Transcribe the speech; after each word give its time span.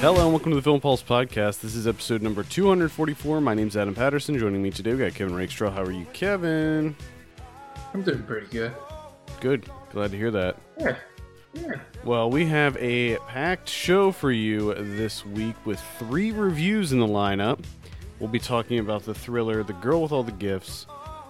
Hello 0.00 0.22
and 0.22 0.30
welcome 0.30 0.52
to 0.52 0.56
the 0.56 0.62
Film 0.62 0.80
Pulse 0.80 1.02
podcast. 1.02 1.60
This 1.60 1.74
is 1.74 1.88
episode 1.88 2.22
number 2.22 2.44
244. 2.44 3.40
My 3.40 3.52
name's 3.52 3.76
Adam 3.76 3.96
Patterson. 3.96 4.38
Joining 4.38 4.62
me 4.62 4.70
today, 4.70 4.92
we 4.92 4.98
got 4.98 5.12
Kevin 5.12 5.34
Rakestraw. 5.34 5.70
How 5.70 5.82
are 5.82 5.90
you, 5.90 6.06
Kevin? 6.12 6.94
I'm 7.92 8.02
doing 8.02 8.22
pretty 8.22 8.46
good. 8.46 8.72
Good. 9.40 9.68
Glad 9.90 10.12
to 10.12 10.16
hear 10.16 10.30
that. 10.30 10.56
Yeah. 10.78 10.96
Yeah. 11.52 11.80
Well, 12.04 12.30
we 12.30 12.46
have 12.46 12.76
a 12.76 13.16
packed 13.26 13.68
show 13.68 14.12
for 14.12 14.30
you 14.30 14.72
this 14.74 15.26
week 15.26 15.56
with 15.66 15.80
three 15.98 16.30
reviews 16.30 16.92
in 16.92 17.00
the 17.00 17.06
lineup. 17.06 17.58
We'll 18.20 18.28
be 18.28 18.38
talking 18.38 18.78
about 18.78 19.02
the 19.04 19.14
thriller 19.14 19.64
The 19.64 19.72
Girl 19.74 20.02
with 20.02 20.12
All 20.12 20.22
the 20.22 20.30
Gifts, 20.30 20.86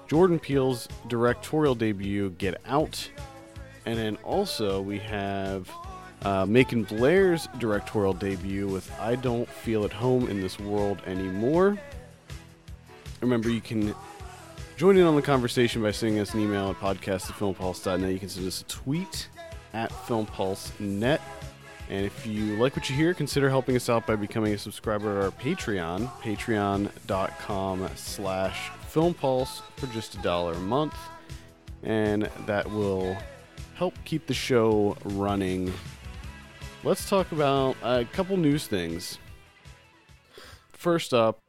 Jordan 0.08 0.39
Peele's 0.39 0.89
directorial 1.07 1.75
debut, 1.75 2.30
Get 2.36 2.61
Out, 2.66 3.11
and 3.86 3.98
then 3.98 4.16
also 4.16 4.82
we 4.82 4.98
have 4.98 5.71
uh, 6.22 6.46
Macon 6.46 6.85
Blair's 6.85 7.49
directorial 7.58 8.13
debut 8.13 8.67
with 8.67 8.90
I 9.00 9.14
Don't 9.14 9.49
Feel 9.49 9.85
at 9.85 9.93
Home 9.93 10.29
in 10.29 10.40
This 10.40 10.59
World 10.59 11.00
Anymore. 11.07 11.79
Remember, 13.21 13.50
you 13.50 13.61
can 13.61 13.95
join 14.76 14.96
in 14.96 15.04
on 15.04 15.17
the 15.17 15.23
conversation 15.23 15.82
by 15.82 15.90
sending 15.90 16.21
us 16.21 16.35
an 16.35 16.40
email 16.40 16.71
at 16.71 16.76
podcast 16.76 17.31
at 17.31 17.36
filmpulse.net. 17.36 18.12
You 18.12 18.18
can 18.18 18.29
send 18.29 18.46
us 18.46 18.61
a 18.61 18.64
tweet 18.64 19.29
at 19.75 19.90
filmpulse.net. 19.90 21.21
And 21.90 22.04
if 22.04 22.26
you 22.26 22.57
like 22.57 22.76
what 22.76 22.90
you 22.90 22.96
hear, 22.96 23.14
consider 23.14 23.48
helping 23.48 23.75
us 23.75 23.89
out 23.89 24.07
by 24.07 24.14
becoming 24.14 24.53
a 24.53 24.59
subscriber 24.59 25.18
at 25.18 25.25
our 25.25 25.31
Patreon, 25.31 26.09
patreon.com 26.21 27.89
slash 27.95 28.71
filmpulse 28.93 29.62
for 29.76 29.87
just 29.87 30.14
a 30.17 30.18
dollar 30.18 30.53
a 30.53 30.61
month. 30.61 30.95
And 31.82 32.28
that 32.47 32.70
will 32.70 33.17
help 33.75 33.95
keep 34.05 34.27
the 34.27 34.34
show 34.34 34.97
running. 35.05 35.73
Let's 36.84 37.09
talk 37.09 37.33
about 37.33 37.77
a 37.83 38.05
couple 38.12 38.37
news 38.37 38.67
things. 38.67 39.19
First 40.73 41.12
up, 41.12 41.41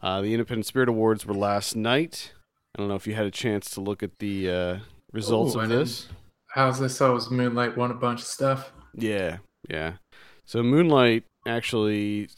uh, 0.00 0.20
the 0.20 0.32
Independent 0.32 0.66
Spirit 0.66 0.88
Awards 0.88 1.26
were 1.26 1.34
last 1.34 1.74
night. 1.74 2.32
I 2.74 2.78
don't 2.78 2.88
know 2.88 2.94
if 2.94 3.06
you 3.06 3.14
had 3.14 3.26
a 3.26 3.30
chance 3.30 3.70
to 3.70 3.80
look 3.80 4.02
at 4.02 4.18
the 4.20 4.50
uh, 4.50 4.78
results 5.12 5.56
Ooh, 5.56 5.60
of 5.60 5.68
this. 5.68 6.06
How's 6.48 6.78
this? 6.78 7.00
I 7.00 7.08
was 7.08 7.30
Moonlight 7.30 7.76
won 7.76 7.90
a 7.90 7.94
bunch 7.94 8.20
of 8.20 8.26
stuff. 8.26 8.72
Yeah, 8.94 9.38
yeah. 9.68 9.94
So 10.44 10.62
Moonlight 10.62 11.24
actually 11.46 12.28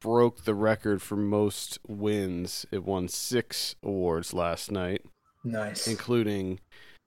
broke 0.00 0.44
the 0.44 0.54
record 0.54 1.00
for 1.02 1.16
most 1.16 1.78
wins. 1.86 2.66
It 2.72 2.84
won 2.84 3.06
six 3.08 3.76
awards 3.82 4.34
last 4.34 4.72
night, 4.72 5.02
Nice. 5.44 5.86
including 5.86 6.58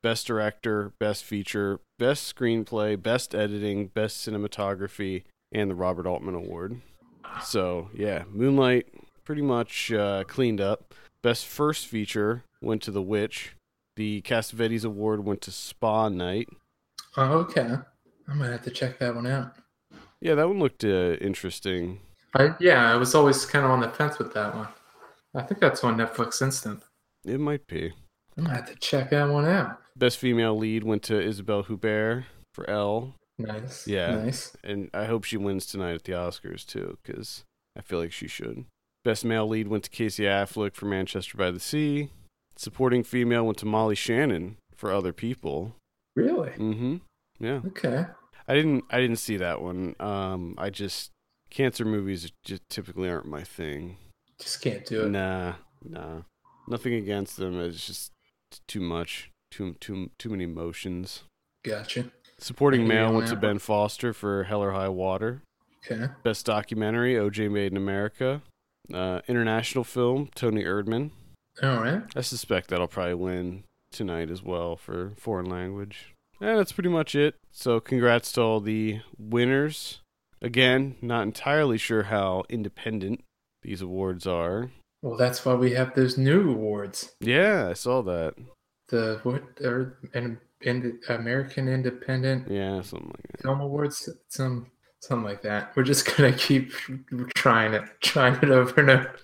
Best 0.02 0.28
Director, 0.28 0.94
Best 1.00 1.24
Feature, 1.24 1.80
Best 1.98 2.34
Screenplay, 2.34 3.02
Best 3.02 3.36
Editing, 3.36 3.88
Best 3.88 4.26
Cinematography, 4.26 5.24
and 5.52 5.70
the 5.70 5.76
Robert 5.76 6.08
Altman 6.08 6.36
Award. 6.36 6.82
So, 7.44 7.90
yeah, 7.94 8.24
Moonlight 8.32 8.88
pretty 9.26 9.42
much 9.42 9.92
uh, 9.92 10.24
cleaned 10.26 10.62
up. 10.62 10.94
Best 11.22 11.46
First 11.46 11.88
Feature 11.88 12.44
went 12.62 12.82
to 12.84 12.92
The 12.92 13.02
Witch. 13.02 13.56
The 13.96 14.22
Cassavetes 14.22 14.86
Award 14.86 15.26
went 15.26 15.42
to 15.42 15.52
Spa 15.52 16.10
Night. 16.10 16.48
Oh, 17.18 17.40
okay. 17.40 17.78
I'm 18.30 18.38
gonna 18.38 18.52
have 18.52 18.64
to 18.64 18.70
check 18.70 19.00
that 19.00 19.16
one 19.16 19.28
out. 19.28 19.56
Yeah, 20.22 20.36
that 20.36 20.48
one 20.48 20.60
looked 20.60 20.84
uh, 20.84 21.18
interesting. 21.20 22.00
I 22.36 22.54
yeah, 22.60 22.92
I 22.92 22.96
was 22.96 23.16
always 23.16 23.46
kind 23.46 23.66
of 23.66 23.72
on 23.72 23.80
the 23.80 23.90
fence 23.90 24.20
with 24.20 24.34
that 24.34 24.56
one. 24.56 24.68
I 25.34 25.42
think 25.42 25.60
that's 25.60 25.84
on 25.84 25.98
Netflix 25.98 26.42
Instant. 26.42 26.84
It 27.26 27.40
might 27.40 27.66
be. 27.68 27.92
I'm 28.38 28.46
gonna 28.46 28.56
have 28.56 28.68
to 28.68 28.76
check 28.76 29.10
that 29.10 29.30
one 29.30 29.46
out. 29.46 29.80
Best 30.00 30.18
female 30.18 30.58
lead 30.58 30.84
went 30.84 31.04
to 31.04 31.20
Isabelle 31.22 31.64
Huppert 31.64 32.24
for 32.54 32.68
Elle, 32.70 33.14
Nice. 33.38 33.88
Yeah. 33.88 34.16
Nice. 34.16 34.56
and 34.64 34.90
I 34.94 35.06
hope 35.06 35.24
she 35.24 35.38
wins 35.38 35.66
tonight 35.66 35.94
at 35.94 36.04
the 36.04 36.14
Oscars 36.14 36.66
too, 36.66 36.98
because 37.04 37.44
I 37.78 37.82
feel 37.82 38.00
like 38.00 38.12
she 38.12 38.28
should. 38.28 38.66
Best 39.06 39.24
male 39.24 39.48
lead 39.48 39.68
went 39.68 39.84
to 39.86 39.90
Casey 39.90 40.24
Affleck 40.24 40.74
for 40.76 40.86
Manchester 40.86 41.38
by 41.38 41.52
the 41.52 41.60
Sea. 41.60 42.10
Supporting 42.58 43.04
female 43.04 43.46
went 43.46 43.58
to 43.60 43.66
Molly 43.66 43.96
Shannon 43.96 44.58
for 44.76 44.92
Other 44.92 45.14
People. 45.14 45.76
Really? 46.16 46.50
Mm-hmm. 46.52 46.98
Yeah, 47.40 47.62
Okay. 47.68 48.06
I 48.48 48.54
didn't. 48.56 48.84
I 48.90 49.00
didn't 49.00 49.18
see 49.18 49.38
that 49.38 49.62
one. 49.62 49.96
Um, 50.00 50.56
I 50.58 50.70
just 50.70 51.12
cancer 51.50 51.86
movies 51.86 52.32
just 52.44 52.64
typically 52.70 53.08
aren't 53.10 53.28
my 53.28 53.44
thing. 53.44 53.98
Just 54.42 54.62
can't 54.62 54.86
do 54.86 55.04
it. 55.04 55.10
Nah, 55.10 55.54
nah. 55.84 56.22
Nothing 56.68 56.96
against 56.96 57.38
them. 57.38 57.60
It's 57.62 57.86
just 57.86 58.12
too 58.68 58.82
much. 58.82 59.30
Too 59.52 59.76
too 59.80 60.12
too 60.18 60.30
many 60.30 60.46
motions. 60.46 61.24
Gotcha. 61.64 62.12
Supporting 62.38 62.88
male 62.88 63.14
went 63.14 63.28
to 63.28 63.36
Ben. 63.36 63.60
Foster 63.60 64.14
for 64.14 64.44
Hell 64.44 64.64
or 64.64 64.72
High 64.72 64.90
Water. 64.90 65.42
Okay. 65.86 66.12
Best 66.24 66.46
documentary, 66.46 67.16
OJ 67.16 67.52
Made 67.52 67.72
in 67.72 67.78
America. 67.78 68.42
Uh, 68.94 69.20
international 69.28 69.84
film, 69.84 70.30
Toni 70.36 70.64
Erdmann. 70.64 71.12
All 71.62 71.82
right. 71.82 72.04
I 72.16 72.22
suspect 72.22 72.70
that'll 72.70 72.88
probably 72.88 73.16
win 73.16 73.64
tonight 73.92 74.30
as 74.30 74.42
well 74.42 74.76
for 74.78 75.12
foreign 75.18 75.50
language. 75.50 76.14
And 76.40 76.58
that's 76.58 76.72
pretty 76.72 76.90
much 76.90 77.16
it. 77.16 77.36
So 77.52 77.80
congrats 77.80 78.32
to 78.34 78.42
all 78.42 78.62
the 78.62 79.02
winners. 79.18 80.00
Again, 80.42 80.96
not 81.02 81.24
entirely 81.24 81.78
sure 81.78 82.04
how 82.04 82.44
independent 82.50 83.24
these 83.62 83.82
awards 83.82 84.26
are. 84.26 84.72
Well, 85.02 85.18
that's 85.18 85.44
why 85.46 85.54
we 85.56 85.74
have 85.74 85.96
those 85.96 86.18
new 86.18 86.52
awards. 86.52 87.12
Yeah, 87.20 87.68
I 87.70 87.74
saw 87.74 88.02
that. 88.04 88.36
The 88.90 89.20
what? 89.24 89.44
Or 89.62 89.98
and, 90.14 90.38
and 90.66 91.00
American 91.10 91.68
Independent 91.68 92.50
Yeah, 92.52 92.82
something 92.82 93.10
like 93.10 93.32
that. 93.32 93.42
film 93.44 93.62
awards 93.62 94.10
some 94.30 94.68
something 95.02 95.24
like 95.24 95.42
that 95.44 95.72
we're 95.78 95.84
just 95.84 96.06
gonna 96.18 96.34
keep 96.34 96.74
trying 97.36 97.74
it 97.74 97.84
trying 98.02 98.36
it 98.36 98.50
over 98.50 98.82
and 98.82 98.90
over 98.90 99.16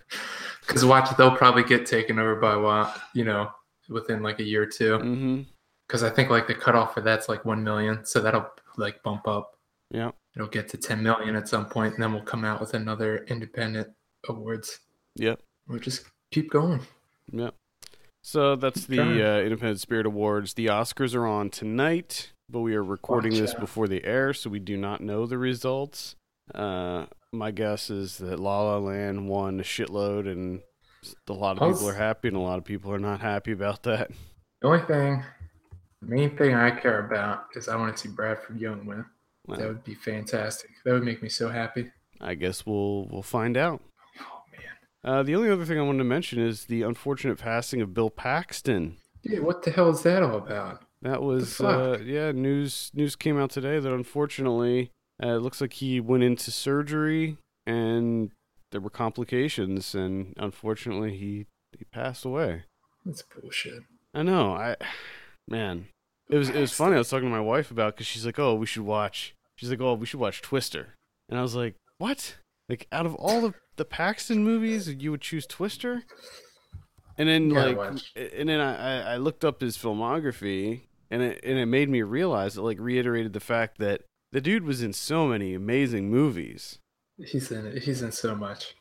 because 0.66 0.86
watch 0.86 1.10
they'll 1.18 1.36
probably 1.36 1.64
get 1.64 1.86
taken 1.86 2.18
over 2.18 2.36
by 2.38 2.56
what 2.56 2.98
you 3.14 3.26
know 3.26 3.50
within 3.90 4.24
like 4.24 4.40
a 4.40 4.44
year 4.44 4.64
or 4.64 4.66
two 4.66 4.98
Mm-hmm. 5.00 5.42
because 5.86 6.02
i 6.02 6.10
think 6.10 6.30
like 6.30 6.48
the 6.48 6.56
cutoff 6.56 6.94
for 6.94 7.02
that's 7.02 7.28
like 7.28 7.44
1 7.44 7.62
million 7.62 8.06
so 8.06 8.22
that'll 8.22 8.48
like 8.78 9.04
bump 9.04 9.28
up 9.28 9.58
Yeah. 9.92 10.12
it'll 10.36 10.48
get 10.48 10.70
to 10.70 10.78
10 10.78 11.04
million 11.04 11.36
at 11.36 11.50
some 11.50 11.66
point 11.66 11.96
and 11.96 12.02
then 12.02 12.14
we'll 12.14 12.24
come 12.24 12.46
out 12.46 12.62
with 12.62 12.74
another 12.74 13.26
independent 13.26 13.90
awards 14.30 14.80
Yep. 15.18 15.42
we'll 15.68 15.80
just 15.80 16.06
keep 16.32 16.50
going 16.52 16.80
Yep. 17.34 17.54
So 18.28 18.56
that's 18.56 18.88
the 18.88 19.02
uh, 19.02 19.40
Independent 19.42 19.80
Spirit 19.80 20.08
Awards. 20.08 20.56
The 20.56 20.66
Oscars 20.66 21.14
are 21.14 21.28
on 21.28 21.52
tonight, 21.52 22.32
but 22.50 22.62
we 22.62 22.74
are 22.74 22.84
recording 22.84 23.36
this 23.36 23.54
before 23.54 23.88
the 23.88 24.04
air, 24.04 24.34
so 24.34 24.50
we 24.50 24.58
do 24.58 24.78
not 24.78 25.00
know 25.00 25.28
the 25.28 25.38
results. 25.38 26.16
Uh, 26.54 27.06
my 27.32 27.52
guess 27.52 27.92
is 27.92 28.18
that 28.18 28.40
La 28.40 28.64
La 28.64 28.80
Land 28.80 29.30
won 29.30 29.60
a 29.60 29.64
shitload, 29.64 30.28
and 30.28 30.62
a 31.30 31.34
lot 31.34 31.58
of 31.58 31.62
I 31.62 31.72
people 31.72 31.88
are 31.88 31.94
happy, 31.94 32.30
and 32.30 32.38
a 32.38 32.40
lot 32.40 32.58
of 32.58 32.66
people 32.66 32.92
are 32.92 32.98
not 32.98 33.20
happy 33.20 33.52
about 33.52 33.84
that. 33.84 34.10
the 34.60 34.68
only 34.70 34.82
thing 34.88 35.24
the 36.02 36.08
main 36.08 36.36
thing 36.36 36.56
i 36.56 36.72
care 36.72 37.06
about 37.06 37.46
is 37.56 37.70
i 37.70 37.76
want 37.76 37.96
to 37.96 38.02
see 38.02 38.10
bradford 38.10 38.60
young 38.60 38.86
win 38.88 39.06
that 39.48 39.68
would 39.68 39.84
be 39.84 39.94
fantastic 39.94 40.72
that 40.84 40.94
would 40.94 41.04
make 41.04 41.22
me 41.22 41.30
so 41.30 41.48
happy 41.48 41.92
I 42.22 42.36
guess 42.36 42.66
we'll 42.66 43.08
we'll 43.10 43.24
find 43.24 43.58
out. 43.58 43.82
Uh, 45.06 45.22
the 45.22 45.36
only 45.36 45.52
other 45.52 45.66
thing 45.66 45.78
I 45.78 45.84
wanted 45.84 46.00
to 46.00 46.04
mention 46.04 46.40
is 46.40 46.66
the 46.66 46.82
unfortunate 46.82 47.38
passing 47.38 47.80
of 47.80 47.94
Bill 47.94 48.10
Paxton. 48.10 48.98
Yeah, 49.22 49.40
what 49.40 49.62
the 49.62 49.70
hell 49.70 49.90
is 49.92 50.02
that 50.02 50.24
all 50.24 50.38
about? 50.38 50.82
That 51.04 51.22
was 51.22 51.62
uh, 51.62 52.00
yeah 52.04 52.32
news. 52.32 52.90
News 52.96 53.16
came 53.16 53.40
out 53.40 53.52
today 53.52 53.80
that 53.80 53.94
unfortunately 53.94 54.90
uh, 55.24 55.36
it 55.36 55.42
looks 55.42 55.62
like 55.62 55.74
he 55.74 56.00
went 56.00 56.24
into 56.24 56.50
surgery 56.50 57.38
and 57.68 58.32
there 58.72 58.82
were 58.82 58.90
complications, 58.90 59.94
and 59.94 60.34
unfortunately 60.38 61.16
he 61.16 61.46
he 61.78 61.86
passed 61.86 62.26
away. 62.26 62.64
That's 63.06 63.22
bullshit. 63.22 63.84
I 64.14 64.24
know. 64.24 64.54
I 64.54 64.76
man, 65.48 65.88
it 66.30 66.38
was 66.38 66.50
it 66.50 66.60
was 66.60 66.74
funny. 66.74 66.96
I 66.96 67.00
was 67.00 67.10
talking 67.10 67.30
to 67.30 67.36
my 67.36 67.40
wife 67.40 67.70
about 67.70 67.96
because 67.96 68.08
she's 68.08 68.26
like, 68.26 68.40
"Oh, 68.40 68.56
we 68.56 68.66
should 68.66 68.84
watch." 68.84 69.36
She's 69.56 69.70
like, 69.70 69.82
"Oh, 69.82 69.94
we 69.94 70.08
should 70.08 70.20
watch 70.20 70.42
Twister," 70.42 70.96
and 71.30 71.38
I 71.38 71.44
was 71.44 71.56
like, 71.56 71.76
"What? 72.00 72.38
Like 72.70 72.88
out 72.92 73.06
of 73.06 73.16
all 73.16 73.42
the 73.42 73.54
the 73.78 73.86
Paxton 73.86 74.44
movies, 74.44 74.88
you 74.90 75.12
would 75.12 75.22
choose 75.22 75.46
Twister?" 75.46 76.04
And 77.18 77.30
then 77.30 77.50
Gotta 77.50 77.72
like, 77.72 78.02
and 78.16 78.50
then 78.50 78.60
I 78.60 79.14
I- 79.14 79.18
looked 79.18 79.46
up 79.46 79.62
his 79.62 79.78
filmography, 79.78 80.82
and 81.10 81.22
it 81.22 81.40
and 81.44 81.58
it 81.58 81.66
made 81.68 81.90
me 81.90 82.02
realize 82.02 82.58
it 82.58 82.62
like 82.62 82.80
reiterated 82.80 83.34
the 83.34 83.40
fact 83.40 83.78
that 83.80 84.02
the 84.32 84.42
dude 84.42 84.64
was 84.66 84.82
in 84.84 84.92
so 84.94 85.28
many 85.28 85.54
amazing 85.54 86.10
movies. 86.10 86.80
He's 87.18 87.52
in 87.52 87.66
it. 87.66 87.84
He's 87.84 88.02
in 88.02 88.12
so 88.12 88.36
much. 88.36 88.76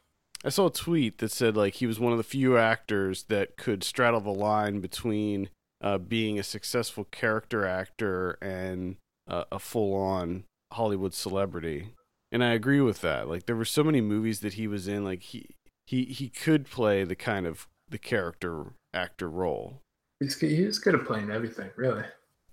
I 0.45 0.49
saw 0.49 0.67
a 0.67 0.73
tweet 0.73 1.19
that 1.19 1.31
said 1.31 1.57
like 1.57 1.75
he 1.75 1.87
was 1.87 2.01
one 2.01 2.13
of 2.13 2.19
the 2.19 2.25
few 2.25 2.59
actors 2.59 3.25
that 3.25 3.57
could 3.57 3.85
straddle 3.85 4.21
the 4.21 4.31
line 4.31 4.81
between 4.81 5.49
uh, 5.81 5.99
being 5.99 6.39
a 6.39 6.43
successful 6.43 7.05
character 7.05 7.65
actor 7.67 8.37
and 8.43 8.97
uh, 9.29 9.45
a 9.53 9.59
full-on 9.59 10.45
Hollywood 10.73 11.15
celebrity. 11.15 11.91
And 12.35 12.43
I 12.43 12.51
agree 12.53 12.81
with 12.81 13.01
that. 13.03 13.29
Like 13.29 13.47
there 13.47 13.55
were 13.55 13.65
so 13.65 13.85
many 13.85 14.01
movies 14.01 14.41
that 14.41 14.55
he 14.55 14.67
was 14.67 14.89
in 14.89 15.05
like 15.05 15.23
he 15.23 15.55
he 15.87 16.05
he 16.07 16.29
could 16.29 16.67
play 16.69 17.05
the 17.05 17.15
kind 17.15 17.47
of 17.47 17.69
the 17.89 17.97
character 17.97 18.73
actor 18.93 19.31
role. 19.31 19.83
He's 20.19 20.37
he 20.41 20.65
was 20.65 20.81
good 20.81 20.97
at 20.97 21.05
playing 21.07 21.31
everything, 21.31 21.71
really. 21.77 22.03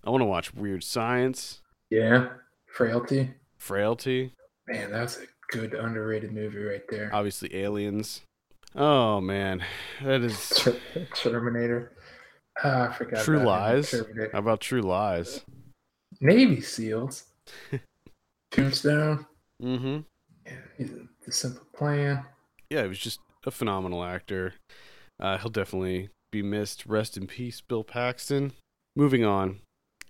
I 0.04 0.10
want 0.12 0.22
to 0.22 0.26
watch 0.26 0.54
Weird 0.54 0.84
Science, 0.84 1.62
Yeah. 1.90 2.30
Frailty. 2.68 3.32
Frailty. 3.58 4.34
Man, 4.68 4.92
that's 4.92 5.18
a 5.18 5.26
good 5.52 5.74
underrated 5.74 6.32
movie 6.32 6.60
right 6.64 6.84
there. 6.90 7.10
Obviously, 7.12 7.56
Aliens. 7.56 8.22
Oh 8.76 9.20
man, 9.20 9.64
that 10.04 10.22
is 10.22 10.68
Terminator. 11.16 11.94
Ah, 12.64 12.90
I 12.90 12.94
forgot. 12.94 13.24
True. 13.24 13.44
Lies? 13.44 13.92
How 14.32 14.38
about 14.40 14.62
True 14.62 14.82
Lies? 14.82 15.42
Navy 16.20 16.62
SEALs. 16.62 17.24
Tombstone. 18.52 19.26
Mm-hmm. 19.62 20.00
Yeah, 20.46 20.88
the 21.26 21.32
simple 21.32 21.66
plan. 21.76 22.26
Yeah, 22.70 22.84
he 22.84 22.88
was 22.88 23.00
just 23.00 23.20
a 23.46 23.52
phenomenal 23.52 24.04
actor. 24.04 24.56
Uh, 25.20 25.38
he'll 25.38 25.52
definitely 25.52 26.10
be 26.32 26.42
missed. 26.42 26.86
Rest 26.86 27.18
in 27.18 27.28
peace, 27.28 27.62
Bill 27.62 27.84
Paxton. 27.84 28.54
Moving 28.96 29.24
on, 29.24 29.60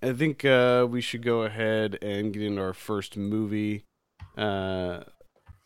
I 0.01 0.13
think 0.13 0.44
uh, 0.45 0.88
we 0.89 1.01
should 1.01 1.24
go 1.24 1.44
ahead 1.44 1.98
and 2.01 2.33
get 2.33 2.42
into 2.44 2.62
our 2.62 2.74
first 2.74 3.18
movie. 3.18 3.83
Uh, 4.38 5.01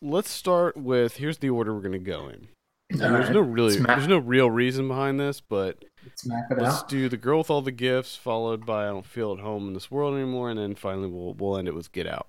let's 0.02 0.30
start 0.30 0.76
with 0.76 1.16
here's 1.16 1.38
the 1.38 1.50
order 1.50 1.74
we're 1.74 1.80
gonna 1.80 1.98
go 1.98 2.28
in. 2.28 2.48
And 2.90 3.00
there's 3.00 3.30
no 3.30 3.40
really, 3.40 3.76
there's 3.78 4.06
no 4.06 4.18
real 4.18 4.50
reason 4.50 4.86
behind 4.86 5.18
this, 5.18 5.40
but 5.40 5.84
Let's 6.04 6.24
it 6.26 6.32
let's 6.56 6.82
out. 6.82 6.88
do 6.88 7.08
the 7.08 7.16
girl 7.16 7.38
with 7.38 7.50
all 7.50 7.62
the 7.62 7.72
gifts, 7.72 8.14
followed 8.16 8.64
by 8.64 8.84
I 8.84 8.90
don't 8.90 9.06
feel 9.06 9.32
at 9.32 9.40
home 9.40 9.66
in 9.68 9.74
this 9.74 9.90
world 9.90 10.14
anymore, 10.14 10.50
and 10.50 10.58
then 10.58 10.74
finally 10.74 11.08
we'll 11.08 11.34
we'll 11.34 11.56
end 11.58 11.66
it 11.68 11.74
with 11.74 11.90
Get 11.92 12.06
Out. 12.06 12.28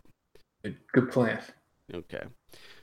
Good, 0.94 1.12
plan. 1.12 1.40
Okay. 1.94 2.24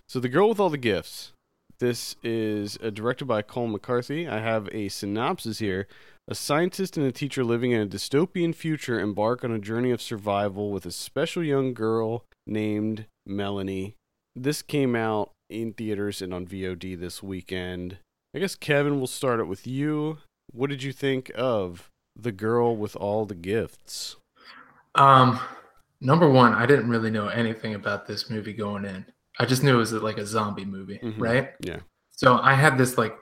So 0.08 0.20
The 0.20 0.28
Girl 0.28 0.48
with 0.48 0.60
All 0.60 0.70
the 0.70 0.78
Gifts. 0.78 1.32
This 1.81 2.16
is 2.22 2.78
uh, 2.82 2.90
directed 2.90 3.25
by 3.26 3.42
Colm 3.42 3.72
McCarthy. 3.72 4.28
I 4.28 4.38
have 4.38 4.69
a 4.72 4.88
synopsis 4.88 5.58
here. 5.58 5.88
A 6.28 6.34
scientist 6.34 6.96
and 6.96 7.04
a 7.04 7.12
teacher 7.12 7.44
living 7.44 7.72
in 7.72 7.82
a 7.82 7.86
dystopian 7.86 8.54
future 8.54 8.98
embark 8.98 9.44
on 9.44 9.50
a 9.50 9.58
journey 9.58 9.90
of 9.90 10.00
survival 10.00 10.70
with 10.70 10.86
a 10.86 10.90
special 10.90 11.42
young 11.42 11.75
girl 11.75 12.25
named 12.46 13.06
Melanie. 13.26 13.96
This 14.34 14.62
came 14.62 14.96
out 14.96 15.32
in 15.50 15.72
theaters 15.72 16.22
and 16.22 16.32
on 16.32 16.46
VOD 16.46 16.98
this 16.98 17.22
weekend. 17.22 17.98
I 18.34 18.38
guess 18.38 18.54
Kevin, 18.54 18.96
we'll 18.96 19.06
start 19.06 19.40
it 19.40 19.44
with 19.44 19.66
you. 19.66 20.19
What 20.50 20.70
did 20.70 20.82
you 20.82 20.92
think 20.92 21.30
of 21.34 21.90
The 22.16 22.32
Girl 22.32 22.76
with 22.76 22.96
All 22.96 23.26
the 23.26 23.34
Gifts? 23.34 24.16
Um, 24.94 25.40
number 26.04 26.28
one, 26.30 26.52
I 26.54 26.66
didn't 26.66 26.88
really 26.88 27.10
know 27.10 27.28
anything 27.28 27.74
about 27.74 28.06
this 28.06 28.30
movie 28.30 28.52
going 28.52 28.84
in. 28.84 29.04
I 29.38 29.46
just 29.46 29.62
knew 29.64 29.74
it 29.74 29.78
was 29.78 29.92
like 29.92 30.18
a 30.18 30.26
zombie 30.26 30.64
movie, 30.64 31.00
Mhm. 31.02 31.14
right? 31.18 31.54
Yeah. 31.60 31.80
So 32.12 32.38
I 32.38 32.54
had 32.54 32.78
this 32.78 32.96
like 32.96 33.16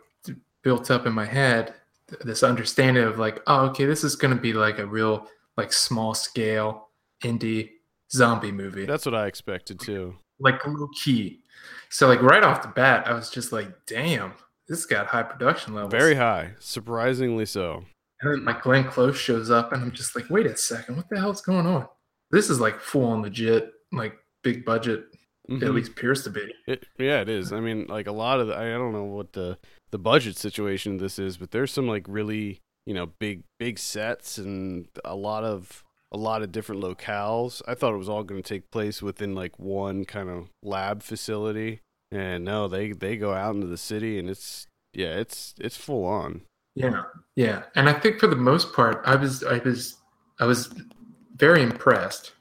built 0.63 0.91
up 0.91 1.07
in 1.07 1.13
my 1.15 1.25
head, 1.25 1.75
this 2.23 2.43
understanding 2.43 3.05
of 3.05 3.19
like, 3.19 3.41
oh, 3.47 3.67
okay, 3.67 3.87
this 3.87 4.05
is 4.05 4.17
going 4.17 4.35
to 4.35 4.41
be 4.41 4.53
like 4.53 4.79
a 4.79 4.87
real 4.87 5.27
like 5.57 5.73
small 5.73 6.13
scale 6.15 6.89
indie 7.25 7.71
zombie 8.13 8.53
movie, 8.53 8.85
That's 8.85 9.07
what 9.07 9.15
I 9.15 9.27
expected 9.27 9.81
too. 9.81 10.17
like 10.39 10.67
low 10.67 10.89
key. 11.03 11.41
So 11.89 12.09
like 12.09 12.21
right 12.21 12.43
off 12.43 12.63
the 12.63 12.69
bat, 12.69 13.07
I 13.07 13.15
was 13.15 13.31
just 13.31 13.53
like, 13.53 13.69
damn, 13.87 14.33
this 14.69 14.85
got 14.87 15.07
high 15.07 15.23
production 15.23 15.75
levels. 15.75 15.93
Very 15.93 16.15
high, 16.15 16.53
surprisingly 16.59 17.47
so. 17.47 17.85
And 18.21 18.33
then 18.33 18.45
like 18.45 18.63
Glenn 18.63 18.85
Close 18.85 19.17
shows 19.17 19.51
up, 19.51 19.73
and 19.73 19.83
I'm 19.83 19.93
just 19.93 20.15
like, 20.15 20.29
wait 20.31 20.47
a 20.47 20.57
second, 20.57 20.97
what 20.97 21.09
the 21.09 21.19
hell's 21.19 21.41
going 21.43 21.67
on? 21.67 21.87
This 22.33 22.51
is 22.51 22.59
like 22.61 22.81
full 22.81 23.13
and 23.13 23.23
legit, 23.23 23.73
like 23.93 24.17
big 24.43 24.65
budget. 24.65 25.05
At 25.51 25.57
Mhm. 25.59 25.75
least 25.75 25.91
appears 25.91 26.23
to 26.25 26.31
be. 26.31 26.55
It, 26.69 26.87
yeah, 26.99 27.21
it 27.21 27.29
is. 27.29 27.53
I 27.53 27.59
mean, 27.61 27.87
like 27.89 28.07
a 28.07 28.13
lot 28.13 28.39
of 28.41 28.47
the, 28.47 28.57
I 28.57 28.71
don't 28.71 28.93
know 28.93 29.05
what 29.05 29.33
the 29.33 29.59
the 29.91 29.99
budget 29.99 30.37
situation 30.37 30.97
this 30.99 31.19
is, 31.19 31.37
but 31.37 31.51
there's 31.51 31.73
some 31.73 31.87
like 31.89 32.07
really 32.09 32.61
you 32.87 32.95
know 32.95 33.07
big 33.19 33.43
big 33.59 33.79
sets 33.79 34.39
and 34.39 34.87
a 35.05 35.15
lot 35.17 35.43
of 35.45 35.83
a 36.13 36.17
lot 36.17 36.43
of 36.43 36.53
different 36.53 36.81
locales. 36.83 37.61
I 37.67 37.75
thought 37.75 37.93
it 37.93 37.99
was 37.99 38.09
all 38.09 38.23
going 38.23 38.41
to 38.43 38.49
take 38.49 38.71
place 38.71 39.03
within 39.03 39.35
like 39.35 39.59
one 39.59 40.05
kind 40.05 40.29
of 40.31 40.49
lab 40.63 41.03
facility, 41.03 41.81
and 42.13 42.45
no, 42.45 42.69
they 42.69 42.93
they 42.93 43.17
go 43.17 43.35
out 43.35 43.55
into 43.57 43.67
the 43.67 43.77
city 43.77 44.19
and 44.21 44.31
it's 44.31 44.69
yeah, 44.95 45.19
it's 45.19 45.55
it's 45.59 45.77
full 45.77 46.05
on. 46.05 46.43
Yeah, 46.77 47.03
yeah. 47.35 47.65
And 47.75 47.89
I 47.89 47.95
think 47.95 48.21
for 48.21 48.29
the 48.29 48.37
most 48.37 48.73
part, 48.73 49.03
I 49.05 49.17
was, 49.17 49.43
I 49.45 49.59
was, 49.59 49.97
I 50.41 50.47
was 50.47 50.73
very 51.37 51.63
impressed. 51.63 52.33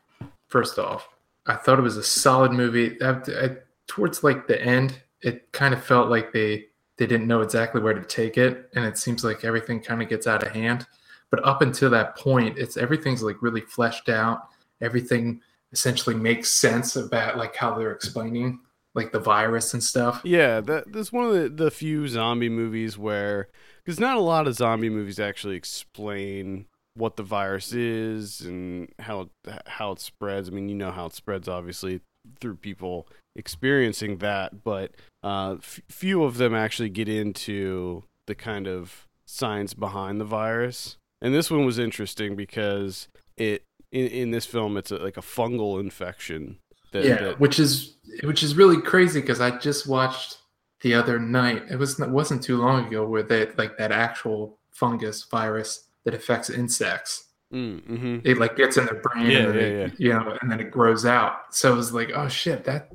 First 0.48 0.80
off, 0.80 1.08
I 1.46 1.56
thought 1.56 1.80
it 1.80 1.84
was 1.84 1.98
a 1.98 2.04
solid 2.04 2.52
movie. 2.52 3.02
I, 3.02 3.12
I, 3.12 3.58
towards 3.88 4.24
like 4.24 4.48
the 4.48 4.62
end, 4.62 5.02
it 5.22 5.52
kind 5.52 5.74
of 5.74 5.84
felt 5.84 6.10
like 6.10 6.32
they 6.34 6.66
they 6.98 7.08
didn't 7.08 7.28
know 7.28 7.42
exactly 7.42 7.82
where 7.82 7.94
to 7.94 8.04
take 8.04 8.38
it, 8.38 8.70
and 8.76 8.86
it 8.86 8.98
seems 8.98 9.24
like 9.24 9.44
everything 9.44 9.82
kind 9.82 10.02
of 10.02 10.10
gets 10.10 10.28
out 10.28 10.44
of 10.44 10.52
hand. 10.52 10.86
But 11.30 11.46
up 11.46 11.62
until 11.62 11.90
that 11.92 12.18
point, 12.18 12.58
it's 12.58 12.78
everything's 12.78 13.24
like 13.24 13.42
really 13.42 13.62
fleshed 13.62 14.10
out. 14.10 14.50
Everything 14.82 15.42
essentially 15.72 16.16
makes 16.16 16.50
sense 16.50 16.96
about 16.98 17.38
like 17.38 17.56
how 17.56 17.76
they're 17.76 17.94
explaining 17.94 18.60
like 18.94 19.12
the 19.12 19.20
virus 19.20 19.74
and 19.74 19.84
stuff. 19.84 20.22
Yeah, 20.24 20.60
that 20.62 20.92
that's 20.92 21.12
one 21.12 21.26
of 21.26 21.34
the, 21.34 21.50
the 21.50 21.72
few 21.72 22.08
zombie 22.08 22.50
movies 22.50 22.98
where 22.98 23.48
because 23.84 24.00
not 24.00 24.18
a 24.18 24.22
lot 24.22 24.48
of 24.48 24.56
zombie 24.56 24.90
movies 24.90 25.20
actually 25.20 25.56
explain 25.56 26.66
what 26.96 27.16
the 27.16 27.24
virus 27.24 27.74
is 27.74 28.42
and 28.42 28.90
how 29.00 29.22
it, 29.22 29.30
how 29.68 29.92
it 29.94 30.00
spreads. 30.00 30.50
I 30.50 30.52
mean, 30.52 30.70
you 30.70 30.76
know 30.76 30.92
how 30.92 31.06
it 31.08 31.14
spreads, 31.14 31.48
obviously 31.48 32.02
through 32.40 32.56
people 32.56 33.08
experiencing 33.36 34.18
that, 34.18 34.64
but 34.64 34.92
uh, 35.24 35.56
f- 35.58 35.82
few 35.90 36.24
of 36.24 36.38
them 36.38 36.54
actually 36.54 36.90
get 36.90 37.10
into 37.10 38.04
the 38.28 38.36
kind 38.36 38.68
of 38.68 39.08
science 39.26 39.74
behind 39.74 40.20
the 40.22 40.26
virus. 40.26 40.98
And 41.22 41.34
this 41.34 41.50
one 41.50 41.66
was 41.66 41.80
interesting 41.80 42.36
because 42.36 43.08
it 43.38 43.64
in, 43.92 44.08
in 44.08 44.32
this 44.32 44.46
film 44.46 44.78
it's 44.78 44.92
a, 44.92 44.98
like 44.98 45.18
a 45.18 45.22
fungal 45.22 45.80
infection. 45.80 46.58
That, 46.92 47.06
yeah, 47.06 47.16
that- 47.16 47.40
which 47.40 47.60
is 47.60 47.96
which 48.24 48.44
is 48.44 48.56
really 48.56 48.82
crazy 48.82 49.22
because 49.22 49.40
I 49.42 49.58
just 49.58 49.88
watched 49.88 50.38
the 50.82 50.94
other 50.94 51.18
night. 51.20 51.64
It 51.72 51.78
was 51.78 52.00
it 52.00 52.10
wasn't 52.10 52.44
too 52.44 52.58
long 52.58 52.86
ago 52.86 53.06
where 53.08 53.24
they 53.24 53.50
like 53.58 53.78
that 53.78 53.92
actual 53.92 54.58
fungus 54.74 55.24
virus 55.24 55.88
that 56.06 56.14
affects 56.14 56.50
insects. 56.50 57.28
Mm, 57.54 57.82
mhm. 57.82 58.22
It 58.26 58.38
like 58.38 58.56
gets 58.56 58.78
in 58.78 58.86
their 58.86 59.02
brain, 59.02 59.30
Yeah, 59.30 59.40
and 59.40 59.60
then 59.60 59.72
yeah, 59.72 59.86
it, 59.86 60.00
you 60.00 60.10
know, 60.10 60.38
and 60.42 60.52
then 60.52 60.60
it 60.60 60.72
grows 60.72 61.06
out. 61.06 61.54
So 61.54 61.74
it 61.74 61.76
was 61.76 61.94
like, 61.94 62.12
oh 62.16 62.30
shit, 62.30 62.64
that 62.64 62.92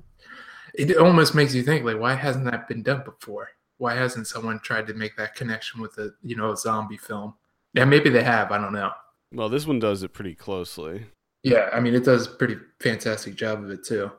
it 0.74 0.96
almost 0.96 1.34
makes 1.34 1.54
you 1.54 1.62
think 1.62 1.84
like, 1.84 1.98
why 1.98 2.14
hasn't 2.14 2.46
that 2.46 2.68
been 2.68 2.82
done 2.82 3.02
before? 3.04 3.50
Why 3.78 3.94
hasn't 3.94 4.26
someone 4.26 4.60
tried 4.60 4.86
to 4.86 4.94
make 4.94 5.16
that 5.16 5.34
connection 5.34 5.80
with 5.82 5.98
a 5.98 6.12
you 6.22 6.36
know 6.36 6.52
a 6.52 6.56
zombie 6.56 6.96
film? 6.96 7.34
Yeah, 7.74 7.84
maybe 7.84 8.08
they 8.08 8.22
have. 8.22 8.50
I 8.50 8.58
don't 8.58 8.72
know. 8.72 8.92
Well, 9.32 9.50
this 9.50 9.66
one 9.66 9.78
does 9.78 10.02
it 10.02 10.14
pretty 10.14 10.34
closely. 10.34 11.04
Yeah, 11.42 11.68
I 11.72 11.80
mean, 11.80 11.94
it 11.94 12.04
does 12.04 12.26
a 12.26 12.30
pretty 12.30 12.56
fantastic 12.80 13.34
job 13.34 13.62
of 13.62 13.70
it 13.70 13.84
too, 13.84 14.10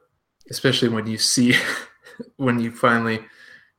especially 0.52 0.90
when 0.90 1.08
you 1.08 1.18
see 1.18 1.56
when 2.38 2.60
you 2.60 2.72
finally, 2.72 3.26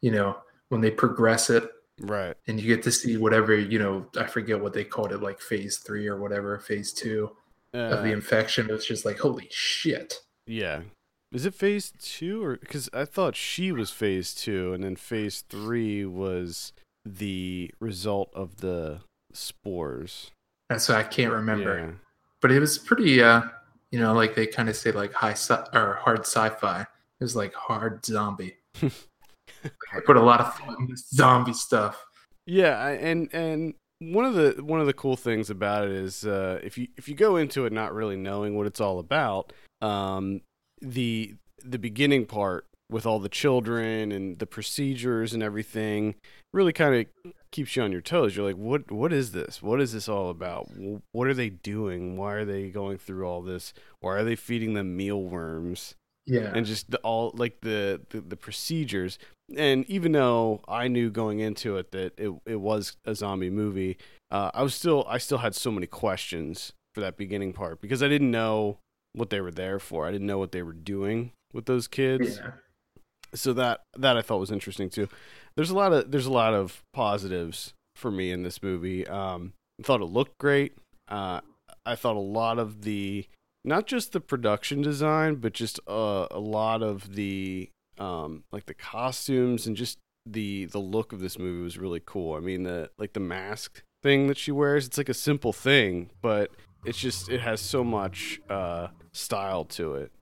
you 0.00 0.10
know, 0.10 0.38
when 0.70 0.80
they 0.80 0.90
progress 0.90 1.50
it 1.50 1.70
Right. 2.00 2.36
and 2.46 2.60
you 2.60 2.66
get 2.74 2.82
to 2.84 2.92
see 2.92 3.16
whatever 3.16 3.54
you 3.56 3.78
know. 3.78 4.06
I 4.16 4.26
forget 4.26 4.60
what 4.60 4.72
they 4.72 4.84
called 4.84 5.12
it, 5.12 5.22
like 5.22 5.40
phase 5.40 5.78
three 5.78 6.06
or 6.06 6.18
whatever, 6.20 6.58
phase 6.58 6.92
two 6.92 7.30
of 7.74 8.02
the 8.02 8.10
Uh, 8.10 8.14
infection. 8.14 8.68
It's 8.70 8.86
just 8.86 9.04
like 9.04 9.18
holy 9.18 9.48
shit. 9.50 10.22
yeah. 10.46 10.82
Is 11.30 11.44
it 11.44 11.54
phase 11.54 11.92
two 12.00 12.42
or 12.42 12.56
because 12.56 12.88
I 12.94 13.04
thought 13.04 13.36
she 13.36 13.70
was 13.72 13.90
phase 13.90 14.34
two, 14.34 14.72
and 14.72 14.82
then 14.82 14.96
phase 14.96 15.42
three 15.48 16.04
was 16.06 16.72
the 17.04 17.70
result 17.80 18.30
of 18.34 18.58
the 18.58 19.00
spores. 19.32 20.30
That's 20.70 20.88
why 20.88 20.96
I 20.96 21.02
can't 21.04 21.32
remember. 21.32 21.78
Yeah. 21.78 21.90
But 22.40 22.52
it 22.52 22.60
was 22.60 22.78
pretty, 22.78 23.22
uh, 23.22 23.42
you 23.90 23.98
know, 23.98 24.12
like 24.14 24.34
they 24.36 24.46
kind 24.46 24.68
of 24.68 24.76
say 24.76 24.90
like 24.92 25.12
high 25.12 25.32
sci- 25.34 25.66
or 25.74 25.94
hard 26.02 26.20
sci-fi. 26.20 26.82
It 26.82 27.24
was 27.24 27.34
like 27.36 27.52
hard 27.54 28.04
zombie. 28.06 28.56
I 29.64 30.00
put 30.04 30.16
a 30.16 30.22
lot 30.22 30.40
of 30.40 30.54
thought 30.54 30.78
in 30.78 30.86
this 30.88 31.08
zombie 31.08 31.52
stuff. 31.52 32.04
Yeah, 32.46 32.88
and 32.88 33.28
and 33.32 33.74
one 34.00 34.24
of 34.24 34.34
the 34.34 34.62
one 34.62 34.80
of 34.80 34.86
the 34.86 34.92
cool 34.92 35.16
things 35.16 35.50
about 35.50 35.86
it 35.86 35.92
is 35.92 36.24
uh, 36.24 36.60
if 36.62 36.78
you 36.78 36.88
if 36.96 37.08
you 37.08 37.14
go 37.14 37.36
into 37.36 37.66
it 37.66 37.72
not 37.72 37.94
really 37.94 38.16
knowing 38.16 38.56
what 38.56 38.66
it's 38.66 38.80
all 38.80 38.98
about, 38.98 39.52
um, 39.80 40.40
the 40.80 41.34
the 41.64 41.78
beginning 41.78 42.26
part 42.26 42.66
with 42.90 43.04
all 43.04 43.18
the 43.18 43.28
children 43.28 44.10
and 44.12 44.38
the 44.38 44.46
procedures 44.46 45.34
and 45.34 45.42
everything 45.42 46.14
really 46.54 46.72
kind 46.72 46.94
of 46.94 47.32
keeps 47.50 47.76
you 47.76 47.82
on 47.82 47.92
your 47.92 48.00
toes. 48.00 48.34
You're 48.34 48.46
like, 48.46 48.56
what 48.56 48.90
what 48.90 49.12
is 49.12 49.32
this? 49.32 49.62
What 49.62 49.80
is 49.80 49.92
this 49.92 50.08
all 50.08 50.30
about? 50.30 50.68
What 51.12 51.28
are 51.28 51.34
they 51.34 51.50
doing? 51.50 52.16
Why 52.16 52.34
are 52.34 52.44
they 52.44 52.70
going 52.70 52.98
through 52.98 53.26
all 53.26 53.42
this? 53.42 53.74
Why 54.00 54.12
are 54.12 54.24
they 54.24 54.36
feeding 54.36 54.74
them 54.74 54.96
mealworms? 54.96 55.94
Yeah. 56.28 56.52
and 56.54 56.66
just 56.66 56.90
the, 56.90 56.98
all 56.98 57.32
like 57.34 57.60
the, 57.62 58.00
the 58.10 58.20
the 58.20 58.36
procedures 58.36 59.18
and 59.56 59.88
even 59.88 60.12
though 60.12 60.60
i 60.68 60.86
knew 60.86 61.10
going 61.10 61.40
into 61.40 61.76
it 61.78 61.90
that 61.92 62.12
it, 62.18 62.32
it 62.44 62.60
was 62.60 62.96
a 63.06 63.14
zombie 63.14 63.50
movie 63.50 63.96
uh, 64.30 64.50
i 64.52 64.62
was 64.62 64.74
still 64.74 65.06
i 65.08 65.16
still 65.18 65.38
had 65.38 65.54
so 65.54 65.70
many 65.70 65.86
questions 65.86 66.74
for 66.94 67.00
that 67.00 67.16
beginning 67.16 67.52
part 67.54 67.80
because 67.80 68.02
i 68.02 68.08
didn't 68.08 68.30
know 68.30 68.76
what 69.14 69.30
they 69.30 69.40
were 69.40 69.50
there 69.50 69.78
for 69.78 70.06
i 70.06 70.12
didn't 70.12 70.26
know 70.26 70.38
what 70.38 70.52
they 70.52 70.62
were 70.62 70.74
doing 70.74 71.32
with 71.52 71.66
those 71.66 71.88
kids 71.88 72.36
yeah. 72.36 72.50
so 73.34 73.52
that 73.52 73.80
that 73.96 74.16
I 74.16 74.22
thought 74.22 74.38
was 74.38 74.50
interesting 74.50 74.90
too. 74.90 75.08
There's 75.56 75.70
a 75.70 75.74
lot 75.74 75.92
of 75.92 76.10
there's 76.10 76.26
a 76.26 76.32
lot 76.32 76.54
of 76.54 76.82
positives 76.92 77.72
for 77.96 78.10
me 78.10 78.30
in 78.30 78.42
this 78.42 78.62
movie. 78.62 79.06
Um, 79.06 79.52
I 79.80 79.84
thought 79.84 80.00
it 80.00 80.06
looked 80.06 80.38
great. 80.38 80.76
Uh, 81.08 81.40
I 81.84 81.94
thought 81.94 82.16
a 82.16 82.20
lot 82.20 82.58
of 82.58 82.82
the 82.82 83.26
not 83.64 83.86
just 83.86 84.12
the 84.12 84.20
production 84.20 84.82
design, 84.82 85.36
but 85.36 85.52
just 85.52 85.80
uh, 85.88 86.26
a 86.30 86.40
lot 86.40 86.82
of 86.82 87.14
the 87.14 87.70
um, 87.98 88.44
like 88.52 88.66
the 88.66 88.74
costumes 88.74 89.66
and 89.66 89.76
just 89.76 89.98
the 90.24 90.66
the 90.66 90.78
look 90.78 91.12
of 91.12 91.20
this 91.20 91.38
movie 91.38 91.62
was 91.62 91.78
really 91.78 92.02
cool. 92.04 92.34
I 92.34 92.40
mean, 92.40 92.62
the 92.62 92.90
like 92.98 93.12
the 93.12 93.20
mask 93.20 93.82
thing 94.02 94.26
that 94.28 94.38
she 94.38 94.52
wears, 94.52 94.86
it's 94.86 94.98
like 94.98 95.08
a 95.08 95.14
simple 95.14 95.52
thing, 95.52 96.10
but 96.22 96.50
it's 96.84 96.98
just 96.98 97.28
it 97.28 97.40
has 97.40 97.60
so 97.60 97.82
much 97.82 98.40
uh, 98.48 98.88
style 99.12 99.64
to 99.64 99.94
it. 99.94 100.12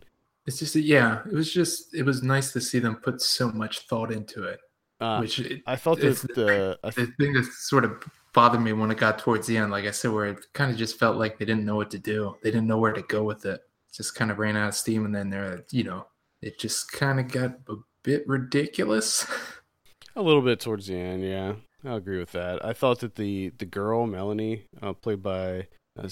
It's 0.46 0.58
just 0.58 0.76
yeah, 0.76 1.22
it 1.26 1.34
was 1.34 1.52
just 1.52 1.94
it 1.94 2.04
was 2.04 2.22
nice 2.22 2.52
to 2.52 2.60
see 2.60 2.78
them 2.78 2.96
put 2.96 3.20
so 3.20 3.50
much 3.50 3.80
thought 3.80 4.12
into 4.12 4.44
it. 4.44 4.60
Uh, 4.98 5.18
which 5.18 5.38
it, 5.40 5.62
I 5.66 5.76
thought 5.76 6.00
that 6.00 6.20
the 6.34 6.78
the 6.82 7.06
thing 7.18 7.34
that 7.34 7.44
sort 7.52 7.84
of 7.84 8.02
bothered 8.36 8.60
me 8.60 8.74
when 8.74 8.90
it 8.90 8.98
got 8.98 9.18
towards 9.18 9.46
the 9.46 9.56
end, 9.56 9.72
like 9.72 9.86
I 9.86 9.90
said, 9.90 10.12
where 10.12 10.26
it 10.26 10.44
kind 10.52 10.70
of 10.70 10.76
just 10.76 10.98
felt 10.98 11.16
like 11.16 11.38
they 11.38 11.46
didn't 11.46 11.64
know 11.64 11.74
what 11.74 11.90
to 11.92 11.98
do. 11.98 12.36
They 12.42 12.50
didn't 12.50 12.66
know 12.66 12.76
where 12.76 12.92
to 12.92 13.00
go 13.02 13.24
with 13.24 13.46
it. 13.46 13.62
Just 13.92 14.14
kind 14.14 14.30
of 14.30 14.38
ran 14.38 14.58
out 14.58 14.68
of 14.68 14.74
steam, 14.74 15.06
and 15.06 15.14
then 15.14 15.30
there, 15.30 15.64
you 15.72 15.82
know, 15.82 16.06
it 16.42 16.58
just 16.60 16.92
kind 16.92 17.18
of 17.18 17.28
got 17.28 17.52
a 17.70 17.76
bit 18.04 18.28
ridiculous. 18.28 19.26
a 20.16 20.20
little 20.22 20.42
bit 20.42 20.60
towards 20.60 20.86
the 20.86 20.96
end, 20.96 21.24
yeah. 21.24 21.54
I 21.82 21.96
agree 21.96 22.18
with 22.18 22.32
that. 22.32 22.62
I 22.64 22.74
thought 22.74 23.00
that 23.00 23.14
the 23.14 23.52
the 23.58 23.64
girl 23.64 24.06
Melanie, 24.06 24.64
uh, 24.82 24.92
played 24.92 25.22
by 25.22 25.68
uh, 25.98 26.08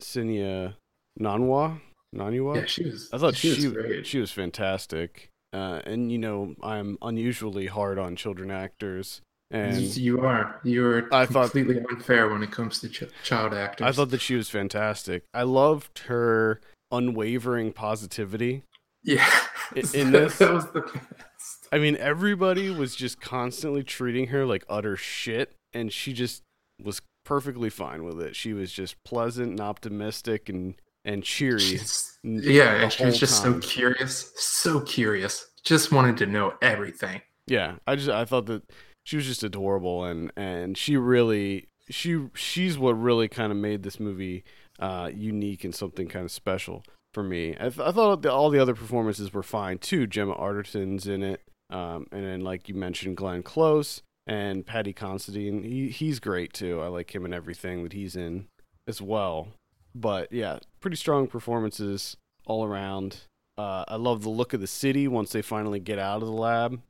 Sennia 0.00 0.74
Nanua, 1.18 1.80
Naniwa. 2.14 2.56
yeah, 2.56 2.66
she 2.66 2.84
was. 2.84 3.08
I 3.12 3.18
thought 3.18 3.36
she, 3.36 3.54
she 3.54 3.68
was 3.68 4.06
she 4.06 4.18
was 4.18 4.30
fantastic. 4.30 5.30
Uh, 5.54 5.80
and 5.84 6.12
you 6.12 6.18
know, 6.18 6.54
I'm 6.62 6.98
unusually 7.00 7.66
hard 7.66 7.98
on 7.98 8.16
children 8.16 8.50
actors, 8.50 9.22
and 9.52 9.76
you 9.96 10.20
are 10.20 10.60
you're 10.64 11.12
I 11.14 11.26
thought- 11.26 11.50
completely 11.52 11.84
unfair 11.90 12.28
when 12.28 12.42
it 12.42 12.50
comes 12.50 12.80
to 12.80 12.88
ch- 12.88 13.04
child 13.22 13.54
actors. 13.54 13.86
I 13.86 13.92
thought 13.92 14.10
that 14.10 14.20
she 14.20 14.34
was 14.34 14.48
fantastic. 14.50 15.24
I 15.34 15.42
loved 15.42 16.00
her 16.06 16.60
unwavering 16.90 17.72
positivity. 17.72 18.62
yeah, 19.02 19.28
in- 19.74 19.84
in 19.94 20.12
this- 20.12 20.38
that 20.38 20.52
was 20.52 20.66
the 20.72 20.80
best. 20.82 21.68
I 21.72 21.78
mean, 21.78 21.96
everybody 21.96 22.70
was 22.70 22.94
just 22.94 23.20
constantly 23.20 23.82
treating 23.82 24.28
her 24.28 24.44
like 24.44 24.64
utter 24.68 24.96
shit, 24.96 25.54
and 25.72 25.92
she 25.92 26.12
just 26.12 26.42
was 26.82 27.00
perfectly 27.24 27.70
fine 27.70 28.04
with 28.04 28.20
it. 28.20 28.36
She 28.36 28.52
was 28.52 28.72
just 28.72 29.02
pleasant 29.04 29.48
and 29.50 29.60
optimistic 29.60 30.48
and 30.48 30.74
and 31.04 31.24
cheery. 31.24 31.58
She's- 31.58 32.18
yeah, 32.22 32.74
and 32.82 32.92
she 32.92 33.04
was 33.04 33.18
just 33.18 33.42
time. 33.42 33.60
so 33.60 33.68
curious, 33.68 34.32
so 34.36 34.80
curious. 34.80 35.46
Just 35.64 35.90
wanted 35.90 36.16
to 36.18 36.26
know 36.26 36.54
everything. 36.62 37.20
Yeah, 37.48 37.76
I 37.86 37.96
just 37.96 38.08
I 38.08 38.24
thought 38.24 38.46
that 38.46 38.62
she 39.04 39.16
was 39.16 39.26
just 39.26 39.42
adorable, 39.42 40.04
and 40.04 40.32
and 40.36 40.76
she 40.76 40.96
really 40.96 41.68
she 41.90 42.28
she's 42.34 42.78
what 42.78 42.92
really 42.92 43.28
kind 43.28 43.52
of 43.52 43.58
made 43.58 43.82
this 43.82 44.00
movie 44.00 44.44
uh, 44.78 45.10
unique 45.12 45.64
and 45.64 45.74
something 45.74 46.08
kind 46.08 46.24
of 46.24 46.30
special 46.30 46.84
for 47.12 47.22
me. 47.22 47.50
I, 47.58 47.68
th- 47.68 47.80
I 47.80 47.92
thought 47.92 48.24
all 48.26 48.50
the 48.50 48.60
other 48.60 48.74
performances 48.74 49.32
were 49.32 49.42
fine 49.42 49.78
too. 49.78 50.06
Gemma 50.06 50.34
Arterton's 50.34 51.06
in 51.06 51.22
it, 51.22 51.42
um, 51.70 52.06
and 52.10 52.24
then 52.24 52.40
like 52.40 52.68
you 52.68 52.74
mentioned, 52.74 53.16
Glenn 53.16 53.42
Close 53.42 54.02
and 54.26 54.66
Paddy 54.66 54.92
Considine. 54.92 55.62
He 55.62 55.88
he's 55.88 56.20
great 56.20 56.52
too. 56.52 56.80
I 56.80 56.88
like 56.88 57.14
him 57.14 57.24
in 57.24 57.32
everything 57.32 57.82
that 57.82 57.92
he's 57.92 58.16
in 58.16 58.46
as 58.86 59.02
well. 59.02 59.48
But 59.94 60.32
yeah, 60.32 60.58
pretty 60.80 60.96
strong 60.96 61.26
performances 61.26 62.16
all 62.46 62.64
around. 62.64 63.18
Uh, 63.58 63.84
I 63.86 63.96
love 63.96 64.22
the 64.22 64.30
look 64.30 64.54
of 64.54 64.60
the 64.60 64.66
city 64.66 65.06
once 65.06 65.32
they 65.32 65.42
finally 65.42 65.80
get 65.80 65.98
out 65.98 66.22
of 66.22 66.28
the 66.28 66.34
lab, 66.34 66.80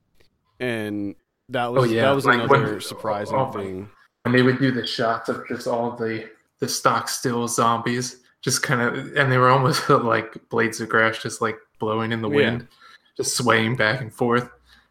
and 0.61 1.17
that 1.53 1.73
was 1.73 1.85
Oh, 1.91 1.93
yeah, 1.95 2.03
that 2.03 2.15
was 2.15 2.27
like 2.27 2.49
when- 2.51 2.61
another 2.63 2.81
surprising 2.81 3.37
oh 3.37 3.51
thing. 3.53 3.89
And 4.25 4.35
they 4.35 4.43
would 4.43 4.59
do 4.59 4.71
the 4.71 4.87
shots 4.87 5.29
of 5.29 5.47
just 5.49 5.67
all 5.67 5.97
the 5.97 6.29
the 6.61 6.69
stock 6.69 7.09
still 7.09 7.49
zombies, 7.49 8.21
just 8.41 8.63
kind 8.63 8.81
of, 8.81 9.17
and 9.17 9.33
they 9.33 9.39
were 9.39 9.49
almost 9.51 9.89
like 9.91 10.37
blades 10.49 10.81
of 10.81 10.89
grass, 10.89 11.19
just 11.21 11.41
like 11.43 11.57
blowing 11.81 12.13
in 12.13 12.23
the 12.23 12.29
Yeah. 12.31 12.37
wind, 12.37 12.69
just 13.17 13.37
swaying 13.37 13.75
back 13.77 14.01
and 14.01 14.15
forth. 14.15 14.49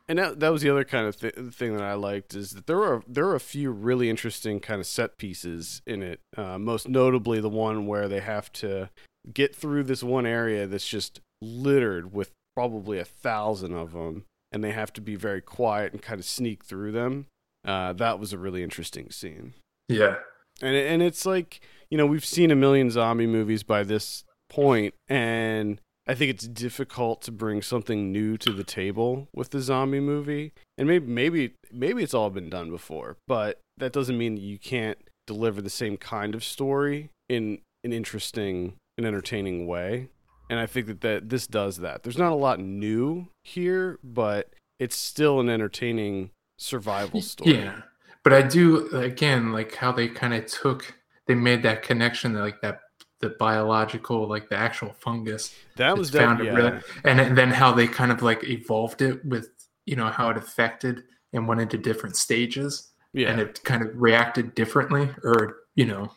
And 0.10 0.20
that, 0.20 0.41
that 0.41 0.50
was 0.51 0.62
the 0.62 0.70
other 0.70 0.84
kind 0.84 1.08
of 1.08 1.18
th- 1.18 1.34
thing 1.53 1.77
that 1.77 1.84
I 1.86 1.94
liked 1.94 2.34
is 2.34 2.51
that 2.51 2.68
there 2.68 2.75
were 2.77 3.01
there 3.08 3.25
were 3.25 3.36
a 3.36 3.39
few 3.39 3.72
really 3.72 4.10
interesting 4.10 4.60
kind 4.60 4.82
of 4.82 4.86
set 4.88 5.18
pieces 5.18 5.82
in 5.88 6.03
it. 6.03 6.20
Uh, 6.36 6.58
most 6.60 6.89
notably, 6.89 7.39
the 7.39 7.48
one 7.48 7.88
where 7.88 8.10
they 8.10 8.20
have 8.20 8.51
to 8.53 8.89
get 9.34 9.56
through 9.56 9.84
this 9.84 10.03
one 10.03 10.25
area 10.25 10.68
that's 10.68 10.88
just 10.88 11.22
littered 11.41 12.12
with 12.12 12.32
probably 12.58 13.00
a 13.00 13.06
thousand 13.06 13.74
of 13.74 13.94
them, 13.94 14.25
and 14.51 14.63
they 14.63 14.72
have 14.72 14.93
to 14.93 15.01
be 15.01 15.15
very 15.15 15.41
quiet 15.41 15.93
and 15.93 16.01
kind 16.01 16.20
of 16.20 16.25
sneak 16.25 16.63
through 16.63 16.91
them. 16.91 17.27
Uh, 17.65 17.93
that 17.93 18.20
was 18.20 18.34
a 18.34 18.38
really 18.38 18.63
interesting 18.63 19.10
scene. 19.12 19.53
Yeah, 19.88 20.17
and 20.62 20.75
and 20.75 21.01
it's 21.01 21.25
like 21.25 21.62
you 21.89 21.98
know 21.98 22.05
we've 22.05 22.25
seen 22.25 22.51
a 22.51 22.55
million 22.55 22.89
zombie 22.89 23.27
movies 23.27 23.63
by 23.63 23.84
this 23.84 24.24
point 24.50 24.93
and 25.08 25.79
i 26.08 26.13
think 26.13 26.29
it's 26.29 26.48
difficult 26.48 27.22
to 27.22 27.31
bring 27.31 27.62
something 27.62 28.12
new 28.12 28.38
to 28.38 28.51
the 28.51 28.63
table 28.63 29.27
with 29.34 29.51
the 29.51 29.62
zombie 29.62 30.00
movie 30.00 30.53
and 30.77 30.88
maybe 30.88 31.05
maybe 31.08 31.53
maybe 31.72 32.03
it's 32.03 32.13
all 32.13 32.29
been 32.29 32.50
done 32.50 32.70
before 32.70 33.17
but 33.27 33.60
that 33.77 33.93
doesn't 33.93 34.17
mean 34.17 34.38
you 34.38 34.60
can't 34.60 34.98
deliver 35.25 35.62
the 35.62 35.70
same 35.70 35.98
kind 35.98 36.36
of 36.36 36.43
story 36.43 37.10
in 37.29 37.60
an 37.84 37.93
interesting 37.93 38.74
and 38.98 39.08
entertaining 39.08 39.65
way 39.67 40.10
and 40.51 40.60
i 40.60 40.67
think 40.67 40.86
that, 40.86 41.01
that 41.01 41.29
this 41.29 41.48
does 41.48 41.77
that 41.77 42.03
there's 42.03 42.17
not 42.17 42.31
a 42.31 42.36
lot 42.36 42.60
new 42.60 43.27
here 43.43 43.98
but 44.03 44.53
it's 44.77 44.96
still 44.96 45.39
an 45.39 45.50
entertaining 45.50 46.29
survival 46.58 47.22
story 47.22 47.55
yeah. 47.55 47.81
But 48.24 48.34
I 48.34 48.41
do 48.43 48.88
again 48.96 49.51
like 49.51 49.75
how 49.75 49.91
they 49.91 50.08
kind 50.08 50.34
of 50.34 50.46
took, 50.46 50.96
they 51.27 51.36
made 51.36 51.63
that 51.63 51.81
connection, 51.81 52.34
like 52.34 52.62
that 52.62 52.79
the 53.20 53.29
biological, 53.29 54.27
like 54.27 54.50
the 54.50 54.58
actual 54.58 54.93
fungus. 54.93 55.55
that 55.77 55.98
was 55.98 56.10
found 56.10 56.43
yeah. 56.43 56.51
really, 56.53 56.81
and 57.03 57.38
then 57.38 57.50
how 57.50 57.72
they 57.72 57.88
kind 57.88 58.12
of 58.12 58.22
like 58.22 58.43
evolved 58.43 59.01
it 59.01 59.24
with 59.25 59.50
you 59.86 59.96
know 59.96 60.08
how 60.08 60.29
it 60.29 60.38
affected 60.38 61.03
and 61.34 61.48
went 61.48 61.62
into 61.62 61.77
different 61.77 62.15
stages, 62.15 62.91
yeah 63.13 63.29
and 63.29 63.41
it 63.41 63.63
kind 63.63 63.81
of 63.81 63.89
reacted 63.96 64.53
differently, 64.53 65.10
or 65.24 65.58
you 65.75 65.86
know 65.86 66.12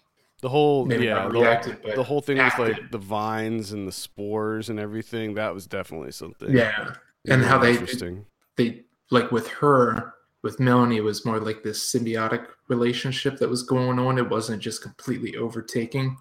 The 0.45 0.51
whole 0.51 0.85
maybe 0.85 1.07
yeah, 1.07 1.27
the, 1.27 1.31
reacted, 1.31 1.79
but 1.83 1.95
the 1.97 2.03
whole 2.03 2.21
thing 2.21 2.37
with 2.37 2.59
like 2.59 2.91
the 2.91 2.99
vines 2.99 3.73
and 3.73 3.89
the 3.89 3.93
spores 3.93 4.69
and 4.69 4.79
everything. 4.79 5.33
That 5.33 5.55
was 5.55 5.67
definitely 5.67 6.13
something. 6.13 6.55
yeah, 6.55 6.97
and 7.27 7.43
how 7.43 7.57
they 7.57 7.71
interesting. 7.71 8.27
they 8.57 8.83
like 9.11 9.33
with 9.33 9.49
her 9.49 10.13
with 10.43 10.61
Melanie 10.61 10.99
it 10.99 11.01
was 11.01 11.25
more 11.25 11.41
like 11.41 11.63
this 11.63 11.91
symbiotic 11.91 12.45
relationship 12.69 13.39
that 13.39 13.49
was 13.49 13.63
going 13.63 13.99
on. 13.99 14.19
It 14.19 14.29
wasn't 14.29 14.61
just 14.61 14.83
completely 14.83 15.35
overtaking 15.39 16.15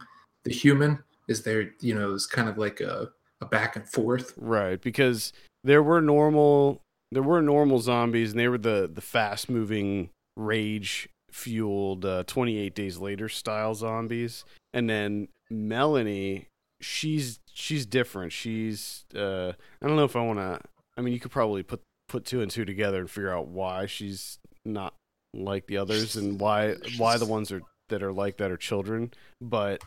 the 0.46 0.53
human. 0.53 1.03
Is 1.27 1.44
there 1.44 1.72
you 1.82 1.94
know 1.94 2.08
it 2.08 2.13
was 2.13 2.25
kind 2.25 2.48
of 2.48 2.58
like 2.58 2.80
a 2.80 3.10
a 3.42 3.46
back 3.46 3.75
and 3.75 3.86
forth. 3.89 4.36
right? 4.38 4.82
Because 4.82 5.34
there 5.65 5.84
were 5.84 6.00
normal 6.00 6.82
there 7.12 7.24
were 7.24 7.42
normal 7.42 7.80
zombies, 7.80 8.32
and 8.32 8.39
they 8.39 8.48
were 8.48 8.58
the 8.58 8.89
the 8.89 9.01
fast 9.01 9.50
moving 9.50 10.12
rage 10.38 11.10
fueled 11.33 12.05
uh, 12.05 12.23
28 12.27 12.75
days 12.75 12.97
later 12.97 13.27
style 13.27 13.75
zombies. 13.75 14.45
And 14.73 14.89
then 14.89 15.27
melanie 15.49 16.47
she's 16.81 17.39
she's 17.53 17.85
different. 17.85 18.31
She's 18.31 19.05
uh 19.15 19.53
i 19.81 19.87
don't 19.87 19.95
know 19.95 20.03
if 20.03 20.15
i 20.15 20.21
want 20.21 20.39
to 20.39 20.59
i 20.97 21.01
mean 21.01 21.13
you 21.13 21.19
could 21.19 21.31
probably 21.31 21.63
put 21.63 21.81
put 22.09 22.25
two 22.25 22.41
and 22.41 22.51
two 22.51 22.65
together 22.65 22.99
and 22.99 23.09
figure 23.09 23.33
out 23.33 23.47
why 23.47 23.85
she's 23.85 24.39
not 24.65 24.93
like 25.33 25.65
the 25.67 25.77
others 25.77 26.15
and 26.15 26.39
why 26.39 26.75
why 26.97 27.17
the 27.17 27.25
ones 27.25 27.51
are 27.51 27.61
that 27.89 28.03
are 28.03 28.11
like 28.11 28.37
that 28.37 28.51
are 28.51 28.57
children. 28.57 29.11
But 29.41 29.81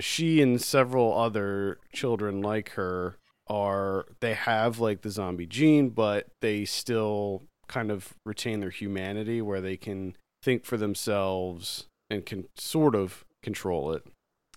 she 0.00 0.42
and 0.42 0.60
several 0.60 1.16
other 1.16 1.78
children 1.92 2.42
like 2.42 2.70
her 2.70 3.16
are 3.48 4.06
they 4.20 4.34
have 4.34 4.80
like 4.80 5.02
the 5.02 5.10
zombie 5.10 5.46
gene 5.46 5.88
but 5.88 6.26
they 6.42 6.64
still 6.64 7.44
kind 7.68 7.92
of 7.92 8.12
retain 8.24 8.58
their 8.58 8.70
humanity 8.70 9.40
where 9.40 9.60
they 9.60 9.76
can 9.76 10.16
think 10.46 10.64
for 10.64 10.76
themselves 10.76 11.86
and 12.08 12.24
can 12.24 12.46
sort 12.56 12.94
of 12.94 13.24
control 13.42 13.92
it. 13.92 14.06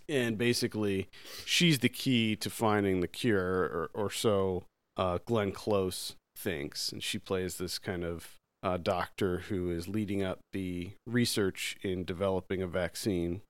And 0.08 0.38
basically 0.38 1.10
she's 1.46 1.80
the 1.80 1.90
key 1.90 2.36
to 2.36 2.50
finding 2.52 3.02
the 3.02 3.08
cure 3.08 3.64
or, 3.64 3.90
or 3.96 4.12
so 4.12 4.66
uh, 4.98 5.18
glenn 5.26 5.52
close 5.52 6.16
thinks. 6.38 6.92
And 6.92 7.02
she 7.04 7.18
plays 7.18 7.58
this 7.58 7.80
kind 7.80 8.04
of 8.04 8.36
uh, 8.62 8.78
doctor 8.78 9.40
who 9.50 9.72
is 9.72 9.88
leading 9.88 10.22
up 10.22 10.38
the 10.54 10.92
research 11.08 11.76
in 11.82 12.04
developing 12.04 12.62
a 12.62 12.68
vaccine. 12.68 13.42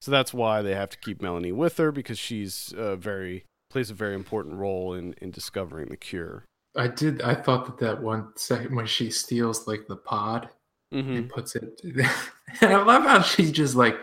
So 0.00 0.12
that's 0.12 0.32
why 0.32 0.62
they 0.62 0.76
have 0.76 0.90
to 0.90 0.98
keep 0.98 1.20
melanie 1.20 1.50
with 1.50 1.76
her 1.78 1.90
because 1.90 2.20
she's 2.20 2.72
uh, 2.78 2.94
very 2.94 3.44
plays 3.68 3.90
a 3.90 3.94
very 3.94 4.14
important 4.14 4.56
role 4.56 4.94
in, 4.94 5.14
in 5.20 5.32
discovering 5.32 5.88
the 5.88 5.96
cure. 5.96 6.44
I 6.76 6.86
did. 6.86 7.20
I 7.22 7.34
thought 7.34 7.66
that 7.66 7.78
that 7.84 8.00
one 8.00 8.28
second 8.36 8.76
when 8.76 8.86
she 8.86 9.10
steals 9.10 9.66
like 9.66 9.88
the 9.88 9.96
pod 9.96 10.50
mm-hmm. 10.92 11.10
and 11.16 11.28
puts 11.28 11.56
it, 11.56 11.80
and 12.60 12.72
I 12.72 12.82
love 12.82 13.02
how 13.04 13.22
she 13.22 13.50
just 13.52 13.74
like, 13.74 13.96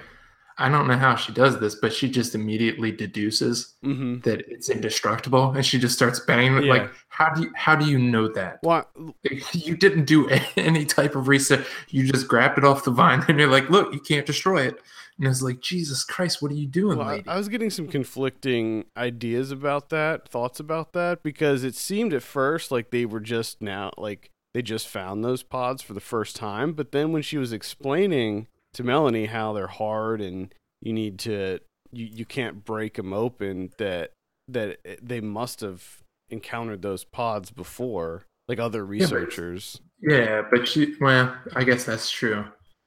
I 0.60 0.70
don't 0.70 0.88
know 0.88 0.98
how 0.98 1.16
she 1.16 1.32
does 1.34 1.60
this, 1.60 1.76
but 1.76 1.94
she 1.94 2.10
just 2.10 2.34
immediately 2.34 2.92
deduces 2.92 3.76
Mm-hmm. 3.84 4.22
that 4.22 4.42
it's 4.50 4.70
indestructible, 4.70 5.52
and 5.52 5.66
she 5.66 5.78
just 5.80 5.96
starts 5.96 6.20
banging. 6.20 6.58
it. 6.58 6.64
Yeah. 6.66 6.74
Like, 6.74 6.92
how 7.10 7.34
do 7.34 7.44
you 7.44 7.52
how 7.56 7.76
do 7.76 7.86
you 7.86 7.98
know 8.00 8.28
that? 8.30 8.60
Well, 8.64 8.86
You 9.54 9.78
didn't 9.78 10.06
do 10.06 10.30
any 10.58 10.84
type 10.86 11.16
of 11.16 11.28
research. 11.28 11.66
You 11.90 12.12
just 12.12 12.28
grabbed 12.28 12.58
it 12.58 12.64
off 12.66 12.84
the 12.84 12.92
vine, 12.92 13.24
and 13.28 13.40
you're 13.40 13.50
like, 13.52 13.70
look, 13.70 13.94
you 13.94 14.00
can't 14.00 14.26
destroy 14.26 14.64
it. 14.68 14.80
And 15.20 15.28
it's 15.28 15.42
like, 15.42 15.62
Jesus 15.62 16.04
Christ, 16.04 16.44
what 16.44 16.52
are 16.52 16.56
you 16.56 16.68
doing, 16.68 17.00
Well, 17.00 17.08
lady? 17.08 17.28
I 17.28 17.38
was 17.38 17.50
getting 17.50 17.72
some 17.72 17.88
conflicting 17.88 18.86
ideas 18.96 19.50
about 19.50 19.90
that, 19.90 20.30
thoughts 20.30 20.60
about 20.60 20.94
that, 20.94 21.24
because 21.24 21.64
it 21.64 21.74
seemed 21.76 22.14
at 22.14 22.22
first 22.22 22.70
like 22.72 22.92
they 22.92 23.04
were 23.06 23.20
just 23.20 23.60
now, 23.60 23.92
like 23.98 24.30
they 24.54 24.62
just 24.62 24.88
found 24.88 25.24
those 25.24 25.44
pods 25.44 25.82
for 25.82 25.94
the 25.94 26.00
first 26.00 26.36
time. 26.36 26.74
But 26.74 26.92
then 26.92 27.12
when 27.12 27.22
she 27.22 27.38
was 27.38 27.54
explaining 27.54 28.48
to 28.74 28.84
Melanie 28.84 29.28
how 29.28 29.54
they're 29.54 29.68
hard 29.68 30.22
and 30.22 30.54
you 30.82 30.94
need 30.94 31.20
to, 31.20 31.60
you, 31.92 32.06
you 32.06 32.26
can't 32.26 32.66
break 32.66 32.96
them 32.96 33.14
open, 33.14 33.72
that 33.78 34.12
that 34.48 34.80
they 35.02 35.20
must 35.20 35.62
have 35.62 36.02
encountered 36.30 36.82
those 36.82 37.04
pods 37.04 37.52
before, 37.52 38.26
like 38.48 38.60
other 38.60 38.86
researchers. 38.86 39.82
yeah, 40.02 40.42
but 40.50 40.68
she, 40.68 40.96
well, 41.02 41.36
I 41.56 41.64
guess 41.64 41.84
that's 41.84 42.10
true. 42.10 42.46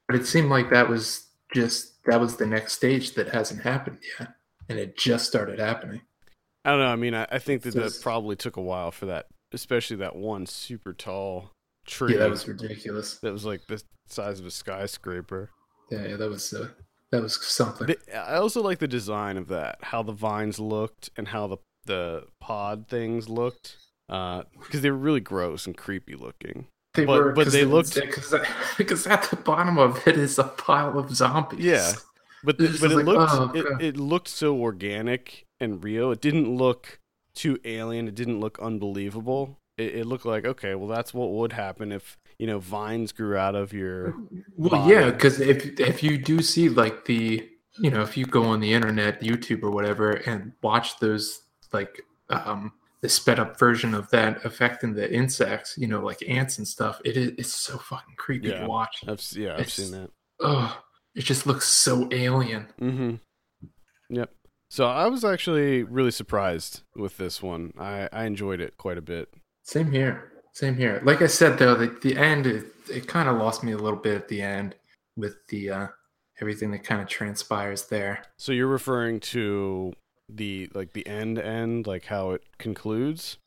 But 0.08 0.16
it 0.16 0.26
seemed 0.26 0.50
like 0.50 0.70
that 0.70 0.88
was 0.88 1.26
just, 1.54 2.02
that 2.04 2.20
was 2.20 2.36
the 2.36 2.46
next 2.46 2.72
stage 2.72 3.14
that 3.14 3.28
hasn't 3.28 3.62
happened 3.62 3.98
yet. 4.18 4.30
And 4.68 4.78
it 4.78 4.96
just 4.96 5.26
started 5.26 5.58
happening. 5.58 6.00
I 6.64 6.70
don't 6.70 6.80
know. 6.80 6.86
I 6.86 6.96
mean, 6.96 7.14
I, 7.14 7.26
I 7.30 7.38
think 7.38 7.62
that 7.62 7.72
So 7.72 7.80
that 7.80 8.00
probably 8.02 8.36
took 8.36 8.56
a 8.56 8.62
while 8.62 8.90
for 8.90 9.06
that, 9.06 9.26
especially 9.52 9.96
that 9.96 10.16
one 10.16 10.46
super 10.46 10.92
tall 10.92 11.50
tree. 11.86 12.12
Yeah, 12.12 12.20
that 12.20 12.30
was 12.30 12.46
ridiculous. 12.46 13.18
that 13.18 13.32
was 13.32 13.44
like 13.44 13.62
the 13.68 13.82
size 14.08 14.40
of 14.40 14.46
a 14.46 14.50
skyscraper. 14.50 15.50
Yeah, 15.90 16.06
yeah 16.08 16.16
that 16.16 16.28
was, 16.28 16.52
uh, 16.52 16.68
that 17.10 17.22
was 17.22 17.34
something. 17.44 17.86
The- 17.88 18.16
I 18.16 18.36
also 18.36 18.62
like 18.62 18.78
the 18.78 18.88
design 18.88 19.36
of 19.36 19.48
that, 19.48 19.78
how 19.82 20.02
the 20.02 20.12
vines 20.12 20.58
looked 20.60 21.10
and 21.16 21.28
how 21.28 21.46
the 21.46 21.56
the 21.86 22.24
pod 22.40 22.86
things 22.88 23.28
looked, 23.28 23.78
because 24.08 24.82
they 24.82 24.90
were 24.90 24.96
really 24.96 25.20
gross 25.20 25.66
and 25.66 25.76
creepy 25.76 26.14
looking. 26.14 26.66
They 26.94 27.04
But- 27.06 27.18
were, 27.24 27.32
but 27.32 27.48
they 27.48 27.64
looked- 27.64 27.94
because 27.94 28.34
because 28.78 29.06
at 29.08 29.22
the 29.30 29.36
bottom 29.36 29.78
of 29.78 30.06
it 30.06 30.16
is 30.16 30.38
a 30.38 30.44
pile 30.44 30.98
of 30.98 31.10
zombies. 31.14 31.60
Yeah. 31.64 31.92
But 32.44 32.58
but 32.58 32.66
it 32.70 32.80
like, 32.82 33.04
looked 33.04 33.32
oh, 33.32 33.52
it, 33.54 33.82
it 33.82 33.96
looked 33.96 34.28
so 34.28 34.56
organic 34.58 35.46
and 35.58 35.82
real. 35.84 36.10
It 36.12 36.20
didn't 36.22 36.54
look 36.56 36.99
too 37.42 37.58
alien. 37.64 38.08
It 38.08 38.14
didn't 38.14 38.40
look 38.40 38.58
unbelievable. 38.60 39.58
It, 39.76 39.94
it 40.00 40.06
looked 40.06 40.26
like 40.26 40.44
okay, 40.44 40.74
well 40.74 40.88
that's 40.88 41.12
what 41.14 41.30
would 41.30 41.52
happen 41.52 41.92
if 41.92 42.18
you 42.38 42.46
know 42.46 42.58
vines 42.58 43.12
grew 43.12 43.36
out 43.36 43.54
of 43.54 43.72
your 43.72 44.14
Well, 44.56 44.70
body. 44.70 44.92
yeah, 44.94 45.10
because 45.10 45.40
if 45.40 45.58
if 45.80 46.02
you 46.02 46.18
do 46.18 46.42
see 46.42 46.68
like 46.68 47.04
the 47.06 47.48
you 47.78 47.90
know 47.90 48.02
if 48.02 48.16
you 48.16 48.24
go 48.26 48.42
on 48.44 48.60
the 48.60 48.72
internet, 48.72 49.20
YouTube 49.22 49.62
or 49.62 49.70
whatever, 49.70 50.10
and 50.30 50.52
watch 50.62 50.98
those 50.98 51.40
like 51.72 52.02
um 52.28 52.72
the 53.02 53.08
sped 53.08 53.38
up 53.38 53.58
version 53.58 53.94
of 53.94 54.10
that 54.10 54.44
affecting 54.44 54.92
the 54.92 55.10
insects, 55.10 55.78
you 55.78 55.86
know, 55.86 56.00
like 56.04 56.20
ants 56.28 56.58
and 56.58 56.68
stuff, 56.68 57.00
it 57.04 57.16
is 57.16 57.28
it's 57.38 57.54
so 57.54 57.78
fucking 57.78 58.14
creepy 58.18 58.48
Yeah. 58.48 58.60
to 58.60 58.66
watch. 58.66 59.02
I've 59.08 59.22
yeah 59.32 59.54
I've 59.54 59.60
It's- 59.60 59.72
seen 59.74 59.92
that. 59.92 60.10
Oh, 60.40 60.70
it 61.14 61.22
just 61.24 61.46
looks 61.46 61.66
so 61.68 62.08
alien. 62.12 62.66
Mm-hmm. 62.80 63.14
Yep. 64.10 64.30
So 64.70 64.86
I 64.86 65.08
was 65.08 65.24
actually 65.24 65.82
really 65.82 66.12
surprised 66.12 66.82
with 66.94 67.16
this 67.16 67.42
one. 67.42 67.74
I, 67.76 68.08
I 68.12 68.24
enjoyed 68.24 68.60
it 68.60 68.78
quite 68.78 68.98
a 68.98 69.02
bit. 69.02 69.28
Same 69.64 69.90
here. 69.90 70.30
Same 70.52 70.76
here. 70.76 71.02
Like 71.04 71.22
I 71.22 71.26
said 71.26 71.58
though, 71.58 71.74
the, 71.74 71.88
the 72.02 72.16
end 72.16 72.46
it, 72.46 72.66
it 72.88 73.08
kind 73.08 73.28
of 73.28 73.36
lost 73.36 73.64
me 73.64 73.72
a 73.72 73.76
little 73.76 73.98
bit 73.98 74.14
at 74.14 74.28
the 74.28 74.40
end 74.40 74.76
with 75.16 75.34
the 75.48 75.70
uh 75.70 75.86
everything 76.40 76.70
that 76.70 76.84
kind 76.84 77.02
of 77.02 77.08
transpires 77.08 77.88
there. 77.88 78.22
So 78.36 78.52
you're 78.52 78.68
referring 78.68 79.20
to 79.20 79.92
the 80.28 80.70
like 80.72 80.92
the 80.92 81.06
end 81.06 81.38
end, 81.38 81.88
like 81.88 82.06
how 82.06 82.30
it 82.30 82.42
concludes, 82.58 83.38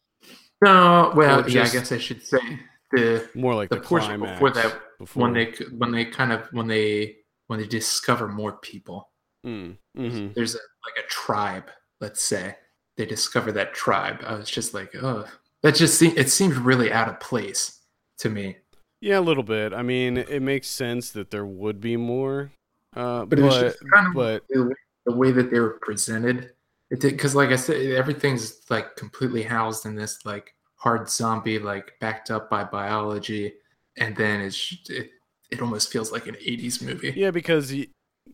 No, 0.62 1.14
well, 1.16 1.50
yeah, 1.50 1.64
I 1.64 1.70
guess 1.70 1.92
I 1.94 2.00
should 2.00 2.24
say 2.24 2.60
the 2.92 3.30
more 3.34 3.56
like 3.56 3.70
the, 3.70 3.76
the, 3.76 3.82
portion 3.82 4.20
climax 4.20 4.40
before 4.40 4.52
that 4.52 4.82
before. 5.00 5.24
when 5.24 5.34
they 5.34 5.54
when 5.78 5.92
they 5.92 6.06
kind 6.06 6.34
of 6.34 6.48
when 6.52 6.68
they 6.68 7.16
when 7.48 7.60
they 7.60 7.68
discover 7.68 8.28
more 8.28 8.58
people. 8.58 9.10
Mm, 9.46 9.78
hmm 9.96 10.28
There's 10.36 10.56
a 10.56 10.60
like 10.60 11.04
a 11.06 11.08
tribe, 11.10 11.70
let's 12.02 12.22
say. 12.22 12.56
They 12.98 13.06
discover 13.06 13.52
that 13.54 13.74
tribe. 13.74 14.22
I 14.26 14.36
was 14.36 14.50
just 14.50 14.74
like, 14.74 14.94
oh, 15.02 15.26
that 15.62 15.76
just 15.76 15.98
seemed 15.98 16.18
it 16.18 16.30
seemed 16.30 16.54
really 16.56 16.92
out 16.92 17.10
of 17.10 17.20
place 17.20 17.80
to 18.20 18.30
me. 18.30 18.58
Yeah, 19.02 19.20
a 19.20 19.22
little 19.22 19.44
bit. 19.44 19.74
I 19.74 19.82
mean, 19.82 20.18
it 20.18 20.42
makes 20.42 20.68
sense 20.68 21.12
that 21.12 21.30
there 21.32 21.46
would 21.46 21.82
be 21.82 21.98
more, 21.98 22.52
uh, 22.96 23.26
But 23.26 23.30
but 23.32 23.40
it 23.40 23.42
was 23.44 23.60
just 23.60 23.78
kind 23.94 24.08
of 24.08 24.14
but 24.14 24.44
the, 24.50 24.64
way- 24.66 24.76
the 25.06 25.14
way 25.16 25.32
that 25.32 25.52
they 25.52 25.60
were 25.60 25.78
presented. 25.82 26.52
It 26.90 27.00
did 27.02 27.12
because, 27.14 27.34
like 27.36 27.50
I 27.50 27.56
said, 27.56 27.76
everything's 27.94 28.62
like 28.70 28.96
completely 28.96 29.42
housed 29.44 29.86
in 29.86 29.96
this 29.96 30.26
like 30.26 30.54
hard 30.76 31.10
zombie, 31.10 31.58
like 31.60 31.94
backed 32.00 32.30
up 32.32 32.50
by 32.50 32.64
biology, 32.64 33.54
and 33.98 34.16
then 34.16 34.40
it's 34.42 34.78
it 34.90 35.10
it 35.50 35.62
almost 35.62 35.92
feels 35.92 36.12
like 36.12 36.28
an 36.28 36.36
'80s 36.36 36.82
movie. 36.84 37.14
yeah, 37.16 37.32
because 37.32 37.74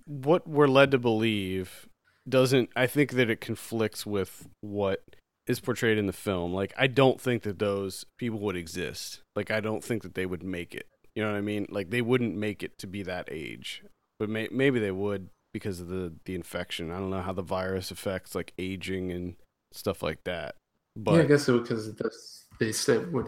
what 0.10 0.48
we're 0.48 0.68
led 0.68 0.92
to 0.92 0.98
believe 0.98 1.88
doesn't. 2.28 2.70
I 2.76 2.88
think 2.88 3.12
that 3.14 3.30
it 3.30 3.40
conflicts 3.40 4.06
with 4.06 4.48
what 4.62 5.04
is 5.46 5.60
portrayed 5.60 5.98
in 5.98 6.08
the 6.08 6.14
film. 6.14 6.52
Like, 6.52 6.74
I 6.78 6.88
don't 6.88 7.22
think 7.22 7.44
that 7.44 7.60
those 7.60 8.06
people 8.18 8.40
would 8.40 8.56
exist. 8.56 9.22
Like, 9.36 9.52
I 9.52 9.60
don't 9.60 9.84
think 9.84 10.02
that 10.02 10.16
they 10.16 10.26
would 10.26 10.44
make 10.44 10.74
it. 10.74 10.88
You 11.16 11.24
know 11.24 11.32
what 11.32 11.38
I 11.38 11.42
mean? 11.42 11.68
Like, 11.70 11.92
they 11.92 12.02
wouldn't 12.02 12.36
make 12.36 12.64
it 12.64 12.78
to 12.80 12.88
be 12.88 13.04
that 13.04 13.30
age, 13.32 13.84
but 14.20 14.30
may- 14.30 14.50
maybe 14.52 14.80
they 14.80 14.92
would 14.92 15.30
because 15.54 15.80
of 15.80 15.88
the 15.88 16.14
the 16.26 16.36
infection. 16.36 16.92
I 16.92 16.98
don't 17.00 17.10
know 17.10 17.22
how 17.22 17.34
the 17.34 17.42
virus 17.42 17.92
affects 17.92 18.36
like 18.36 18.54
aging 18.58 19.12
and 19.12 19.36
stuff 19.72 20.02
like 20.02 20.24
that. 20.24 20.56
But 20.96 21.16
yeah, 21.16 21.22
I 21.22 21.26
guess 21.26 21.44
so 21.44 21.60
because 21.60 22.46
they 22.60 22.72
said 22.72 23.12
what 23.14 23.28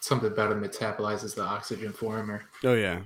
something 0.00 0.30
about 0.30 0.52
it 0.52 0.60
metabolizes 0.60 1.34
the 1.34 1.42
oxygen 1.42 1.92
for 1.92 2.18
him 2.18 2.30
or 2.30 2.44
oh 2.64 2.74
yeah, 2.74 3.00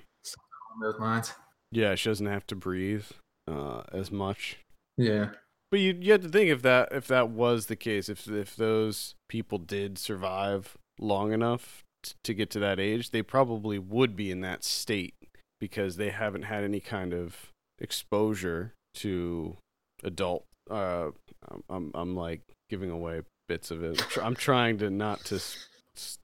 those 0.81 0.99
lines. 0.99 1.33
Yeah, 1.73 1.95
she 1.95 2.11
doesn't 2.11 2.27
have 2.27 2.47
to 2.49 2.55
breathe 2.55 3.07
uh, 3.49 3.83
as 3.93 4.13
much. 4.13 4.59
Yeah, 4.97 5.31
But 5.71 5.81
you 5.81 5.97
you 5.99 6.13
have 6.13 6.23
to 6.23 6.29
think 6.29 6.51
if 6.51 6.63
that 6.63 6.91
if 6.93 7.09
that 7.09 7.31
was 7.31 7.67
the 7.67 7.77
case, 7.77 8.09
if 8.09 8.29
if 8.29 8.55
those 8.55 9.15
people 9.29 9.59
did 9.59 9.99
survive 9.99 10.77
long 10.99 11.33
enough 11.33 11.83
t- 12.03 12.13
to 12.25 12.35
get 12.35 12.51
to 12.51 12.59
that 12.61 12.79
age, 12.79 13.11
they 13.11 13.23
probably 13.23 13.79
would 13.79 14.15
be 14.15 14.31
in 14.31 14.43
that 14.43 14.65
state 14.65 15.15
because 15.59 15.97
they 15.97 16.11
haven't 16.11 16.43
had 16.43 16.63
any 16.63 16.79
kind 16.81 17.15
of 17.15 17.51
exposure 17.79 18.75
to 18.97 19.57
adult. 20.05 20.45
Uh, 20.71 21.11
I'm 21.49 21.63
I'm, 21.71 21.91
I'm 21.95 22.17
like 22.17 22.43
giving 22.69 22.91
away 22.91 23.23
bits 23.49 23.71
of 23.71 23.83
it. 23.83 24.19
I'm, 24.23 24.35
trying 24.35 24.79
to 24.79 24.91
not 24.91 25.25
to. 25.27 25.41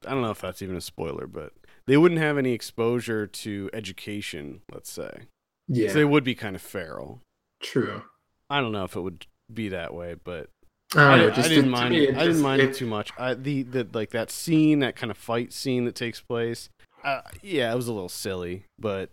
I 0.07 0.11
don't 0.11 0.23
know 0.23 0.31
if 0.31 0.41
that's 0.41 0.63
even 0.63 0.77
a 0.77 0.81
spoiler, 0.83 1.27
but 1.27 1.53
they 1.87 1.97
wouldn't 1.97 2.21
have 2.21 2.37
any 2.37 2.53
exposure 2.53 3.27
to 3.27 3.71
education. 3.73 4.61
Let's 4.71 4.91
say. 4.91 5.23
Yeah, 5.69 5.89
So 5.89 5.95
they 5.95 6.05
would 6.05 6.25
be 6.25 6.35
kind 6.35 6.57
of 6.57 6.63
feral. 6.63 7.21
true. 7.63 8.03
I 8.51 8.61
don't 8.61 8.73
know 8.73 8.85
if 8.85 8.97
it 8.97 9.01
would 9.01 9.27
be 9.53 9.69
that 9.71 9.93
way, 9.95 10.15
but 10.25 10.49
I, 10.97 11.01
I, 11.03 11.17
know, 11.17 11.23
didn't- 11.25 11.33
I 11.33 11.37
just 11.37 11.49
didn't 11.51 11.71
mind. 11.71 11.91
me, 11.95 12.09
It, 12.09 12.17
I 12.17 12.25
didn't 12.27 12.41
mind 12.43 12.63
it, 12.63 12.71
it- 12.71 12.75
too 12.77 12.87
much. 12.87 13.13
I, 13.19 13.35
the 13.35 13.63
the 13.63 13.87
like 13.93 14.11
that 14.11 14.31
scene, 14.31 14.79
that 14.81 14.97
kind 14.97 15.11
of 15.11 15.19
fight 15.19 15.53
scene 15.53 15.85
that 15.85 15.95
takes 15.95 16.21
place. 16.21 16.71
Uh, 17.05 17.21
yeah, 17.43 17.71
it 17.73 17.77
was 17.77 17.87
a 17.89 17.93
little 17.93 18.09
silly, 18.09 18.65
but 18.79 19.11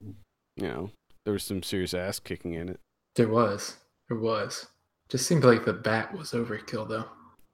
you 0.00 0.14
know 0.66 0.90
there 1.24 1.32
was 1.32 1.42
some 1.44 1.62
serious 1.62 1.94
ass 1.94 2.18
kicking 2.18 2.54
in 2.54 2.68
it. 2.68 2.80
There 3.16 3.28
was, 3.28 3.76
there 4.08 4.16
was. 4.18 4.68
Just 5.08 5.26
seemed 5.26 5.44
like 5.44 5.64
the 5.64 5.72
bat 5.72 6.16
was 6.16 6.30
overkill 6.32 6.88
though. 6.88 7.06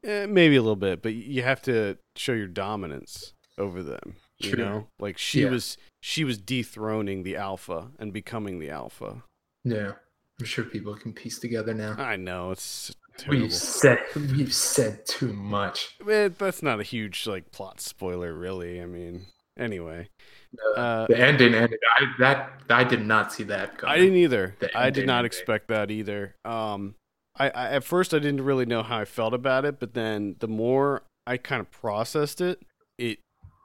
Eh, 0.05 0.27
maybe 0.27 0.57
a 0.57 0.63
little 0.63 0.77
bit, 0.77 1.03
but 1.03 1.15
you 1.15 1.43
have 1.43 1.63
to 1.63 1.97
show 2.15 2.33
your 2.33 2.47
dominance 2.47 3.33
over 3.59 3.83
them. 3.83 4.17
You 4.39 4.51
True. 4.51 4.65
know, 4.65 4.87
like 5.01 5.17
she 5.19 5.43
Yeah. 5.45 5.51
was 5.51 5.79
she 6.07 6.23
was 6.23 6.39
dethroning 6.39 7.25
the 7.25 7.35
alpha 7.35 7.89
and 7.99 8.13
becoming 8.13 8.61
the 8.61 8.71
alpha. 8.71 9.25
Yeah, 9.65 9.95
I'm 10.39 10.47
sure 10.47 10.63
people 10.63 10.95
can 10.95 11.13
piece 11.13 11.41
together 11.41 11.75
now. 11.75 11.97
I 11.99 12.15
know 12.15 12.53
it's 12.53 12.95
terrible. 13.19 13.43
We've 13.43 13.53
said 13.53 13.99
we've 14.15 14.55
said 14.55 15.05
too 15.05 15.33
much. 15.33 15.97
Eh, 16.09 16.29
that's 16.39 16.63
not 16.63 16.79
a 16.79 16.85
huge 16.85 17.27
like 17.27 17.51
plot 17.51 17.81
spoiler, 17.81 18.33
really. 18.33 18.81
I 18.81 18.87
mean, 18.87 19.27
anyway, 19.59 20.09
Uh, 20.77 20.79
uh, 20.79 21.07
the 21.09 21.19
ending 21.19 21.55
ended. 21.55 21.81
I 21.99 22.05
that 22.21 22.53
I 22.71 22.85
did 22.85 23.05
not 23.05 23.33
see 23.33 23.43
that 23.43 23.77
coming. 23.79 23.93
I 23.93 23.99
didn't 23.99 24.19
either. 24.19 24.55
I 24.77 24.91
did 24.91 25.09
not 25.09 25.25
expect 25.25 25.67
that 25.69 25.91
either. 25.91 26.37
Um, 26.45 26.95
I, 27.37 27.51
I 27.51 27.71
at 27.71 27.83
first 27.83 28.15
I 28.15 28.21
didn't 28.21 28.45
really 28.45 28.65
know 28.65 28.85
how 28.85 28.99
I 28.99 29.07
felt 29.07 29.35
about 29.35 29.65
it, 29.65 29.81
but 29.81 29.95
then 29.95 30.37
the 30.39 30.47
more 30.47 31.03
I 31.27 31.37
kind 31.37 31.61
of 31.61 31.69
processed 31.73 32.41
it, 32.41 32.63
it 32.97 33.19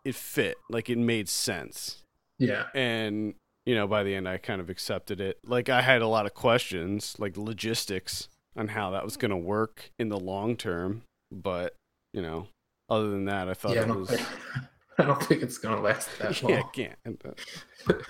it 0.03 0.15
fit 0.15 0.57
like 0.71 0.89
it 0.89 0.97
made 0.97 1.29
sense, 1.29 2.00
Yeah, 2.41 2.65
and 2.73 3.35
you 3.67 3.75
know 3.75 3.85
by 3.85 4.01
the 4.01 4.15
end 4.15 4.27
I 4.27 4.37
kind 4.37 4.59
of 4.59 4.69
accepted 4.69 5.21
it. 5.21 5.37
Like 5.45 5.69
I 5.69 5.81
had 5.81 6.01
a 6.01 6.07
lot 6.07 6.25
of 6.25 6.33
questions, 6.33 7.15
like 7.19 7.37
logistics 7.37 8.29
on 8.55 8.69
how 8.69 8.89
that 8.91 9.03
was 9.03 9.15
going 9.15 9.29
to 9.29 9.37
work 9.37 9.91
in 9.99 10.09
the 10.09 10.19
long 10.19 10.55
term, 10.57 11.03
but 11.31 11.75
you 12.13 12.21
know, 12.21 12.47
other 12.89 13.11
than 13.11 13.25
that, 13.25 13.47
I 13.47 13.53
thought 13.53 13.75
yeah. 13.75 13.83
It 13.83 13.87
don't, 13.87 13.99
was. 13.99 14.09
think, 14.09 14.27
I 14.97 15.03
don't 15.05 15.23
think 15.23 15.43
it's 15.43 15.59
gonna 15.59 15.79
last 15.79 16.09
that 16.19 16.41
long. 16.41 16.51
yeah, 16.51 16.59
I 16.59 16.69
can't. 16.73 17.23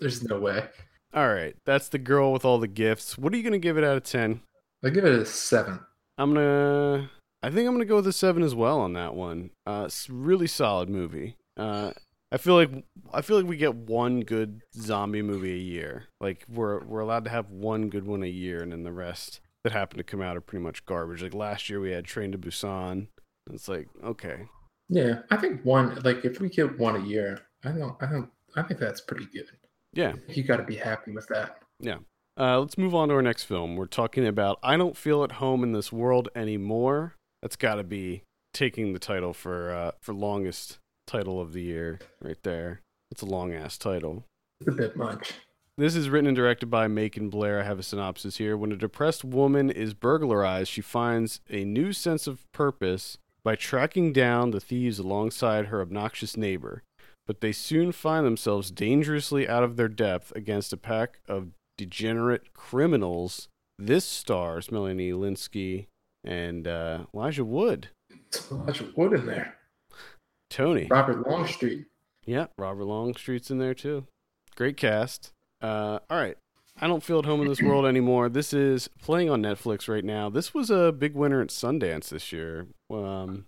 There's 0.00 0.22
no 0.22 0.38
way. 0.38 0.66
All 1.14 1.28
right, 1.28 1.56
that's 1.64 1.88
the 1.88 1.98
girl 1.98 2.32
with 2.34 2.44
all 2.44 2.58
the 2.58 2.68
gifts. 2.68 3.16
What 3.16 3.32
are 3.32 3.36
you 3.38 3.42
going 3.42 3.52
to 3.52 3.58
give 3.58 3.76
it 3.76 3.84
out 3.84 3.96
of 3.96 4.04
ten? 4.04 4.42
I'll 4.84 4.90
give 4.90 5.04
it 5.06 5.18
a 5.18 5.24
seven. 5.24 5.80
I'm 6.18 6.34
gonna. 6.34 7.10
I 7.42 7.48
think 7.50 7.66
I'm 7.66 7.74
gonna 7.74 7.86
go 7.86 7.96
with 7.96 8.06
a 8.06 8.12
seven 8.12 8.42
as 8.42 8.54
well 8.54 8.80
on 8.80 8.92
that 8.92 9.14
one. 9.14 9.50
Uh, 9.66 9.84
it's 9.86 10.10
really 10.10 10.46
solid 10.46 10.90
movie. 10.90 11.36
Uh, 11.56 11.92
I 12.32 12.36
feel 12.36 12.54
like 12.54 12.70
I 13.12 13.22
feel 13.22 13.36
like 13.38 13.46
we 13.46 13.56
get 13.56 13.74
one 13.74 14.20
good 14.20 14.62
zombie 14.74 15.22
movie 15.22 15.52
a 15.54 15.58
year. 15.58 16.04
Like 16.20 16.44
we're 16.48 16.84
we're 16.84 17.00
allowed 17.00 17.24
to 17.24 17.30
have 17.30 17.50
one 17.50 17.88
good 17.88 18.06
one 18.06 18.22
a 18.22 18.28
year, 18.28 18.62
and 18.62 18.72
then 18.72 18.84
the 18.84 18.92
rest 18.92 19.40
that 19.64 19.72
happen 19.72 19.98
to 19.98 20.04
come 20.04 20.22
out 20.22 20.36
are 20.36 20.40
pretty 20.40 20.62
much 20.62 20.86
garbage. 20.86 21.22
Like 21.22 21.34
last 21.34 21.68
year 21.68 21.80
we 21.80 21.90
had 21.90 22.04
Train 22.04 22.32
to 22.32 22.38
Busan. 22.38 23.08
It's 23.52 23.68
like 23.68 23.88
okay, 24.04 24.46
Yeah, 24.88 25.20
I 25.30 25.36
think 25.36 25.64
one 25.64 25.98
like 26.04 26.24
if 26.24 26.40
we 26.40 26.48
get 26.48 26.78
one 26.78 26.96
a 26.96 27.04
year, 27.04 27.40
I 27.64 27.72
don't 27.72 27.96
I 28.00 28.06
don't 28.06 28.30
I 28.54 28.62
think 28.62 28.78
that's 28.78 29.00
pretty 29.00 29.26
good. 29.26 29.50
yeah. 29.92 30.12
You 30.28 30.42
got 30.44 30.58
to 30.58 30.64
be 30.64 30.76
happy 30.76 31.10
with 31.12 31.26
that. 31.28 31.58
Yeah. 31.80 31.98
Uh, 32.38 32.58
let's 32.60 32.78
move 32.78 32.94
on 32.94 33.08
to 33.08 33.14
our 33.14 33.22
next 33.22 33.44
film. 33.44 33.76
We're 33.76 33.86
talking 33.86 34.26
about 34.26 34.58
I 34.62 34.76
don't 34.76 34.96
feel 34.96 35.24
at 35.24 35.32
home 35.32 35.64
in 35.64 35.72
this 35.72 35.92
world 35.92 36.28
anymore. 36.36 37.16
That's 37.42 37.56
got 37.56 37.74
to 37.76 37.84
be 37.84 38.22
taking 38.54 38.92
the 38.92 38.98
title 38.98 39.34
for 39.34 39.72
uh, 39.72 39.90
for 40.00 40.14
longest 40.14 40.78
title 41.10 41.40
of 41.40 41.52
the 41.52 41.62
year 41.62 41.98
right 42.22 42.40
there. 42.44 42.82
It's 43.10 43.22
a 43.22 43.26
long 43.26 43.52
ass 43.52 43.76
title. 43.76 44.24
It's 44.60 44.68
a 44.68 44.72
bit 44.72 44.96
much. 44.96 45.32
This 45.76 45.96
is 45.96 46.08
written 46.08 46.28
and 46.28 46.36
directed 46.36 46.66
by 46.66 46.86
Macon 46.86 47.30
Blair. 47.30 47.60
I 47.60 47.64
have 47.64 47.78
a 47.80 47.82
synopsis 47.82 48.36
here. 48.36 48.56
When 48.56 48.70
a 48.70 48.76
depressed 48.76 49.24
woman 49.24 49.70
is 49.70 49.92
burglarized, 49.92 50.70
she 50.70 50.82
finds 50.82 51.40
a 51.50 51.64
new 51.64 51.92
sense 51.92 52.26
of 52.26 52.44
purpose 52.52 53.18
by 53.42 53.56
tracking 53.56 54.12
down 54.12 54.52
the 54.52 54.60
thieves 54.60 54.98
alongside 54.98 55.66
her 55.66 55.80
obnoxious 55.80 56.36
neighbor. 56.36 56.84
But 57.26 57.40
they 57.40 57.52
soon 57.52 57.90
find 57.90 58.24
themselves 58.24 58.70
dangerously 58.70 59.48
out 59.48 59.64
of 59.64 59.76
their 59.76 59.88
depth 59.88 60.32
against 60.36 60.72
a 60.72 60.76
pack 60.76 61.20
of 61.26 61.48
degenerate 61.76 62.52
criminals. 62.54 63.48
This 63.78 64.04
stars 64.04 64.70
Melanie 64.70 65.12
Lynskey 65.12 65.86
and 66.22 66.68
uh, 66.68 67.06
Elijah 67.14 67.44
Wood. 67.44 67.88
It's 68.10 68.50
of 68.50 68.96
wood 68.96 69.14
in 69.14 69.26
there. 69.26 69.56
Tony. 70.50 70.86
Robert 70.90 71.26
Longstreet. 71.26 71.86
Yeah, 72.26 72.46
Robert 72.58 72.84
Longstreet's 72.84 73.50
in 73.50 73.58
there 73.58 73.74
too. 73.74 74.06
Great 74.56 74.76
cast. 74.76 75.30
Uh, 75.62 76.00
all 76.10 76.18
right. 76.18 76.36
I 76.80 76.86
don't 76.86 77.02
feel 77.02 77.18
at 77.18 77.24
home 77.26 77.40
in 77.42 77.48
this 77.48 77.60
world 77.62 77.84
anymore. 77.86 78.28
This 78.28 78.52
is 78.52 78.88
playing 79.02 79.28
on 79.30 79.42
Netflix 79.42 79.88
right 79.88 80.04
now. 80.04 80.30
This 80.30 80.54
was 80.54 80.70
a 80.70 80.92
big 80.92 81.14
winner 81.14 81.40
at 81.42 81.48
Sundance 81.48 82.08
this 82.08 82.32
year. 82.32 82.66
Um, 82.90 83.46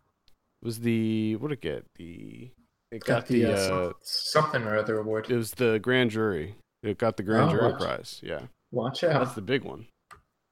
it 0.60 0.66
was 0.66 0.80
the 0.80 1.36
what 1.36 1.48
did 1.48 1.58
it 1.58 1.60
get? 1.62 1.84
The 1.96 2.50
it 2.90 3.04
got, 3.04 3.26
the, 3.26 3.46
uh, 3.46 3.50
uh, 3.56 3.92
something 4.02 4.62
or 4.64 4.76
other 4.76 4.98
award. 4.98 5.30
it 5.30 5.36
was 5.36 5.52
the 5.52 5.78
grand 5.78 6.10
jury. 6.10 6.56
It 6.82 6.98
got 6.98 7.16
the 7.16 7.22
grand 7.22 7.48
Oh, 7.50 7.52
jury 7.52 7.72
watch. 7.72 7.80
prize. 7.80 8.20
Yeah. 8.22 8.42
Watch 8.70 9.02
out. 9.04 9.24
That's 9.24 9.34
the 9.34 9.40
big 9.42 9.64
one. 9.64 9.86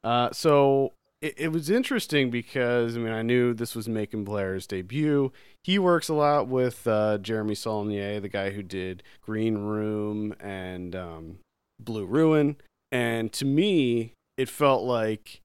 Uh, 0.02 0.30
so 0.32 0.92
it, 1.22 1.34
it 1.36 1.48
was 1.52 1.70
interesting 1.70 2.30
because 2.30 2.96
I 2.96 3.00
mean 3.00 3.12
I 3.12 3.22
knew 3.22 3.52
this 3.54 3.74
was 3.74 3.88
Macon 3.88 4.24
Blair's 4.24 4.66
debut. 4.66 5.32
He 5.64 5.78
works 5.78 6.08
a 6.08 6.14
lot 6.14 6.48
with 6.48 6.86
uh, 6.86 7.18
Jeremy 7.18 7.54
Saulnier, 7.54 8.20
the 8.20 8.28
guy 8.28 8.50
who 8.50 8.62
did 8.62 9.02
Green 9.22 9.58
Room 9.58 10.34
and 10.40 10.94
um, 10.96 11.38
Blue 11.78 12.06
Ruin, 12.06 12.56
and 12.90 13.32
to 13.34 13.44
me 13.44 14.12
it 14.36 14.48
felt 14.48 14.82
like 14.84 15.40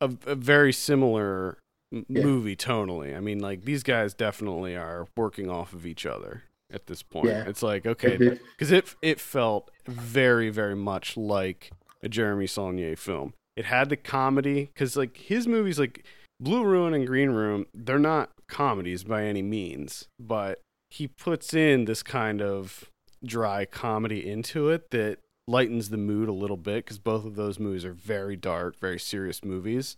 a, 0.00 0.10
a 0.26 0.34
very 0.34 0.72
similar 0.72 1.58
m- 1.92 2.06
Yeah. 2.08 2.22
movie 2.22 2.56
tonally. 2.56 3.16
I 3.16 3.20
mean, 3.20 3.40
like 3.40 3.64
these 3.64 3.82
guys 3.82 4.14
definitely 4.14 4.74
are 4.76 5.06
working 5.16 5.50
off 5.50 5.72
of 5.74 5.84
each 5.84 6.06
other 6.06 6.44
at 6.72 6.86
this 6.86 7.02
point. 7.02 7.26
Yeah. 7.28 7.44
It's 7.46 7.62
like 7.62 7.84
okay, 7.86 8.16
because 8.16 8.72
it 8.72 8.94
it 9.02 9.20
felt 9.20 9.70
very 9.86 10.48
very 10.50 10.76
much 10.76 11.16
like 11.16 11.70
a 12.02 12.08
Jeremy 12.08 12.46
Saulnier 12.46 12.96
film. 12.96 13.34
It 13.58 13.64
had 13.64 13.88
the 13.88 13.96
comedy 13.96 14.70
because 14.72 14.96
like 14.96 15.16
his 15.16 15.48
movies 15.48 15.80
like 15.80 16.04
Blue 16.38 16.64
Ruin 16.64 16.94
and 16.94 17.04
Green 17.04 17.30
Room 17.30 17.66
they're 17.74 17.98
not 17.98 18.30
comedies 18.48 19.02
by 19.02 19.24
any 19.24 19.42
means, 19.42 20.06
but 20.20 20.60
he 20.90 21.08
puts 21.08 21.52
in 21.52 21.84
this 21.84 22.04
kind 22.04 22.40
of 22.40 22.84
dry 23.24 23.64
comedy 23.64 24.30
into 24.30 24.68
it 24.68 24.90
that 24.92 25.18
lightens 25.48 25.90
the 25.90 25.96
mood 25.96 26.28
a 26.28 26.32
little 26.32 26.56
bit 26.56 26.84
because 26.84 27.00
both 27.00 27.24
of 27.24 27.34
those 27.34 27.58
movies 27.58 27.84
are 27.84 27.92
very 27.92 28.36
dark, 28.36 28.78
very 28.78 29.00
serious 29.00 29.44
movies. 29.44 29.96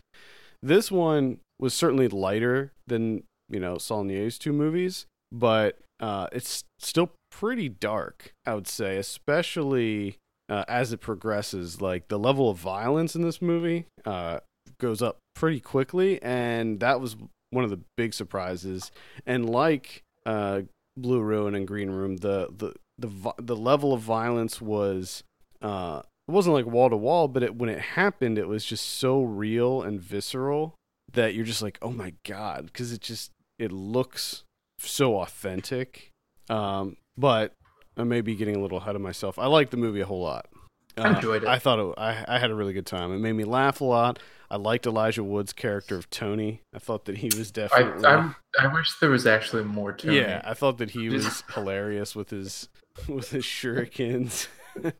This 0.62 0.90
one 0.90 1.40
was 1.58 1.74
certainly 1.74 2.08
lighter 2.08 2.72
than 2.86 3.24
you 3.50 3.60
know 3.60 3.76
Saulnier's 3.76 4.38
two 4.38 4.54
movies, 4.54 5.04
but 5.30 5.78
uh, 6.00 6.28
it's 6.32 6.64
still 6.78 7.10
pretty 7.30 7.68
dark, 7.68 8.32
I 8.46 8.54
would 8.54 8.68
say, 8.68 8.96
especially 8.96 10.16
uh, 10.50 10.64
as 10.68 10.92
it 10.92 11.00
progresses. 11.00 11.80
Like 11.80 12.08
the 12.08 12.18
level 12.18 12.50
of 12.50 12.58
violence 12.58 13.14
in 13.14 13.22
this 13.22 13.40
movie 13.40 13.86
uh, 14.04 14.40
goes 14.78 15.00
up 15.00 15.18
pretty 15.34 15.60
quickly, 15.60 16.20
and 16.22 16.80
that 16.80 17.00
was 17.00 17.16
one 17.50 17.64
of 17.64 17.70
the 17.70 17.80
big 17.96 18.12
surprises. 18.12 18.90
And 19.24 19.48
like 19.48 20.02
uh, 20.26 20.62
Blue 20.96 21.20
Ruin 21.20 21.54
and 21.54 21.66
Green 21.66 21.90
Room, 21.90 22.18
the 22.18 22.48
the 22.54 22.74
the 22.98 23.32
the 23.38 23.56
level 23.56 23.94
of 23.94 24.00
violence 24.00 24.60
was 24.60 25.22
uh, 25.62 26.02
it 26.28 26.32
wasn't 26.32 26.54
like 26.54 26.66
wall 26.66 26.90
to 26.90 26.96
wall, 26.96 27.28
but 27.28 27.42
it, 27.42 27.56
when 27.56 27.70
it 27.70 27.80
happened, 27.80 28.38
it 28.38 28.48
was 28.48 28.64
just 28.64 28.86
so 28.86 29.22
real 29.22 29.82
and 29.82 30.00
visceral 30.00 30.74
that 31.12 31.34
you're 31.34 31.44
just 31.44 31.62
like, 31.62 31.78
oh 31.82 31.90
my 31.90 32.12
god, 32.24 32.66
because 32.66 32.92
it 32.92 33.00
just 33.00 33.30
it 33.58 33.72
looks 33.72 34.44
so 34.78 35.20
authentic. 35.20 36.10
Um, 36.48 36.96
but 37.16 37.52
I 37.96 38.04
may 38.04 38.20
be 38.20 38.34
getting 38.34 38.56
a 38.56 38.60
little 38.60 38.78
ahead 38.78 38.96
of 38.96 39.02
myself. 39.02 39.38
I 39.38 39.46
like 39.46 39.70
the 39.70 39.76
movie 39.76 40.00
a 40.00 40.06
whole 40.06 40.22
lot. 40.22 40.46
Uh, 40.96 41.02
I 41.02 41.16
enjoyed 41.16 41.42
it. 41.42 41.48
I 41.48 41.58
thought 41.58 41.78
it, 41.78 41.94
I 41.98 42.24
I 42.26 42.38
had 42.38 42.50
a 42.50 42.54
really 42.54 42.72
good 42.72 42.86
time. 42.86 43.12
It 43.12 43.18
made 43.18 43.34
me 43.34 43.44
laugh 43.44 43.80
a 43.80 43.84
lot. 43.84 44.18
I 44.50 44.56
liked 44.56 44.86
Elijah 44.86 45.22
Wood's 45.22 45.52
character 45.52 45.96
of 45.96 46.10
Tony. 46.10 46.62
I 46.74 46.78
thought 46.78 47.04
that 47.04 47.18
he 47.18 47.30
was 47.36 47.52
definitely 47.52 48.04
I, 48.04 48.34
I 48.58 48.72
wish 48.72 48.98
there 48.98 49.10
was 49.10 49.26
actually 49.26 49.64
more 49.64 49.92
to 49.92 50.12
yeah. 50.12 50.42
I 50.44 50.54
thought 50.54 50.78
that 50.78 50.90
he 50.90 51.08
was 51.08 51.44
hilarious 51.54 52.16
with 52.16 52.30
his 52.30 52.68
with 53.08 53.30
his 53.30 53.44
shurikens. 53.44 54.48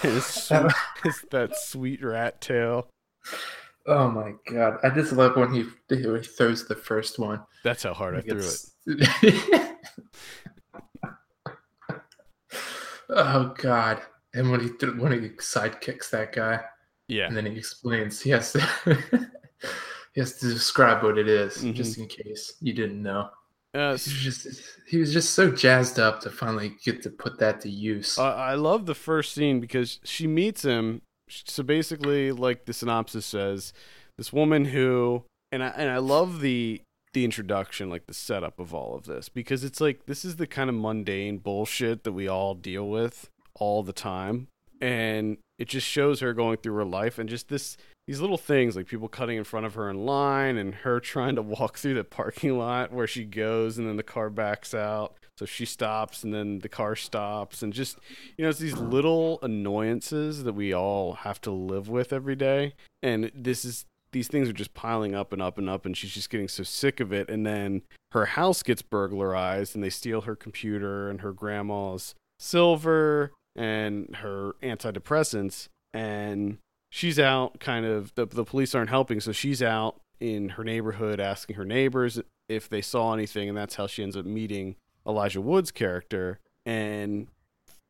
his, 0.00 0.48
his 1.02 1.24
that 1.30 1.56
sweet 1.56 2.02
rat 2.04 2.40
tail. 2.40 2.88
Oh 3.86 4.10
my 4.10 4.34
god! 4.50 4.78
I 4.82 4.90
just 4.90 5.12
love 5.12 5.36
when 5.36 5.52
he, 5.54 5.64
when 5.88 6.20
he 6.20 6.22
throws 6.22 6.68
the 6.68 6.74
first 6.74 7.18
one. 7.18 7.40
That's 7.64 7.82
how 7.82 7.94
hard 7.94 8.16
I 8.16 8.20
threw 8.20 8.42
it. 8.86 9.76
Oh 13.10 13.54
god! 13.58 14.02
And 14.34 14.50
when 14.50 14.60
he 14.60 14.68
th- 14.70 14.94
when 14.96 15.12
he 15.12 15.30
sidekicks 15.30 16.10
that 16.10 16.32
guy, 16.32 16.60
Yeah. 17.08 17.26
and 17.26 17.36
then 17.36 17.46
he 17.46 17.56
explains 17.56 18.20
he 18.20 18.30
has 18.30 18.52
to 18.52 18.60
he 20.14 20.20
has 20.20 20.38
to 20.40 20.48
describe 20.48 21.02
what 21.02 21.18
it 21.18 21.28
is, 21.28 21.58
Mhm. 21.58 21.74
just 21.74 21.98
in 21.98 22.06
case 22.06 22.54
you 22.60 22.72
didn't 22.72 23.02
know. 23.02 23.30
Uh, 23.74 23.88
He 23.90 23.92
was 23.92 24.04
just 24.04 24.46
he 24.86 24.96
was 24.98 25.12
just 25.12 25.34
so 25.34 25.50
jazzed 25.50 25.98
up 25.98 26.20
to 26.22 26.30
finally 26.30 26.74
get 26.84 27.02
to 27.02 27.10
put 27.10 27.38
that 27.38 27.60
to 27.62 27.68
use. 27.70 28.18
I 28.18 28.52
I 28.52 28.54
love 28.54 28.86
the 28.86 28.94
first 28.94 29.32
scene 29.32 29.60
because 29.60 30.00
she 30.04 30.26
meets 30.26 30.62
him. 30.62 31.02
So 31.30 31.62
basically, 31.62 32.32
like 32.32 32.64
the 32.64 32.72
synopsis 32.72 33.26
says, 33.26 33.74
this 34.16 34.32
woman 34.32 34.64
who 34.66 35.24
and 35.52 35.62
I 35.62 35.68
and 35.68 35.90
I 35.90 35.98
love 35.98 36.40
the 36.40 36.80
the 37.18 37.24
introduction, 37.24 37.90
like 37.90 38.06
the 38.06 38.14
setup 38.14 38.60
of 38.60 38.72
all 38.72 38.94
of 38.94 39.06
this, 39.06 39.28
because 39.28 39.64
it's 39.64 39.80
like 39.80 40.06
this 40.06 40.24
is 40.24 40.36
the 40.36 40.46
kind 40.46 40.70
of 40.70 40.76
mundane 40.76 41.38
bullshit 41.38 42.04
that 42.04 42.12
we 42.12 42.28
all 42.28 42.54
deal 42.54 42.88
with 42.88 43.28
all 43.54 43.82
the 43.82 43.92
time, 43.92 44.46
and 44.80 45.36
it 45.58 45.66
just 45.66 45.84
shows 45.84 46.20
her 46.20 46.32
going 46.32 46.58
through 46.58 46.76
her 46.76 46.84
life 46.84 47.18
and 47.18 47.28
just 47.28 47.48
this 47.48 47.76
these 48.06 48.20
little 48.20 48.38
things 48.38 48.76
like 48.76 48.86
people 48.86 49.08
cutting 49.08 49.36
in 49.36 49.42
front 49.42 49.66
of 49.66 49.74
her 49.74 49.90
in 49.90 50.06
line 50.06 50.56
and 50.56 50.76
her 50.76 51.00
trying 51.14 51.34
to 51.34 51.42
walk 51.42 51.76
through 51.76 51.94
the 51.94 52.04
parking 52.04 52.56
lot 52.56 52.92
where 52.92 53.08
she 53.08 53.24
goes 53.24 53.78
and 53.78 53.88
then 53.88 53.96
the 53.96 54.04
car 54.04 54.30
backs 54.30 54.72
out. 54.72 55.16
So 55.36 55.44
she 55.44 55.66
stops 55.66 56.22
and 56.22 56.32
then 56.32 56.60
the 56.60 56.68
car 56.68 56.94
stops 56.94 57.62
and 57.62 57.72
just 57.72 57.98
you 58.36 58.44
know 58.44 58.48
it's 58.48 58.60
these 58.60 58.78
little 58.78 59.40
annoyances 59.42 60.44
that 60.44 60.54
we 60.54 60.72
all 60.72 61.14
have 61.14 61.40
to 61.40 61.50
live 61.50 61.88
with 61.88 62.12
every 62.12 62.36
day. 62.36 62.74
And 63.02 63.32
this 63.34 63.64
is 63.64 63.86
these 64.12 64.28
things 64.28 64.48
are 64.48 64.54
just 64.54 64.74
piling 64.74 65.14
up 65.14 65.32
and 65.32 65.42
up 65.42 65.58
and 65.58 65.68
up 65.68 65.84
and 65.84 65.96
she's 65.96 66.12
just 66.12 66.30
getting 66.30 66.48
so 66.48 66.62
sick 66.62 67.00
of 67.00 67.12
it. 67.12 67.28
And 67.28 67.46
then 67.46 67.82
her 68.12 68.26
house 68.26 68.62
gets 68.62 68.82
burglarized 68.82 69.74
and 69.74 69.84
they 69.84 69.90
steal 69.90 70.22
her 70.22 70.36
computer 70.36 71.10
and 71.10 71.20
her 71.20 71.32
grandma's 71.32 72.14
silver 72.38 73.32
and 73.54 74.16
her 74.16 74.54
antidepressants. 74.62 75.68
And 75.92 76.58
she's 76.90 77.18
out 77.18 77.60
kind 77.60 77.84
of 77.84 78.14
the, 78.14 78.26
the 78.26 78.44
police 78.44 78.74
aren't 78.74 78.90
helping 78.90 79.20
so 79.20 79.32
she's 79.32 79.62
out 79.62 80.00
in 80.20 80.50
her 80.50 80.64
neighborhood 80.64 81.20
asking 81.20 81.56
her 81.56 81.64
neighbors 81.64 82.20
if 82.48 82.68
they 82.68 82.80
saw 82.80 83.12
anything 83.12 83.48
and 83.48 83.56
that's 83.56 83.74
how 83.74 83.86
she 83.86 84.02
ends 84.02 84.16
up 84.16 84.24
meeting 84.24 84.74
elijah 85.06 85.40
wood's 85.40 85.70
character. 85.70 86.38
And 86.64 87.28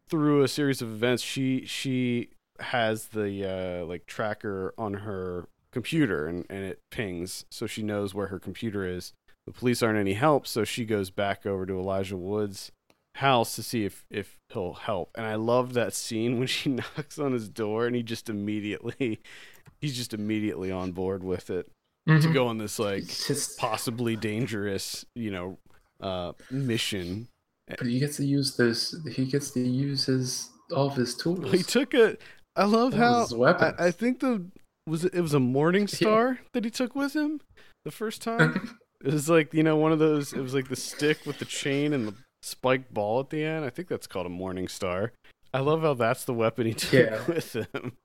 through 0.09 0.42
a 0.42 0.48
series 0.48 0.83
of 0.83 0.88
events 0.88 1.22
she 1.22 1.64
she 1.66 2.31
has 2.61 3.09
the 3.09 3.83
uh 3.83 3.87
like 3.87 4.07
tracker 4.07 4.74
on 4.76 4.94
her 4.94 5.46
computer 5.72 6.26
and, 6.26 6.44
and 6.48 6.64
it 6.64 6.81
pings 6.90 7.44
so 7.50 7.66
she 7.66 7.83
knows 7.83 8.14
where 8.14 8.28
her 8.28 8.38
computer 8.38 8.85
is 8.87 9.12
the 9.46 9.52
police 9.52 9.83
aren't 9.83 9.98
any 9.98 10.14
help 10.14 10.46
so 10.46 10.64
she 10.64 10.85
goes 10.85 11.11
back 11.11 11.44
over 11.44 11.66
to 11.66 11.78
elijah 11.78 12.16
wood's 12.16 12.72
house 13.16 13.54
to 13.57 13.62
see 13.62 13.85
if 13.85 14.04
if 14.11 14.38
he'll 14.52 14.74
help 14.74 15.11
and 15.14 15.26
i 15.26 15.35
love 15.35 15.74
that 15.74 15.92
scene 15.92 16.38
when 16.38 16.46
she 16.46 16.70
knocks 16.70 17.18
on 17.18 17.33
his 17.33 17.48
door 17.48 17.87
and 17.87 17.94
he 17.96 18.02
just 18.02 18.28
immediately 18.31 19.20
he's 19.81 19.96
just 19.96 20.14
immediately 20.14 20.70
on 20.70 20.92
board 20.92 21.22
with 21.22 21.50
it 21.50 21.66
to 22.07 22.12
Mhm. 22.14 22.33
go 22.33 22.46
on 22.46 22.57
this 22.59 22.78
like 22.78 23.04
just 23.07 23.59
possibly 23.59 24.16
dangerous 24.16 25.04
you 25.14 25.31
know 25.31 25.59
uh 26.00 26.33
mission 26.50 27.28
But 27.68 27.87
he 27.87 27.98
gets 27.98 28.16
to 28.16 28.24
use 28.24 28.57
those. 28.57 28.96
He 29.12 29.26
gets 29.26 29.50
to 29.50 29.61
use 29.61 30.07
his 30.07 30.48
all 30.74 30.87
of 30.87 30.94
his 30.96 31.14
tools. 31.14 31.50
He 31.52 31.62
took 31.62 31.92
it 31.92 32.22
i 32.57 32.64
love 32.64 32.94
All 32.94 32.98
how 32.98 33.20
his 33.22 33.35
weapons. 33.35 33.74
I, 33.78 33.88
I 33.88 33.90
think 33.90 34.20
the 34.20 34.42
was 34.88 35.05
it, 35.05 35.14
it 35.14 35.20
was 35.20 35.35
a 35.35 35.40
Morning 35.40 35.87
Star 35.98 36.40
that 36.53 36.64
he 36.64 36.70
took 36.70 36.94
with 36.94 37.14
him 37.14 37.40
the 37.85 37.90
first 37.90 38.22
time. 38.22 38.79
It 39.05 39.12
was 39.12 39.29
like 39.31 39.55
you 39.55 39.62
know 39.62 39.77
one 39.77 39.92
of 39.92 39.98
those. 40.01 40.33
It 40.33 40.40
was 40.40 40.55
like 40.55 40.68
the 40.68 40.77
stick 40.77 41.18
with 41.27 41.38
the 41.38 41.44
chain 41.44 41.92
and 41.92 42.09
the 42.09 42.14
spiked 42.42 42.92
ball 42.92 43.20
at 43.20 43.31
the 43.31 43.44
end. 43.44 43.64
I 43.64 43.70
think 43.70 43.88
that's 43.88 44.07
called 44.07 44.27
a 44.27 44.31
Morning 44.31 44.66
Star. 44.68 45.12
I 45.55 45.61
love 45.61 45.83
how 45.83 45.94
that's 45.94 46.24
the 46.24 46.35
weapon 46.35 46.66
he 46.66 46.74
took 46.74 46.92
Yeah. 46.92 47.24
with 47.29 47.53
him. 47.55 47.92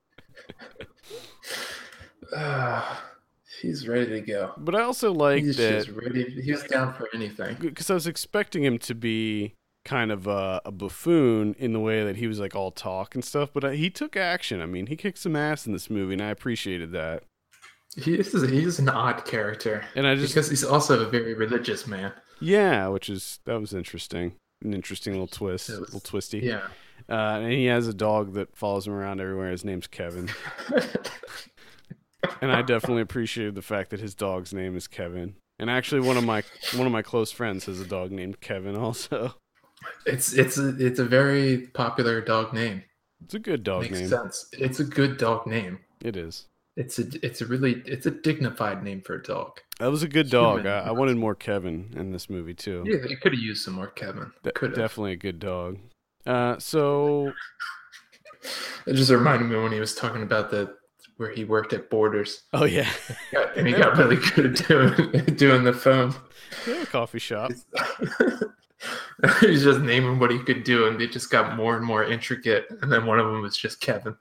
Ah, 2.34 3.04
he's 3.60 3.86
ready 3.86 4.06
to 4.06 4.20
go. 4.20 4.52
But 4.56 4.74
I 4.74 4.82
also 4.82 5.12
like 5.12 5.44
he's 5.44 5.56
that 5.56 5.84
just 5.86 5.88
ready. 5.90 6.24
He's 6.42 6.62
down 6.64 6.94
for 6.94 7.08
anything. 7.14 7.56
because 7.60 7.90
I 7.90 7.94
was 7.94 8.06
expecting 8.06 8.64
him 8.64 8.78
to 8.78 8.94
be 8.94 9.54
kind 9.84 10.10
of 10.10 10.26
a, 10.26 10.60
a 10.64 10.72
buffoon 10.72 11.54
in 11.58 11.72
the 11.72 11.80
way 11.80 12.04
that 12.04 12.16
he 12.16 12.26
was 12.26 12.40
like 12.40 12.54
all 12.56 12.70
talk 12.70 13.14
and 13.14 13.24
stuff. 13.24 13.50
But 13.52 13.64
uh, 13.64 13.70
he 13.70 13.90
took 13.90 14.16
action. 14.16 14.60
I 14.60 14.66
mean, 14.66 14.86
he 14.86 14.96
kicked 14.96 15.18
some 15.18 15.36
ass 15.36 15.66
in 15.66 15.72
this 15.72 15.90
movie, 15.90 16.14
and 16.14 16.22
I 16.22 16.30
appreciated 16.30 16.92
that. 16.92 17.24
He 17.96 18.14
is. 18.14 18.32
He's 18.32 18.80
an 18.80 18.88
odd 18.88 19.24
character 19.24 19.84
And 19.94 20.04
I 20.06 20.16
just 20.16 20.34
because 20.34 20.50
he's 20.50 20.64
also 20.64 21.00
a 21.06 21.08
very 21.08 21.32
religious 21.34 21.86
man. 21.86 22.12
yeah, 22.40 22.88
which 22.88 23.08
is 23.08 23.38
that 23.44 23.60
was 23.60 23.72
interesting. 23.72 24.34
An 24.64 24.74
interesting 24.74 25.12
little 25.12 25.26
twist, 25.28 25.68
was- 25.68 25.78
little 25.80 26.00
twisty. 26.00 26.38
Yeah. 26.40 26.66
Uh, 27.08 27.40
and 27.42 27.52
he 27.52 27.66
has 27.66 27.86
a 27.86 27.92
dog 27.94 28.32
that 28.34 28.56
follows 28.56 28.86
him 28.86 28.94
around 28.94 29.20
everywhere. 29.20 29.50
His 29.50 29.64
name's 29.64 29.86
Kevin, 29.86 30.30
and 32.40 32.50
I 32.52 32.62
definitely 32.62 33.02
appreciated 33.02 33.54
the 33.54 33.62
fact 33.62 33.90
that 33.90 34.00
his 34.00 34.14
dog's 34.14 34.52
name 34.54 34.76
is 34.76 34.88
Kevin. 34.88 35.34
And 35.58 35.68
actually, 35.70 36.00
one 36.00 36.16
of 36.16 36.24
my 36.24 36.42
one 36.74 36.86
of 36.86 36.92
my 36.92 37.02
close 37.02 37.30
friends 37.30 37.66
has 37.66 37.80
a 37.80 37.84
dog 37.86 38.10
named 38.10 38.40
Kevin. 38.40 38.76
Also, 38.76 39.34
it's 40.06 40.32
it's 40.32 40.58
a, 40.58 40.74
it's 40.78 40.98
a 40.98 41.04
very 41.04 41.68
popular 41.74 42.20
dog 42.20 42.52
name. 42.52 42.82
it's 43.24 43.34
a 43.34 43.38
good 43.38 43.62
dog 43.64 43.82
Makes 43.82 44.00
name. 44.00 44.08
sense. 44.08 44.48
It's 44.52 44.80
a 44.80 44.84
good 44.84 45.16
dog 45.18 45.46
name. 45.46 45.78
It 46.02 46.16
is. 46.16 46.46
It's 46.76 46.98
a 46.98 47.04
it's 47.24 47.40
a 47.40 47.46
really 47.46 47.82
it's 47.86 48.04
a 48.06 48.10
dignified 48.10 48.82
name 48.82 49.00
for 49.00 49.14
a 49.14 49.22
dog. 49.22 49.60
That 49.78 49.90
was 49.90 50.02
a 50.02 50.08
good 50.08 50.28
dog. 50.30 50.66
I, 50.66 50.80
I 50.80 50.90
wanted 50.90 51.16
more 51.16 51.34
Kevin 51.34 51.92
in 51.96 52.10
this 52.12 52.28
movie 52.28 52.54
too. 52.54 52.82
Yeah, 52.86 52.98
they 53.06 53.14
could 53.16 53.32
have 53.32 53.40
used 53.42 53.64
some 53.64 53.74
more 53.74 53.86
Kevin. 53.88 54.32
De- 54.42 54.52
Could 54.52 54.74
definitely 54.74 55.12
a 55.12 55.16
good 55.16 55.38
dog. 55.38 55.78
Uh, 56.26 56.58
so 56.58 57.32
It 58.86 58.94
just 58.94 59.10
reminded 59.10 59.46
me 59.48 59.56
when 59.56 59.72
he 59.72 59.80
was 59.80 59.94
talking 59.94 60.22
about 60.22 60.50
the 60.50 60.74
where 61.16 61.30
he 61.30 61.44
worked 61.44 61.72
at 61.72 61.90
Borders, 61.90 62.42
oh 62.52 62.64
yeah, 62.64 62.88
and 63.56 63.68
he 63.68 63.72
got 63.72 63.96
really 63.96 64.16
good 64.16 64.46
at 64.46 64.66
doing 64.66 64.94
doing 65.36 65.62
the 65.62 65.72
phone. 65.72 66.12
yeah, 66.66 66.84
coffee 66.86 67.20
shop. 67.20 67.52
He's 69.40 69.64
just 69.64 69.80
naming 69.80 70.18
what 70.18 70.30
he 70.30 70.38
could 70.38 70.64
do, 70.64 70.86
and 70.86 71.00
they 71.00 71.06
just 71.06 71.30
got 71.30 71.56
more 71.56 71.76
and 71.76 71.84
more 71.84 72.04
intricate. 72.04 72.66
And 72.82 72.90
then 72.90 73.06
one 73.06 73.18
of 73.18 73.26
them 73.26 73.42
was 73.42 73.56
just 73.56 73.80
Kevin. 73.80 74.16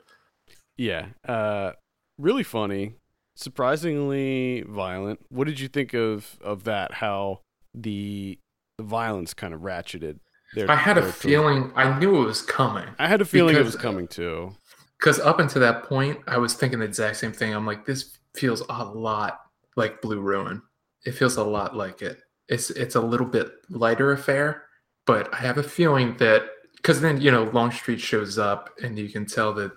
Yeah, 0.77 1.07
uh, 1.27 1.73
really 2.17 2.43
funny, 2.43 2.95
surprisingly 3.35 4.63
violent. 4.67 5.19
What 5.29 5.47
did 5.47 5.59
you 5.59 5.67
think 5.67 5.93
of 5.93 6.37
of 6.41 6.63
that? 6.63 6.93
How 6.93 7.41
the 7.73 8.39
the 8.77 8.83
violence 8.83 9.33
kind 9.33 9.53
of 9.53 9.61
ratcheted. 9.61 10.19
Their, 10.53 10.69
I 10.69 10.75
had 10.75 10.97
a 10.97 11.11
feeling, 11.11 11.71
I 11.75 11.97
knew 11.97 12.21
it 12.21 12.25
was 12.25 12.41
coming. 12.41 12.87
I 12.99 13.07
had 13.07 13.21
a 13.21 13.25
feeling 13.25 13.55
it 13.55 13.65
was 13.65 13.75
coming 13.75 14.07
too. 14.07 14.55
Because 14.99 15.19
up 15.19 15.39
until 15.39 15.61
that 15.61 15.83
point, 15.83 16.19
I 16.27 16.37
was 16.37 16.53
thinking 16.53 16.79
the 16.79 16.85
exact 16.85 17.17
same 17.17 17.33
thing. 17.33 17.53
I'm 17.53 17.65
like, 17.65 17.85
this 17.85 18.17
feels 18.35 18.61
a 18.69 18.83
lot 18.85 19.41
like 19.75 20.01
Blue 20.01 20.21
Ruin. 20.21 20.61
It 21.05 21.13
feels 21.13 21.37
a 21.37 21.43
lot 21.43 21.75
like 21.75 22.01
it. 22.01 22.19
It's 22.49 22.69
it's 22.71 22.95
a 22.95 23.01
little 23.01 23.25
bit 23.27 23.51
lighter 23.69 24.11
affair, 24.11 24.63
but 25.05 25.33
I 25.33 25.37
have 25.37 25.57
a 25.57 25.63
feeling 25.63 26.17
that 26.17 26.43
because 26.75 27.01
then 27.01 27.21
you 27.21 27.31
know 27.31 27.43
Longstreet 27.45 28.01
shows 28.01 28.37
up 28.37 28.69
and 28.83 28.97
you 28.97 29.09
can 29.09 29.25
tell 29.25 29.53
that 29.53 29.71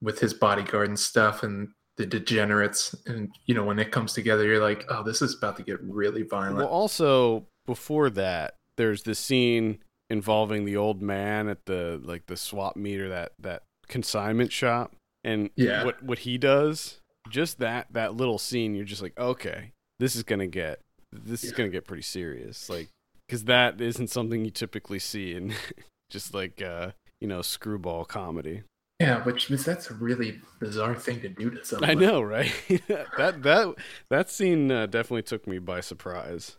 with 0.00 0.20
his 0.20 0.32
bodyguard 0.32 0.88
and 0.88 0.98
stuff 0.98 1.42
and 1.42 1.68
the 1.96 2.06
degenerates 2.06 2.94
and 3.06 3.28
you 3.46 3.54
know 3.54 3.64
when 3.64 3.78
it 3.80 3.90
comes 3.90 4.12
together, 4.12 4.44
you're 4.44 4.62
like, 4.62 4.84
oh, 4.88 5.02
this 5.02 5.20
is 5.22 5.36
about 5.36 5.56
to 5.56 5.62
get 5.64 5.80
really 5.82 6.22
violent. 6.22 6.58
Well, 6.58 6.68
also 6.68 7.46
before 7.66 8.08
that, 8.10 8.54
there's 8.76 9.02
the 9.02 9.14
scene 9.16 9.78
involving 10.08 10.64
the 10.64 10.76
old 10.76 11.02
man 11.02 11.48
at 11.48 11.66
the 11.66 12.00
like 12.04 12.26
the 12.26 12.36
swap 12.36 12.76
meter 12.76 13.08
that 13.08 13.32
that 13.40 13.64
consignment 13.88 14.52
shop, 14.52 14.94
and 15.24 15.50
Yeah. 15.56 15.84
what 15.84 16.02
what 16.02 16.20
he 16.20 16.38
does. 16.38 17.00
Just 17.28 17.58
that 17.58 17.88
that 17.92 18.14
little 18.14 18.38
scene, 18.38 18.74
you're 18.76 18.84
just 18.84 19.02
like, 19.02 19.18
okay, 19.18 19.72
this 19.98 20.14
is 20.14 20.22
gonna 20.22 20.46
get 20.46 20.80
this 21.12 21.44
is 21.44 21.52
gonna 21.52 21.68
get 21.68 21.86
pretty 21.86 22.02
serious, 22.02 22.68
like 22.68 22.88
because 23.26 23.44
that 23.44 23.80
isn't 23.80 24.08
something 24.08 24.44
you 24.44 24.50
typically 24.50 24.98
see 24.98 25.34
in 25.34 25.54
just 26.10 26.34
like 26.34 26.62
uh 26.62 26.92
you 27.20 27.28
know 27.28 27.42
screwball 27.42 28.04
comedy. 28.04 28.62
yeah, 29.00 29.22
which 29.24 29.48
was 29.48 29.64
that's 29.64 29.90
a 29.90 29.94
really 29.94 30.40
bizarre 30.60 30.94
thing 30.94 31.20
to 31.20 31.28
do 31.28 31.50
to 31.50 31.64
someone. 31.64 31.90
I 31.90 31.94
know, 31.94 32.20
right? 32.20 32.52
that 32.88 33.42
that 33.42 33.74
that 34.10 34.30
scene 34.30 34.70
uh, 34.70 34.86
definitely 34.86 35.22
took 35.22 35.46
me 35.46 35.58
by 35.58 35.80
surprise. 35.80 36.56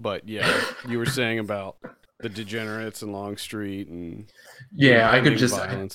But 0.00 0.28
yeah, 0.28 0.60
you 0.86 0.98
were 0.98 1.06
saying 1.06 1.38
about 1.40 1.76
the 2.20 2.28
degenerates 2.28 3.02
and 3.02 3.12
Longstreet 3.12 3.88
and 3.88 4.30
Yeah, 4.72 5.10
I 5.10 5.20
could 5.20 5.38
just 5.38 5.54
I- 5.54 5.88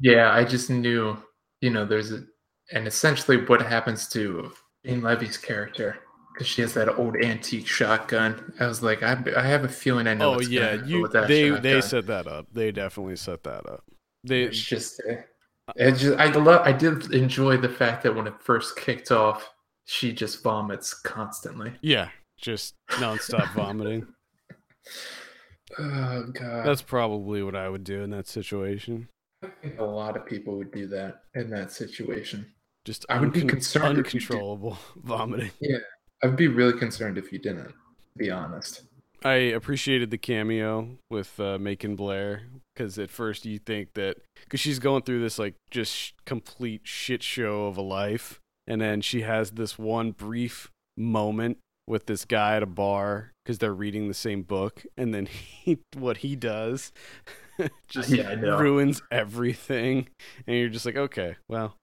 Yeah, 0.00 0.32
I 0.32 0.44
just 0.44 0.70
knew, 0.70 1.16
you 1.60 1.70
know, 1.70 1.84
there's 1.84 2.12
a, 2.12 2.24
and 2.72 2.86
essentially 2.86 3.44
what 3.44 3.60
happens 3.60 4.08
to 4.08 4.52
Jane 4.84 5.02
Levy's 5.02 5.36
character 5.36 5.98
because 6.32 6.46
she 6.46 6.62
has 6.62 6.74
that 6.74 6.88
old 6.98 7.16
antique 7.16 7.66
shotgun. 7.66 8.52
I 8.60 8.66
was 8.66 8.82
like, 8.82 9.02
I, 9.02 9.16
I 9.36 9.42
have 9.42 9.64
a 9.64 9.68
feeling 9.68 10.06
I 10.06 10.14
know. 10.14 10.36
oh 10.36 10.40
yeah, 10.40 10.84
you 10.84 11.02
with 11.02 11.12
that 11.12 11.28
they 11.28 11.50
they 11.50 11.80
set 11.80 12.06
that 12.06 12.26
up. 12.26 12.46
They 12.52 12.72
definitely 12.72 13.16
set 13.16 13.42
that 13.44 13.66
up. 13.68 13.84
They 14.24 14.42
It's 14.44 14.60
just, 14.60 15.00
uh, 15.08 15.14
it 15.76 15.92
just, 15.92 16.18
I 16.18 16.26
love, 16.32 16.66
I 16.66 16.72
did 16.72 17.12
enjoy 17.14 17.56
the 17.56 17.68
fact 17.68 18.02
that 18.02 18.14
when 18.14 18.26
it 18.26 18.34
first 18.40 18.76
kicked 18.76 19.10
off, 19.10 19.48
she 19.86 20.12
just 20.12 20.42
vomits 20.42 20.92
constantly. 20.94 21.72
yeah, 21.82 22.08
just 22.38 22.74
nonstop 22.90 23.52
vomiting. 23.54 24.06
Oh 25.78 26.24
god, 26.32 26.66
That's 26.66 26.82
probably 26.82 27.44
what 27.44 27.54
I 27.54 27.68
would 27.68 27.84
do 27.84 28.02
in 28.02 28.10
that 28.10 28.26
situation. 28.26 29.08
I 29.42 29.48
think 29.62 29.78
a 29.78 29.84
lot 29.84 30.16
of 30.16 30.26
people 30.26 30.56
would 30.56 30.72
do 30.72 30.88
that 30.88 31.22
in 31.34 31.48
that 31.50 31.70
situation. 31.70 32.44
Just 32.84 33.06
I 33.08 33.20
would 33.20 33.32
be 33.32 33.42
concerned 33.44 33.98
if 33.98 34.12
you 34.12 34.18
did. 34.20 34.30
uncontrollable 34.30 34.78
vomiting. 34.96 35.50
I'd 36.22 36.36
be 36.36 36.48
really 36.48 36.78
concerned 36.78 37.18
if 37.18 37.32
you 37.32 37.38
didn't. 37.38 37.68
To 37.68 38.18
be 38.18 38.30
honest. 38.30 38.82
I 39.22 39.34
appreciated 39.34 40.10
the 40.10 40.18
cameo 40.18 40.96
with 41.10 41.38
uh, 41.38 41.58
Macon 41.58 41.94
Blair 41.94 42.42
because 42.74 42.98
at 42.98 43.10
first 43.10 43.44
you 43.44 43.58
think 43.58 43.92
that 43.94 44.16
because 44.44 44.60
she's 44.60 44.78
going 44.78 45.02
through 45.02 45.20
this 45.20 45.38
like 45.38 45.54
just 45.70 45.94
sh- 45.94 46.12
complete 46.24 46.82
shit 46.84 47.22
show 47.22 47.66
of 47.66 47.76
a 47.76 47.82
life, 47.82 48.40
and 48.66 48.80
then 48.80 49.02
she 49.02 49.22
has 49.22 49.52
this 49.52 49.78
one 49.78 50.12
brief 50.12 50.70
moment 50.96 51.58
with 51.86 52.06
this 52.06 52.24
guy 52.24 52.56
at 52.56 52.62
a 52.62 52.66
bar 52.66 53.32
because 53.44 53.58
they're 53.58 53.74
reading 53.74 54.08
the 54.08 54.14
same 54.14 54.42
book, 54.42 54.86
and 54.96 55.12
then 55.12 55.26
he 55.26 55.78
what 55.94 56.18
he 56.18 56.34
does 56.34 56.92
just 57.88 58.08
Yeah, 58.08 58.32
ruins 58.34 59.02
everything, 59.10 60.08
and 60.46 60.56
you're 60.56 60.68
just 60.70 60.86
like, 60.86 60.96
okay, 60.96 61.36
well, 61.46 61.76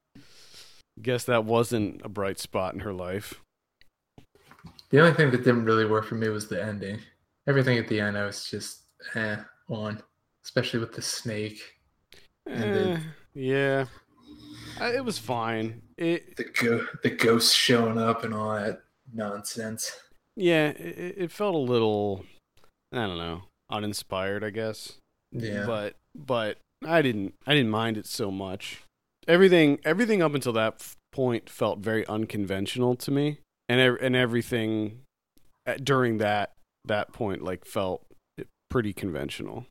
guess 1.02 1.24
that 1.26 1.46
wasn't 1.46 2.02
a 2.04 2.10
bright 2.10 2.40
spot 2.40 2.74
in 2.74 2.80
her 2.80 2.94
life. 2.94 3.42
The 4.90 5.00
only 5.00 5.14
thing 5.14 5.32
that 5.32 5.44
didn't 5.44 5.66
really 5.66 5.86
work 5.86 6.06
for 6.06 6.16
me 6.16 6.30
was 6.30 6.48
the 6.48 6.64
ending. 6.64 7.00
Everything 7.48 7.78
at 7.78 7.88
the 7.88 8.00
end, 8.00 8.18
I 8.18 8.26
was 8.26 8.50
just 8.50 8.84
eh 9.16 9.38
on, 9.70 10.02
especially 10.46 10.80
with 10.80 10.94
the 10.94 11.02
snake, 11.02 11.60
the- 12.46 12.54
Eh, 12.54 13.00
yeah, 13.34 13.86
I, 14.80 14.96
it 14.96 15.04
was 15.06 15.18
fine. 15.18 15.82
It 15.98 16.36
the 16.38 16.46
go- 16.46 16.88
the 17.04 17.10
ghost 17.10 17.56
showing 17.56 17.98
up, 17.98 18.24
and 18.24 18.34
all 18.34 18.54
that 18.56 18.82
nonsense. 19.14 19.92
yeah, 20.36 20.70
it, 20.70 21.16
it 21.18 21.32
felt 21.32 21.56
a 21.56 21.58
little, 21.58 22.24
I 22.94 23.06
don't 23.08 23.18
know, 23.18 23.44
uninspired, 23.70 24.44
I 24.44 24.50
guess. 24.52 24.94
Yeah, 25.32 25.66
But 25.66 25.96
but 26.16 26.60
I 26.86 27.02
didn't 27.02 27.34
I 27.46 27.54
didn't 27.54 27.72
mind 27.72 27.98
it 27.98 28.06
so 28.06 28.32
much. 28.32 28.82
Everything 29.28 29.80
everything 29.84 30.22
up 30.22 30.34
until 30.34 30.54
that 30.54 30.94
point 31.12 31.50
felt 31.50 31.80
very 31.80 32.06
unconventional 32.08 32.96
to 32.96 33.12
me, 33.12 33.40
and 33.70 33.80
and 33.80 34.16
everything 34.16 35.02
uh, 35.66 35.76
during 35.84 36.18
that 36.20 36.54
that 36.86 37.12
point 37.14 37.42
like 37.44 37.66
felt 37.66 38.06
pretty 38.70 38.94
conventional. 38.94 39.66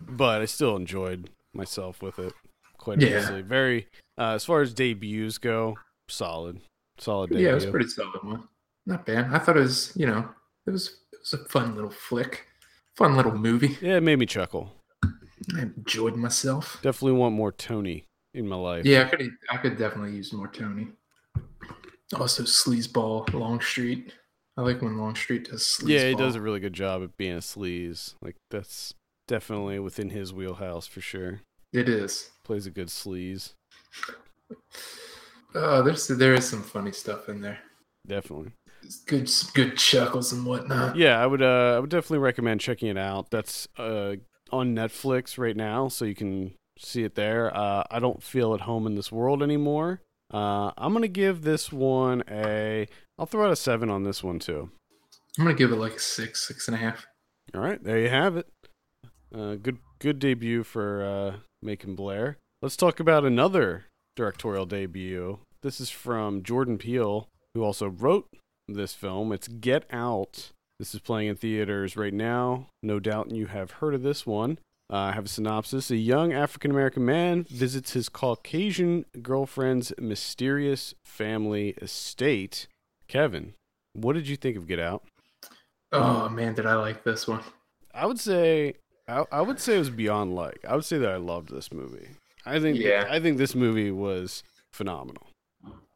But 0.00 0.40
I 0.42 0.44
still 0.44 0.76
enjoyed 0.76 1.30
myself 1.54 2.02
with 2.02 2.18
it 2.18 2.32
quite 2.78 3.00
Yeah. 3.00 3.08
immensely. 3.08 3.42
Very 3.42 3.88
uh, 4.16 4.32
as 4.34 4.44
far 4.44 4.60
as 4.62 4.72
debuts 4.74 5.38
go, 5.38 5.76
solid, 6.08 6.60
solid 6.98 7.30
debut. 7.30 7.44
yeah, 7.46 7.52
it 7.52 7.54
was 7.54 7.64
a 7.64 7.70
pretty 7.70 7.88
solid 7.88 8.22
one. 8.22 8.44
Not 8.86 9.04
bad. 9.06 9.32
I 9.32 9.38
thought 9.38 9.56
it 9.56 9.60
was, 9.60 9.92
you 9.96 10.06
know, 10.06 10.28
it 10.66 10.70
was 10.70 10.88
it 11.12 11.18
was 11.20 11.32
a 11.34 11.44
fun 11.48 11.74
little 11.74 11.90
flick, 11.90 12.46
fun 12.96 13.16
little 13.16 13.36
movie. 13.36 13.76
yeah, 13.80 13.96
it 13.96 14.02
made 14.02 14.18
me 14.18 14.26
chuckle. 14.26 14.72
I 15.56 15.62
enjoyed 15.62 16.16
myself. 16.16 16.78
Definitely 16.82 17.18
want 17.18 17.34
more 17.34 17.52
Tony 17.52 18.04
in 18.34 18.48
my 18.48 18.56
life. 18.56 18.84
Yeah, 18.84 19.02
I 19.02 19.08
could 19.16 19.30
I 19.50 19.56
could 19.56 19.76
definitely 19.78 20.16
use 20.16 20.32
more 20.32 20.48
Tony. 20.48 20.88
Also, 22.14 22.42
sleazeball 22.44 23.32
Longstreet. 23.32 24.12
I 24.56 24.62
like 24.62 24.82
when 24.82 24.98
Longstreet 24.98 25.50
does 25.50 25.62
sleaze. 25.62 25.88
Yeah, 25.88 26.08
he 26.08 26.14
does 26.14 26.34
a 26.34 26.40
really 26.40 26.60
good 26.60 26.72
job 26.72 27.02
at 27.02 27.16
being 27.16 27.36
a 27.36 27.40
sleaze. 27.40 28.14
Like 28.22 28.36
that's 28.50 28.94
definitely 29.26 29.78
within 29.78 30.10
his 30.10 30.32
wheelhouse 30.32 30.86
for 30.86 31.00
sure. 31.00 31.42
It 31.72 31.88
is. 31.88 32.30
Plays 32.44 32.66
a 32.66 32.70
good 32.70 32.88
sleaze. 32.88 33.52
Oh, 35.54 35.82
there's 35.82 36.08
there 36.08 36.34
is 36.34 36.48
some 36.48 36.62
funny 36.62 36.92
stuff 36.92 37.28
in 37.28 37.40
there. 37.40 37.58
Definitely. 38.06 38.52
It's 38.82 39.04
good, 39.04 39.30
good 39.54 39.76
chuckles 39.76 40.32
and 40.32 40.46
whatnot. 40.46 40.96
Yeah, 40.96 41.22
I 41.22 41.26
would. 41.26 41.42
Uh, 41.42 41.74
I 41.76 41.78
would 41.78 41.90
definitely 41.90 42.18
recommend 42.18 42.60
checking 42.60 42.88
it 42.88 42.98
out. 42.98 43.30
That's 43.30 43.68
uh 43.76 44.16
on 44.50 44.74
Netflix 44.74 45.38
right 45.38 45.56
now, 45.56 45.88
so 45.88 46.04
you 46.04 46.14
can 46.14 46.54
see 46.78 47.04
it 47.04 47.14
there. 47.14 47.54
Uh, 47.54 47.84
I 47.90 47.98
don't 47.98 48.22
feel 48.22 48.54
at 48.54 48.62
home 48.62 48.86
in 48.86 48.94
this 48.94 49.12
world 49.12 49.42
anymore. 49.42 50.00
Uh, 50.32 50.72
I'm 50.76 50.92
gonna 50.92 51.08
give 51.08 51.42
this 51.42 51.72
one 51.72 52.22
a. 52.30 52.86
I'll 53.18 53.26
throw 53.26 53.46
out 53.46 53.52
a 53.52 53.56
seven 53.56 53.90
on 53.90 54.04
this 54.04 54.22
one 54.22 54.38
too. 54.38 54.70
I'm 55.38 55.44
gonna 55.44 55.56
give 55.56 55.72
it 55.72 55.76
like 55.76 55.94
a 55.94 56.00
six, 56.00 56.46
six 56.46 56.68
and 56.68 56.74
a 56.74 56.78
half. 56.78 57.06
All 57.54 57.60
right, 57.60 57.82
there 57.82 57.98
you 57.98 58.08
have 58.08 58.36
it. 58.36 58.46
Uh, 59.34 59.54
good, 59.54 59.78
good 59.98 60.18
debut 60.18 60.64
for 60.64 61.02
uh, 61.04 61.36
Macon 61.62 61.94
Blair. 61.94 62.36
Let's 62.60 62.76
talk 62.76 63.00
about 63.00 63.24
another 63.24 63.84
directorial 64.16 64.66
debut. 64.66 65.38
This 65.62 65.80
is 65.80 65.90
from 65.90 66.42
Jordan 66.42 66.78
Peele, 66.78 67.28
who 67.54 67.62
also 67.62 67.88
wrote 67.88 68.26
this 68.66 68.94
film. 68.94 69.32
It's 69.32 69.48
Get 69.48 69.84
Out. 69.92 70.50
This 70.78 70.94
is 70.94 71.00
playing 71.00 71.28
in 71.28 71.36
theaters 71.36 71.96
right 71.96 72.14
now. 72.14 72.68
No 72.82 73.00
doubt 73.00 73.30
you 73.30 73.46
have 73.46 73.72
heard 73.72 73.94
of 73.94 74.02
this 74.02 74.26
one. 74.26 74.58
Uh, 74.90 74.96
I 74.96 75.12
have 75.12 75.26
a 75.26 75.28
synopsis. 75.28 75.90
A 75.90 75.96
young 75.96 76.32
African 76.32 76.70
American 76.70 77.04
man 77.04 77.44
visits 77.44 77.92
his 77.92 78.08
Caucasian 78.08 79.04
girlfriend's 79.20 79.92
mysterious 79.98 80.94
family 81.04 81.70
estate. 81.82 82.66
Kevin, 83.06 83.54
what 83.92 84.14
did 84.14 84.28
you 84.28 84.36
think 84.36 84.56
of 84.56 84.66
Get 84.66 84.78
Out? 84.78 85.02
Oh 85.92 86.28
man, 86.28 86.54
did 86.54 86.66
I 86.66 86.74
like 86.74 87.04
this 87.04 87.28
one? 87.28 87.42
I 87.94 88.06
would 88.06 88.20
say 88.20 88.74
I, 89.06 89.24
I 89.32 89.40
would 89.42 89.60
say 89.60 89.76
it 89.76 89.80
was 89.80 89.90
beyond 89.90 90.34
like. 90.34 90.64
I 90.66 90.74
would 90.74 90.84
say 90.84 90.98
that 90.98 91.10
I 91.10 91.16
loved 91.16 91.50
this 91.50 91.72
movie. 91.72 92.08
I 92.46 92.60
think 92.60 92.78
Yeah. 92.78 93.06
I 93.10 93.20
think 93.20 93.38
this 93.38 93.54
movie 93.54 93.90
was 93.90 94.42
phenomenal. 94.72 95.26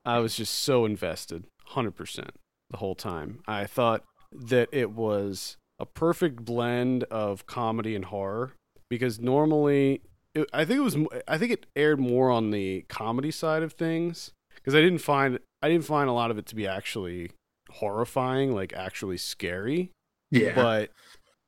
I 0.05 0.19
was 0.19 0.35
just 0.35 0.55
so 0.55 0.85
invested, 0.85 1.45
100% 1.71 2.29
the 2.71 2.77
whole 2.79 2.97
time. 2.97 3.39
I 3.47 3.67
thought 3.67 4.03
that 4.33 4.69
it 4.73 4.91
was 4.91 5.57
a 5.79 5.87
perfect 5.87 6.45
blend 6.45 7.05
of 7.05 7.47
comedy 7.47 7.95
and 7.95 8.07
horror 8.07 8.55
because 8.93 9.19
normally 9.19 10.03
it, 10.35 10.47
I 10.53 10.67
think 10.67 10.81
it 10.81 10.83
was 10.83 10.99
I 11.27 11.39
think 11.39 11.51
it 11.51 11.65
aired 11.75 11.99
more 11.99 12.31
on 12.31 12.51
the 12.51 12.85
comedy 12.91 13.31
side 13.31 13.63
of 13.63 13.73
things 13.73 14.33
because 14.57 14.75
I 14.75 14.83
didn't 14.83 14.99
find 14.99 15.39
I 15.63 15.71
didn't 15.71 15.87
find 15.87 16.11
a 16.11 16.13
lot 16.13 16.31
of 16.31 16.37
it 16.37 16.45
to 16.49 16.55
be 16.55 16.67
actually 16.67 17.31
horrifying, 17.71 18.55
like 18.55 18.75
actually 18.75 19.17
scary. 19.17 19.93
Yeah, 20.31 20.55
but 20.55 20.91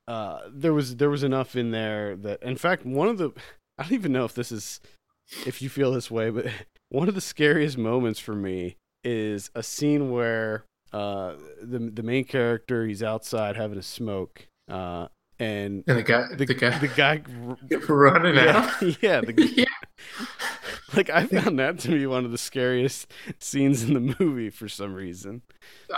uh, 0.09 0.49
there 0.51 0.73
was 0.73 0.97
there 0.97 1.11
was 1.11 1.23
enough 1.23 1.55
in 1.55 1.71
there 1.71 2.17
that 2.17 2.43
in 2.43 2.57
fact 2.57 2.87
one 2.87 3.09
of 3.09 3.19
the 3.19 3.31
I 3.79 3.83
don't 3.83 3.93
even 3.93 4.13
know 4.13 4.25
if 4.25 4.35
this 4.35 4.51
is 4.51 4.81
if 5.45 5.61
you 5.61 5.69
feel 5.69 5.93
this 5.93 6.11
way, 6.11 6.31
but 6.31 6.47
one 6.89 7.11
of 7.11 7.15
the 7.15 7.21
scariest 7.21 7.77
moments 7.77 8.21
for 8.21 8.35
me 8.35 8.77
is 9.05 9.51
a 9.55 9.63
scene 9.63 10.11
where 10.11 10.65
uh, 10.95 11.35
the 11.61 11.79
the 11.79 12.03
main 12.03 12.25
character 12.25 12.87
he's 12.87 13.03
outside 13.03 13.57
having 13.57 13.77
a 13.77 13.83
smoke 13.83 14.47
uh, 14.67 15.09
and 15.39 15.85
and 15.87 15.99
the 15.99 16.03
guy, 16.03 16.27
the, 16.35 16.45
the, 16.47 16.55
guy, 16.55 16.79
the 16.79 16.89
guy 16.89 17.23
running 17.89 18.35
yeah, 18.37 18.57
out. 18.81 18.83
yeah 19.03 19.21
the, 19.21 19.35
yeah, 19.57 19.65
like 20.95 21.11
I 21.11 21.27
found 21.27 21.59
that 21.59 21.79
to 21.81 21.89
be 21.89 22.07
one 22.07 22.25
of 22.25 22.31
the 22.31 22.39
scariest 22.39 23.11
scenes 23.39 23.83
in 23.83 23.95
the 23.95 24.17
movie 24.21 24.51
for 24.51 24.69
some 24.69 24.95
reason. 24.95 25.43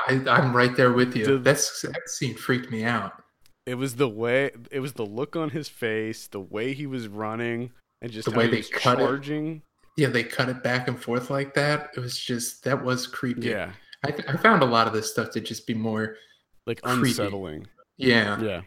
I, 0.09 0.23
I'm 0.29 0.57
right 0.57 0.75
there 0.77 0.93
with 0.93 1.15
you. 1.17 1.25
Did- 1.27 1.45
That's 1.45 1.83
that 1.83 2.09
scene 2.09 2.35
freaked 2.35 2.71
me 2.71 2.85
out. 2.85 3.23
It 3.67 3.75
was 3.75 3.97
the 3.97 4.09
way 4.09 4.53
it 4.71 4.81
was 4.81 4.93
the 4.93 5.05
look 5.05 5.35
on 5.37 5.51
his 5.51 5.69
face, 5.69 6.29
the 6.29 6.41
way 6.41 6.73
he 6.73 6.87
was 6.87 7.09
running, 7.09 7.73
and 8.01 8.13
just 8.13 8.31
The 8.31 8.37
way 8.37 8.45
he 8.49 8.57
they 8.57 8.63
cut 8.63 8.99
it. 9.01 9.03
charging. 9.03 9.63
Yeah, 9.97 10.09
they 10.09 10.23
cut 10.25 10.49
it 10.49 10.63
back 10.63 10.89
and 10.89 11.03
forth 11.03 11.31
like 11.31 11.55
that. 11.55 11.91
It 11.97 12.01
was 12.01 12.19
just 12.19 12.63
that 12.65 12.85
was 12.85 13.07
creepy. 13.07 13.49
Yeah, 13.49 13.73
I, 14.05 14.15
I 14.29 14.37
found 14.37 14.63
a 14.63 14.67
lot 14.67 14.87
of 14.87 14.93
this 14.93 15.11
stuff 15.11 15.31
to 15.33 15.41
just 15.41 15.67
be 15.67 15.75
more. 15.75 16.17
like 16.67 16.81
Creepy. 16.83 17.09
unsettling. 17.11 17.67
Yeah, 17.97 18.39
Yeah, 18.41 18.61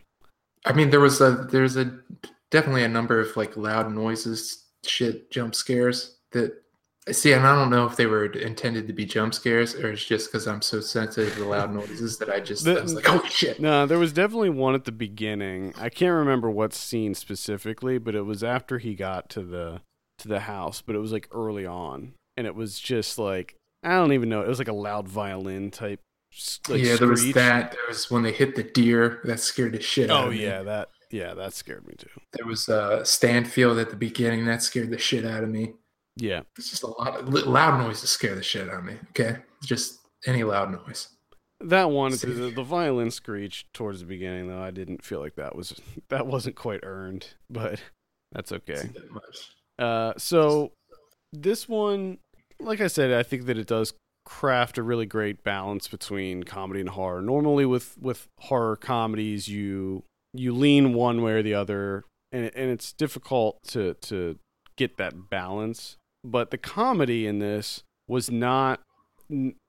I 0.65 0.73
mean 0.73 0.89
there 0.89 0.99
was 0.99 1.21
a 1.21 1.47
there's 1.51 1.75
a 1.77 1.91
definitely 2.51 2.83
a 2.83 2.89
number 2.89 3.19
of 3.19 3.35
like 3.37 3.55
loud 3.57 3.91
noises, 3.91 4.65
shit, 4.85 5.31
jump 5.31 5.55
scares 5.55 6.17
that. 6.31 6.53
See, 7.11 7.31
and 7.33 7.47
I 7.47 7.55
don't 7.55 7.71
know 7.71 7.87
if 7.87 7.95
they 7.95 8.05
were 8.05 8.25
intended 8.25 8.85
to 8.85 8.93
be 8.93 9.03
jump 9.03 9.33
scares 9.33 9.73
or 9.73 9.89
it's 9.93 10.05
just 10.05 10.27
because 10.31 10.45
I'm 10.47 10.61
so 10.61 10.79
sensitive 10.79 11.33
to 11.35 11.45
loud 11.45 11.73
noises 11.73 12.19
that 12.19 12.29
I 12.29 12.39
just 12.39 12.65
The- 12.65 12.77
I 12.77 12.81
was 12.83 12.93
like, 12.93 13.05
holy 13.07 13.27
shit. 13.29 13.59
no, 13.59 13.87
there 13.87 13.97
was 13.97 14.13
definitely 14.13 14.51
one 14.51 14.75
at 14.75 14.83
the 14.85 14.91
beginning. 14.91 15.73
I 15.75 15.89
can't 15.89 16.13
remember 16.13 16.51
what 16.51 16.71
scene 16.71 17.15
specifically, 17.15 17.97
but 17.97 18.13
it 18.13 18.23
was 18.23 18.43
after 18.43 18.77
he 18.77 18.93
got 18.93 19.27
to 19.29 19.41
the 19.41 19.81
to 20.19 20.27
the 20.27 20.41
house. 20.41 20.83
But 20.85 20.95
it 20.95 20.99
was 20.99 21.11
like 21.11 21.27
early 21.31 21.65
on, 21.65 22.13
and 22.37 22.45
it 22.45 22.53
was 22.53 22.79
just 22.79 23.17
like 23.17 23.55
I 23.81 23.91
don't 23.91 24.13
even 24.13 24.29
know. 24.29 24.41
It 24.41 24.47
was 24.47 24.59
like 24.59 24.67
a 24.67 24.73
loud 24.73 25.07
violin 25.07 25.71
type. 25.71 26.01
Like, 26.67 26.81
yeah, 26.83 26.95
there 26.95 27.07
was 27.07 27.31
that. 27.33 27.71
There 27.71 27.81
was 27.87 28.09
when 28.11 28.23
they 28.23 28.31
hit 28.31 28.55
the 28.55 28.63
deer 28.63 29.19
that 29.25 29.39
scared 29.39 29.73
the 29.73 29.81
shit 29.81 30.09
out 30.11 30.25
Oh 30.25 30.27
of 30.27 30.33
me. 30.33 30.43
yeah, 30.43 30.61
that 30.63 30.89
yeah 31.11 31.33
that 31.33 31.53
scared 31.53 31.87
me 31.87 31.95
too. 31.97 32.09
There 32.33 32.45
was 32.45 32.69
uh, 32.69 33.03
Stanfield 33.03 33.77
at 33.79 33.89
the 33.89 33.95
beginning 33.95 34.45
that 34.45 34.61
scared 34.61 34.91
the 34.91 34.97
shit 34.99 35.25
out 35.25 35.43
of 35.43 35.49
me. 35.49 35.73
Yeah, 36.15 36.41
It's 36.57 36.69
just 36.69 36.83
a 36.83 36.87
lot 36.87 37.15
of 37.19 37.29
loud 37.33 37.79
noises 37.79 38.09
scare 38.09 38.35
the 38.35 38.43
shit 38.43 38.67
out 38.69 38.79
of 38.79 38.83
me. 38.85 38.95
Okay, 39.11 39.37
just 39.63 39.99
any 40.27 40.43
loud 40.43 40.71
noise. 40.71 41.07
That 41.61 41.91
one, 41.91 42.11
the, 42.11 42.51
the 42.55 42.63
violin 42.63 43.11
screech 43.11 43.65
towards 43.73 43.99
the 43.99 44.05
beginning, 44.05 44.47
though, 44.47 44.61
I 44.61 44.71
didn't 44.71 45.03
feel 45.03 45.19
like 45.19 45.35
that 45.35 45.55
was 45.55 45.79
that 46.09 46.27
wasn't 46.27 46.55
quite 46.55 46.81
earned, 46.83 47.27
but 47.49 47.81
that's 48.31 48.51
okay. 48.51 48.89
Uh, 49.77 50.13
so 50.17 50.73
this 51.33 51.67
one, 51.67 52.17
like 52.59 52.81
I 52.81 52.87
said, 52.87 53.11
I 53.13 53.23
think 53.23 53.45
that 53.45 53.57
it 53.57 53.67
does 53.67 53.93
craft 54.29 54.77
a 54.77 54.83
really 54.83 55.07
great 55.07 55.43
balance 55.43 55.87
between 55.87 56.43
comedy 56.43 56.79
and 56.79 56.89
horror. 56.89 57.21
Normally, 57.21 57.65
with 57.65 57.97
with 57.99 58.27
horror 58.39 58.75
comedies, 58.75 59.47
you 59.47 60.03
you 60.33 60.53
lean 60.53 60.93
one 60.93 61.21
way 61.23 61.33
or 61.33 61.43
the 61.43 61.55
other, 61.55 62.05
and 62.31 62.45
and 62.55 62.69
it's 62.69 62.93
difficult 62.93 63.57
to 63.69 63.95
to 63.95 64.37
get 64.77 64.97
that 64.97 65.29
balance. 65.29 65.97
But 66.23 66.51
the 66.51 66.57
comedy 66.57 67.25
in 67.25 67.39
this 67.39 67.83
was 68.07 68.29
not. 68.29 68.81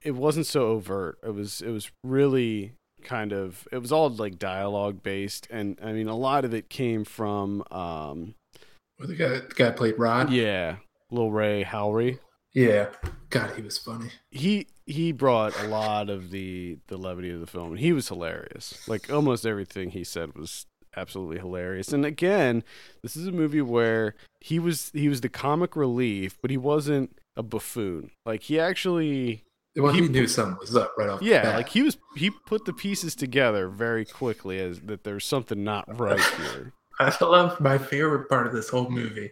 It 0.03 0.13
wasn't 0.15 0.47
so 0.47 0.69
overt. 0.69 1.19
It 1.25 1.35
was. 1.35 1.63
It 1.63 1.71
was 1.71 1.91
really 2.05 2.73
kind 3.03 3.33
of. 3.33 3.67
It 3.73 3.79
was 3.79 3.93
all 3.93 4.09
like 4.11 4.39
dialogue 4.39 5.03
based, 5.03 5.47
and 5.51 5.79
I 5.83 5.93
mean, 5.93 6.09
a 6.09 6.17
lot 6.17 6.45
of 6.45 6.53
it 6.55 6.69
came 6.69 7.05
from. 7.05 7.63
um 7.71 8.35
Well, 8.99 9.09
the 9.09 9.17
guy, 9.17 9.29
the 9.29 9.55
guy 9.55 9.71
played 9.71 9.99
Rod. 9.99 10.31
yeah, 10.31 10.77
Lil 11.11 11.31
Rel 11.31 11.65
Howery. 11.65 12.19
Yeah. 12.53 12.89
God, 13.31 13.55
he 13.57 13.63
was 13.63 13.79
funny. 13.79 14.11
He 14.31 14.67
he 14.87 15.13
brought 15.13 15.57
a 15.61 15.69
lot 15.69 16.11
of 16.11 16.31
the 16.31 16.79
the 16.89 16.97
levity 16.97 17.31
of 17.31 17.41
the 17.41 17.47
film. 17.47 17.77
He 17.77 17.93
was 17.93 18.09
hilarious. 18.09 18.87
Like 18.89 19.11
almost 19.13 19.47
everything 19.47 19.91
he 19.91 20.03
said 20.05 20.35
was 20.37 20.67
absolutely 20.97 21.39
hilarious. 21.39 21.93
And 21.93 22.05
again, 22.05 22.65
this 23.03 23.15
is 23.17 23.29
a 23.29 23.33
movie 23.33 23.63
where 23.63 24.15
he 24.41 24.59
was 24.59 24.91
he 24.95 25.09
was 25.09 25.21
the 25.21 25.29
comic 25.29 25.77
relief, 25.77 26.37
but 26.43 26.51
he 26.51 26.57
wasn't 26.57 27.17
a 27.37 27.43
buffoon. 27.45 28.11
Like 28.27 28.43
he 28.43 28.59
actually 28.59 29.45
Well, 29.77 29.93
He- 29.93 30.03
he, 30.03 30.09
knew 30.09 30.27
something 30.27 30.59
was 30.61 30.75
up 30.75 30.95
right 30.99 31.09
off. 31.09 31.21
the 31.21 31.27
yeah, 31.27 31.57
like 31.57 31.69
he 31.69 31.83
was 31.83 31.97
he 32.17 32.31
put 32.31 32.65
the 32.65 32.73
pieces 32.73 33.15
together 33.15 33.69
very 33.69 34.05
quickly 34.05 34.59
as 34.59 34.81
that 34.81 35.05
there's 35.05 35.25
something 35.25 35.63
not 35.63 35.85
right 36.01 36.19
here. 36.37 36.73
I 36.99 37.17
love 37.25 37.61
my 37.61 37.79
favorite 37.79 38.29
part 38.29 38.49
of 38.49 38.53
this 38.53 38.69
whole 38.69 38.91
movie 38.91 39.31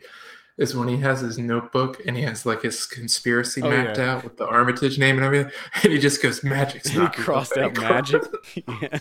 is 0.59 0.75
when 0.75 0.89
he 0.89 0.97
has 0.99 1.21
his 1.21 1.39
notebook 1.39 2.03
and 2.07 2.17
he 2.17 2.23
has 2.25 2.45
like 2.45 2.63
his 2.63 2.85
conspiracy 2.85 3.63
Oh, 3.63 3.71
mapped 3.71 3.99
yeah. 3.99 4.15
out 4.15 4.25
with 4.25 4.37
the 4.37 4.47
Armitage 4.47 4.99
name 4.99 5.17
and 5.17 5.25
everything, 5.25 5.53
and 5.83 5.93
he 5.93 5.99
just 5.99 6.23
goes 6.23 6.43
magic's 6.45 6.91
he 6.91 6.99
not 6.99 7.17
real." 7.17 7.25
crossed 7.25 7.57
out 7.57 7.75
magic. 7.81 8.23
yeah. 8.83 8.99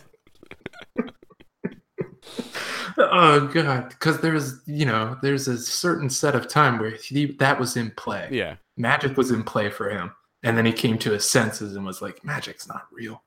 oh 2.98 3.48
god, 3.54 3.90
because 3.90 4.20
there's 4.22 4.60
you 4.66 4.86
know 4.86 5.18
there's 5.22 5.48
a 5.48 5.58
certain 5.58 6.10
set 6.10 6.36
of 6.36 6.48
time 6.48 6.80
where 6.80 6.92
he 6.92 7.26
that 7.34 7.60
was 7.60 7.78
in 7.78 7.92
play. 7.92 8.28
Yeah. 8.32 8.56
Magic 8.78 9.18
was 9.18 9.32
in 9.32 9.44
play 9.44 9.70
for 9.70 9.90
him, 9.90 10.12
and 10.44 10.58
then 10.58 10.66
he 10.66 10.72
came 10.72 10.98
to 11.00 11.12
his 11.12 11.28
senses 11.30 11.76
and 11.76 11.86
was 11.86 12.02
like, 12.02 12.24
magic's 12.24 12.68
not 12.68 12.84
real. 12.92 13.24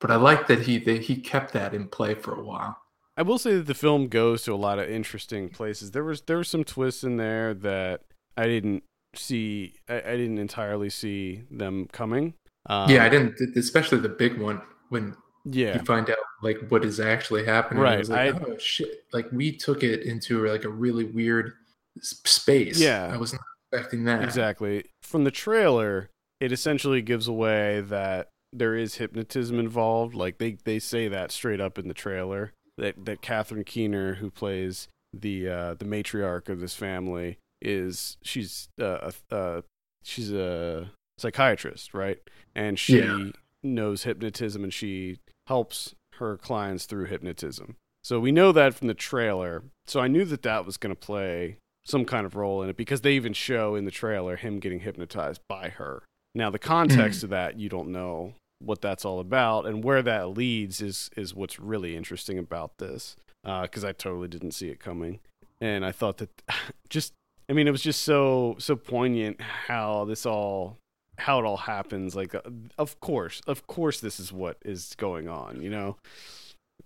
But 0.00 0.10
I 0.10 0.16
like 0.16 0.46
that 0.48 0.60
he 0.60 0.78
that 0.78 1.02
he 1.02 1.16
kept 1.16 1.52
that 1.52 1.74
in 1.74 1.88
play 1.88 2.14
for 2.14 2.34
a 2.34 2.42
while. 2.42 2.76
I 3.16 3.22
will 3.22 3.38
say 3.38 3.54
that 3.56 3.66
the 3.66 3.74
film 3.74 4.08
goes 4.08 4.42
to 4.42 4.52
a 4.52 4.56
lot 4.56 4.78
of 4.78 4.88
interesting 4.90 5.48
places. 5.48 5.92
There 5.92 6.04
was 6.04 6.22
there 6.22 6.36
were 6.36 6.44
some 6.44 6.64
twists 6.64 7.04
in 7.04 7.16
there 7.16 7.54
that 7.54 8.00
I 8.36 8.46
didn't 8.46 8.82
see. 9.14 9.74
I, 9.88 9.96
I 9.98 10.16
didn't 10.16 10.38
entirely 10.38 10.90
see 10.90 11.42
them 11.50 11.86
coming. 11.92 12.34
Um, 12.66 12.90
yeah, 12.90 13.04
I 13.04 13.08
didn't, 13.08 13.38
especially 13.56 13.98
the 13.98 14.08
big 14.08 14.40
one 14.40 14.60
when 14.88 15.14
Yeah, 15.44 15.74
you 15.78 15.84
find 15.84 16.08
out 16.10 16.16
like 16.42 16.58
what 16.70 16.84
is 16.84 16.98
actually 16.98 17.44
happening. 17.44 17.82
Right, 17.82 17.94
I 17.94 17.98
was 17.98 18.10
like, 18.10 18.34
I- 18.34 18.38
oh 18.46 18.56
shit! 18.58 19.04
Like 19.12 19.30
we 19.30 19.56
took 19.56 19.82
it 19.84 20.02
into 20.02 20.46
like 20.48 20.64
a 20.64 20.70
really 20.70 21.04
weird 21.04 21.52
space. 22.00 22.80
Yeah. 22.80 23.10
I 23.12 23.16
was 23.16 23.32
not 23.32 23.42
expecting 23.72 24.04
that. 24.04 24.22
exactly. 24.24 24.84
From 25.02 25.24
the 25.24 25.30
trailer, 25.30 26.10
it 26.40 26.52
essentially 26.52 27.02
gives 27.02 27.28
away 27.28 27.80
that 27.82 28.30
there 28.52 28.74
is 28.74 28.96
hypnotism 28.96 29.58
involved. 29.58 30.14
Like 30.14 30.38
they 30.38 30.56
they 30.64 30.78
say 30.78 31.08
that 31.08 31.30
straight 31.30 31.60
up 31.60 31.78
in 31.78 31.86
the 31.88 31.94
trailer 31.94 32.52
that 32.78 33.04
that 33.04 33.22
Catherine 33.22 33.64
Keener, 33.64 34.14
who 34.14 34.30
plays 34.30 34.88
the 35.12 35.48
uh, 35.48 35.74
the 35.74 35.84
matriarch 35.84 36.48
of 36.48 36.60
this 36.60 36.74
family, 36.74 37.38
is 37.62 38.16
she's 38.22 38.68
uh, 38.80 39.10
a, 39.30 39.34
uh, 39.34 39.60
she's 40.02 40.32
a 40.32 40.90
psychiatrist, 41.18 41.94
right? 41.94 42.18
And 42.54 42.78
she 42.78 42.96
Yeah. 42.96 43.30
knows 43.62 44.02
hypnotism 44.04 44.64
and 44.64 44.72
she 44.74 45.18
helps 45.46 45.94
her 46.14 46.36
clients 46.36 46.86
through 46.86 47.06
hypnotism. 47.06 47.76
So 48.02 48.20
we 48.20 48.32
know 48.32 48.52
that 48.52 48.74
from 48.74 48.88
the 48.88 48.94
trailer. 48.94 49.62
So 49.86 50.00
I 50.00 50.08
knew 50.08 50.24
that 50.26 50.42
that 50.42 50.66
was 50.66 50.76
going 50.76 50.94
to 50.94 51.00
play 51.00 51.56
some 51.86 52.04
kind 52.04 52.26
of 52.26 52.34
role 52.34 52.62
in 52.62 52.68
it 52.68 52.76
because 52.76 53.00
they 53.02 53.12
even 53.12 53.32
show 53.32 53.74
in 53.74 53.84
the 53.84 53.90
trailer 53.90 54.36
him 54.36 54.58
getting 54.58 54.80
hypnotized 54.80 55.40
by 55.48 55.68
her. 55.70 56.02
Now 56.34 56.50
the 56.50 56.58
context 56.58 57.22
of 57.22 57.30
that 57.30 57.58
you 57.58 57.68
don't 57.68 57.90
know 57.92 58.34
what 58.60 58.80
that's 58.80 59.04
all 59.04 59.20
about 59.20 59.66
and 59.66 59.84
where 59.84 60.02
that 60.02 60.30
leads 60.30 60.80
is 60.80 61.10
is 61.16 61.34
what's 61.34 61.58
really 61.58 61.96
interesting 61.96 62.38
about 62.38 62.78
this 62.78 63.16
because 63.62 63.84
I 63.84 63.92
totally 63.92 64.28
didn't 64.28 64.52
see 64.52 64.68
it 64.68 64.80
coming. 64.80 65.20
And 65.60 65.84
I 65.84 65.92
thought 65.92 66.18
that 66.18 66.30
just 66.88 67.12
I 67.48 67.52
mean 67.52 67.68
it 67.68 67.72
was 67.72 67.82
just 67.82 68.02
so 68.02 68.56
so 68.58 68.76
poignant 68.76 69.40
how 69.40 70.04
this 70.04 70.26
all 70.26 70.78
how 71.18 71.38
it 71.38 71.44
all 71.44 71.58
happens 71.58 72.16
like 72.16 72.34
uh, 72.34 72.40
of 72.76 72.98
course 72.98 73.40
of 73.46 73.68
course 73.68 74.00
this 74.00 74.18
is 74.18 74.32
what 74.32 74.56
is 74.64 74.94
going 74.96 75.28
on 75.28 75.62
you 75.62 75.70
know? 75.70 75.96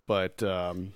But 0.06 0.42
um 0.42 0.94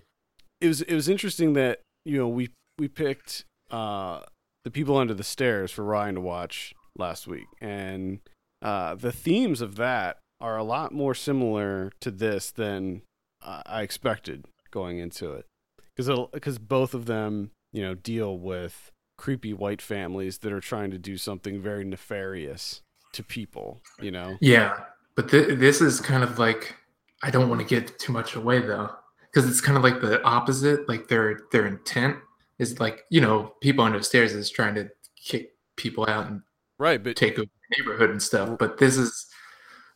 it 0.60 0.68
was 0.68 0.82
it 0.82 0.94
was 0.94 1.08
interesting 1.08 1.54
that 1.54 1.80
you 2.04 2.18
know 2.18 2.28
we 2.28 2.50
we 2.78 2.88
picked 2.88 3.44
uh 3.70 4.20
the 4.64 4.70
people 4.70 4.96
under 4.96 5.14
the 5.14 5.24
stairs 5.24 5.72
for 5.72 5.84
Ryan 5.84 6.16
to 6.16 6.20
watch 6.20 6.74
last 6.96 7.26
week. 7.26 7.46
And 7.60 8.20
uh 8.60 8.94
the 8.96 9.12
themes 9.12 9.60
of 9.60 9.76
that 9.76 10.18
are 10.42 10.58
a 10.58 10.64
lot 10.64 10.92
more 10.92 11.14
similar 11.14 11.92
to 12.00 12.10
this 12.10 12.50
than 12.50 13.02
uh, 13.42 13.62
I 13.64 13.82
expected 13.82 14.44
going 14.70 14.98
into 14.98 15.32
it 15.32 15.46
because 15.94 16.10
because 16.32 16.58
both 16.58 16.94
of 16.94 17.06
them 17.06 17.52
you 17.72 17.82
know 17.82 17.94
deal 17.94 18.36
with 18.38 18.90
creepy 19.16 19.52
white 19.52 19.80
families 19.80 20.38
that 20.38 20.52
are 20.52 20.60
trying 20.60 20.90
to 20.90 20.98
do 20.98 21.16
something 21.16 21.60
very 21.60 21.84
nefarious 21.84 22.82
to 23.12 23.22
people 23.22 23.80
you 24.00 24.10
know 24.10 24.36
Yeah, 24.40 24.76
but 25.14 25.30
th- 25.30 25.58
this 25.58 25.80
is 25.80 26.00
kind 26.00 26.24
of 26.24 26.38
like 26.38 26.76
I 27.22 27.30
don't 27.30 27.48
want 27.48 27.60
to 27.60 27.66
get 27.66 27.98
too 27.98 28.12
much 28.12 28.34
away 28.34 28.60
though, 28.60 28.90
because 29.32 29.48
it's 29.48 29.60
kind 29.60 29.78
of 29.78 29.84
like 29.84 30.00
the 30.00 30.22
opposite. 30.24 30.88
Like 30.88 31.08
their 31.08 31.40
their 31.52 31.66
intent 31.66 32.16
is 32.58 32.80
like 32.80 33.04
you 33.10 33.20
know 33.20 33.54
people 33.60 33.84
under 33.84 33.98
the 33.98 34.04
stairs 34.04 34.32
is 34.32 34.50
trying 34.50 34.74
to 34.74 34.88
kick 35.16 35.54
people 35.76 36.04
out 36.08 36.26
and 36.26 36.42
right 36.78 37.02
but 37.02 37.16
take 37.16 37.38
over 37.38 37.46
the 37.46 37.76
neighborhood 37.78 38.10
and 38.10 38.22
stuff. 38.22 38.58
But 38.58 38.78
this 38.78 38.96
is 38.96 39.26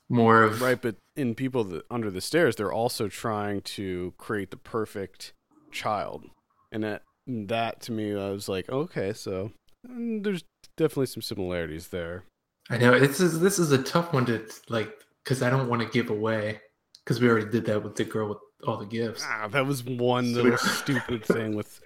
more 0.08 0.42
of 0.44 0.62
right 0.62 0.80
but 0.80 0.96
in 1.16 1.34
people 1.34 1.64
that 1.64 1.84
under 1.90 2.10
the 2.10 2.20
stairs 2.20 2.56
they're 2.56 2.72
also 2.72 3.08
trying 3.08 3.60
to 3.60 4.14
create 4.18 4.50
the 4.50 4.56
perfect 4.56 5.32
child. 5.72 6.24
And 6.72 6.82
that 6.84 7.02
that 7.26 7.80
to 7.82 7.92
me 7.92 8.12
i 8.12 8.30
was 8.30 8.48
like 8.48 8.68
okay 8.68 9.12
so 9.12 9.50
mm, 9.88 10.22
there's 10.22 10.44
definitely 10.76 11.06
some 11.06 11.22
similarities 11.22 11.88
there. 11.88 12.24
I 12.68 12.78
know 12.78 12.98
this 12.98 13.20
is 13.20 13.40
this 13.40 13.58
is 13.58 13.72
a 13.72 13.82
tough 13.82 14.12
one 14.12 14.26
to 14.26 14.44
like 14.68 14.92
because 15.24 15.42
I 15.42 15.50
don't 15.50 15.68
want 15.68 15.82
to 15.82 15.88
give 15.88 16.10
away 16.10 16.60
because 17.04 17.20
we 17.20 17.28
already 17.28 17.50
did 17.50 17.64
that 17.66 17.82
with 17.82 17.96
the 17.96 18.04
girl 18.04 18.28
with 18.28 18.38
all 18.66 18.76
the 18.76 18.86
gifts. 18.86 19.24
ah, 19.26 19.48
that 19.48 19.66
was 19.66 19.84
one 19.84 20.34
little 20.34 20.56
stupid 20.58 21.24
thing 21.24 21.56
with 21.56 21.80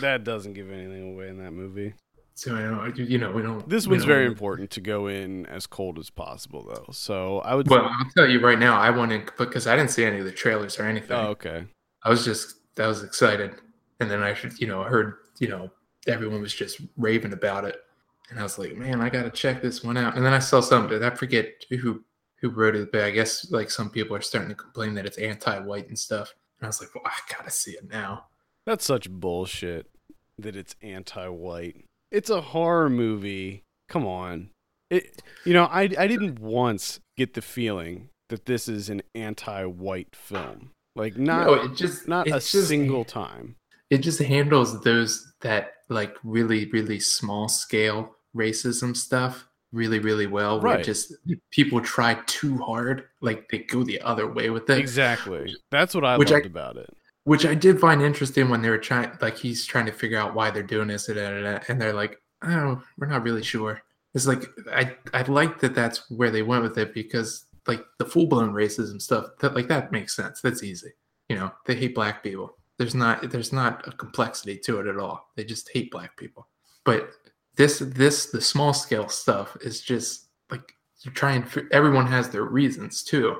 that 0.00 0.24
doesn't 0.24 0.52
give 0.52 0.70
anything 0.70 1.14
away 1.14 1.28
in 1.28 1.38
that 1.38 1.52
movie 1.52 1.94
So 2.36 2.54
I 2.56 2.62
know 2.62 2.92
you 2.96 3.18
know 3.18 3.30
we 3.30 3.42
don't. 3.42 3.68
this 3.68 3.86
one's 3.86 4.04
very 4.04 4.26
important 4.26 4.70
to 4.72 4.80
go 4.80 5.06
in 5.06 5.46
as 5.46 5.66
cold 5.68 5.98
as 6.00 6.10
possible 6.10 6.64
though 6.64 6.92
so 6.92 7.38
i 7.40 7.54
would 7.54 7.68
Well, 7.68 7.84
I'll 7.84 8.10
tell 8.16 8.28
you 8.28 8.40
right 8.40 8.58
now, 8.58 8.76
I 8.78 8.90
went 8.90 9.12
in 9.12 9.24
because 9.38 9.68
I 9.68 9.76
didn't 9.76 9.90
see 9.92 10.04
any 10.04 10.18
of 10.18 10.24
the 10.24 10.32
trailers 10.32 10.78
or 10.78 10.84
anything. 10.84 11.12
oh 11.16 11.28
okay 11.28 11.66
I 12.02 12.10
was 12.10 12.24
just 12.24 12.56
I 12.78 12.86
was 12.88 13.04
excited, 13.04 13.52
and 14.00 14.10
then 14.10 14.22
I 14.22 14.34
should 14.34 14.58
you 14.58 14.66
know 14.66 14.82
I 14.82 14.88
heard 14.88 15.14
you 15.38 15.48
know 15.48 15.70
everyone 16.08 16.42
was 16.42 16.52
just 16.54 16.80
raving 16.96 17.32
about 17.32 17.64
it, 17.64 17.76
and 18.30 18.38
I 18.38 18.42
was 18.42 18.58
like, 18.58 18.76
man, 18.76 19.00
I 19.00 19.08
gotta 19.08 19.30
check 19.30 19.62
this 19.62 19.84
one 19.84 19.96
out. 19.96 20.16
And 20.16 20.26
then 20.26 20.32
I 20.32 20.38
saw 20.40 20.60
something. 20.60 21.02
I 21.02 21.10
forget 21.10 21.46
who 21.70 22.02
who 22.40 22.50
wrote 22.50 22.74
it, 22.74 22.90
but 22.92 23.02
I 23.04 23.10
guess 23.10 23.50
like 23.52 23.70
some 23.70 23.90
people 23.90 24.16
are 24.16 24.20
starting 24.20 24.50
to 24.50 24.54
complain 24.56 24.94
that 24.94 25.06
it's 25.06 25.16
anti-white 25.18 25.88
and 25.88 25.98
stuff. 25.98 26.34
And 26.58 26.66
I 26.66 26.68
was 26.68 26.80
like, 26.80 26.94
well, 26.94 27.04
I 27.06 27.12
gotta 27.34 27.50
see 27.50 27.70
it 27.72 27.88
now. 27.88 28.26
That's 28.66 28.84
such 28.84 29.08
bullshit 29.08 29.86
that 30.38 30.56
it's 30.56 30.74
anti-white. 30.82 31.84
It's 32.14 32.30
a 32.30 32.40
horror 32.40 32.88
movie. 32.88 33.62
Come 33.88 34.06
on. 34.06 34.50
It 34.90 35.20
you 35.44 35.52
know, 35.52 35.64
I 35.64 35.82
I 35.98 36.06
didn't 36.06 36.38
once 36.38 37.00
get 37.16 37.34
the 37.34 37.42
feeling 37.42 38.08
that 38.28 38.46
this 38.46 38.68
is 38.68 38.88
an 38.88 39.02
anti-white 39.14 40.14
film. 40.14 40.70
Like 40.96 41.16
not 41.16 41.46
no, 41.46 41.54
it 41.54 41.74
just 41.76 42.06
not 42.08 42.26
a 42.28 42.32
just- 42.32 42.68
single 42.68 43.04
time. 43.04 43.56
It 43.90 43.98
just 43.98 44.18
handles 44.20 44.80
those 44.82 45.32
that 45.42 45.72
like 45.88 46.16
really 46.24 46.70
really 46.70 46.98
small 47.00 47.48
scale 47.48 48.14
racism 48.34 48.96
stuff 48.96 49.46
really 49.72 49.98
really 49.98 50.26
well. 50.26 50.60
Where 50.60 50.76
Right. 50.76 50.84
just 50.84 51.12
people 51.50 51.80
try 51.80 52.14
too 52.26 52.58
hard, 52.58 53.04
like 53.20 53.48
they 53.50 53.58
go 53.58 53.82
the 53.82 54.00
other 54.00 54.26
way 54.32 54.50
with 54.50 54.70
it. 54.70 54.78
Exactly. 54.78 55.54
That's 55.70 55.94
what 55.94 56.04
I 56.04 56.16
Which 56.16 56.30
I- 56.30 56.34
loved 56.34 56.46
about 56.46 56.76
it. 56.76 56.90
Which 57.24 57.46
I 57.46 57.54
did 57.54 57.80
find 57.80 58.02
interesting 58.02 58.48
when 58.48 58.62
they 58.62 58.70
were 58.70 58.78
trying, 58.78 59.10
like 59.20 59.36
he's 59.36 59.66
trying 59.66 59.86
to 59.86 59.92
figure 59.92 60.18
out 60.18 60.34
why 60.34 60.50
they're 60.50 60.62
doing 60.62 60.88
this, 60.88 61.08
and 61.08 61.80
they're 61.80 61.92
like, 61.92 62.20
"Oh, 62.42 62.82
we're 62.98 63.06
not 63.06 63.22
really 63.22 63.42
sure." 63.42 63.82
It's 64.14 64.26
like 64.26 64.44
I 64.72 64.96
I 65.12 65.22
like 65.22 65.58
that 65.60 65.74
that's 65.74 66.10
where 66.10 66.30
they 66.30 66.42
went 66.42 66.62
with 66.62 66.78
it 66.78 66.94
because 66.94 67.46
like 67.66 67.84
the 67.98 68.04
full 68.04 68.26
blown 68.26 68.52
racism 68.52 69.00
stuff 69.00 69.26
that 69.40 69.54
like 69.54 69.68
that 69.68 69.92
makes 69.92 70.14
sense. 70.14 70.40
That's 70.40 70.62
easy. 70.62 70.92
You 71.28 71.36
know, 71.36 71.52
they 71.66 71.74
hate 71.74 71.94
black 71.94 72.22
people. 72.22 72.56
There's 72.78 72.94
not 72.94 73.30
there's 73.30 73.52
not 73.52 73.86
a 73.88 73.92
complexity 73.92 74.58
to 74.58 74.80
it 74.80 74.86
at 74.86 74.98
all. 74.98 75.30
They 75.36 75.44
just 75.44 75.70
hate 75.72 75.90
black 75.90 76.16
people. 76.16 76.48
But 76.84 77.10
this 77.56 77.78
this 77.78 78.26
the 78.26 78.40
small 78.40 78.74
scale 78.74 79.08
stuff 79.08 79.56
is 79.60 79.80
just 79.80 80.28
like 80.50 80.74
you 81.04 81.10
try 81.12 81.32
and 81.32 81.44
everyone 81.72 82.06
has 82.06 82.30
their 82.30 82.44
reasons 82.44 83.02
too. 83.02 83.36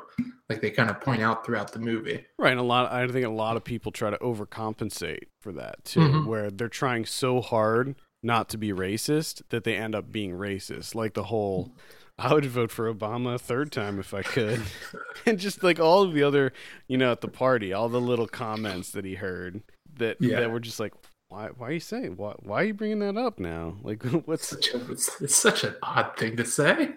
Like 0.49 0.61
they 0.61 0.71
kind 0.71 0.91
of 0.91 1.01
point 1.01 1.23
out 1.23 1.45
throughout 1.45 1.73
the 1.73 1.79
movie. 1.79 2.25
Right, 2.39 2.51
and 2.53 2.61
a 2.61 2.65
lot 2.65 2.93
I 2.93 3.07
think 3.09 3.25
a 3.27 3.31
lot 3.31 3.57
of 3.57 3.65
people 3.65 3.91
try 3.93 4.11
to 4.11 4.19
overcompensate 4.19 5.25
for 5.41 5.53
that 5.53 5.85
too, 5.85 6.01
Mhm. 6.01 6.27
where 6.27 6.51
they're 6.51 6.69
trying 6.69 7.07
so 7.07 7.41
hard 7.41 7.95
not 8.23 8.49
to 8.51 8.59
be 8.59 8.73
racist 8.73 9.43
that 9.51 9.65
they 9.65 9.77
end 9.77 9.95
up 9.95 10.11
being 10.13 10.33
racist. 10.33 10.95
Like 10.95 11.15
the 11.15 11.25
whole 11.25 11.75
I 12.19 12.33
would 12.33 12.47
vote 12.47 12.71
for 12.71 12.93
Obama 12.93 13.35
a 13.35 13.39
third 13.39 13.73
time 13.73 13.99
if 13.99 14.15
I 14.15 14.23
could. 14.23 14.63
and 15.27 15.39
just 15.39 15.63
like 15.65 15.81
all 15.81 16.03
of 16.03 16.13
the 16.15 16.23
other, 16.23 16.53
you 16.87 16.97
know, 16.97 17.11
at 17.11 17.21
the 17.23 17.29
party, 17.29 17.73
all 17.73 17.89
the 17.89 18.01
little 18.01 18.29
comments 18.29 18.91
that 18.93 19.05
he 19.05 19.17
heard 19.17 19.63
that 19.99 20.19
Yeah. 20.21 20.41
that 20.41 20.51
were 20.53 20.61
just 20.61 20.79
like 20.81 20.93
why 21.29 21.49
why 21.57 21.69
are 21.69 21.73
you 21.73 21.81
saying 21.81 22.17
why 22.17 22.35
why 22.41 22.61
are 22.63 22.65
you 22.67 22.75
bringing 22.75 23.01
that 23.01 23.17
up 23.17 23.41
now? 23.41 23.77
Like 23.83 24.03
what's 24.27 24.47
such 24.47 24.73
a, 24.75 24.91
it's, 24.93 25.21
it's 25.21 25.35
such 25.35 25.65
an 25.65 25.75
odd 25.83 26.17
thing 26.17 26.37
to 26.37 26.45
say. 26.45 26.91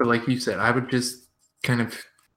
But 0.00 0.08
like 0.08 0.26
you 0.26 0.40
said, 0.40 0.58
I 0.58 0.70
would 0.70 0.88
just 0.90 1.28
kind 1.62 1.82
of 1.82 1.94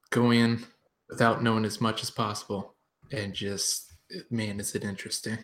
go 0.09 0.31
in 0.31 0.65
without 1.09 1.41
knowing 1.41 1.63
as 1.63 1.79
much 1.79 2.03
as 2.03 2.11
possible, 2.11 2.75
and 3.13 3.33
just 3.33 3.93
man, 4.29 4.59
is 4.59 4.75
it 4.75 4.83
interesting? 4.83 5.39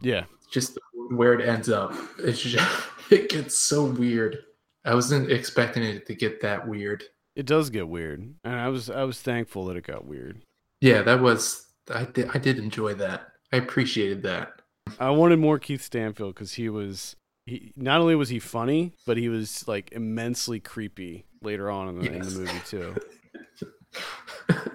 yeah. 0.00 0.24
Just 0.50 0.78
where 1.10 1.34
it 1.34 1.46
ends 1.46 1.68
up, 1.68 1.94
it's 2.18 2.40
just 2.40 2.86
it 3.10 3.28
gets 3.28 3.54
so 3.54 3.84
weird. 3.84 4.38
I 4.86 4.94
wasn't 4.94 5.30
expecting 5.30 5.82
it 5.82 6.06
to 6.06 6.14
get 6.14 6.40
that 6.40 6.66
weird. 6.66 7.04
It 7.36 7.44
does 7.44 7.68
get 7.68 7.86
weird. 7.86 8.34
And 8.44 8.54
I 8.54 8.68
was 8.68 8.88
I 8.88 9.04
was 9.04 9.20
thankful 9.20 9.66
that 9.66 9.76
it 9.76 9.86
got 9.86 10.06
weird. 10.06 10.40
Yeah, 10.80 11.02
that 11.02 11.20
was 11.20 11.66
I 11.92 12.04
did 12.04 12.30
I 12.32 12.38
did 12.38 12.58
enjoy 12.58 12.94
that. 12.94 13.28
I 13.52 13.58
appreciated 13.58 14.22
that. 14.22 14.62
I 14.98 15.10
wanted 15.10 15.38
more 15.38 15.58
Keith 15.58 15.82
Stanfield 15.82 16.34
because 16.34 16.54
he 16.54 16.70
was 16.70 17.14
he 17.44 17.72
not 17.76 18.00
only 18.00 18.14
was 18.14 18.30
he 18.30 18.38
funny, 18.38 18.94
but 19.04 19.18
he 19.18 19.28
was 19.28 19.68
like 19.68 19.92
immensely 19.92 20.60
creepy 20.60 21.26
later 21.42 21.70
on 21.70 21.88
in 21.88 21.98
the, 22.00 22.12
in 22.12 22.22
the 22.22 22.30
movie 22.30 22.60
too. 22.66 22.94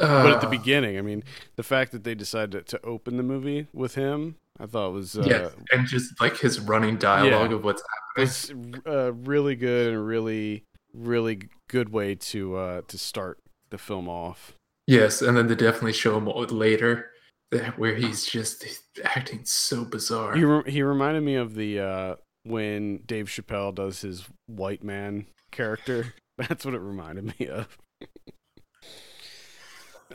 Uh, 0.00 0.22
But 0.22 0.32
at 0.34 0.40
the 0.40 0.46
beginning, 0.46 0.96
I 0.96 1.02
mean, 1.02 1.24
the 1.56 1.64
fact 1.64 1.90
that 1.90 2.04
they 2.04 2.14
decided 2.14 2.52
to, 2.68 2.78
to 2.78 2.86
open 2.86 3.16
the 3.16 3.24
movie 3.24 3.66
with 3.72 3.96
him, 3.96 4.36
I 4.60 4.66
thought 4.66 4.92
was 4.92 5.18
uh, 5.18 5.24
yeah, 5.26 5.48
and 5.76 5.88
just 5.88 6.20
like 6.20 6.38
his 6.38 6.60
running 6.60 6.98
dialogue 6.98 7.50
Yeah. 7.50 7.56
of 7.56 7.64
what's 7.64 7.82
happening. 8.16 8.72
was 8.76 8.86
uh, 8.86 9.12
really 9.12 9.56
good 9.56 9.92
and 9.94 10.06
really 10.06 10.62
really 10.94 11.48
good 11.68 11.88
way 11.88 12.14
to 12.14 12.54
uh, 12.56 12.80
to 12.86 12.96
start 12.96 13.38
the 13.70 13.78
film 13.78 14.08
off. 14.08 14.52
Yes, 14.86 15.20
and 15.20 15.36
then 15.36 15.48
they 15.48 15.56
definitely 15.56 15.92
show 15.94 16.16
him 16.16 16.26
later 16.26 17.10
that- 17.50 17.76
where 17.76 17.96
he's 17.96 18.24
just 18.24 18.64
acting 19.02 19.40
so 19.46 19.84
bizarre. 19.84 20.36
He 20.36 20.44
re- 20.44 20.70
he 20.70 20.82
reminded 20.82 21.24
me 21.24 21.34
of 21.34 21.56
the 21.56 21.80
uh, 21.80 22.14
when 22.44 22.98
Dave 23.06 23.26
Chappelle 23.26 23.74
does 23.74 24.00
his 24.02 24.24
white 24.46 24.82
man 24.84 25.26
character. 25.50 26.14
That's 26.38 26.64
what 26.64 26.74
it 26.74 26.80
reminded 26.80 27.38
me 27.38 27.48
of. 27.48 27.76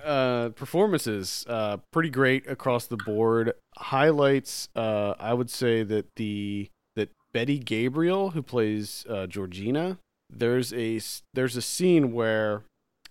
uh, 0.03 0.49
performances 0.49 1.45
uh, 1.47 1.77
pretty 1.91 2.09
great 2.09 2.47
across 2.49 2.87
the 2.87 2.97
board. 2.97 3.53
Highlights, 3.77 4.69
uh, 4.75 5.13
I 5.19 5.33
would 5.33 5.49
say 5.49 5.83
that 5.83 6.15
the 6.15 6.69
that 6.95 7.09
Betty 7.33 7.59
Gabriel, 7.59 8.31
who 8.31 8.41
plays 8.41 9.05
uh, 9.09 9.27
Georgina, 9.27 9.97
there's 10.29 10.73
a 10.73 10.99
there's 11.33 11.55
a 11.57 11.61
scene 11.61 12.11
where 12.13 12.63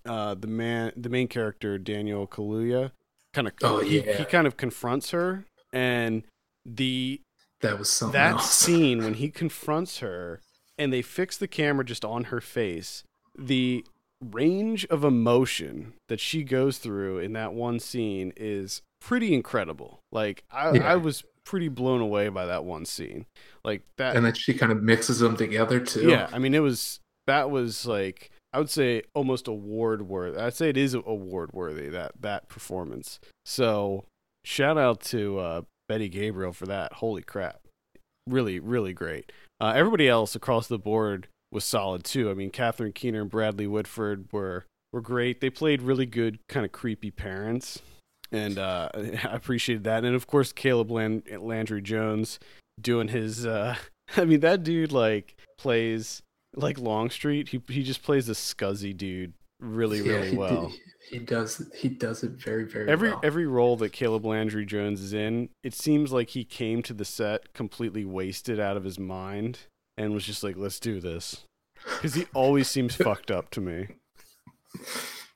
uh, 0.07 0.35
the 0.35 0.47
man 0.49 0.93
the 0.97 1.09
main 1.09 1.29
character 1.29 1.79
Daniel 1.79 2.27
Kaluuya 2.27 2.93
kind 3.33 3.47
of 3.47 3.55
Oh, 3.63 3.81
he, 3.81 4.01
yeah. 4.01 4.19
he 4.19 4.25
kind 4.25 4.47
of 4.47 4.57
confronts 4.57 5.11
her 5.11 5.45
and 5.73 6.25
the 6.67 7.21
That 7.63 7.79
was 7.79 7.91
something 7.91 8.13
that 8.13 8.33
else. 8.33 8.51
scene 8.55 9.03
when 9.03 9.15
he 9.15 9.31
confronts 9.31 9.99
her 10.01 10.41
and 10.79 10.93
they 10.93 11.03
fix 11.03 11.37
the 11.39 11.49
camera 11.49 11.85
just 11.85 12.05
on 12.05 12.25
her 12.25 12.41
face 12.41 13.05
the 13.39 13.85
range 14.31 14.85
of 14.87 15.03
emotion 15.05 15.95
that 16.09 16.21
she 16.21 16.45
goes 16.45 16.79
through 16.79 17.19
in 17.19 17.33
that 17.33 17.53
one 17.55 17.81
scene 17.81 18.33
is 18.37 18.83
pretty 19.01 19.35
incredible 19.35 20.01
like 20.13 20.45
i, 20.53 20.71
Yeah. 20.73 20.93
I 20.93 20.97
was 20.97 21.25
pretty 21.45 21.69
blown 21.69 22.01
away 22.01 22.29
by 22.29 22.47
that 22.47 22.65
one 22.65 22.85
scene 22.85 23.27
like 23.65 23.83
that 23.97 24.15
and 24.15 24.25
then 24.25 24.35
she 24.35 24.55
kind 24.55 24.71
of 24.71 24.81
mixes 24.83 25.19
them 25.19 25.37
together 25.37 25.81
too. 25.81 26.09
yeah 26.09 26.29
i 26.33 26.39
mean 26.39 26.55
it 26.55 26.61
was 26.61 27.01
that 27.27 27.51
was 27.51 27.85
like 27.85 28.31
i 28.53 28.59
would 28.59 28.71
say 28.71 29.03
almost 29.15 29.49
award 29.49 30.03
worthy 30.03 30.39
i'd 30.39 30.55
say 30.55 30.69
it 30.69 30.77
is 30.77 30.95
award 30.95 31.51
worthy 31.53 31.89
that 31.89 32.13
that 32.21 32.49
performance 32.49 33.19
so 33.45 34.05
shout 34.45 34.79
out 34.79 35.01
to 35.01 35.39
uh, 35.41 35.63
betty 35.89 36.09
gabriel 36.09 36.53
for 36.53 36.67
that. 36.67 36.95
Holy 36.95 37.23
crap. 37.23 37.61
Really 38.27 38.59
really 38.61 38.93
great. 38.93 39.33
Uh, 39.61 39.73
everybody 39.75 40.09
else 40.09 40.35
across 40.35 40.67
the 40.67 40.79
board 40.79 41.29
was 41.51 41.65
solid 41.65 42.05
too. 42.05 42.31
I 42.31 42.35
mean 42.35 42.51
catherine 42.51 42.93
keener 42.93 43.23
and 43.23 43.31
bradley 43.31 43.67
whitford 43.67 44.27
were 44.33 44.67
were 44.93 45.01
great. 45.01 45.41
They 45.41 45.51
played 45.51 45.83
really 45.83 46.07
good 46.07 46.39
kind 46.49 46.65
of 46.65 46.73
creepy 46.73 47.11
parents 47.11 47.81
and 48.31 48.59
uh, 48.59 48.89
i 48.95 49.35
appreciated 49.35 49.85
that. 49.85 50.05
And 50.05 50.15
of 50.15 50.27
course 50.27 50.53
caleb 50.53 50.91
Land- 50.91 51.25
landry 51.39 51.83
jones 51.83 52.39
doing 52.81 53.09
his 53.09 53.47
uh, 53.47 53.77
i 54.17 54.25
mean 54.25 54.41
that 54.41 54.63
dude 54.63 54.93
like 54.93 55.37
plays 55.59 56.23
like 56.55 56.79
Longstreet, 56.79 57.49
he 57.49 57.63
he 57.69 57.83
just 57.83 58.03
plays 58.03 58.29
a 58.29 58.33
scuzzy 58.33 58.97
dude 58.97 59.33
really 59.63 59.99
Yeah, 60.01 60.13
really 60.17 60.31
he, 60.31 60.37
well. 60.37 60.69
did- 60.69 60.81
he 61.11 61.19
does. 61.19 61.71
He 61.75 61.89
does 61.89 62.23
it 62.23 62.33
very 62.33 62.65
very 62.65 62.89
Every 62.89 63.11
well. 63.11 63.21
every 63.25 63.47
role 63.47 63.77
that 63.79 63.91
Caleb 63.91 64.25
Landry 64.25 64.65
Jones 64.65 65.01
is 65.01 65.13
in, 65.13 65.49
it 65.65 65.75
seems 65.75 66.13
like 66.13 66.31
he 66.31 66.45
came 66.45 66.83
to 66.85 66.95
the 66.95 67.05
set 67.05 67.53
completely 67.55 68.05
wasted 68.05 68.61
out 68.61 68.77
of 68.77 68.85
his 68.85 68.99
mind 68.99 69.61
and 69.99 70.13
was 70.15 70.25
just 70.25 70.43
like, 70.45 70.57
"Let's 70.57 70.79
do 70.81 71.01
this," 71.01 71.45
because 71.97 72.15
he 72.15 72.27
always 72.35 72.69
seems 72.69 72.95
fucked 72.97 73.31
up 73.31 73.51
to 73.51 73.61
me. 73.61 73.89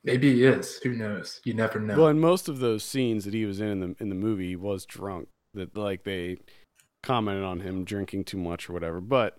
Maybe 0.04 0.34
he 0.34 0.44
is. 0.44 0.78
Who 0.82 0.94
knows? 0.94 1.40
You 1.44 1.54
never 1.54 1.80
know. 1.80 1.96
Well, 1.96 2.08
in 2.08 2.20
most 2.20 2.48
of 2.48 2.60
those 2.60 2.84
scenes 2.84 3.24
that 3.24 3.34
he 3.34 3.44
was 3.44 3.60
in 3.60 3.68
in 3.68 3.80
the 3.80 3.96
in 4.00 4.08
the 4.08 4.14
movie, 4.14 4.48
he 4.50 4.56
was 4.56 4.86
drunk. 4.86 5.28
That 5.54 5.76
like 5.76 6.04
they 6.04 6.38
commented 7.02 7.44
on 7.44 7.60
him 7.60 7.84
drinking 7.84 8.24
too 8.24 8.38
much 8.38 8.70
or 8.70 8.72
whatever. 8.72 9.00
But 9.00 9.38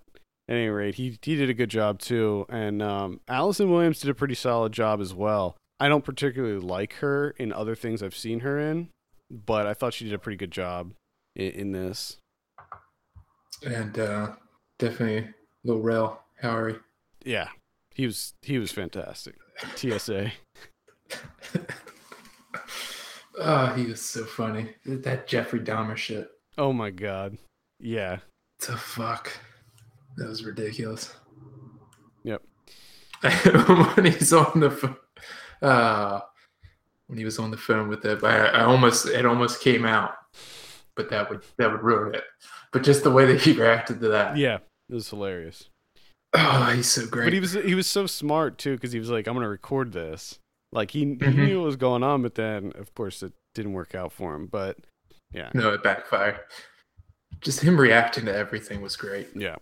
at 0.49 0.55
any 0.55 0.67
rate, 0.67 0.95
he 0.95 1.17
he 1.21 1.35
did 1.35 1.49
a 1.49 1.53
good 1.53 1.69
job 1.69 1.99
too. 1.99 2.45
And 2.49 2.81
um, 2.81 3.19
Allison 3.27 3.69
Williams 3.71 3.99
did 3.99 4.09
a 4.09 4.13
pretty 4.15 4.35
solid 4.35 4.71
job 4.71 5.01
as 5.01 5.13
well. 5.13 5.57
I 5.79 5.89
don't 5.89 6.03
particularly 6.05 6.59
like 6.59 6.93
her 6.95 7.31
in 7.31 7.53
other 7.53 7.75
things 7.75 8.01
I've 8.01 8.15
seen 8.15 8.39
her 8.39 8.57
in, 8.59 8.89
but 9.29 9.67
I 9.67 9.73
thought 9.73 9.93
she 9.93 10.05
did 10.05 10.13
a 10.13 10.19
pretty 10.19 10.37
good 10.37 10.51
job 10.51 10.93
in, 11.35 11.51
in 11.51 11.71
this. 11.71 12.17
and 13.65 13.97
uh, 13.99 14.31
definitely 14.79 15.29
Lil 15.63 15.79
Rel 15.81 16.23
Howery. 16.41 16.79
Yeah, 17.23 17.49
he 17.93 18.05
was 18.05 18.33
he 18.41 18.57
was 18.57 18.71
fantastic. 18.71 19.35
TSA. 19.75 20.31
oh, 23.39 23.65
he 23.75 23.85
was 23.85 24.01
so 24.01 24.23
funny. 24.23 24.69
That 24.85 25.27
Jeffrey 25.27 25.59
Dahmer 25.59 25.97
shit. 25.97 26.29
Oh 26.57 26.73
my 26.73 26.89
god. 26.89 27.37
Yeah. 27.79 28.19
The 28.59 28.77
fuck. 28.77 29.31
That 30.17 30.27
was 30.29 30.43
ridiculous. 30.43 31.13
Yep. 32.23 32.41
when 33.95 34.05
he's 34.05 34.33
on 34.33 34.59
the 34.59 34.69
phone, 34.71 34.95
uh, 35.61 36.19
when 37.07 37.17
he 37.17 37.25
was 37.25 37.39
on 37.39 37.51
the 37.51 37.57
phone 37.57 37.87
with 37.87 38.05
it, 38.05 38.23
I, 38.23 38.47
I 38.47 38.63
almost 38.65 39.07
it 39.07 39.25
almost 39.25 39.61
came 39.61 39.85
out, 39.85 40.15
but 40.95 41.09
that 41.09 41.29
would 41.29 41.43
that 41.57 41.71
would 41.71 41.81
ruin 41.83 42.15
it. 42.15 42.23
But 42.71 42.83
just 42.83 43.03
the 43.03 43.11
way 43.11 43.25
that 43.25 43.41
he 43.41 43.53
reacted 43.53 44.01
to 44.01 44.09
that, 44.09 44.37
Yeah, 44.37 44.57
it 44.89 44.93
was 44.93 45.09
hilarious. 45.09 45.69
oh, 46.33 46.71
he's 46.75 46.91
so 46.91 47.07
great. 47.07 47.25
But 47.25 47.33
he 47.33 47.39
was 47.39 47.53
he 47.53 47.75
was 47.75 47.87
so 47.87 48.05
smart 48.07 48.57
too 48.57 48.75
because 48.75 48.91
he 48.91 48.99
was 48.99 49.09
like, 49.09 49.27
I'm 49.27 49.33
gonna 49.35 49.47
record 49.49 49.93
this. 49.93 50.39
Like 50.73 50.91
he, 50.91 50.99
he 50.99 51.15
Mhm. 51.15 51.35
knew 51.35 51.59
what 51.61 51.67
was 51.67 51.75
going 51.77 52.03
on, 52.03 52.21
but 52.21 52.35
then 52.35 52.73
of 52.75 52.93
course 52.93 53.23
it 53.23 53.31
didn't 53.55 53.73
work 53.73 53.95
out 53.95 54.11
for 54.11 54.35
him. 54.35 54.47
But 54.47 54.77
yeah, 55.31 55.49
no, 55.53 55.71
it 55.73 55.81
backfired. 55.81 56.39
Just 57.41 57.61
him 57.61 57.79
reacting 57.79 58.25
to 58.25 58.35
everything 58.35 58.81
was 58.81 58.95
great. 58.97 59.29
yeah. 59.35 59.55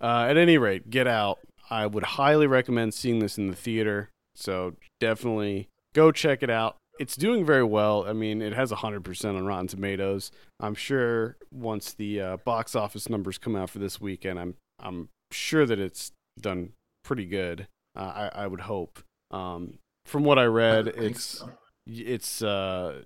Uh, 0.00 0.26
at 0.28 0.36
any 0.36 0.58
rate, 0.58 0.90
Get 0.90 1.06
Out. 1.06 1.38
I 1.70 1.86
would 1.86 2.04
highly 2.04 2.46
recommend 2.46 2.94
seeing 2.94 3.20
this 3.20 3.38
in 3.38 3.48
the 3.48 3.56
theater. 3.56 4.10
So 4.34 4.74
definitely 5.00 5.68
go 5.94 6.12
check 6.12 6.42
it 6.42 6.50
out. 6.50 6.76
It's 7.00 7.16
doing 7.16 7.44
very 7.44 7.64
well. 7.64 8.04
I 8.06 8.12
mean, 8.12 8.40
it 8.40 8.52
has 8.52 8.70
100% 8.70 9.24
on 9.36 9.46
Rotten 9.46 9.66
Tomatoes. 9.66 10.30
I'm 10.60 10.74
sure 10.74 11.36
once 11.52 11.92
the 11.92 12.20
uh, 12.20 12.36
box 12.38 12.76
office 12.76 13.08
numbers 13.08 13.38
come 13.38 13.56
out 13.56 13.70
for 13.70 13.78
this 13.78 14.00
weekend, 14.00 14.38
I'm 14.38 14.54
I'm 14.78 15.08
sure 15.32 15.66
that 15.66 15.78
it's 15.78 16.12
done 16.40 16.72
pretty 17.02 17.26
good. 17.26 17.66
Uh, 17.96 18.28
I 18.34 18.42
I 18.44 18.46
would 18.46 18.62
hope. 18.62 19.00
Um, 19.30 19.78
from 20.06 20.24
what 20.24 20.38
I 20.38 20.44
read, 20.44 20.88
I 20.88 21.00
it's 21.00 21.24
so. 21.24 21.50
it's 21.86 22.42
uh 22.42 23.02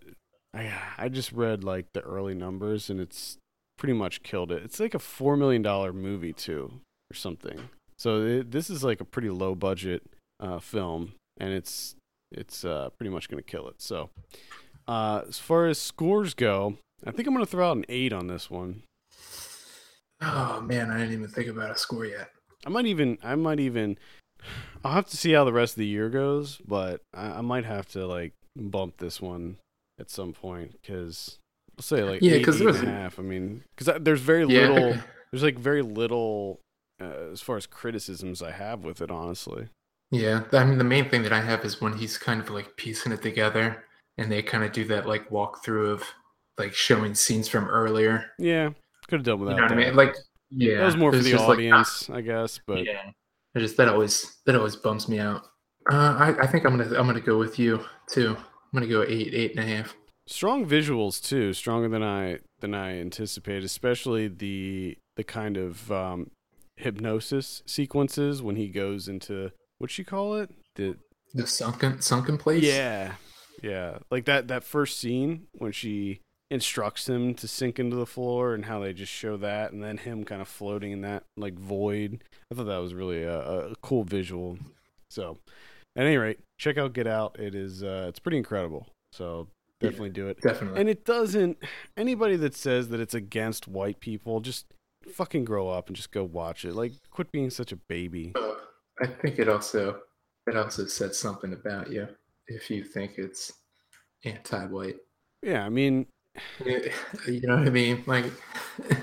I 0.53 0.73
I 0.99 1.09
just 1.09 1.33
read 1.33 1.65
like 1.65 1.87
the 1.95 2.01
early 2.01 2.35
numbers 2.35 2.91
and 2.91 3.01
it's 3.01 3.39
pretty 3.79 3.95
much 3.95 4.23
killed 4.23 4.53
it. 4.53 4.63
It's 4.63 4.79
like 4.79 4.95
a 4.95 4.99
4 4.99 5.37
million 5.37 5.63
dollar 5.63 5.93
movie 5.93 6.33
too 6.35 6.81
or 7.11 7.15
something. 7.15 7.71
So 7.99 8.23
it, 8.23 8.51
this 8.51 8.69
is 8.69 8.85
like 8.85 9.01
a 9.01 9.05
pretty 9.05 9.31
low 9.31 9.55
budget 9.55 10.03
uh 10.41 10.59
film 10.59 11.15
and 11.39 11.53
it's 11.53 11.97
it's 12.31 12.65
uh 12.65 12.91
pretty 12.99 13.11
much 13.11 13.29
going 13.29 13.43
to 13.43 13.51
kill 13.51 13.69
it. 13.69 13.81
So 13.81 14.11
uh 14.87 15.23
as 15.27 15.39
far 15.39 15.67
as 15.67 15.81
scores 15.81 16.35
go, 16.35 16.77
I 17.07 17.13
think 17.13 17.27
I'm 17.27 17.35
going 17.35 17.45
to 17.45 17.51
throw 17.51 17.71
out 17.71 17.77
an 17.77 17.87
8 17.89 18.13
on 18.13 18.27
this 18.27 18.51
one. 18.51 18.83
Oh 20.21 20.61
man, 20.61 20.91
I 20.91 20.99
didn't 20.99 21.15
even 21.15 21.29
think 21.29 21.49
about 21.49 21.71
a 21.71 21.79
score 21.79 22.05
yet. 22.05 22.31
I 22.67 22.71
might 22.71 22.87
even 22.87 23.19
I 23.23 23.37
might 23.37 23.61
even 23.61 23.97
I'll 24.85 24.93
have 24.93 25.09
to 25.09 25.17
see 25.17 25.33
how 25.33 25.45
the 25.45 25.53
rest 25.53 25.75
of 25.75 25.79
the 25.79 25.87
year 25.87 26.11
goes, 26.11 26.59
but 26.67 27.01
I, 27.15 27.39
I 27.39 27.41
might 27.41 27.65
have 27.65 27.87
to 27.91 28.07
like 28.07 28.33
bump 28.57 28.99
this 28.99 29.21
one 29.21 29.57
at 29.99 30.11
some 30.11 30.33
point 30.33 30.77
because 30.81 31.39
I'll 31.79 31.83
say 31.83 32.03
like 32.03 32.23
Yeah, 32.23 32.35
eight, 32.35 32.45
'cause 32.45 32.57
eight 32.57 32.59
there 32.59 32.69
and 32.69 32.77
was 32.77 32.83
a 32.83 32.87
half. 32.91 33.19
I 33.19 33.23
mean, 33.23 33.63
because 33.77 34.03
there's 34.03 34.21
very 34.21 34.45
Yeah. 34.45 34.69
little 34.69 34.97
there's 35.33 35.43
like 35.45 35.59
very 35.59 35.83
little 35.83 36.61
uh, 37.01 37.31
as 37.33 37.41
far 37.41 37.57
as 37.57 37.67
criticisms 37.67 38.43
I 38.43 38.51
have 38.51 38.85
with 38.85 39.01
it, 39.01 39.11
honestly. 39.11 39.69
Yeah, 40.11 40.45
I 40.53 40.65
mean 40.65 40.79
the 40.79 40.85
main 40.85 41.09
thing 41.09 41.23
that 41.23 41.33
I 41.33 41.41
have 41.41 41.65
is 41.65 41.81
when 41.81 41.93
he's 41.97 42.19
kind 42.19 42.41
of 42.41 42.51
like 42.51 42.77
piecing 42.77 43.13
it 43.13 43.23
together, 43.23 43.85
and 44.17 44.33
they 44.33 44.43
kind 44.43 44.65
of 44.65 44.73
do 44.73 44.85
that 44.87 45.07
like 45.07 45.29
walkthrough 45.31 45.93
of 45.93 46.03
like 46.59 46.75
showing 46.75 47.15
scenes 47.15 47.47
from 47.49 47.69
earlier. 47.69 48.33
Yeah, 48.39 48.71
could 49.07 49.21
have 49.21 49.25
done 49.25 49.39
with 49.41 49.49
that, 49.51 49.55
You 49.55 49.63
without 49.63 49.71
know 49.71 49.77
what 49.77 49.85
I 49.85 49.87
mean? 49.91 49.97
Like, 49.97 50.17
yeah, 50.51 50.79
that 50.79 50.87
was 50.87 50.97
more 50.97 51.13
for 51.13 51.19
the 51.19 51.31
just 51.31 51.47
like, 51.49 51.59
audience, 51.59 52.11
I 52.11 52.21
guess. 52.23 52.59
But 52.67 52.85
yeah, 52.87 53.11
I 53.55 53.61
just 53.61 53.77
that 53.77 53.89
always 53.89 54.39
that 54.47 54.57
always 54.57 54.75
bums 54.77 55.09
me 55.09 55.21
out. 55.21 55.43
Uh, 55.93 56.17
I 56.19 56.43
I 56.43 56.47
think 56.49 56.65
I'm 56.65 56.77
gonna 56.77 56.99
I'm 56.99 57.07
gonna 57.07 57.21
go 57.21 57.39
with 57.39 57.59
you 57.59 57.85
too. 58.11 58.35
I'm 58.37 58.45
gonna 58.73 58.89
go 58.89 59.03
eight 59.05 59.33
eight 59.35 59.53
and 59.57 59.61
a 59.61 59.77
half. 59.77 59.95
Strong 60.29 60.65
visuals 60.67 61.21
too 61.23 61.53
stronger 61.53 61.89
than 61.89 62.03
i 62.03 62.39
than 62.61 62.75
i 62.75 62.99
anticipated 62.99 63.65
especially 63.65 64.29
the 64.29 64.97
the 65.17 65.25
kind 65.25 65.57
of 65.57 65.91
um 65.91 66.31
hypnosis 66.77 67.63
sequences 67.67 68.41
when 68.43 68.57
he 68.57 68.69
goes 68.69 69.09
into 69.09 69.51
what 69.79 69.97
you 69.99 70.05
call 70.05 70.37
it? 70.37 70.51
The 70.77 70.97
The 71.35 71.47
sunken 71.47 72.01
sunken 72.01 72.39
place. 72.39 72.63
yeah 72.63 73.13
yeah. 73.63 73.99
Like 74.11 74.25
that 74.27 74.49
that 74.49 74.63
first 74.65 75.01
scene 75.01 75.49
when 75.59 75.73
she 75.73 76.21
instructs 76.51 77.09
him 77.09 77.35
to 77.35 77.49
sink 77.49 77.79
into 77.79 77.97
the 77.97 78.07
floor 78.07 78.55
and 78.55 78.65
how 78.65 78.79
they 78.81 78.93
just 78.93 79.13
show 79.13 79.37
that 79.37 79.73
and 79.73 79.83
then 79.83 79.99
him 79.99 80.25
kind 80.25 80.41
of 80.41 80.49
floating 80.49 80.93
in 80.93 81.01
that 81.03 81.25
like 81.37 81.59
void. 81.59 82.23
I 82.51 82.55
thought 82.55 82.65
that 82.67 82.79
was 82.79 82.95
really 82.95 83.23
a, 83.25 83.39
a 83.71 83.75
cool 83.83 84.05
visual. 84.05 84.59
So 85.11 85.39
at 85.97 86.07
any 86.07 86.17
rate 86.17 86.39
check 86.59 86.79
out 86.79 86.93
get 86.93 87.07
out. 87.07 87.39
It 87.41 87.55
is 87.55 87.83
uh 87.83 88.07
it's 88.09 88.21
pretty 88.21 88.39
incredible. 88.39 88.87
So 89.13 89.49
Yeah. 89.81 89.91
definitely 89.91 90.11
do 90.11 90.27
it 90.29 90.41
definitely. 90.41 90.81
and 90.81 90.89
it 90.89 91.05
doesn't. 91.05 91.59
Anybody 91.97 92.37
that 92.37 92.55
says 92.55 92.89
that 92.89 92.99
it's 93.01 93.15
against 93.15 93.69
white 93.69 94.01
people, 94.01 94.41
just 94.41 94.67
fucking 95.13 95.45
grow 95.45 95.69
up 95.69 95.87
and 95.87 95.97
just 95.97 96.11
go 96.11 96.25
watch 96.25 96.65
it. 96.65 96.75
Like, 96.75 96.93
quit 97.11 97.31
being 97.31 97.51
such 97.51 97.71
a 97.73 97.77
baby. 97.77 98.33
Uh, 98.35 98.55
I 99.01 99.07
think 99.07 99.39
it 99.39 99.49
also 99.49 100.01
it 100.47 100.57
also 100.57 100.87
says 100.87 101.19
something 101.19 101.53
about 101.53 101.93
you 101.93 102.09
if 102.49 102.71
you 102.71 102.83
think 102.83 103.19
it's 103.19 103.53
anti-white. 104.25 104.97
Yeah, 105.43 105.65
I 105.65 105.69
mean, 105.69 106.07
You 106.65 106.91
know 107.43 107.57
what 107.59 107.67
I 107.67 107.71
mean? 107.71 108.03
Like, 108.07 108.27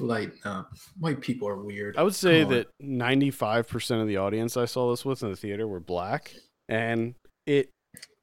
lighten 0.00 0.38
up. 0.44 0.72
White 0.98 1.20
people 1.20 1.48
are 1.48 1.62
weird. 1.62 1.96
I 1.96 2.02
would 2.02 2.14
say 2.14 2.44
that 2.44 2.68
ninety-five 2.80 3.68
percent 3.68 4.00
of 4.00 4.08
the 4.08 4.16
audience 4.16 4.56
I 4.56 4.64
saw 4.64 4.90
this 4.90 5.04
with 5.04 5.22
in 5.22 5.30
the 5.30 5.36
theater 5.36 5.66
were 5.68 5.80
black, 5.80 6.34
and 6.68 7.14
it. 7.46 7.70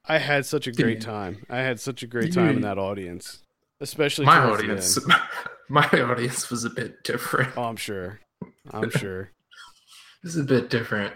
I 0.09 0.17
had 0.17 0.45
such 0.45 0.67
a 0.67 0.71
great 0.71 0.99
time. 1.15 1.45
I 1.49 1.57
had 1.59 1.79
such 1.79 2.03
a 2.03 2.07
great 2.07 2.33
time 2.33 2.57
in 2.57 2.61
that 2.61 2.77
audience, 2.77 3.43
especially 3.79 4.25
my 4.25 4.39
audience, 4.39 4.97
my 5.69 5.87
audience 5.87 6.49
was 6.49 6.65
a 6.65 6.69
bit 6.69 7.03
different. 7.03 7.53
Oh, 7.55 7.63
I'm 7.63 7.75
sure. 7.77 8.19
I'm 8.71 8.89
sure. 8.97 9.31
This 10.23 10.35
is 10.35 10.41
a 10.41 10.47
bit 10.47 10.69
different. 10.69 11.13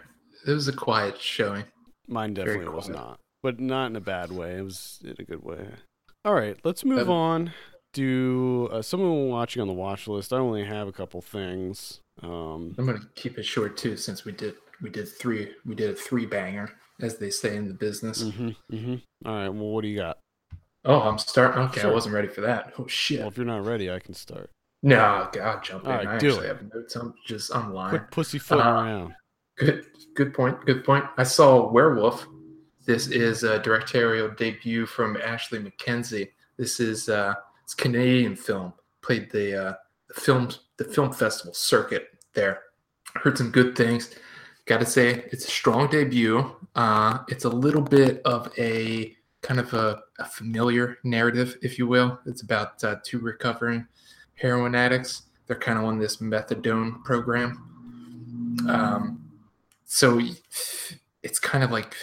It 0.47 0.51
was 0.51 0.67
a 0.67 0.73
quiet 0.73 1.19
showing. 1.19 1.65
Mine 2.07 2.33
definitely 2.33 2.69
was 2.69 2.87
not, 2.89 3.19
but 3.41 3.59
not 3.59 3.87
in 3.87 3.95
a 3.95 4.01
bad 4.01 4.31
way. 4.31 4.57
It 4.57 4.63
was 4.63 4.99
in 5.03 5.15
a 5.17 5.23
good 5.23 5.43
way. 5.43 5.67
All 6.25 6.33
right, 6.33 6.57
let's 6.63 6.85
move 6.85 7.09
Um, 7.09 7.15
on. 7.15 7.53
Do 7.93 8.69
uh, 8.71 8.81
someone 8.81 9.27
watching 9.29 9.61
on 9.61 9.67
the 9.67 9.73
watch 9.73 10.07
list? 10.07 10.33
I 10.33 10.37
only 10.37 10.65
have 10.65 10.87
a 10.87 10.91
couple 10.91 11.21
things. 11.21 11.99
Um, 12.21 12.73
I'm 12.77 12.85
gonna 12.85 12.99
keep 13.15 13.37
it 13.37 13.43
short 13.43 13.77
too, 13.77 13.97
since 13.97 14.25
we 14.25 14.31
did 14.31 14.55
we 14.81 14.89
did 14.89 15.07
three 15.07 15.51
we 15.65 15.75
did 15.75 15.91
a 15.91 15.95
three 15.95 16.25
banger, 16.25 16.71
as 17.03 17.17
they 17.17 17.29
say 17.29 17.55
in 17.55 17.67
the 17.67 17.73
business. 17.73 18.21
hmm 18.21 18.49
hmm 18.69 18.95
All 19.25 19.33
right. 19.35 19.49
Well, 19.49 19.69
what 19.69 19.81
do 19.81 19.87
you 19.89 19.97
got? 19.97 20.17
Oh, 20.85 21.01
I'm 21.01 21.17
starting. 21.17 21.61
Okay, 21.63 21.81
Sure. 21.81 21.91
I 21.91 21.93
wasn't 21.93 22.15
ready 22.15 22.27
for 22.27 22.41
that. 22.41 22.73
Oh 22.79 22.87
shit. 22.87 23.19
Well, 23.19 23.27
if 23.29 23.37
you're 23.37 23.45
not 23.45 23.65
ready, 23.65 23.91
I 23.91 23.99
can 23.99 24.13
start. 24.13 24.49
no, 24.81 25.29
God, 25.31 25.63
jump 25.63 25.83
in. 25.85 25.89
Right, 25.91 26.07
I 26.07 26.15
actually 26.15 26.45
it. 26.45 26.47
have 26.47 26.73
notes. 26.73 26.95
I'm 26.95 27.13
just. 27.25 27.51
Quit 27.51 28.11
pussyfooting 28.11 28.65
Uh, 28.65 28.69
around. 28.83 29.15
Good, 29.57 29.85
good 30.15 30.33
point. 30.33 30.59
Good 30.65 30.83
point. 30.83 31.05
I 31.17 31.23
saw 31.23 31.69
Werewolf. 31.71 32.25
This 32.85 33.07
is 33.07 33.43
a 33.43 33.59
directorial 33.59 34.29
debut 34.29 34.85
from 34.85 35.15
Ashley 35.17 35.59
McKenzie. 35.59 36.29
This 36.57 36.79
is 36.79 37.07
uh, 37.07 37.33
it's 37.63 37.73
a 37.73 37.77
Canadian 37.77 38.35
film. 38.35 38.73
Played 39.01 39.31
the 39.31 39.67
uh, 39.67 39.73
the 40.09 40.19
film 40.19 40.49
the 40.77 40.83
film 40.85 41.13
festival 41.13 41.53
circuit 41.53 42.09
there. 42.33 42.61
Heard 43.15 43.37
some 43.37 43.51
good 43.51 43.77
things. 43.77 44.09
Got 44.65 44.79
to 44.79 44.85
say, 44.85 45.25
it's 45.31 45.45
a 45.45 45.51
strong 45.51 45.89
debut. 45.89 46.49
Uh, 46.75 47.19
it's 47.27 47.43
a 47.43 47.49
little 47.49 47.81
bit 47.81 48.21
of 48.23 48.51
a 48.57 49.15
kind 49.41 49.59
of 49.59 49.73
a, 49.73 50.01
a 50.19 50.25
familiar 50.25 50.97
narrative, 51.03 51.57
if 51.61 51.77
you 51.77 51.85
will. 51.85 52.17
It's 52.25 52.41
about 52.43 52.81
uh, 52.83 52.95
two 53.03 53.19
recovering 53.19 53.85
heroin 54.35 54.73
addicts. 54.73 55.23
They're 55.47 55.57
kind 55.57 55.77
of 55.77 55.83
on 55.83 55.99
this 55.99 56.17
methadone 56.17 57.03
program. 57.03 58.57
Um, 58.69 59.29
so 59.85 60.21
it's 61.23 61.39
kind 61.39 61.63
of 61.63 61.71
like 61.71 61.95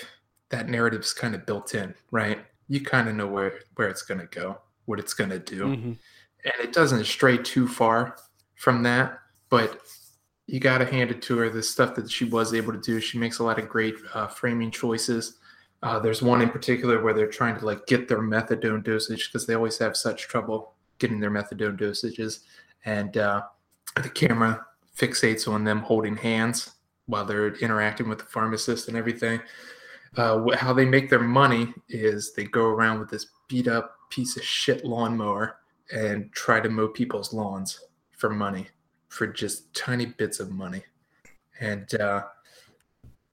that 0.50 0.68
narrative's 0.68 1.14
kind 1.14 1.34
of 1.34 1.46
built 1.46 1.74
in, 1.74 1.94
right? 2.10 2.44
You 2.68 2.82
kind 2.82 3.08
of 3.08 3.14
know 3.16 3.26
where 3.26 3.60
where 3.76 3.88
it's 3.88 4.02
going 4.02 4.20
to 4.20 4.26
go, 4.26 4.58
what 4.84 4.98
it's 4.98 5.14
going 5.14 5.30
to 5.30 5.38
do, 5.38 5.64
Mhm. 5.64 5.98
and 6.44 6.54
it 6.60 6.72
doesn't 6.72 7.04
stray 7.06 7.38
too 7.38 7.66
far 7.66 8.16
from 8.56 8.82
that. 8.82 9.18
But 9.48 9.80
you 10.50 10.58
got 10.58 10.78
to 10.78 10.84
hand 10.84 11.12
it 11.12 11.22
to 11.22 11.38
her. 11.38 11.48
The 11.48 11.62
stuff 11.62 11.94
that 11.94 12.10
she 12.10 12.24
was 12.24 12.52
able 12.54 12.72
to 12.72 12.80
do, 12.80 13.00
she 13.00 13.18
makes 13.18 13.38
a 13.38 13.44
lot 13.44 13.60
of 13.60 13.68
great 13.68 13.94
uh, 14.14 14.26
framing 14.26 14.72
choices. 14.72 15.38
Uh, 15.82 16.00
there's 16.00 16.22
one 16.22 16.42
in 16.42 16.50
particular 16.50 17.00
where 17.02 17.14
they're 17.14 17.28
trying 17.28 17.56
to 17.56 17.64
like 17.64 17.86
get 17.86 18.08
their 18.08 18.20
methadone 18.20 18.82
dosage 18.82 19.28
because 19.28 19.46
they 19.46 19.54
always 19.54 19.78
have 19.78 19.96
such 19.96 20.26
trouble 20.26 20.74
getting 20.98 21.20
their 21.20 21.30
methadone 21.30 21.78
dosages, 21.78 22.40
and 22.84 23.16
uh, 23.16 23.42
the 24.02 24.08
camera 24.10 24.66
fixates 24.98 25.50
on 25.50 25.62
them 25.62 25.80
holding 25.80 26.16
hands 26.16 26.72
while 27.06 27.24
they're 27.24 27.54
interacting 27.56 28.08
with 28.08 28.18
the 28.18 28.24
pharmacist 28.24 28.88
and 28.88 28.96
everything. 28.96 29.40
Uh, 30.16 30.44
how 30.56 30.72
they 30.72 30.84
make 30.84 31.08
their 31.08 31.20
money 31.20 31.72
is 31.88 32.32
they 32.32 32.44
go 32.44 32.64
around 32.64 32.98
with 32.98 33.08
this 33.08 33.26
beat 33.48 33.68
up 33.68 33.94
piece 34.10 34.36
of 34.36 34.42
shit 34.42 34.84
lawnmower 34.84 35.58
and 35.92 36.30
try 36.32 36.58
to 36.60 36.68
mow 36.68 36.88
people's 36.88 37.32
lawns 37.32 37.80
for 38.18 38.28
money, 38.28 38.66
for 39.10 39.26
just 39.26 39.74
tiny 39.74 40.06
bits 40.06 40.40
of 40.40 40.50
money. 40.50 40.82
And 41.60 41.92
uh, 42.00 42.22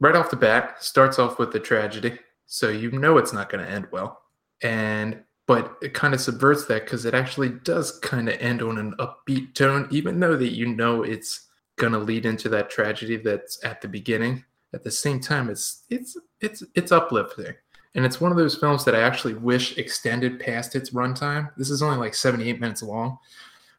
right 0.01 0.15
off 0.15 0.29
the 0.29 0.35
bat, 0.35 0.83
starts 0.83 1.17
off 1.17 1.39
with 1.39 1.53
the 1.53 1.59
tragedy, 1.59 2.19
so 2.45 2.69
you 2.69 2.91
know 2.91 3.17
it's 3.17 3.31
not 3.31 3.49
going 3.49 3.65
to 3.65 3.71
end 3.71 3.87
well. 3.91 4.21
And 4.61 5.23
but 5.45 5.77
it 5.81 5.93
kind 5.93 6.13
of 6.13 6.19
subverts 6.19 6.65
that 6.65 6.83
because 6.83 7.05
it 7.05 7.13
actually 7.13 7.49
does 7.49 7.99
kind 7.99 8.27
of 8.27 8.35
end 8.41 8.61
on 8.61 8.77
an 8.77 8.95
upbeat 8.99 9.53
tone, 9.53 9.87
even 9.91 10.19
though 10.19 10.35
that 10.35 10.53
you 10.53 10.65
know 10.65 11.03
it's 11.03 11.47
going 11.77 11.93
to 11.93 11.99
lead 11.99 12.25
into 12.25 12.49
that 12.49 12.69
tragedy 12.69 13.15
that's 13.15 13.63
at 13.63 13.79
the 13.81 13.87
beginning. 13.87 14.43
At 14.73 14.83
the 14.83 14.91
same 14.91 15.21
time, 15.21 15.49
it's 15.49 15.83
it's 15.89 16.17
it's 16.41 16.63
it's 16.75 16.91
uplifting, 16.91 17.53
and 17.95 18.03
it's 18.03 18.19
one 18.19 18.31
of 18.31 18.37
those 18.37 18.55
films 18.55 18.83
that 18.83 18.95
I 18.95 19.01
actually 19.01 19.35
wish 19.35 19.77
extended 19.77 20.39
past 20.39 20.75
its 20.75 20.89
runtime. 20.89 21.51
This 21.55 21.69
is 21.69 21.81
only 21.81 21.97
like 21.97 22.13
seventy 22.13 22.49
eight 22.49 22.59
minutes 22.59 22.83
long, 22.83 23.17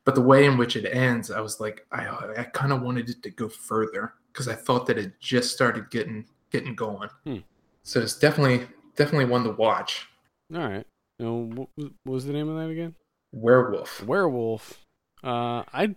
but 0.08 0.14
the 0.14 0.22
way 0.22 0.46
in 0.46 0.56
which 0.56 0.74
it 0.74 0.86
ends, 0.86 1.30
I 1.30 1.42
was 1.42 1.60
like, 1.60 1.86
I 1.92 2.06
I 2.38 2.44
kind 2.54 2.72
of 2.72 2.80
wanted 2.80 3.10
it 3.10 3.22
to 3.24 3.30
go 3.30 3.46
further 3.46 4.14
because 4.32 4.48
I 4.48 4.54
thought 4.54 4.86
that 4.86 4.96
it 4.96 5.20
just 5.20 5.52
started 5.52 5.90
getting 5.90 6.24
getting 6.50 6.74
going. 6.74 7.10
Hmm. 7.24 7.40
So 7.82 8.00
it's 8.00 8.18
definitely 8.18 8.66
definitely 8.96 9.26
one 9.26 9.44
to 9.44 9.50
watch. 9.50 10.08
All 10.54 10.66
right. 10.66 10.86
Now, 11.18 11.32
what 11.34 11.68
was- 12.06 12.24
the 12.24 12.32
name 12.32 12.48
of 12.48 12.56
that 12.56 12.70
again? 12.70 12.94
Werewolf. 13.34 14.02
Werewolf. 14.02 14.80
Uh, 15.22 15.64
I 15.74 15.94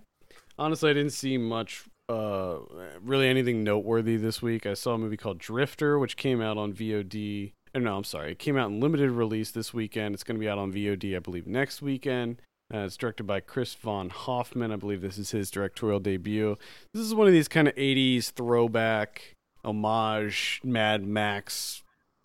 honestly 0.59 0.89
I 0.89 0.93
didn't 0.93 1.13
see 1.13 1.37
much, 1.37 1.85
uh, 2.09 2.57
really 3.01 3.29
anything 3.29 3.63
noteworthy 3.63 4.17
this 4.17 4.41
week. 4.41 4.65
I 4.65 4.73
saw 4.73 4.95
a 4.95 4.97
movie 4.97 5.15
called 5.15 5.39
Drifter, 5.39 5.97
which 5.97 6.17
came 6.17 6.41
out 6.41 6.57
on 6.57 6.73
VOD. 6.73 7.53
Oh, 7.73 7.79
no, 7.79 7.95
I'm 7.95 8.03
sorry. 8.03 8.33
It 8.33 8.39
came 8.39 8.57
out 8.57 8.71
in 8.71 8.81
limited 8.81 9.09
release 9.11 9.51
this 9.51 9.73
weekend. 9.73 10.15
It's 10.15 10.25
going 10.25 10.35
to 10.35 10.39
be 10.41 10.49
out 10.49 10.57
on 10.57 10.73
VOD, 10.73 11.15
I 11.15 11.19
believe, 11.19 11.47
next 11.47 11.81
weekend. 11.81 12.41
Uh, 12.73 12.79
it's 12.79 12.97
directed 12.97 13.25
by 13.25 13.39
Chris 13.39 13.73
Von 13.73 14.09
Hoffmann. 14.09 14.71
I 14.71 14.77
believe 14.77 15.01
this 15.01 15.17
is 15.17 15.31
his 15.31 15.51
directorial 15.51 15.99
debut. 15.99 16.57
This 16.93 17.03
is 17.03 17.13
one 17.13 17.27
of 17.27 17.33
these 17.33 17.47
kind 17.47 17.67
of 17.67 17.75
80s 17.75 18.31
throwback 18.31 19.35
homage 19.63 20.61
Mad 20.63 21.05
Max 21.05 21.83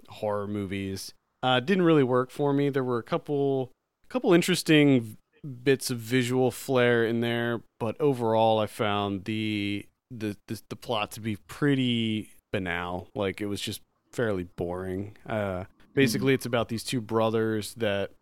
horror 0.08 0.46
movies. 0.46 1.12
Uh, 1.42 1.60
didn't 1.60 1.84
really 1.84 2.02
work 2.02 2.30
for 2.30 2.52
me. 2.52 2.68
There 2.68 2.84
were 2.84 2.98
a 2.98 3.02
couple 3.02 3.72
couple 4.08 4.32
interesting 4.32 5.16
bits 5.62 5.90
of 5.90 5.98
visual 5.98 6.50
flair 6.50 7.04
in 7.04 7.20
there, 7.20 7.62
but 7.78 8.00
overall, 8.00 8.58
I 8.58 8.66
found 8.66 9.24
the 9.24 9.86
the 10.10 10.36
the, 10.46 10.60
the 10.68 10.76
plot 10.76 11.10
to 11.12 11.20
be 11.20 11.36
pretty 11.36 12.30
banal. 12.52 13.08
Like 13.14 13.40
it 13.40 13.46
was 13.46 13.60
just 13.60 13.80
fairly 14.12 14.44
boring. 14.44 15.16
Uh, 15.26 15.64
basically, 15.94 16.34
it's 16.34 16.46
about 16.46 16.68
these 16.68 16.84
two 16.84 17.00
brothers 17.00 17.74
that 17.74 18.12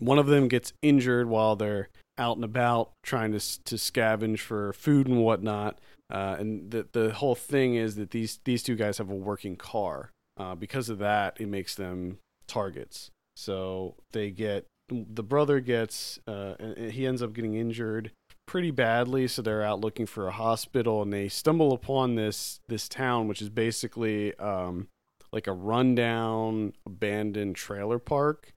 one 0.00 0.18
of 0.18 0.26
them 0.26 0.48
gets 0.48 0.72
injured 0.82 1.28
while 1.28 1.54
they're 1.54 1.88
out 2.18 2.36
and 2.36 2.44
about 2.44 2.90
trying 3.02 3.32
to 3.32 3.38
to 3.38 3.76
scavenge 3.76 4.40
for 4.40 4.72
food 4.72 5.06
and 5.06 5.22
whatnot. 5.22 5.78
Uh, 6.10 6.36
and 6.38 6.70
the 6.70 6.86
the 6.92 7.12
whole 7.12 7.36
thing 7.36 7.76
is 7.76 7.94
that 7.96 8.10
these 8.10 8.40
these 8.44 8.62
two 8.62 8.74
guys 8.74 8.98
have 8.98 9.10
a 9.10 9.14
working 9.14 9.56
car. 9.56 10.10
Uh, 10.36 10.54
because 10.54 10.88
of 10.88 10.98
that, 10.98 11.36
it 11.38 11.48
makes 11.48 11.74
them 11.74 12.18
targets. 12.46 13.10
So 13.36 13.94
they 14.12 14.30
get 14.30 14.66
the 14.88 15.22
brother 15.22 15.60
gets 15.60 16.18
uh, 16.26 16.54
he 16.90 17.06
ends 17.06 17.22
up 17.22 17.32
getting 17.32 17.54
injured 17.54 18.10
pretty 18.46 18.70
badly. 18.70 19.28
So 19.28 19.42
they're 19.42 19.62
out 19.62 19.80
looking 19.80 20.06
for 20.06 20.26
a 20.26 20.32
hospital, 20.32 21.02
and 21.02 21.12
they 21.12 21.28
stumble 21.28 21.72
upon 21.72 22.16
this 22.16 22.60
this 22.68 22.88
town, 22.88 23.28
which 23.28 23.40
is 23.40 23.48
basically 23.48 24.34
um, 24.38 24.88
like 25.32 25.46
a 25.46 25.52
rundown, 25.52 26.72
abandoned 26.84 27.56
trailer 27.56 27.98
park. 27.98 28.52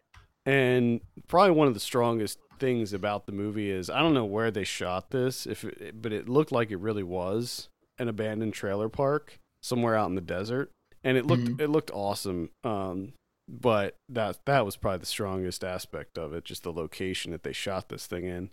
And 0.45 1.01
probably 1.27 1.51
one 1.51 1.67
of 1.67 1.73
the 1.73 1.79
strongest 1.79 2.37
things 2.59 2.93
about 2.93 3.25
the 3.25 3.31
movie 3.31 3.69
is 3.71 3.89
I 3.89 3.99
don't 4.01 4.13
know 4.13 4.25
where 4.25 4.51
they 4.51 4.63
shot 4.63 5.09
this, 5.11 5.45
if 5.47 5.63
it, 5.63 6.01
but 6.01 6.11
it 6.13 6.27
looked 6.29 6.51
like 6.51 6.71
it 6.71 6.79
really 6.79 7.03
was 7.03 7.69
an 7.97 8.07
abandoned 8.07 8.53
trailer 8.53 8.89
park 8.89 9.37
somewhere 9.61 9.95
out 9.95 10.09
in 10.09 10.15
the 10.15 10.21
desert, 10.21 10.69
and 11.03 11.17
it 11.17 11.25
looked 11.25 11.45
Mhm. 11.45 11.61
it 11.61 11.69
looked 11.69 11.91
awesome. 11.91 12.49
Um, 12.63 13.13
but 13.47 13.95
that 14.09 14.39
that 14.45 14.65
was 14.65 14.75
probably 14.75 14.99
the 14.99 15.05
strongest 15.05 15.63
aspect 15.63 16.17
of 16.17 16.33
it, 16.33 16.43
just 16.45 16.63
the 16.63 16.73
location 16.73 17.31
that 17.31 17.43
they 17.43 17.53
shot 17.53 17.89
this 17.89 18.07
thing 18.07 18.25
in. 18.25 18.49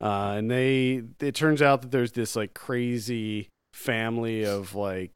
Uh, 0.00 0.34
and 0.36 0.50
they 0.50 1.02
it 1.20 1.34
turns 1.34 1.62
out 1.62 1.82
that 1.82 1.90
there's 1.90 2.12
this 2.12 2.34
like 2.36 2.54
crazy 2.54 3.48
family 3.72 4.44
of 4.44 4.74
like 4.74 5.10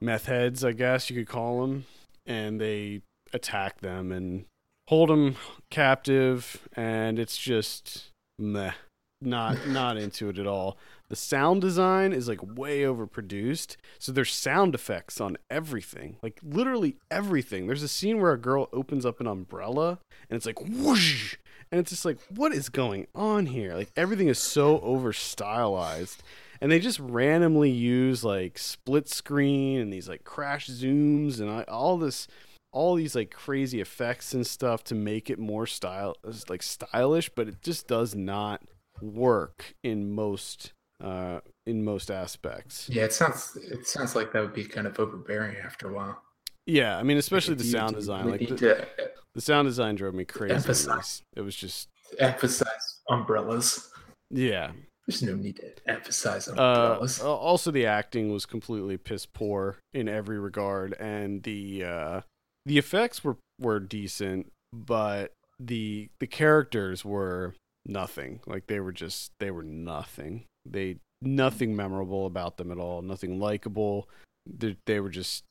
meth 0.00 0.26
heads, 0.26 0.64
I 0.64 0.72
guess 0.72 1.10
you 1.10 1.16
could 1.16 1.28
call 1.28 1.60
them, 1.62 1.84
and 2.26 2.60
they 2.60 3.02
attack 3.32 3.80
them 3.80 4.12
and 4.12 4.44
hold 4.88 5.08
them 5.08 5.36
captive, 5.70 6.68
and 6.74 7.18
it's 7.18 7.36
just 7.38 8.10
meh, 8.38 8.72
not 9.20 9.66
not 9.68 9.96
into 9.96 10.28
it 10.28 10.38
at 10.38 10.46
all. 10.46 10.76
The 11.08 11.16
sound 11.16 11.60
design 11.60 12.12
is 12.12 12.28
like 12.28 12.40
way 12.42 12.80
overproduced, 12.80 13.76
so 13.98 14.10
there's 14.10 14.32
sound 14.32 14.74
effects 14.74 15.20
on 15.20 15.36
everything, 15.50 16.16
like 16.22 16.40
literally 16.42 16.96
everything. 17.10 17.66
There's 17.66 17.82
a 17.82 17.88
scene 17.88 18.20
where 18.20 18.32
a 18.32 18.38
girl 18.38 18.68
opens 18.72 19.04
up 19.04 19.20
an 19.20 19.26
umbrella, 19.26 19.98
and 20.28 20.36
it's 20.36 20.46
like 20.46 20.60
whoosh, 20.60 21.36
and 21.70 21.80
it's 21.80 21.90
just 21.90 22.04
like, 22.04 22.18
what 22.28 22.52
is 22.52 22.68
going 22.68 23.06
on 23.14 23.46
here? 23.46 23.74
Like 23.74 23.90
everything 23.96 24.28
is 24.28 24.38
so 24.38 24.80
over 24.80 25.12
stylized 25.12 26.22
and 26.60 26.72
they 26.72 26.78
just 26.78 26.98
randomly 26.98 27.70
use 27.70 28.24
like 28.24 28.56
split 28.56 29.08
screen 29.08 29.80
and 29.80 29.92
these 29.92 30.08
like 30.08 30.24
crash 30.24 30.66
zooms 30.68 31.38
and 31.38 31.50
uh, 31.50 31.64
all 31.68 31.98
this 31.98 32.26
all 32.74 32.96
these 32.96 33.14
like 33.14 33.30
crazy 33.30 33.80
effects 33.80 34.34
and 34.34 34.46
stuff 34.46 34.82
to 34.84 34.94
make 34.94 35.30
it 35.30 35.38
more 35.38 35.66
style 35.66 36.14
like 36.48 36.62
stylish 36.62 37.30
but 37.36 37.48
it 37.48 37.62
just 37.62 37.86
does 37.86 38.14
not 38.14 38.60
work 39.00 39.74
in 39.82 40.10
most 40.12 40.72
uh 41.02 41.40
in 41.66 41.84
most 41.84 42.10
aspects 42.10 42.88
Yeah, 42.92 43.04
it 43.04 43.12
sounds 43.12 43.56
it 43.56 43.86
sounds 43.86 44.14
like 44.14 44.32
that 44.32 44.40
would 44.42 44.52
be 44.54 44.64
kind 44.64 44.86
of 44.86 44.98
overbearing 44.98 45.56
after 45.56 45.88
a 45.90 45.92
while. 45.94 46.22
yeah 46.66 46.98
i 46.98 47.02
mean 47.02 47.16
especially 47.16 47.54
the 47.54 47.64
sound 47.64 47.94
design 47.94 48.28
like 48.30 48.40
the, 48.40 48.56
to 48.56 48.86
the 49.34 49.40
sound 49.40 49.66
design 49.68 49.94
drove 49.94 50.14
me 50.14 50.24
crazy 50.24 50.54
Emphasize. 50.54 51.22
it 51.36 51.40
was 51.42 51.56
just 51.56 51.88
emphasize 52.18 53.00
umbrellas. 53.08 53.90
Yeah. 54.30 54.72
There's 55.06 55.22
no 55.22 55.34
need 55.34 55.56
to 55.56 55.72
emphasize 55.86 56.48
Uh, 56.48 56.52
umbrellas. 56.52 57.20
also, 57.20 57.70
the 57.70 57.86
acting 57.86 58.32
was 58.32 58.46
completely 58.46 58.96
piss 58.96 59.26
poor 59.26 59.76
in 59.92 60.08
every 60.08 60.38
regard, 60.38 60.94
and 60.94 61.42
the 61.42 61.84
uh, 61.84 62.20
the 62.66 62.78
effects 62.78 63.22
were 63.24 63.36
were 63.60 63.80
decent, 63.80 64.50
but 64.72 65.32
the 65.60 66.08
the 66.20 66.26
characters 66.26 67.04
were 67.04 67.54
nothing. 67.86 68.40
Like 68.46 68.66
they 68.66 68.80
were 68.80 68.92
just 68.92 69.32
they 69.40 69.50
were 69.50 69.62
nothing. 69.62 70.44
They 70.66 70.96
nothing 71.22 71.74
memorable 71.76 72.26
about 72.26 72.56
them 72.56 72.70
at 72.72 72.78
all. 72.78 73.02
Nothing 73.02 73.38
likable. 73.38 74.08
They, 74.46 74.76
they 74.86 75.00
were 75.00 75.10
just 75.10 75.44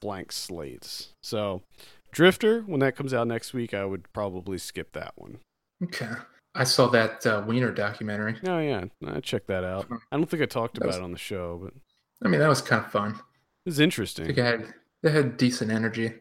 blank 0.00 0.30
slates. 0.32 1.08
So, 1.22 1.62
Drifter, 2.12 2.62
when 2.62 2.80
that 2.80 2.94
comes 2.96 3.12
out 3.14 3.26
next 3.26 3.52
week, 3.52 3.74
I 3.74 3.84
would 3.84 4.12
probably 4.12 4.58
skip 4.58 4.92
that 4.92 5.12
one. 5.16 5.38
okay. 5.82 6.10
I 6.54 6.64
saw 6.64 6.86
that 6.88 7.24
uh, 7.26 7.42
Wiener 7.46 7.72
documentary. 7.72 8.36
Oh 8.46 8.58
yeah, 8.58 8.84
I 9.06 9.20
checked 9.20 9.46
that 9.46 9.64
out. 9.64 9.86
I 10.12 10.16
don't 10.16 10.28
think 10.28 10.42
I 10.42 10.46
talked 10.46 10.74
That 10.74 10.82
about 10.82 10.88
was- 10.88 10.96
it 10.98 11.02
on 11.02 11.12
the 11.12 11.18
show, 11.18 11.58
but 11.64 11.72
I 12.24 12.28
mean, 12.28 12.40
that 12.40 12.48
was 12.48 12.60
kind 12.60 12.84
of 12.84 12.92
fun. 12.92 13.12
It 13.12 13.70
was 13.70 13.80
I 13.80 13.84
interesting. 13.84 14.26
think 14.26 14.38
I 14.38 14.46
had 14.46 14.74
they 15.02 15.10
had 15.12 15.36
decent 15.38 15.70
energy. 15.72 16.12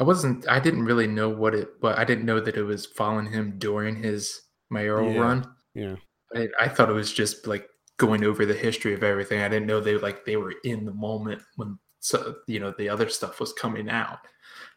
I 0.00 0.02
wasn't. 0.02 0.48
I 0.48 0.58
didn't 0.58 0.84
really 0.84 1.06
know 1.06 1.28
what 1.28 1.54
it. 1.54 1.80
But 1.80 1.98
I 1.98 2.04
didn't 2.04 2.24
know 2.24 2.40
that 2.40 2.56
it 2.56 2.62
was 2.62 2.86
following 2.86 3.30
him 3.30 3.54
during 3.58 4.02
his 4.02 4.40
mayoral 4.70 5.12
Yeah. 5.12 5.20
run. 5.20 5.54
Yeah. 5.74 5.96
I, 6.34 6.48
I 6.58 6.68
thought 6.68 6.88
it 6.90 6.94
was 6.94 7.12
just 7.12 7.46
like 7.46 7.68
going 7.98 8.24
over 8.24 8.46
the 8.46 8.54
history 8.54 8.94
of 8.94 9.02
everything. 9.02 9.42
I 9.42 9.48
didn't 9.48 9.66
know 9.66 9.80
they 9.80 9.96
like 9.98 10.24
they 10.24 10.36
were 10.36 10.54
in 10.64 10.84
the 10.86 10.94
moment 10.94 11.42
when 11.56 11.78
so, 12.00 12.36
you 12.46 12.60
know 12.60 12.72
the 12.78 12.88
other 12.88 13.08
stuff 13.10 13.40
was 13.40 13.52
coming 13.52 13.90
out. 13.90 14.18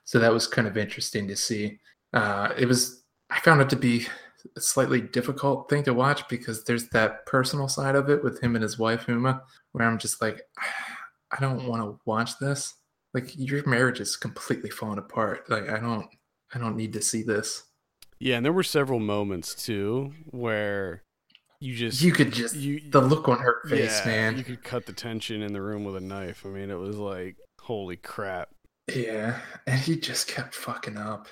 So 0.03 0.19
that 0.19 0.33
was 0.33 0.45
kind 0.45 0.67
of 0.67 0.77
interesting 0.77 1.27
to 1.29 1.35
see. 1.35 1.79
Uh, 2.13 2.53
it 2.57 2.67
was. 2.67 3.03
I 3.29 3.39
found 3.39 3.61
it 3.61 3.69
to 3.69 3.75
be 3.77 4.05
a 4.57 4.61
slightly 4.61 4.99
difficult 5.01 5.69
thing 5.69 5.83
to 5.83 5.93
watch 5.93 6.27
because 6.27 6.65
there's 6.65 6.89
that 6.89 7.25
personal 7.25 7.67
side 7.69 7.95
of 7.95 8.09
it 8.09 8.23
with 8.23 8.43
him 8.43 8.55
and 8.55 8.61
his 8.63 8.77
wife 8.77 9.05
Huma, 9.05 9.41
where 9.71 9.87
I'm 9.87 9.97
just 9.97 10.21
like, 10.21 10.41
I 11.31 11.39
don't 11.39 11.65
want 11.65 11.81
to 11.81 11.99
watch 12.05 12.37
this. 12.39 12.73
Like 13.13 13.31
your 13.37 13.65
marriage 13.67 13.99
is 13.99 14.15
completely 14.15 14.69
falling 14.69 14.99
apart. 14.99 15.49
Like 15.49 15.69
I 15.69 15.79
don't. 15.79 16.07
I 16.55 16.59
don't 16.59 16.77
need 16.77 16.93
to 16.93 17.01
see 17.01 17.23
this. 17.23 17.63
Yeah, 18.19 18.37
and 18.37 18.45
there 18.45 18.53
were 18.53 18.63
several 18.63 18.99
moments 18.99 19.55
too 19.55 20.13
where 20.25 21.03
you 21.59 21.75
just 21.75 22.01
You 22.01 22.11
could 22.11 22.31
just 22.31 22.55
you 22.55 22.81
the 22.89 23.01
look 23.01 23.27
on 23.27 23.39
her 23.39 23.61
face, 23.67 24.01
yeah, 24.01 24.05
man. 24.05 24.37
You 24.37 24.43
could 24.43 24.63
cut 24.63 24.85
the 24.85 24.93
tension 24.93 25.41
in 25.41 25.53
the 25.53 25.61
room 25.61 25.83
with 25.83 25.95
a 25.95 26.01
knife. 26.01 26.45
I 26.45 26.49
mean, 26.49 26.69
it 26.69 26.77
was 26.77 26.97
like 26.97 27.37
holy 27.59 27.95
crap. 27.95 28.49
Yeah, 28.93 29.39
and 29.65 29.79
he 29.79 29.97
just 29.97 30.27
kept 30.27 30.53
fucking 30.55 30.97
up. 30.97 31.27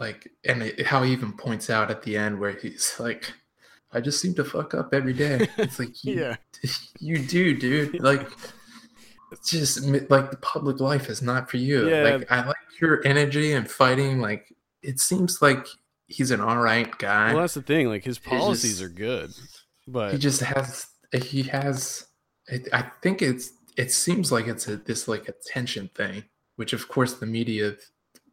Like, 0.00 0.30
and 0.44 0.62
it, 0.62 0.86
how 0.86 1.02
he 1.02 1.12
even 1.12 1.34
points 1.34 1.68
out 1.68 1.90
at 1.90 2.02
the 2.02 2.16
end 2.16 2.40
where 2.40 2.52
he's 2.52 2.94
like, 2.98 3.30
"I 3.92 4.00
just 4.00 4.20
seem 4.22 4.34
to 4.36 4.44
fuck 4.44 4.72
up 4.72 4.94
every 4.94 5.12
day." 5.12 5.48
It's 5.58 5.78
like, 5.78 5.90
you, 6.04 6.18
Yeah. 6.18 6.36
you 6.98 7.18
do, 7.18 7.54
dude. 7.54 8.00
Like, 8.00 8.26
it's 9.32 9.50
just 9.50 9.82
like 10.10 10.30
the 10.30 10.38
public 10.40 10.80
life 10.80 11.08
is 11.08 11.22
not 11.22 11.50
for 11.50 11.56
you. 11.56 11.88
Yeah. 11.88 12.02
Like, 12.02 12.30
I 12.30 12.46
like 12.46 12.56
your 12.80 13.04
energy 13.06 13.52
and 13.52 13.70
fighting. 13.70 14.20
Like, 14.20 14.54
it 14.82 15.00
seems 15.00 15.42
like 15.42 15.66
he's 16.06 16.30
an 16.30 16.40
all 16.40 16.58
right 16.58 16.96
guy. 16.98 17.32
Well, 17.32 17.42
that's 17.42 17.54
the 17.54 17.62
thing. 17.62 17.88
Like 17.88 18.04
his 18.04 18.18
policies 18.18 18.78
just- 18.78 18.82
are 18.82 18.88
good, 18.88 19.30
but 19.86 20.12
he 20.12 20.18
just 20.18 20.40
has 20.40 20.86
he 21.12 21.42
has 21.42 22.06
it, 22.48 22.68
i 22.72 22.82
think 23.02 23.20
it's 23.20 23.50
it 23.76 23.92
seems 23.92 24.32
like 24.32 24.46
it's 24.46 24.66
a 24.68 24.76
this 24.76 25.08
like 25.08 25.28
attention 25.28 25.90
thing 25.94 26.24
which 26.56 26.72
of 26.72 26.88
course 26.88 27.14
the 27.14 27.26
media 27.26 27.74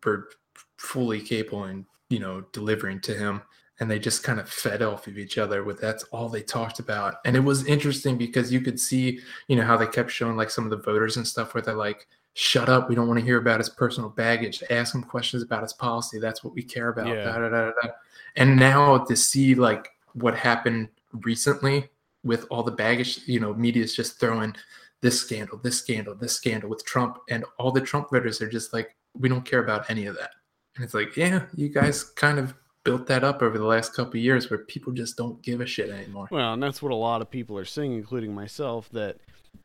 were 0.06 0.30
fully 0.78 1.20
capable 1.20 1.66
in 1.66 1.86
you 2.10 2.20
know 2.20 2.41
delivering 2.54 3.00
to 3.02 3.14
him 3.14 3.41
and 3.80 3.90
they 3.90 4.00
just 4.00 4.24
kind 4.24 4.40
of 4.40 4.50
fed 4.50 4.82
off 4.82 5.08
of 5.08 5.18
each 5.18 5.38
other 5.38 5.64
with 5.64 5.80
that's 5.80 6.04
all 6.06 6.30
they 6.30 6.42
talked 6.42 6.80
about. 6.80 7.16
And 7.26 7.36
it 7.36 7.42
was 7.42 7.66
interesting 7.66 8.18
because 8.18 8.52
you 8.52 8.62
could 8.62 8.80
see 8.80 9.20
you 9.48 9.56
know 9.56 9.64
how 9.64 9.78
they 9.78 9.88
kept 9.88 10.12
showing 10.12 10.36
like 10.36 10.50
some 10.50 10.66
of 10.66 10.70
the 10.70 10.78
voters 10.78 11.18
and 11.18 11.28
stuff 11.28 11.54
where 11.54 11.62
they're 11.62 11.76
like 11.76 12.08
shut 12.34 12.70
up 12.70 12.88
we 12.88 12.96
don't 12.96 13.08
want 13.08 13.20
to 13.20 13.26
hear 13.26 13.38
about 13.38 13.60
his 13.60 13.70
personal 13.70 14.10
baggage. 14.10 14.64
Ask 14.70 14.94
him 14.96 15.04
questions 15.04 15.44
about 15.44 15.64
his 15.64 15.74
policy. 15.74 16.20
That's 16.20 16.44
what 16.44 16.54
we 16.54 16.64
care 16.64 16.90
about. 16.90 17.08
Yeah. 17.08 17.26
da, 17.26 17.40
da, 17.40 17.50
da, 17.50 17.72
da. 17.82 17.90
and 18.36 18.56
now 18.56 18.98
to 18.98 19.16
see 19.16 19.56
like 19.56 19.90
what 20.14 20.36
happened 20.36 20.90
recently 21.24 21.90
with 22.24 22.46
all 22.50 22.64
the 22.64 22.72
baggage 22.72 23.22
you 23.26 23.40
know 23.40 23.54
media's 23.54 23.96
just 23.96 24.20
throwing 24.20 24.54
this 25.02 25.20
scandal 25.20 25.58
this 25.58 25.78
scandal 25.80 26.14
this 26.14 26.34
scandal 26.34 26.70
with 26.70 26.84
trump 26.86 27.18
and 27.30 27.46
all 27.58 27.72
the 27.72 27.80
trump 27.80 28.10
voters 28.10 28.42
are 28.42 28.50
just 28.50 28.74
like 28.74 28.96
we 29.18 29.30
don't 29.30 29.46
care 29.46 29.64
about 29.64 29.90
any 29.90 30.06
of 30.06 30.16
that. 30.16 30.32
And 30.76 30.84
it's 30.84 30.94
like 30.94 31.16
yeah 31.16 31.44
you 31.56 31.70
guys 31.70 32.04
kind 32.04 32.38
of 32.38 32.54
built 32.84 33.08
that 33.08 33.24
up 33.24 33.42
over 33.42 33.58
the 33.58 33.66
last 33.66 33.94
couple 33.94 34.20
years 34.20 34.50
where 34.50 34.60
people 34.60 34.94
just 34.94 35.18
don't 35.18 35.42
give 35.42 35.62
a 35.62 35.66
shit 35.66 35.90
anymore. 35.90 36.28
Well, 36.32 36.54
and 36.54 36.64
that's 36.64 36.82
what 36.82 36.92
a 36.92 36.96
lot 36.96 37.22
of 37.22 37.30
people 37.30 37.58
are 37.58 37.66
saying, 37.66 37.94
including 37.94 38.34
myself, 38.34 38.90
that 38.92 39.18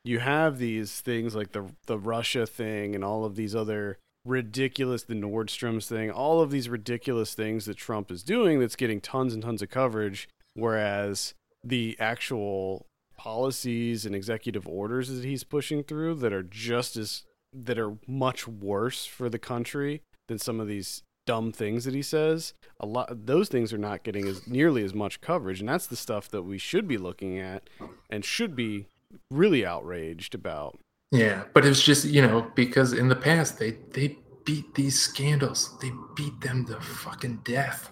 you 0.04 0.18
have 0.20 0.58
these 0.58 1.00
things 1.00 1.34
like 1.34 1.52
the 1.52 1.66
the 1.86 1.98
Russia 1.98 2.46
thing 2.46 2.94
and 2.94 3.04
all 3.04 3.24
of 3.24 3.36
these 3.36 3.54
other 3.54 3.98
ridiculous 4.24 5.02
the 5.04 5.14
Nordstrom's 5.14 5.86
thing, 5.86 6.10
all 6.10 6.40
of 6.40 6.50
these 6.50 6.68
ridiculous 6.68 7.34
things 7.34 7.66
that 7.66 7.76
Trump 7.76 8.10
is 8.10 8.22
doing 8.22 8.58
that's 8.60 8.76
getting 8.76 9.00
tons 9.00 9.34
and 9.34 9.42
tons 9.42 9.62
of 9.62 9.70
coverage, 9.70 10.28
whereas 10.54 11.34
the 11.62 11.96
actual 12.00 12.86
policies 13.16 14.04
and 14.04 14.14
executive 14.14 14.66
orders 14.66 15.08
that 15.08 15.24
he's 15.24 15.44
pushing 15.44 15.82
through 15.82 16.14
that 16.14 16.32
are 16.32 16.42
just 16.42 16.96
as 16.96 17.24
that 17.52 17.78
are 17.78 17.96
much 18.06 18.48
worse 18.48 19.06
for 19.06 19.28
the 19.28 19.38
country 19.38 20.02
than 20.28 20.38
some 20.38 20.58
of 20.58 20.66
these 20.66 21.02
dumb 21.26 21.52
things 21.52 21.84
that 21.84 21.94
he 21.94 22.02
says 22.02 22.54
a 22.80 22.86
lot 22.86 23.26
those 23.26 23.48
things 23.48 23.72
are 23.72 23.78
not 23.78 24.02
getting 24.02 24.26
as 24.26 24.46
nearly 24.46 24.84
as 24.84 24.94
much 24.94 25.20
coverage 25.20 25.60
and 25.60 25.68
that's 25.68 25.86
the 25.86 25.96
stuff 25.96 26.28
that 26.28 26.42
we 26.42 26.58
should 26.58 26.86
be 26.86 26.98
looking 26.98 27.38
at 27.38 27.68
and 28.10 28.24
should 28.24 28.54
be 28.54 28.86
really 29.30 29.64
outraged 29.64 30.34
about. 30.34 30.78
Yeah 31.10 31.44
but 31.52 31.64
it's 31.64 31.82
just 31.82 32.04
you 32.04 32.22
know 32.22 32.50
because 32.54 32.92
in 32.92 33.08
the 33.08 33.16
past 33.16 33.58
they 33.58 33.76
they 33.92 34.18
beat 34.44 34.74
these 34.74 35.00
scandals. 35.00 35.78
They 35.80 35.90
beat 36.14 36.38
them 36.42 36.66
to 36.66 36.78
fucking 36.78 37.40
death. 37.44 37.90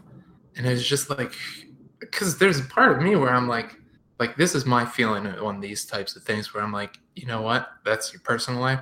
And 0.54 0.66
it's 0.66 0.86
just 0.86 1.08
like 1.08 1.32
because 1.98 2.36
there's 2.36 2.60
a 2.60 2.64
part 2.64 2.94
of 2.94 3.02
me 3.02 3.16
where 3.16 3.32
i'm 3.32 3.48
like 3.48 3.74
like 4.18 4.36
this 4.36 4.54
is 4.54 4.66
my 4.66 4.84
feeling 4.84 5.26
on 5.26 5.60
these 5.60 5.86
types 5.86 6.14
of 6.14 6.22
things 6.24 6.52
where 6.52 6.62
i'm 6.62 6.72
like 6.72 6.98
you 7.14 7.26
know 7.26 7.42
what? 7.42 7.68
That's 7.84 8.12
your 8.12 8.20
personal 8.20 8.60
life. 8.60 8.80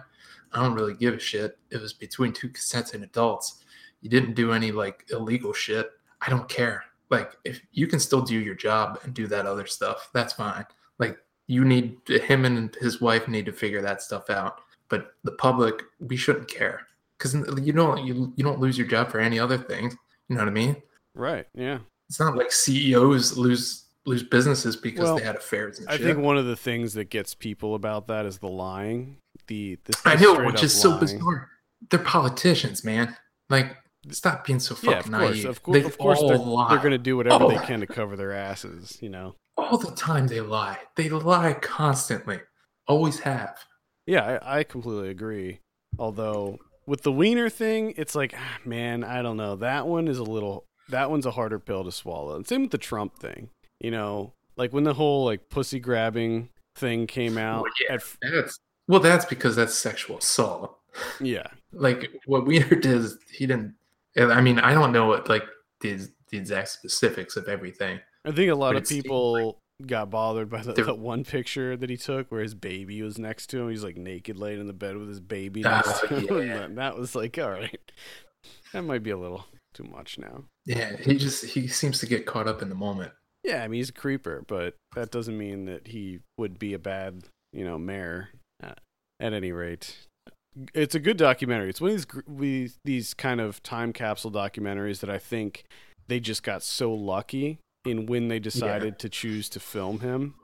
I 0.53 0.63
don't 0.63 0.75
really 0.75 0.95
give 0.95 1.15
a 1.15 1.19
shit. 1.19 1.59
It 1.71 1.81
was 1.81 1.93
between 1.93 2.33
two 2.33 2.49
consenting 2.49 3.03
adults 3.03 3.65
you 4.01 4.11
didn't 4.11 4.35
do 4.35 4.53
any 4.53 4.73
like 4.73 5.05
illegal 5.11 5.53
shit 5.53 5.91
i 6.21 6.29
don't 6.31 6.49
care. 6.49 6.85
Like 7.11 7.33
if 7.45 7.61
you 7.73 7.89
can 7.89 7.99
still 7.99 8.23
do 8.23 8.39
your 8.39 8.55
job 8.55 9.01
and 9.03 9.13
do 9.13 9.27
that 9.27 9.45
other 9.47 9.67
stuff 9.67 10.11
that's 10.13 10.35
fine. 10.35 10.65
Like 10.99 11.19
you 11.49 11.65
need 11.65 11.97
him 12.07 12.45
and 12.45 12.73
his 12.77 13.01
wife 13.01 13.27
need 13.27 13.47
to 13.47 13.53
figure 13.53 13.83
that 13.83 14.01
stuff 14.03 14.31
out 14.31 14.61
but 14.89 15.15
the 15.25 15.33
public 15.33 15.83
we 15.99 16.17
shouldn't 16.17 16.49
care. 16.49 16.87
Because 17.19 17.35
you 17.35 17.73
don't 17.73 18.05
you, 18.07 18.33
you 18.37 18.45
don't 18.45 18.61
lose 18.61 18.79
your 18.79 18.87
job 18.87 19.11
for 19.11 19.19
any 19.21 19.39
other 19.39 19.59
things 19.59 19.97
you 20.29 20.37
know 20.37 20.43
what 20.43 20.49
i 20.49 20.53
mean? 20.53 20.77
Right 21.15 21.47
yeah. 21.55 21.79
It's 22.09 22.21
not 22.21 22.37
like 22.37 22.53
ceos 22.53 23.37
lose 23.37 23.87
lose 24.07 24.23
businesses 24.23 24.77
because 24.77 25.05
Well, 25.05 25.17
they 25.17 25.25
had 25.25 25.37
affairs 25.37 25.79
and 25.79 25.89
i 25.89 25.97
shit. 25.97 26.07
think 26.07 26.19
one 26.19 26.39
of 26.39 26.47
the 26.47 26.57
things 26.57 26.95
that 26.95 27.11
gets 27.11 27.35
people 27.35 27.75
about 27.75 28.07
that 28.07 28.25
is 28.27 28.39
the 28.39 28.49
lying. 28.49 29.17
The, 29.47 29.79
the, 29.85 30.01
I 30.05 30.15
know, 30.15 30.45
which 30.47 30.63
is 30.63 30.73
so 30.73 30.97
bizarre. 30.99 31.49
They're 31.91 31.99
politicians, 31.99 32.85
man. 32.85 33.17
Like, 33.49 33.77
stop 34.11 34.47
being 34.47 34.59
so 34.59 34.75
yeah 34.83 35.01
fucking 35.03 35.13
of 35.15 35.21
course 35.21 35.35
naive. 35.37 35.45
of 35.47 35.63
course, 35.63 35.79
They 35.81 35.85
of 35.85 35.99
course 35.99 36.21
they're, 36.21 36.39
they're 36.39 36.79
going 36.79 36.91
to 36.93 36.99
do 36.99 37.17
whatever 37.17 37.49
they 37.49 37.59
Oh. 37.59 37.67
can 37.67 37.81
to 37.81 37.87
cover 37.87 38.17
their 38.17 38.33
asses 38.33 38.99
you 39.03 39.09
know 39.11 39.35
all 39.59 39.77
the 39.79 39.91
time. 39.93 40.27
They 40.29 40.41
lie. 40.41 40.79
They 40.97 41.11
lie 41.11 41.53
constantly. 41.53 42.41
Always 42.89 43.21
have. 43.21 43.59
Yeah, 44.07 44.39
I, 44.43 44.61
I 44.61 44.65
completely 44.65 45.11
agree. 45.11 45.61
Although 45.99 46.59
with 46.87 47.03
the 47.03 47.13
wiener 47.13 47.51
thing, 47.51 47.93
it's 47.99 48.15
like, 48.15 48.35
ah, 48.37 48.59
man, 48.65 49.05
I 49.05 49.21
don't 49.23 49.37
know. 49.37 49.57
That 49.57 49.87
one 49.87 50.09
is 50.09 50.19
a 50.19 50.23
little. 50.25 50.65
That 50.89 51.11
one's 51.11 51.27
a 51.27 51.31
harder 51.33 51.59
pill 51.59 51.85
to 51.85 51.93
swallow. 51.93 52.35
And 52.37 52.49
same 52.49 52.63
with 52.63 52.71
the 52.71 52.79
Trump 52.79 53.17
thing. 53.19 53.51
You 53.81 53.91
know, 53.91 54.33
like 54.57 54.73
when 54.73 54.85
the 54.85 54.95
whole 54.95 55.25
like 55.27 55.51
pussy 55.51 55.79
grabbing 55.79 56.49
thing 56.75 57.07
came 57.07 57.37
out. 57.37 57.63
Well, 57.63 57.73
yeah. 57.83 57.95
at 57.95 58.01
f- 58.01 58.17
That's 58.23 58.59
well. 58.89 59.01
That's 59.01 59.27
because 59.27 59.57
that's 59.57 59.75
sexual 59.75 60.19
assault. 60.19 60.79
yeah, 61.21 61.47
Like 61.73 62.11
what 62.27 62.47
Wiener 62.47 62.67
did 62.75 62.87
is 62.87 63.19
he 63.31 63.47
didn't. 63.47 63.75
I 64.19 64.41
mean, 64.41 64.59
I 64.59 64.73
don't 64.75 64.93
know 64.93 65.07
what 65.07 65.29
like 65.29 65.45
the 65.81 66.09
the 66.31 66.39
exact 66.39 66.69
specifics 66.69 67.37
of 67.37 67.49
everything. 67.49 68.01
I 68.25 68.33
think 68.33 68.51
a 68.51 68.55
lot 68.55 68.77
of 68.77 68.87
people 68.89 69.59
got 69.87 70.11
bothered 70.11 70.51
by 70.51 70.61
the, 70.63 70.75
that 70.75 70.99
one 70.99 71.25
picture 71.25 71.75
that 71.77 71.89
he 71.89 71.97
took 71.97 72.31
where 72.31 72.43
his 72.43 72.55
baby 72.55 73.01
was 73.03 73.19
next 73.19 73.47
to 73.49 73.61
him. 73.61 73.71
He's 73.71 73.83
like 73.83 73.97
naked, 73.97 74.37
laying 74.37 74.61
in 74.61 74.67
the 74.67 74.73
bed 74.75 74.97
with 74.99 75.09
his 75.09 75.21
baby 75.21 75.65
Oh, 75.65 75.71
next 75.71 76.01
to 76.01 76.07
him. 76.21 76.47
yeah. 76.47 76.59
And 76.63 76.77
that 76.79 76.97
was 76.99 77.15
like, 77.15 77.39
all 77.39 77.51
right, 77.51 77.93
that 78.73 78.83
might 78.83 79.03
be 79.03 79.11
a 79.11 79.17
little 79.17 79.47
too 79.73 79.85
much 79.85 80.19
now. 80.19 80.45
Yeah, 80.67 80.97
he 80.97 81.17
just 81.17 81.45
he 81.45 81.67
seems 81.67 81.99
to 82.01 82.07
get 82.07 82.27
caught 82.27 82.47
up 82.47 82.61
in 82.63 82.69
the 82.69 82.75
moment. 82.75 83.13
Yeah, 83.43 83.63
I 83.65 83.69
mean 83.69 83.79
he's 83.79 83.89
a 83.89 83.95
creeper, 83.95 84.45
but 84.47 84.75
that 84.95 85.11
doesn't 85.11 85.39
mean 85.39 85.65
that 85.65 85.87
he 85.87 86.21
would 86.37 86.59
be 86.59 86.75
a 86.75 86.79
bad, 86.79 87.23
you 87.53 87.65
know, 87.65 87.79
mayor. 87.79 88.29
Uh, 88.63 88.75
at 89.19 89.33
any 89.33 89.53
rate, 89.53 89.97
it's 90.75 90.95
a 90.95 91.01
good 91.01 91.17
documentary. 91.17 91.71
It's 91.71 91.81
one 91.81 91.91
of 91.93 91.97
these 91.97 92.07
we, 92.27 92.71
these 92.85 93.15
kind 93.15 93.41
of 93.41 93.63
time 93.63 93.93
capsule 93.93 94.31
documentaries 94.33 95.01
that 95.01 95.11
I 95.11 95.19
think 95.19 95.65
they 96.09 96.21
just 96.21 96.43
got 96.43 96.63
so 96.63 96.93
lucky 96.93 97.59
in 97.85 98.07
when 98.07 98.29
they 98.29 98.39
decided 98.39 98.99
to 98.99 99.09
choose 99.09 99.49
to 99.51 99.61
film 99.61 100.01
him 100.01 100.35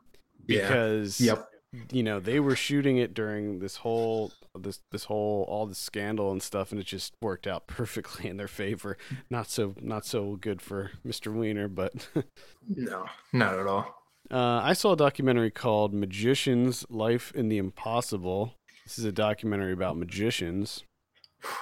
Yeah. 0.46 0.62
because 0.62 1.20
Yep. 1.20 1.48
you 1.92 2.02
know 2.02 2.18
they 2.20 2.40
were 2.40 2.56
shooting 2.56 2.96
it 2.96 3.12
during 3.12 3.58
this 3.58 3.76
whole 3.76 4.32
this 4.58 4.80
this 4.92 5.04
whole 5.04 5.44
all 5.48 5.66
this 5.66 5.76
scandal 5.78 6.32
and 6.32 6.42
stuff 6.42 6.70
and 6.72 6.80
it 6.80 6.86
just 6.86 7.12
worked 7.20 7.46
out 7.46 7.66
perfectly 7.66 8.30
in 8.30 8.38
their 8.38 8.48
favor 8.48 8.96
not 9.28 9.50
so 9.50 9.74
not 9.82 10.06
so 10.06 10.36
good 10.36 10.62
for 10.62 10.92
mr 11.06 11.30
wiener 11.34 11.68
but 11.68 12.08
No, 12.68 13.04
not 13.34 13.58
at 13.58 13.66
all. 13.66 13.94
uh, 14.30 14.60
i 14.62 14.72
saw 14.72 14.92
a 14.92 14.96
documentary 14.96 15.50
called 15.50 15.92
magicians 15.92 16.86
life 16.88 17.32
in 17.34 17.48
the 17.50 17.58
impossible 17.58 18.54
this 18.86 18.98
is 18.98 19.04
a 19.04 19.12
documentary 19.12 19.72
about 19.72 19.96
magicians. 19.96 20.84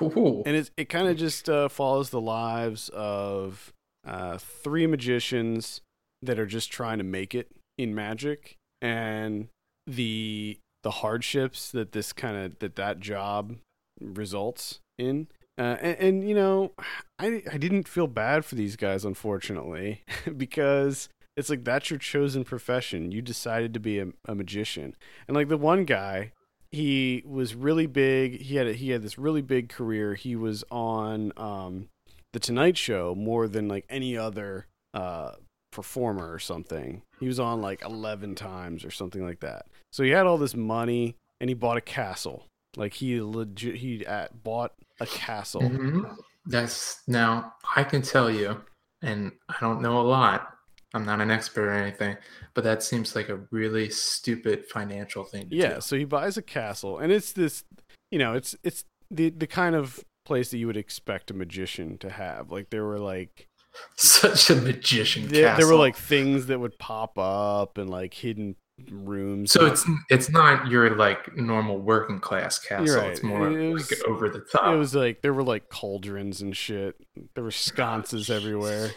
Ooh. 0.01 0.43
and 0.47 0.57
it, 0.57 0.71
it 0.77 0.89
kind 0.89 1.09
of 1.09 1.17
just 1.17 1.49
uh, 1.49 1.69
follows 1.69 2.11
the 2.11 2.21
lives 2.21 2.91
of 2.91 3.73
uh, 4.07 4.39
three 4.39 4.87
magicians 4.87 5.81
that 6.23 6.39
are 6.39 6.47
just 6.47 6.71
trying 6.71 6.99
to 6.99 7.05
make 7.05 7.35
it 7.35 7.49
in 7.77 7.95
magic. 7.95 8.55
And 8.81 9.49
the 9.87 10.59
the 10.83 10.91
hardships 10.91 11.71
that 11.73 11.93
this 11.93 12.13
kind 12.13 12.37
of 12.37 12.59
that 12.59 12.77
that 12.77 13.01
job 13.01 13.57
results 14.01 14.81
in. 14.99 15.29
Uh, 15.57 15.77
and, 15.81 15.97
and 15.99 16.29
you 16.29 16.35
know 16.35 16.73
I, 17.19 17.43
I 17.51 17.59
didn't 17.59 17.89
feel 17.89 18.07
bad 18.07 18.45
for 18.45 18.57
these 18.57 18.77
guys 18.77 19.05
unfortunately 19.05 20.03
because 20.37 21.09
it's 21.37 21.49
like 21.49 21.65
that's 21.65 21.91
your 21.91 21.99
chosen 21.99 22.45
profession. 22.45 23.13
You 23.13 23.23
decided 23.23 23.73
to 23.75 23.81
be 23.81 23.99
a, 23.99 24.09
a 24.29 24.35
magician. 24.35 24.95
And 25.27 25.35
like 25.35 25.49
the 25.49 25.57
one 25.57 25.85
guy 25.85 26.33
he 26.75 27.23
was 27.27 27.55
really 27.55 27.87
big. 27.87 28.41
He 28.41 28.57
had 28.57 28.67
a, 28.67 28.73
he 28.73 28.91
had 28.91 29.03
this 29.03 29.19
really 29.19 29.43
big 29.43 29.69
career. 29.69 30.15
He 30.15 30.37
was 30.37 30.65
on 30.71 31.33
um, 31.37 31.89
the 32.33 32.41
Tonight 32.41 32.77
Show 32.77 33.15
more 33.15 33.49
than 33.49 33.69
like 33.69 33.85
any 33.89 34.17
other 34.17 34.67
uh, 34.93 35.33
performer 35.71 36.33
or 36.33 36.39
something. 36.39 37.03
He 37.21 37.27
was 37.27 37.41
on 37.41 37.61
like 37.61 37.83
eleven 37.83 38.35
times 38.35 38.85
or 38.85 38.91
something 38.91 39.25
like 39.25 39.41
that. 39.41 39.67
So 39.93 40.03
he 40.03 40.11
had 40.11 40.27
all 40.27 40.39
this 40.39 40.55
money 40.55 41.17
and 41.41 41.49
he 41.49 41.55
bought 41.55 41.77
a 41.77 41.81
castle. 41.83 42.47
Like 42.77 42.95
he 42.95 43.21
legit 43.21 43.77
he 43.77 44.05
at, 44.07 44.43
bought 44.43 44.73
a 45.01 45.07
castle. 45.07 45.63
Mhm. 45.63 46.17
That's 46.47 47.03
now 47.07 47.55
I 47.77 47.85
can 47.85 48.03
tell 48.03 48.31
you, 48.31 48.61
and 49.01 49.33
I 49.49 49.57
don't 49.61 49.81
know 49.81 50.01
a 50.01 50.03
lot. 50.03 50.54
I'm 50.95 51.05
not 51.05 51.21
an 51.21 51.31
expert 51.31 51.69
or 51.69 51.73
anything, 51.73 52.17
but 52.55 52.65
that 52.65 52.83
seems 52.83 53.15
like 53.17 53.29
a 53.29 53.41
really 53.51 53.91
stupid 53.91 54.65
financial 54.67 55.25
thing 55.25 55.51
to 55.51 55.57
Yeah, 55.57 55.75
do. 55.75 55.81
so 55.81 55.97
he 55.97 56.05
buys 56.05 56.37
a 56.37 56.43
castle, 56.43 56.99
and 56.99 57.13
it's 57.13 57.33
this, 57.33 57.65
you 58.11 58.19
know, 58.19 58.35
it's 58.35 58.57
it's 58.63 58.85
the 59.11 59.29
the 59.31 59.47
kind 59.47 59.75
of 59.75 60.01
place 60.25 60.51
that 60.51 60.59
you 60.59 60.67
would 60.67 60.77
expect 60.77 61.31
a 61.31 61.35
magician 61.35 61.99
to 61.99 62.09
have. 62.11 62.51
Like 62.51 62.71
there 62.71 62.85
were 62.85 62.99
like 63.01 63.49
Such 63.97 64.49
a 64.51 64.57
magician 64.57 65.29
there, 65.29 65.49
castle. 65.49 65.67
there 65.67 65.75
were 65.75 65.79
like 65.79 65.97
things 65.97 66.47
that 66.47 66.61
would 66.61 66.79
pop 66.79 67.19
up 67.19 67.77
and 67.77 67.91
like 67.91 68.15
hidden 68.15 68.57
rooms. 68.91 69.53
so 69.53 69.67
it's 69.67 69.85
it's 70.11 70.31
not 70.31 70.69
your 70.69 70.97
like 70.97 71.37
normal 71.37 71.79
working 71.79 72.19
class 72.21 72.59
castle. 72.59 72.97
right. 73.03 73.11
It's 73.11 73.23
more 73.23 73.51
It 73.51 73.73
was- 73.73 73.91
like 73.91 74.01
over 74.09 74.29
the 74.29 74.41
top. 74.41 74.75
it 74.75 74.79
was 74.79 74.95
like 74.95 75.23
there 75.23 75.35
were 75.35 75.43
like 75.45 75.69
cauldrons 75.69 76.41
and 76.41 76.57
shit. 76.57 76.97
There 77.35 77.45
were 77.45 77.51
sconces 77.51 78.31
everywhere. 78.31 78.91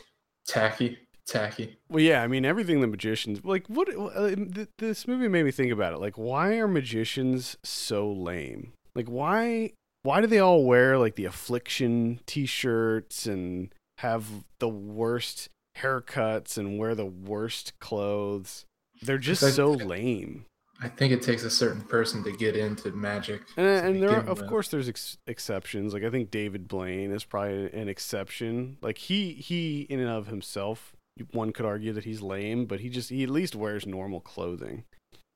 tacky, 0.48 0.98
tacky. 1.28 1.78
Well, 1.90 2.02
yeah, 2.04 2.24
I 2.24 2.28
mean 2.28 2.46
everything 2.46 2.82
the 2.82 2.88
magicians 2.88 3.40
like. 3.44 3.68
What 3.68 3.90
uh, 3.96 4.36
th- 4.36 4.70
this 4.78 5.08
movie 5.08 5.28
made 5.28 5.44
me 5.44 5.52
think 5.52 5.72
about 5.72 5.94
it. 5.94 6.00
Like, 6.00 6.16
why 6.18 6.54
are 6.56 6.68
magicians 6.68 7.58
so 7.64 8.12
lame? 8.12 8.74
Like, 8.96 9.08
why 9.08 9.74
why 10.04 10.22
do 10.22 10.28
they 10.28 10.40
all 10.40 10.64
wear 10.64 10.98
like 10.98 11.16
the 11.16 11.26
affliction 11.26 12.22
T-shirts 12.26 13.26
and 13.26 13.74
have 14.00 14.26
the 14.60 14.70
worst 14.70 15.50
haircuts 15.78 16.58
and 16.58 16.80
wear 16.80 16.96
the 16.96 17.06
worst 17.06 17.74
clothes? 17.80 18.66
They're 19.02 19.18
just 19.18 19.44
I- 19.44 19.50
so 19.50 19.72
lame. 19.72 20.46
I 20.80 20.90
think 20.90 21.12
it 21.12 21.24
takes 21.24 21.42
a 21.44 21.50
certain 21.50 21.82
person 21.82 22.24
to 22.24 22.32
get 22.32 22.56
into 22.56 22.92
magic. 22.92 23.42
And, 23.58 23.66
and 23.66 24.04
there, 24.04 24.18
are, 24.18 24.20
of 24.20 24.42
with. 24.42 24.48
course, 24.48 24.68
there's 24.68 24.88
ex- 24.88 25.18
exceptions. 25.26 25.92
Like 25.92 26.04
I 26.04 26.12
think 26.12 26.30
David 26.30 26.68
Blaine 26.68 27.12
is 27.12 27.24
probably 27.24 27.72
an 27.74 27.90
exception. 27.90 28.78
Like 28.80 29.00
he, 29.00 29.34
he 29.34 29.88
in 29.90 30.00
and 30.00 30.08
of 30.10 30.28
himself, 30.28 30.94
one 31.32 31.52
could 31.52 31.66
argue 31.66 31.94
that 31.94 32.04
he's 32.04 32.22
lame, 32.22 32.66
but 32.66 32.80
he 32.80 32.90
just 32.90 33.10
he 33.10 33.24
at 33.24 33.30
least 33.30 33.56
wears 33.56 33.86
normal 33.86 34.20
clothing. 34.20 34.84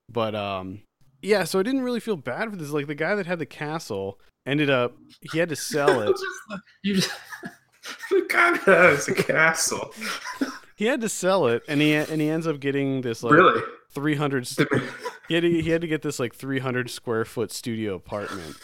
But 0.10 0.36
um, 0.36 0.82
yeah. 1.22 1.44
So 1.44 1.60
I 1.60 1.64
didn't 1.64 1.82
really 1.82 2.00
feel 2.00 2.18
bad 2.18 2.50
for 2.50 2.56
this. 2.56 2.72
Like 2.72 2.88
the 2.88 2.96
guy 2.96 3.16
that 3.16 3.26
had 3.26 3.40
the 3.40 3.46
castle 3.46 4.20
ended 4.46 4.70
up 4.70 4.98
he 5.32 5.38
had 5.38 5.50
to 5.50 5.56
sell 5.56 6.02
it. 6.02 6.16
you 6.84 6.96
just 6.96 7.12
the 8.10 8.26
guy 8.30 8.52
that 8.52 8.66
has 8.66 9.08
a 9.08 9.16
castle. 9.16 9.94
he 10.76 10.86
had 10.86 11.02
to 11.02 11.10
sell 11.10 11.48
it, 11.48 11.64
and 11.68 11.82
he 11.82 11.94
and 11.94 12.22
he 12.22 12.30
ends 12.30 12.48
up 12.48 12.60
getting 12.60 13.02
this 13.02 13.24
like 13.24 13.34
really? 13.34 13.62
three 13.92 14.16
hundred. 14.16 14.48
He 15.28 15.36
had 15.36 15.44
to, 15.44 15.62
he 15.62 15.70
had 15.70 15.82
to 15.82 15.88
get 15.88 16.02
this 16.02 16.20
like 16.20 16.36
three 16.36 16.60
hundred 16.60 16.90
square 16.90 17.26
foot 17.26 17.52
studio 17.52 17.96
apartment. 17.96 18.58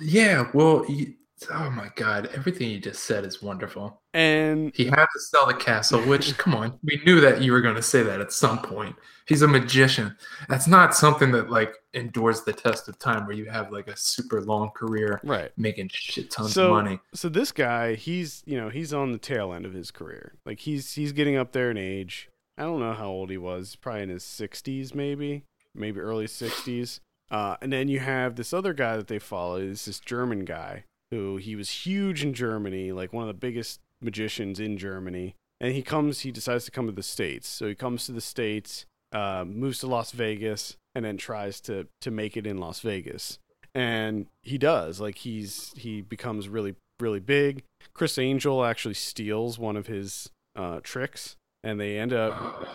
Yeah, 0.00 0.50
well, 0.52 0.84
you, 0.88 1.14
oh 1.52 1.70
my 1.70 1.90
god, 1.96 2.28
everything 2.34 2.70
you 2.70 2.78
just 2.78 3.04
said 3.04 3.24
is 3.24 3.42
wonderful. 3.42 4.00
And 4.12 4.74
He 4.74 4.86
had 4.86 5.06
to 5.06 5.20
sell 5.30 5.46
the 5.46 5.54
castle, 5.54 6.00
which, 6.02 6.36
come 6.38 6.54
on, 6.54 6.78
we 6.82 7.00
knew 7.04 7.20
that 7.20 7.40
you 7.42 7.52
were 7.52 7.60
going 7.60 7.76
to 7.76 7.82
say 7.82 8.02
that 8.02 8.20
at 8.20 8.32
some 8.32 8.58
point. 8.60 8.96
He's 9.26 9.42
a 9.42 9.48
magician. 9.48 10.16
That's 10.48 10.66
not 10.66 10.94
something 10.94 11.30
that, 11.32 11.48
like, 11.50 11.74
endures 11.94 12.42
the 12.42 12.52
test 12.52 12.88
of 12.88 12.98
time 12.98 13.26
where 13.26 13.36
you 13.36 13.44
have, 13.48 13.70
like, 13.70 13.86
a 13.88 13.96
super 13.96 14.40
long 14.40 14.70
career 14.70 15.20
right. 15.22 15.52
making 15.56 15.90
shit 15.92 16.30
tons 16.30 16.52
So- 16.54 16.66
of 16.66 16.70
money. 16.84 16.98
so 17.14 17.28
this 17.28 17.52
guy 17.52 17.94
he's 17.94 18.42
you 18.46 18.58
know 18.58 18.68
he's 18.68 18.92
on 18.92 19.12
the 19.12 19.18
tail 19.18 19.52
end 19.52 19.64
of 19.66 19.72
his 19.72 19.90
career 19.90 20.34
like 20.44 20.60
he's 20.60 20.94
he's 20.94 21.12
getting 21.12 21.36
up 21.36 21.52
there 21.52 21.70
in 21.70 21.76
age 21.76 22.28
i 22.58 22.62
don't 22.62 22.80
know 22.80 22.92
how 22.92 23.08
old 23.08 23.30
he 23.30 23.38
was 23.38 23.76
probably 23.76 24.02
in 24.02 24.08
his 24.08 24.22
60s 24.24 24.94
maybe 24.94 25.44
maybe 25.74 25.98
early 26.00 26.26
60s 26.26 27.00
uh, 27.30 27.56
and 27.62 27.72
then 27.72 27.86
you 27.88 28.00
have 28.00 28.34
this 28.36 28.52
other 28.52 28.72
guy 28.72 28.96
that 28.96 29.06
they 29.08 29.18
follow 29.18 29.56
is 29.56 29.84
this 29.84 30.00
german 30.00 30.44
guy 30.44 30.84
who 31.10 31.36
he 31.36 31.56
was 31.56 31.70
huge 31.70 32.22
in 32.22 32.34
germany 32.34 32.92
like 32.92 33.12
one 33.12 33.22
of 33.22 33.28
the 33.28 33.34
biggest 33.34 33.80
magicians 34.00 34.60
in 34.60 34.78
germany. 34.78 35.34
And 35.60 35.74
he 35.74 35.82
comes 35.82 36.20
he 36.20 36.32
decides 36.32 36.64
to 36.64 36.70
come 36.70 36.86
to 36.86 36.92
the 36.92 37.02
states. 37.02 37.48
So 37.48 37.66
he 37.66 37.74
comes 37.74 38.06
to 38.06 38.12
the 38.12 38.20
states 38.20 38.86
uh, 39.12 39.44
moves 39.46 39.80
to 39.80 39.86
las 39.86 40.12
vegas 40.12 40.76
and 40.94 41.04
then 41.04 41.16
tries 41.16 41.60
to 41.62 41.86
to 42.00 42.10
make 42.10 42.36
it 42.36 42.46
in 42.46 42.58
las 42.58 42.80
vegas. 42.80 43.38
And 43.74 44.26
he 44.42 44.58
does 44.58 45.00
like 45.00 45.18
he's 45.18 45.72
he 45.76 46.00
becomes 46.00 46.48
really 46.48 46.76
really 46.98 47.20
big. 47.20 47.62
Criss 47.94 48.18
Angel 48.18 48.64
actually 48.64 48.94
steals 48.94 49.58
one 49.58 49.76
of 49.76 49.86
his 49.86 50.30
uh 50.56 50.80
tricks 50.82 51.36
and 51.62 51.78
they 51.78 51.96
end 51.96 52.12
up 52.12 52.66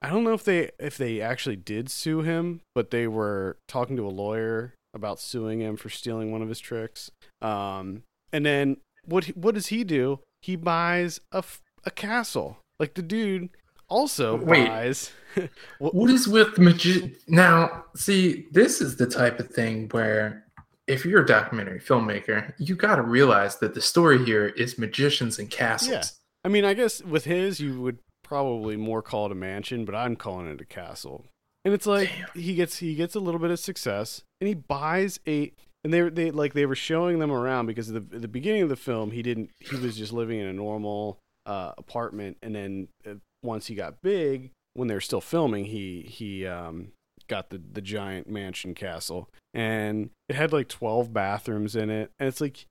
i 0.00 0.08
don't 0.08 0.22
know 0.22 0.32
if 0.32 0.44
they 0.44 0.70
if 0.78 0.96
they 0.96 1.20
actually 1.20 1.56
did 1.56 1.90
sue 1.90 2.22
him 2.22 2.60
but 2.72 2.92
they 2.92 3.08
were 3.08 3.56
talking 3.66 3.96
to 3.96 4.06
a 4.06 4.08
lawyer 4.08 4.72
about 4.96 5.20
suing 5.20 5.60
him 5.60 5.76
for 5.76 5.88
stealing 5.88 6.32
one 6.32 6.42
of 6.42 6.48
his 6.48 6.58
tricks 6.58 7.10
um 7.42 8.02
and 8.32 8.44
then 8.44 8.76
what 9.04 9.26
what 9.36 9.54
does 9.54 9.68
he 9.68 9.84
do 9.84 10.18
he 10.42 10.56
buys 10.56 11.20
a, 11.30 11.44
a 11.84 11.90
castle 11.90 12.58
like 12.80 12.94
the 12.94 13.02
dude 13.02 13.50
also 13.88 14.36
Wait. 14.36 14.66
buys 14.66 15.12
what, 15.78 15.94
What 15.94 16.10
is 16.10 16.26
with 16.26 16.58
magi- 16.58 17.10
now? 17.28 17.84
See, 17.94 18.46
this 18.52 18.80
is 18.80 18.96
the 18.96 19.06
type 19.06 19.38
of 19.38 19.48
thing 19.50 19.88
where 19.90 20.44
if 20.86 21.04
you're 21.04 21.22
a 21.22 21.26
documentary 21.26 21.80
filmmaker, 21.80 22.52
you 22.58 22.74
got 22.74 22.96
to 22.96 23.02
realize 23.02 23.58
that 23.58 23.74
the 23.74 23.80
story 23.82 24.24
here 24.24 24.46
is 24.46 24.78
magicians 24.78 25.38
and 25.38 25.50
castles. 25.50 25.90
Yeah. 25.90 26.02
I 26.44 26.48
mean, 26.48 26.64
I 26.64 26.74
guess 26.74 27.02
with 27.02 27.24
his, 27.24 27.60
you 27.60 27.80
would 27.80 27.98
probably 28.22 28.76
more 28.76 29.02
call 29.02 29.26
it 29.26 29.32
a 29.32 29.34
mansion, 29.34 29.84
but 29.84 29.94
I'm 29.94 30.16
calling 30.16 30.46
it 30.46 30.60
a 30.60 30.64
castle. 30.64 31.24
And 31.64 31.74
it's 31.74 31.86
like 31.86 32.08
Damn. 32.08 32.42
he 32.42 32.54
gets 32.54 32.78
he 32.78 32.94
gets 32.94 33.14
a 33.14 33.20
little 33.20 33.40
bit 33.40 33.50
of 33.50 33.58
success, 33.58 34.22
and 34.40 34.48
he 34.48 34.54
buys 34.54 35.20
a. 35.26 35.52
And 35.84 35.92
they 35.92 36.08
they 36.08 36.30
like 36.32 36.52
they 36.52 36.66
were 36.66 36.74
showing 36.74 37.20
them 37.20 37.30
around 37.30 37.66
because 37.66 37.86
the, 37.86 38.00
the 38.00 38.26
beginning 38.26 38.62
of 38.62 38.68
the 38.68 38.74
film 38.74 39.12
he 39.12 39.22
didn't 39.22 39.50
he 39.60 39.76
was 39.76 39.96
just 39.96 40.12
living 40.12 40.40
in 40.40 40.46
a 40.46 40.52
normal 40.52 41.18
uh, 41.46 41.72
apartment, 41.78 42.38
and 42.42 42.56
then 42.56 42.88
uh, 43.08 43.14
once 43.44 43.68
he 43.68 43.76
got 43.76 44.02
big, 44.02 44.50
when 44.74 44.88
they 44.88 44.94
were 44.94 45.00
still 45.00 45.20
filming, 45.20 45.66
he 45.66 46.02
he 46.02 46.44
um, 46.44 46.88
got 47.28 47.50
the 47.50 47.62
the 47.72 47.80
giant 47.80 48.28
mansion 48.28 48.74
castle, 48.74 49.28
and 49.54 50.10
it 50.28 50.36
had 50.36 50.52
like 50.52 50.68
twelve 50.68 51.12
bathrooms 51.12 51.76
in 51.76 51.88
it, 51.88 52.10
and 52.18 52.28
it's 52.28 52.40
like 52.40 52.66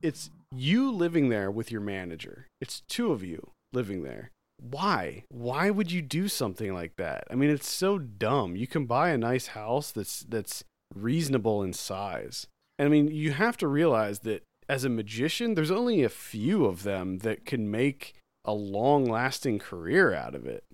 it's 0.00 0.30
you 0.54 0.90
living 0.90 1.28
there 1.28 1.50
with 1.50 1.72
your 1.72 1.80
manager. 1.80 2.46
It's 2.60 2.82
two 2.88 3.10
of 3.12 3.24
you 3.24 3.50
living 3.72 4.02
there. 4.02 4.30
Why? 4.60 5.24
Why 5.28 5.70
would 5.70 5.90
you 5.90 6.02
do 6.02 6.28
something 6.28 6.72
like 6.72 6.94
that? 6.96 7.24
I 7.30 7.34
mean, 7.34 7.50
it's 7.50 7.68
so 7.68 7.98
dumb. 7.98 8.54
You 8.54 8.68
can 8.68 8.86
buy 8.86 9.10
a 9.10 9.18
nice 9.18 9.48
house 9.48 9.90
that's 9.90 10.24
that's 10.28 10.62
reasonable 10.94 11.62
in 11.62 11.72
size. 11.72 12.46
And 12.78 12.86
I 12.86 12.90
mean, 12.90 13.08
you 13.08 13.32
have 13.32 13.56
to 13.58 13.68
realize 13.68 14.20
that 14.20 14.42
as 14.68 14.84
a 14.84 14.88
magician, 14.88 15.54
there's 15.54 15.70
only 15.70 16.02
a 16.02 16.08
few 16.08 16.64
of 16.64 16.82
them 16.82 17.18
that 17.18 17.44
can 17.44 17.70
make 17.70 18.14
a 18.44 18.52
long-lasting 18.52 19.58
career 19.58 20.14
out 20.14 20.34
of 20.34 20.46
it. 20.46 20.64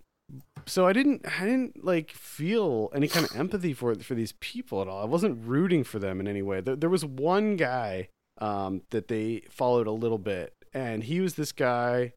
So 0.67 0.87
I 0.87 0.93
didn't 0.93 1.25
I 1.41 1.47
didn't 1.47 1.83
like 1.83 2.11
feel 2.11 2.91
any 2.95 3.09
kind 3.09 3.25
of 3.25 3.35
empathy 3.35 3.73
for 3.73 3.95
for 3.95 4.15
these 4.15 4.35
people 4.41 4.83
at 4.83 4.89
all. 4.89 5.01
I 5.01 5.07
wasn't 5.07 5.47
rooting 5.47 5.85
for 5.85 5.99
them 5.99 6.21
in 6.21 6.29
any 6.29 6.43
way. 6.43 6.61
There, 6.61 6.77
there 6.77 6.91
was 6.91 7.05
one 7.05 7.57
guy 7.57 8.09
um, 8.39 8.83
that 8.91 9.09
they 9.09 9.43
followed 9.49 9.87
a 9.87 9.93
little 9.93 10.19
bit, 10.19 10.53
and 10.75 11.05
he 11.05 11.21
was 11.21 11.35
this 11.35 11.53
guy. 11.53 12.13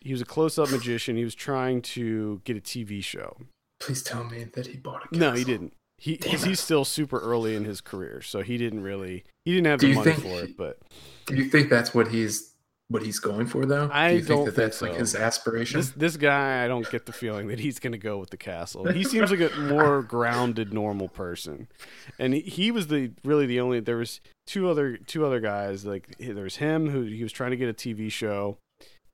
He 0.00 0.12
was 0.12 0.20
a 0.20 0.26
close-up 0.26 0.70
magician. 0.70 1.16
He 1.16 1.24
was 1.24 1.34
trying 1.34 1.82
to 1.82 2.40
get 2.44 2.56
a 2.56 2.60
TV 2.60 3.02
show, 3.02 3.36
Please 3.80 4.02
tell 4.02 4.24
me 4.24 4.44
that 4.44 4.66
he 4.66 4.76
bought 4.76 5.04
a 5.04 5.08
castle. 5.08 5.18
No, 5.18 5.32
he 5.32 5.44
didn't. 5.44 5.72
He 5.98 6.16
Damn 6.16 6.30
cause 6.32 6.44
it. 6.44 6.48
he's 6.48 6.60
still 6.60 6.84
super 6.84 7.18
early 7.18 7.56
in 7.56 7.64
his 7.64 7.80
career, 7.80 8.22
so 8.22 8.40
he 8.42 8.56
didn't 8.56 8.82
really 8.82 9.24
he 9.44 9.52
didn't 9.52 9.66
have 9.66 9.80
Do 9.80 9.88
the 9.88 9.94
money 9.94 10.12
think 10.12 10.22
for 10.22 10.42
it. 10.44 10.56
But 10.56 10.78
Do 11.26 11.34
you 11.34 11.44
think 11.46 11.68
that's 11.70 11.92
what 11.92 12.08
he's 12.08 12.54
what 12.90 13.02
he's 13.02 13.18
going 13.18 13.46
for 13.46 13.66
though? 13.66 13.90
I 13.92 14.10
Do 14.10 14.14
you 14.14 14.22
think 14.22 14.38
that 14.46 14.52
think 14.52 14.56
that's 14.56 14.80
like 14.80 14.94
his 14.94 15.14
aspiration? 15.14 15.78
this 15.80 15.90
this 15.90 16.16
guy, 16.16 16.64
I 16.64 16.68
don't 16.68 16.88
get 16.90 17.04
the 17.06 17.12
feeling 17.12 17.48
that 17.48 17.58
he's 17.60 17.78
gonna 17.80 17.98
go 17.98 18.16
with 18.18 18.30
the 18.30 18.36
castle. 18.36 18.86
He 18.86 19.02
seems 19.04 19.30
like 19.30 19.40
a 19.40 19.54
more 19.58 20.02
grounded, 20.08 20.72
normal 20.72 21.08
person, 21.08 21.68
and 22.18 22.32
he, 22.32 22.40
he 22.40 22.70
was 22.70 22.86
the 22.86 23.10
really 23.24 23.46
the 23.46 23.60
only. 23.60 23.80
There 23.80 23.96
was 23.98 24.20
two 24.46 24.68
other 24.70 24.96
two 24.96 25.26
other 25.26 25.40
guys. 25.40 25.84
Like 25.84 26.16
there 26.18 26.44
was 26.44 26.56
him 26.56 26.88
who 26.90 27.02
he 27.02 27.22
was 27.24 27.32
trying 27.32 27.50
to 27.50 27.56
get 27.56 27.68
a 27.68 27.74
TV 27.74 28.10
show, 28.10 28.56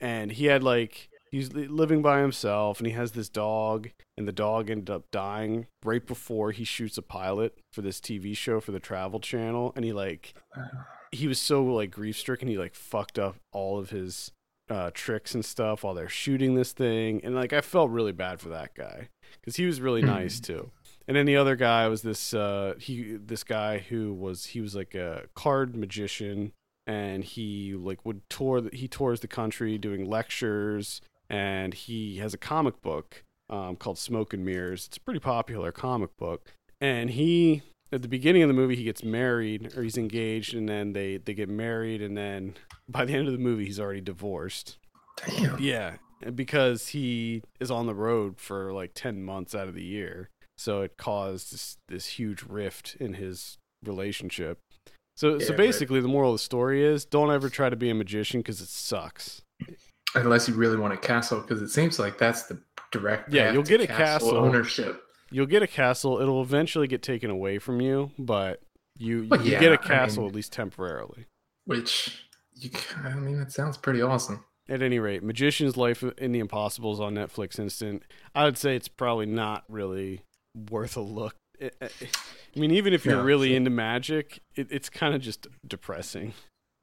and 0.00 0.30
he 0.30 0.44
had 0.46 0.62
like 0.62 1.08
he's 1.34 1.52
living 1.52 2.00
by 2.00 2.20
himself, 2.20 2.78
and 2.78 2.86
he 2.86 2.92
has 2.92 3.12
this 3.12 3.28
dog, 3.28 3.90
and 4.16 4.28
the 4.28 4.32
dog 4.32 4.70
ended 4.70 4.88
up 4.88 5.10
dying 5.10 5.66
right 5.84 6.06
before 6.06 6.52
he 6.52 6.62
shoots 6.64 6.96
a 6.96 7.02
pilot 7.02 7.58
for 7.72 7.82
this 7.82 7.98
TV 8.00 8.36
show 8.36 8.60
for 8.60 8.70
the 8.72 8.78
Travel 8.80 9.18
Channel, 9.18 9.72
and 9.74 9.84
he 9.84 9.92
like 9.92 10.34
he 11.12 11.26
was 11.26 11.40
so 11.40 11.64
like 11.64 11.90
grief 11.90 12.16
stricken 12.18 12.48
he 12.48 12.58
like 12.58 12.74
fucked 12.74 13.18
up 13.18 13.36
all 13.52 13.78
of 13.78 13.90
his 13.90 14.30
uh 14.68 14.90
tricks 14.94 15.34
and 15.34 15.44
stuff 15.44 15.84
while 15.84 15.94
they're 15.94 16.08
shooting 16.08 16.54
this 16.54 16.72
thing 16.72 17.20
and 17.22 17.34
like 17.36 17.52
i 17.52 17.60
felt 17.60 17.90
really 17.90 18.10
bad 18.12 18.40
for 18.40 18.48
that 18.48 18.74
guy 18.74 19.08
because 19.40 19.56
he 19.56 19.66
was 19.66 19.80
really 19.80 20.00
Hmm. 20.00 20.08
nice 20.08 20.40
too 20.40 20.70
and 21.06 21.16
then 21.16 21.26
the 21.26 21.36
other 21.36 21.54
guy 21.54 21.86
was 21.86 22.02
this 22.02 22.32
uh 22.34 22.74
he 22.80 23.16
this 23.16 23.44
guy 23.44 23.78
who 23.78 24.12
was 24.12 24.46
he 24.46 24.60
was 24.60 24.74
like 24.74 24.94
a 24.96 25.24
card 25.36 25.76
magician 25.76 26.52
and 26.86 27.22
he 27.24 27.74
like 27.74 28.04
would 28.04 28.22
tour 28.28 28.60
the, 28.62 28.74
he 28.74 28.88
tours 28.88 29.20
the 29.20 29.28
country 29.28 29.78
doing 29.78 30.08
lectures 30.08 31.00
and 31.30 31.74
he 31.74 32.18
has 32.18 32.34
a 32.34 32.38
comic 32.38 32.80
book 32.82 33.24
um, 33.50 33.76
called 33.76 33.98
smoke 33.98 34.32
and 34.32 34.44
mirrors. 34.44 34.86
It's 34.86 34.96
a 34.96 35.00
pretty 35.00 35.20
popular 35.20 35.72
comic 35.72 36.16
book. 36.16 36.52
And 36.80 37.10
he 37.10 37.62
at 37.92 38.02
the 38.02 38.08
beginning 38.08 38.42
of 38.42 38.48
the 38.48 38.54
movie 38.54 38.76
he 38.76 38.84
gets 38.84 39.04
married 39.04 39.76
or 39.76 39.82
he's 39.82 39.96
engaged 39.96 40.54
and 40.54 40.68
then 40.68 40.92
they 40.92 41.18
they 41.18 41.34
get 41.34 41.48
married 41.48 42.02
and 42.02 42.16
then 42.16 42.54
by 42.88 43.04
the 43.04 43.14
end 43.14 43.26
of 43.26 43.32
the 43.32 43.38
movie 43.38 43.66
he's 43.66 43.80
already 43.80 44.00
divorced. 44.00 44.76
Damn. 45.26 45.58
yeah 45.60 45.94
because 46.34 46.88
he 46.88 47.42
is 47.60 47.70
on 47.70 47.86
the 47.86 47.94
road 47.94 48.40
for 48.40 48.72
like 48.72 48.92
10 48.94 49.22
months 49.22 49.54
out 49.54 49.68
of 49.68 49.74
the 49.74 49.84
year. 49.84 50.30
So 50.56 50.82
it 50.82 50.96
caused 50.96 51.52
this, 51.52 51.76
this 51.88 52.06
huge 52.06 52.42
rift 52.42 52.96
in 52.98 53.14
his 53.14 53.58
relationship. 53.84 54.58
So 55.16 55.34
Yeah, 55.34 55.44
so 55.44 55.48
right. 55.50 55.58
basically 55.58 56.00
the 56.00 56.08
moral 56.08 56.30
of 56.32 56.36
the 56.36 56.44
story 56.44 56.82
is 56.84 57.04
don't 57.04 57.30
ever 57.30 57.48
try 57.48 57.68
to 57.68 57.76
be 57.76 57.90
a 57.90 57.94
magician 57.94 58.40
because 58.40 58.60
it 58.60 58.68
sucks 58.68 59.42
Unless 60.14 60.48
you 60.48 60.54
really 60.54 60.76
want 60.76 60.92
a 60.92 60.96
castle, 60.96 61.40
because 61.40 61.60
it 61.62 61.68
seems 61.70 61.98
like 61.98 62.18
that's 62.18 62.44
the 62.44 62.60
direct. 62.92 63.32
Yeah, 63.32 63.52
you'll 63.52 63.62
get 63.64 63.80
a 63.80 63.86
castle. 63.86 64.36
ownership. 64.36 65.02
you'll 65.30 65.46
get 65.46 65.62
a 65.62 65.66
castle 65.66 66.20
it'll 66.20 66.42
eventually 66.42 66.86
get 66.86 67.02
taken 67.02 67.28
away 67.30 67.58
from 67.58 67.80
you 67.80 68.12
but 68.18 68.60
you 68.96 69.26
Well, 69.28 69.42
you 69.42 69.52
yeah, 69.52 69.60
get 69.60 69.72
a 69.72 69.78
castle 69.78 70.22
mean- 70.24 70.30
at 70.30 70.34
least 70.36 70.52
temporarily 70.52 71.26
Which 71.64 72.24
you, 72.54 72.70
I 73.02 73.14
mean, 73.14 73.40
it 73.40 73.50
sounds 73.50 73.76
pretty 73.76 74.00
awesome. 74.00 74.44
At 74.68 74.80
any 74.80 74.98
rate, 75.00 75.22
Magician's 75.24 75.76
Life 75.76 76.04
in 76.18 76.30
the 76.32 76.38
Impossibles 76.38 77.00
on 77.00 77.14
Netflix 77.14 77.58
Instant. 77.58 78.04
I 78.34 78.44
would 78.44 78.56
say 78.56 78.76
it's 78.76 78.86
probably 78.88 79.26
not 79.26 79.64
really 79.68 80.22
worth 80.70 80.96
a 80.96 81.00
look. 81.00 81.34
I 81.60 81.70
I 81.82 81.88
mean, 82.58 82.70
even 82.70 82.92
if 82.94 83.04
you're 83.04 83.16
No, 83.16 83.24
really 83.24 83.48
sure. 83.48 83.56
into 83.56 83.70
magic, 83.70 84.38
it, 84.54 84.68
it's 84.70 84.88
kind 84.88 85.14
of 85.16 85.20
just 85.20 85.48
depressing, 85.66 86.32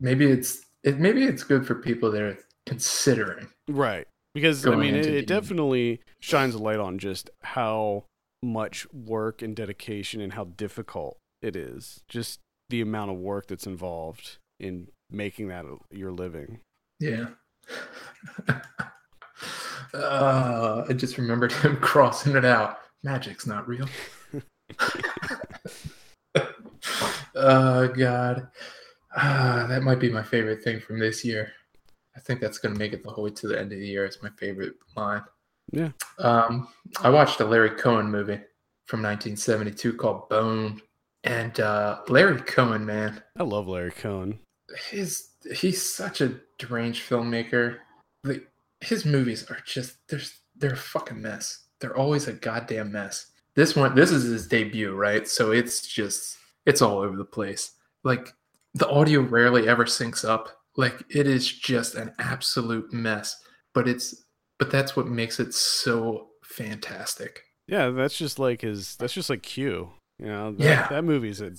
Maybe 0.02 0.26
it's 0.30 0.62
it. 0.84 1.00
Maybe 1.00 1.24
it's 1.24 1.44
good 1.44 1.66
for 1.66 1.76
people 1.76 2.12
that 2.12 2.22
are 2.22 2.38
considering. 2.66 3.48
right? 3.68 4.08
Because 4.34 4.66
I 4.66 4.76
mean, 4.76 4.96
it, 4.96 5.06
it 5.06 5.28
definitely 5.28 6.02
shines 6.22 6.56
a 6.56 6.58
light 6.58 6.80
on 6.80 7.00
just 7.00 7.30
how 7.42 8.06
much 8.42 8.88
work 8.94 9.42
and 9.42 9.56
dedication 9.56 10.22
and 10.22 10.34
how 10.34 10.46
difficult 10.46 11.18
it 11.42 11.56
is. 11.56 12.02
Just 12.08 12.40
the 12.70 12.82
amount 12.82 13.12
of 13.12 13.18
work 13.18 13.48
that's 13.48 13.68
involved 13.68 14.38
in 14.60 14.88
making 15.10 15.50
that 15.50 15.66
your 15.92 16.12
living. 16.12 16.62
Yeah. 17.00 17.28
uh, 19.94 20.86
I 20.88 20.94
just 20.94 21.18
remembered 21.18 21.52
him 21.52 21.78
crossing 21.82 22.36
it 22.36 22.46
out. 22.46 22.78
Magic's 23.04 23.48
not 23.48 23.68
real. 23.68 23.88
oh 27.36 27.88
God, 27.98 28.48
ah, 29.16 29.66
that 29.68 29.84
might 29.84 30.00
be 30.00 30.10
my 30.10 30.24
favorite 30.24 30.64
thing 30.64 30.80
from 30.80 31.00
this 31.00 31.26
year. 31.26 31.52
I 32.22 32.24
think 32.24 32.40
that's 32.40 32.60
gonna 32.60 32.78
make 32.78 32.94
it 32.94 33.04
the 33.04 33.10
whole 33.10 33.24
way 33.24 33.32
to 33.32 33.48
the 33.48 33.60
end 33.60 33.74
of 33.74 33.80
the 33.80 33.88
year. 33.88 34.06
It's 34.06 34.22
my 34.22 34.30
favorite 34.38 34.76
line. 34.96 35.24
Yeah. 35.72 35.90
Um, 36.20 36.68
I 37.02 37.10
watched 37.10 37.40
a 37.40 37.46
Larry 37.46 37.72
Cohen 37.72 38.12
movie 38.12 38.40
from 38.86 39.02
1972 39.02 39.94
called 39.94 40.30
Bone, 40.30 40.80
and 41.24 41.60
uh, 41.60 42.02
Larry 42.10 42.40
Cohen, 42.42 42.86
man, 42.86 43.24
I 43.40 43.44
love 43.44 43.68
Larry 43.68 43.90
Cohen. 43.90 44.38
his 44.92 45.30
he's 45.52 45.82
such 45.82 46.22
a 46.22 46.40
deranged 46.60 47.10
filmmaker. 47.10 47.80
Like 48.24 48.48
his 48.82 49.04
movies 49.04 49.50
are 49.50 49.58
just 49.66 49.96
they're 50.08 50.22
they're 50.56 50.74
a 50.74 50.78
fucking 50.78 51.20
mess. 51.20 51.66
They're 51.80 51.98
always 51.98 52.28
a 52.28 52.34
goddamn 52.34 52.92
mess. 52.92 53.32
This 53.56 53.76
one, 53.76 53.96
this 53.96 54.12
is 54.12 54.26
his 54.26 54.48
debut, 54.48 54.94
right? 54.94 55.28
So 55.28 55.52
it's 55.52 55.88
just 55.88 56.38
it's 56.68 56.84
all 56.84 57.00
over 57.00 57.18
the 57.18 57.26
place. 57.26 57.72
Like 58.04 58.32
the 58.76 58.88
audio 58.90 59.22
rarely 59.22 59.68
ever 59.68 59.86
syncs 59.86 60.24
up. 60.24 60.61
Like 60.78 61.04
it 61.10 61.28
is 61.28 61.52
just 61.52 61.96
an 61.96 62.14
absolute 62.20 62.92
mess. 62.94 63.36
But 63.74 63.88
it's 63.88 64.16
but 64.60 64.72
that's 64.72 64.96
what 64.96 65.08
makes 65.08 65.40
it 65.40 65.54
so 65.54 66.28
fantastic. 66.44 67.42
Yeah, 67.68 67.90
that's 67.90 68.18
just 68.18 68.40
like 68.40 68.62
his. 68.62 68.96
That's 68.98 69.14
just 69.14 69.30
like 69.30 69.44
Q. 69.44 69.92
You 70.20 70.26
know, 70.28 70.52
that, 70.54 70.64
Yeah. 70.64 70.88
that 70.90 71.04
movie's 71.04 71.42
a 71.42 71.52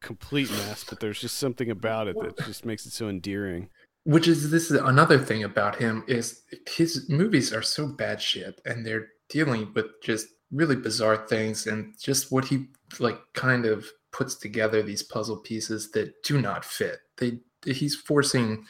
complete 0.00 0.50
mess, 0.50 0.84
but 0.88 1.00
there's 1.00 1.20
just 1.20 1.38
something 1.38 1.70
about 1.70 2.08
it 2.08 2.16
that 2.20 2.44
just 2.44 2.64
makes 2.64 2.84
it 2.86 2.92
so 2.92 3.08
endearing. 3.08 3.68
which 4.04 4.26
is 4.26 4.50
this 4.50 4.68
is 4.70 4.80
another 4.80 5.16
thing 5.18 5.44
about 5.44 5.76
him 5.76 6.02
is 6.08 6.42
his 6.68 7.08
movies 7.08 7.52
are 7.52 7.62
so 7.62 7.86
bad 7.86 8.20
shit 8.20 8.60
and 8.64 8.84
they're 8.84 9.06
dealing 9.28 9.72
with 9.74 9.86
just 10.02 10.26
really 10.50 10.74
bizarre 10.74 11.24
things 11.28 11.68
and 11.68 11.94
just 12.02 12.32
what 12.32 12.46
he 12.46 12.66
like 12.98 13.20
kind 13.34 13.64
of 13.64 13.86
puts 14.10 14.34
together 14.34 14.82
these 14.82 15.04
puzzle 15.04 15.36
pieces 15.38 15.92
that 15.92 16.12
do 16.24 16.40
not 16.40 16.64
fit 16.64 16.98
they 17.18 17.38
he's 17.64 17.94
forcing 17.94 18.64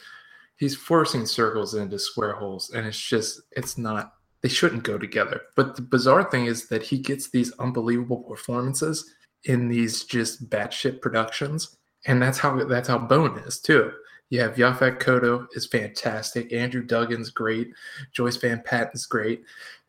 he's 0.56 0.76
forcing 0.76 1.26
circles 1.26 1.74
into 1.74 1.98
square 1.98 2.34
holes 2.34 2.70
and 2.70 2.86
it's 2.86 2.98
just 2.98 3.40
it's 3.52 3.78
not 3.78 4.14
they 4.42 4.48
shouldn't 4.48 4.82
go 4.82 4.98
together 4.98 5.42
but 5.56 5.76
the 5.76 5.82
bizarre 5.82 6.30
thing 6.30 6.46
is 6.46 6.68
that 6.68 6.82
he 6.82 6.98
gets 6.98 7.30
these 7.30 7.52
unbelievable 7.58 8.22
performances 8.22 9.12
in 9.44 9.68
these 9.68 10.04
just 10.04 10.48
batshit 10.50 11.00
productions 11.00 11.76
and 12.06 12.20
that's 12.20 12.38
how 12.38 12.62
that's 12.64 12.88
how 12.88 12.98
bone 12.98 13.38
is 13.46 13.60
too 13.60 13.92
you 14.32 14.40
have 14.40 14.54
Yaphet 14.54 14.98
Kotto 14.98 15.46
is 15.52 15.66
fantastic. 15.66 16.54
Andrew 16.54 16.82
Duggan's 16.82 17.28
great. 17.28 17.70
Joyce 18.12 18.36
Van 18.36 18.62
Patten's 18.64 19.04
great. 19.04 19.44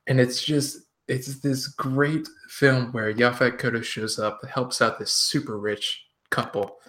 And 0.06 0.20
it's 0.20 0.43
just, 0.43 0.80
it's 1.08 1.39
this 1.39 1.68
great 1.68 2.28
film 2.49 2.91
where 2.91 3.14
Yaphet 3.14 3.58
Kotto 3.58 3.82
shows 3.82 4.20
up, 4.20 4.41
helps 4.45 4.82
out 4.82 4.99
this 4.99 5.14
super 5.14 5.58
rich 5.58 6.08
couple. 6.30 6.80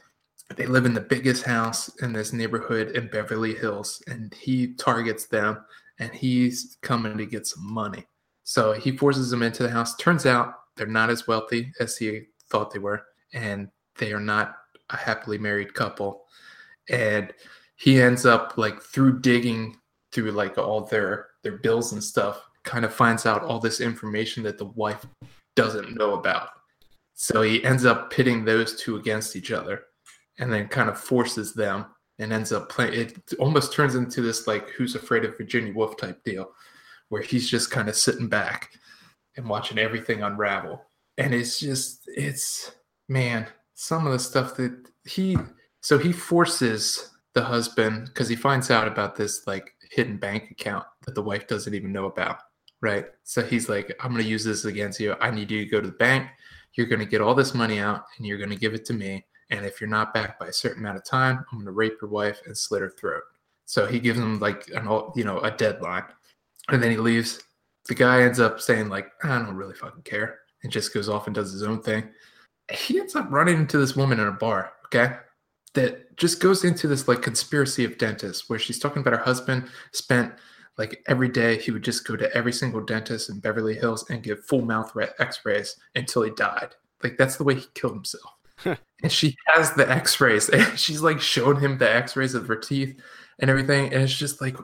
They 0.56 0.66
live 0.66 0.86
in 0.86 0.94
the 0.94 1.00
biggest 1.00 1.44
house 1.44 1.88
in 2.02 2.12
this 2.12 2.32
neighborhood 2.32 2.96
in 2.96 3.08
Beverly 3.08 3.54
Hills, 3.54 4.02
and 4.06 4.32
he 4.34 4.74
targets 4.74 5.26
them 5.26 5.64
and 5.98 6.12
he's 6.12 6.76
coming 6.82 7.16
to 7.16 7.26
get 7.26 7.46
some 7.46 7.72
money. 7.72 8.06
So 8.42 8.72
he 8.72 8.96
forces 8.96 9.30
them 9.30 9.42
into 9.42 9.62
the 9.62 9.70
house. 9.70 9.96
Turns 9.96 10.26
out 10.26 10.54
they're 10.76 10.86
not 10.86 11.10
as 11.10 11.26
wealthy 11.26 11.72
as 11.80 11.96
he 11.96 12.22
thought 12.50 12.72
they 12.72 12.78
were, 12.78 13.02
and 13.32 13.68
they 13.98 14.12
are 14.12 14.20
not 14.20 14.56
a 14.90 14.96
happily 14.96 15.38
married 15.38 15.74
couple 15.74 16.24
and 16.88 17.32
he 17.76 18.00
ends 18.00 18.26
up 18.26 18.54
like 18.56 18.80
through 18.82 19.20
digging 19.20 19.76
through 20.12 20.30
like 20.30 20.58
all 20.58 20.82
their 20.82 21.28
their 21.42 21.58
bills 21.58 21.92
and 21.92 22.02
stuff 22.02 22.44
kind 22.62 22.84
of 22.84 22.94
finds 22.94 23.26
out 23.26 23.42
all 23.42 23.58
this 23.58 23.80
information 23.80 24.42
that 24.42 24.58
the 24.58 24.66
wife 24.66 25.06
doesn't 25.56 25.96
know 25.96 26.14
about 26.14 26.50
so 27.14 27.42
he 27.42 27.64
ends 27.64 27.84
up 27.84 28.10
pitting 28.10 28.44
those 28.44 28.76
two 28.76 28.96
against 28.96 29.36
each 29.36 29.50
other 29.50 29.84
and 30.38 30.52
then 30.52 30.68
kind 30.68 30.88
of 30.88 30.98
forces 30.98 31.54
them 31.54 31.86
and 32.18 32.32
ends 32.32 32.52
up 32.52 32.68
playing 32.68 32.94
it 32.94 33.34
almost 33.38 33.72
turns 33.72 33.94
into 33.94 34.20
this 34.20 34.46
like 34.46 34.70
who's 34.70 34.94
afraid 34.94 35.24
of 35.24 35.36
virginia 35.36 35.72
woolf 35.72 35.96
type 35.96 36.22
deal 36.24 36.50
where 37.08 37.22
he's 37.22 37.48
just 37.48 37.70
kind 37.70 37.88
of 37.88 37.96
sitting 37.96 38.28
back 38.28 38.70
and 39.36 39.48
watching 39.48 39.78
everything 39.78 40.22
unravel. 40.22 40.84
And 41.18 41.34
it's 41.34 41.60
just 41.60 42.02
it's 42.08 42.72
man 43.08 43.46
some 43.74 44.06
of 44.06 44.12
the 44.12 44.18
stuff 44.18 44.56
that 44.56 44.88
he 45.04 45.36
so 45.80 45.98
he 45.98 46.12
forces 46.12 47.10
the 47.34 47.44
husband 47.44 48.06
because 48.06 48.28
he 48.28 48.36
finds 48.36 48.70
out 48.70 48.88
about 48.88 49.14
this 49.14 49.46
like 49.46 49.74
hidden 49.90 50.16
bank 50.16 50.50
account 50.50 50.84
that 51.04 51.14
the 51.14 51.22
wife 51.22 51.46
doesn't 51.46 51.74
even 51.74 51.92
know 51.92 52.06
about 52.06 52.38
right? 52.82 53.06
So 53.22 53.42
he's 53.42 53.68
like 53.68 53.94
i'm 54.00 54.12
going 54.12 54.22
to 54.22 54.28
use 54.28 54.44
this 54.44 54.64
against 54.64 55.00
you. 55.00 55.14
I 55.20 55.30
need 55.30 55.50
you 55.50 55.64
to 55.64 55.70
go 55.70 55.80
to 55.80 55.86
the 55.86 55.94
bank. 55.94 56.28
You're 56.74 56.86
going 56.86 57.00
to 57.00 57.06
get 57.06 57.20
all 57.20 57.34
this 57.34 57.54
money 57.54 57.78
out 57.78 58.04
and 58.16 58.26
you're 58.26 58.38
going 58.38 58.50
to 58.50 58.56
give 58.56 58.74
it 58.74 58.84
to 58.86 58.92
me 58.92 59.24
and 59.50 59.64
if 59.64 59.80
you're 59.80 59.90
not 59.90 60.14
back 60.14 60.38
by 60.38 60.46
a 60.46 60.52
certain 60.52 60.82
amount 60.82 60.96
of 60.96 61.04
time 61.04 61.44
i'm 61.50 61.58
going 61.58 61.66
to 61.66 61.72
rape 61.72 61.96
your 62.00 62.10
wife 62.10 62.40
and 62.46 62.56
slit 62.56 62.82
her 62.82 62.90
throat 62.90 63.22
so 63.66 63.86
he 63.86 63.98
gives 63.98 64.18
him 64.18 64.38
like 64.40 64.68
an 64.74 64.86
all 64.86 65.12
you 65.16 65.24
know 65.24 65.38
a 65.40 65.50
deadline 65.50 66.04
and 66.68 66.82
then 66.82 66.90
he 66.90 66.96
leaves 66.96 67.42
the 67.86 67.94
guy 67.94 68.22
ends 68.22 68.40
up 68.40 68.60
saying 68.60 68.88
like, 68.88 69.12
I 69.22 69.28
don't 69.38 69.56
really 69.56 69.74
fucking 69.74 70.02
care, 70.02 70.40
and 70.62 70.72
just 70.72 70.94
goes 70.94 71.08
off 71.08 71.26
and 71.26 71.34
does 71.34 71.52
his 71.52 71.62
own 71.62 71.82
thing. 71.82 72.08
He 72.70 72.98
ends 72.98 73.14
up 73.14 73.30
running 73.30 73.58
into 73.58 73.78
this 73.78 73.94
woman 73.94 74.20
in 74.20 74.26
a 74.26 74.32
bar. 74.32 74.72
Okay, 74.86 75.16
that 75.74 76.16
just 76.16 76.40
goes 76.40 76.64
into 76.64 76.88
this 76.88 77.08
like 77.08 77.22
conspiracy 77.22 77.84
of 77.84 77.98
dentists 77.98 78.48
where 78.48 78.58
she's 78.58 78.78
talking 78.78 79.00
about 79.00 79.12
her 79.18 79.24
husband 79.24 79.68
spent 79.92 80.32
like 80.78 81.02
every 81.06 81.28
day 81.28 81.58
he 81.60 81.70
would 81.70 81.84
just 81.84 82.06
go 82.06 82.16
to 82.16 82.34
every 82.34 82.52
single 82.52 82.80
dentist 82.80 83.30
in 83.30 83.38
Beverly 83.38 83.74
Hills 83.74 84.08
and 84.10 84.22
get 84.22 84.44
full 84.44 84.62
mouth 84.62 84.92
x-rays 85.18 85.76
until 85.94 86.22
he 86.22 86.30
died. 86.32 86.74
Like 87.02 87.16
that's 87.16 87.36
the 87.36 87.44
way 87.44 87.54
he 87.54 87.66
killed 87.74 87.94
himself. 87.94 88.32
and 89.02 89.12
she 89.12 89.36
has 89.46 89.72
the 89.74 89.90
x-rays. 89.90 90.48
And 90.48 90.78
she's 90.78 91.02
like 91.02 91.20
showing 91.20 91.60
him 91.60 91.78
the 91.78 91.92
x-rays 91.92 92.34
of 92.34 92.46
her 92.48 92.56
teeth 92.56 93.00
and 93.38 93.50
everything 93.50 93.92
and 93.92 94.02
it's 94.02 94.16
just 94.16 94.40
like 94.40 94.56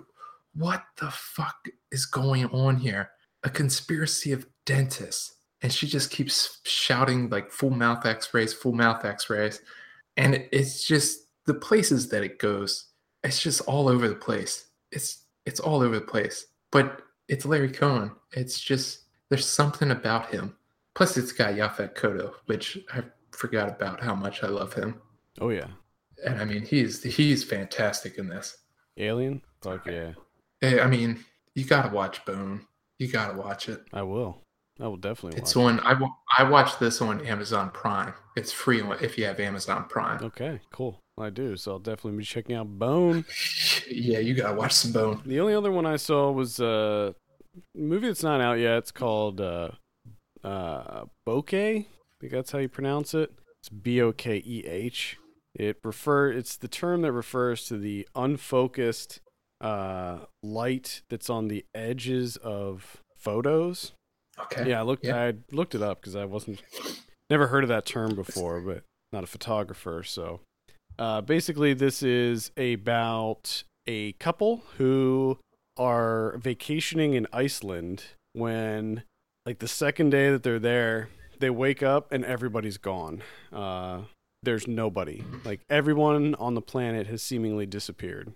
what 0.55 0.85
the 1.01 1.11
fuck 1.11 1.69
is 1.93 2.07
going 2.07 2.47
on 2.47 2.77
here? 2.77 3.11
A 3.45 3.51
conspiracy 3.51 4.33
of 4.33 4.47
dentists. 4.67 5.35
And 5.63 5.73
she 5.73 5.87
just 5.87 6.11
keeps 6.11 6.59
shouting 6.65 7.29
like 7.29 7.53
full 7.53 7.71
mouth 7.71 8.07
x-rays, 8.07 8.53
full 8.53 8.73
mouth 8.73 9.05
x-rays. 9.05 9.61
And 10.17 10.47
it's 10.53 10.85
just 10.85 11.21
the 11.47 11.55
places 11.55 12.09
that 12.09 12.23
it 12.23 12.39
goes 12.39 12.91
it's 13.23 13.43
just 13.43 13.61
all 13.63 13.89
over 13.89 14.09
the 14.09 14.15
place. 14.15 14.67
It's 14.93 15.25
it's 15.47 15.61
all 15.61 15.83
over 15.83 15.97
the 15.97 16.07
place. 16.07 16.47
But 16.73 17.03
it's 17.29 17.45
larry 17.45 17.71
cohen. 17.71 18.13
It's 18.33 18.61
just 18.61 19.05
there's 19.29 19.47
something 19.47 19.91
about 19.91 20.31
him. 20.31 20.57
Plus 20.95 21.17
it's 21.17 21.33
got 21.33 21.55
yaphet 21.55 21.95
kotto 21.95 22.33
which 22.47 22.79
i 22.93 23.03
forgot 23.33 23.69
about 23.69 24.03
how 24.03 24.15
much 24.15 24.43
i 24.43 24.49
love 24.49 24.73
him 24.73 25.01
oh 25.41 25.51
yeah 25.51 25.69
and 26.25 26.41
i 26.41 26.45
mean 26.45 26.63
he's 26.63 27.03
he's 27.03 27.45
fantastic 27.45 28.19
in 28.19 28.29
this 28.29 28.59
alien 28.99 29.41
fuck 29.63 29.87
yeah 29.87 30.13
i 30.63 30.87
mean 30.87 31.19
you 31.55 31.65
gotta 31.65 31.89
watch 31.95 32.25
bone 32.25 32.67
you 32.99 33.09
gotta 33.09 33.37
watch 33.37 33.69
it 33.69 33.83
i 33.93 34.03
will 34.03 34.43
I 34.81 34.89
will 34.89 34.97
definitely. 34.97 35.39
It's 35.39 35.55
on. 35.57 35.79
I 35.81 35.95
I 36.39 36.45
watched 36.45 36.81
this 36.81 37.03
on 37.03 37.25
Amazon 37.27 37.71
Prime. 37.71 38.15
It's 38.35 38.51
free 38.51 38.83
if 39.03 39.19
you 39.19 39.27
have 39.27 39.39
Amazon 39.39 39.85
Prime. 39.89 40.25
Okay, 40.25 40.61
cool. 40.73 41.01
I 41.19 41.29
do, 41.29 41.55
so 41.57 41.73
I'll 41.73 41.79
definitely 41.79 42.17
be 42.17 42.25
checking 42.25 42.57
out 42.57 42.67
Bone. 42.79 43.27
yeah, 43.91 44.21
you 44.21 44.35
gotta 44.35 44.55
watch 44.55 44.73
some 44.73 44.93
Bone. 44.93 45.21
The 45.27 45.39
only 45.41 45.55
other 45.55 45.71
one 45.71 45.85
I 45.85 45.97
saw 45.97 46.31
was 46.31 46.61
uh, 46.61 47.13
a 47.77 47.79
movie 47.79 48.07
that's 48.07 48.23
not 48.23 48.41
out 48.41 48.59
yet. 48.59 48.79
It's 48.79 48.93
called 48.93 49.43
uh, 49.43 49.71
uh, 50.43 51.05
Bokeh. 51.29 51.87
I 52.21 52.25
think 52.25 52.33
that's 52.33 52.53
how 52.53 52.59
you 52.59 52.69
pronounce 52.69 53.15
it. 53.15 53.33
It's 53.63 53.71
B 53.71 54.01
O 54.03 54.13
K 54.13 54.43
E 54.45 54.67
H. 54.67 55.17
It 55.55 55.79
refer. 55.83 56.31
It's 56.31 56.57
the 56.57 56.69
term 56.69 57.01
that 57.03 57.13
refers 57.13 57.65
to 57.69 57.79
the 57.79 58.07
unfocused 58.15 59.21
uh, 59.61 60.19
light 60.43 61.01
that's 61.09 61.31
on 61.31 61.49
the 61.49 61.65
edges 61.75 62.37
of 62.37 62.99
photos. 63.17 63.93
Okay. 64.39 64.69
Yeah, 64.69 64.81
I 64.81 64.83
looked. 64.83 65.05
Yeah. 65.07 65.17
I 65.17 65.35
looked 65.51 65.75
it 65.75 65.81
up 65.81 66.03
because 66.03 66.15
I 66.15 66.27
wasn't 66.27 66.63
never 67.31 67.47
heard 67.47 67.65
of 67.65 67.69
that 67.69 67.87
term 67.87 68.15
before, 68.15 68.61
but 68.61 68.83
not 69.13 69.25
a 69.25 69.27
photographer. 69.27 70.03
So, 70.03 70.41
uh, 70.99 71.23
basically, 71.23 71.73
this 71.73 72.03
is 72.03 72.51
about 72.59 73.65
a 73.87 74.13
couple 74.13 74.63
who 74.77 75.39
are 75.79 76.37
vacationing 76.37 77.15
in 77.15 77.27
Iceland 77.33 78.05
when, 78.35 79.05
like, 79.47 79.59
the 79.59 79.69
second 79.69 80.11
day 80.11 80.31
that 80.31 80.43
they're 80.43 80.59
there, 80.59 81.09
they 81.41 81.51
wake 81.51 81.83
up 81.83 82.13
and 82.13 82.25
everybody's 82.25 82.79
gone. 82.79 83.23
Uh, 83.53 84.03
there's 84.43 84.67
nobody. 84.67 85.23
Like 85.45 85.61
everyone 85.69 86.35
on 86.37 86.55
the 86.55 86.63
planet 86.63 87.07
has 87.09 87.23
seemingly 87.23 87.67
disappeared, 87.67 88.33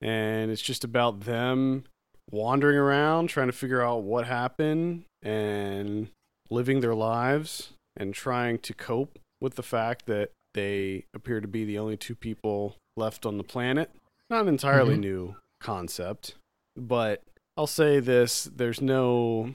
and 0.00 0.50
it's 0.50 0.62
just 0.62 0.84
about 0.84 1.20
them 1.20 1.84
wandering 2.30 2.76
around 2.76 3.28
trying 3.28 3.46
to 3.46 3.52
figure 3.52 3.82
out 3.82 4.02
what 4.02 4.26
happened 4.26 5.04
and 5.22 6.08
living 6.50 6.80
their 6.80 6.94
lives 6.94 7.70
and 7.96 8.14
trying 8.14 8.58
to 8.58 8.74
cope 8.74 9.18
with 9.40 9.54
the 9.54 9.62
fact 9.62 10.06
that 10.06 10.30
they 10.54 11.04
appear 11.14 11.40
to 11.40 11.48
be 11.48 11.64
the 11.64 11.78
only 11.78 11.96
two 11.96 12.14
people 12.14 12.76
left 12.96 13.26
on 13.26 13.36
the 13.36 13.44
planet. 13.44 13.90
Not 14.30 14.42
an 14.42 14.48
entirely 14.48 14.94
mm-hmm. 14.94 15.00
new 15.00 15.36
concept, 15.60 16.34
but 16.76 17.22
I'll 17.56 17.66
say 17.66 18.00
this, 18.00 18.44
there's 18.44 18.80
no 18.80 19.54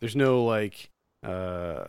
there's 0.00 0.16
no 0.16 0.44
like 0.44 0.88
uh 1.22 1.84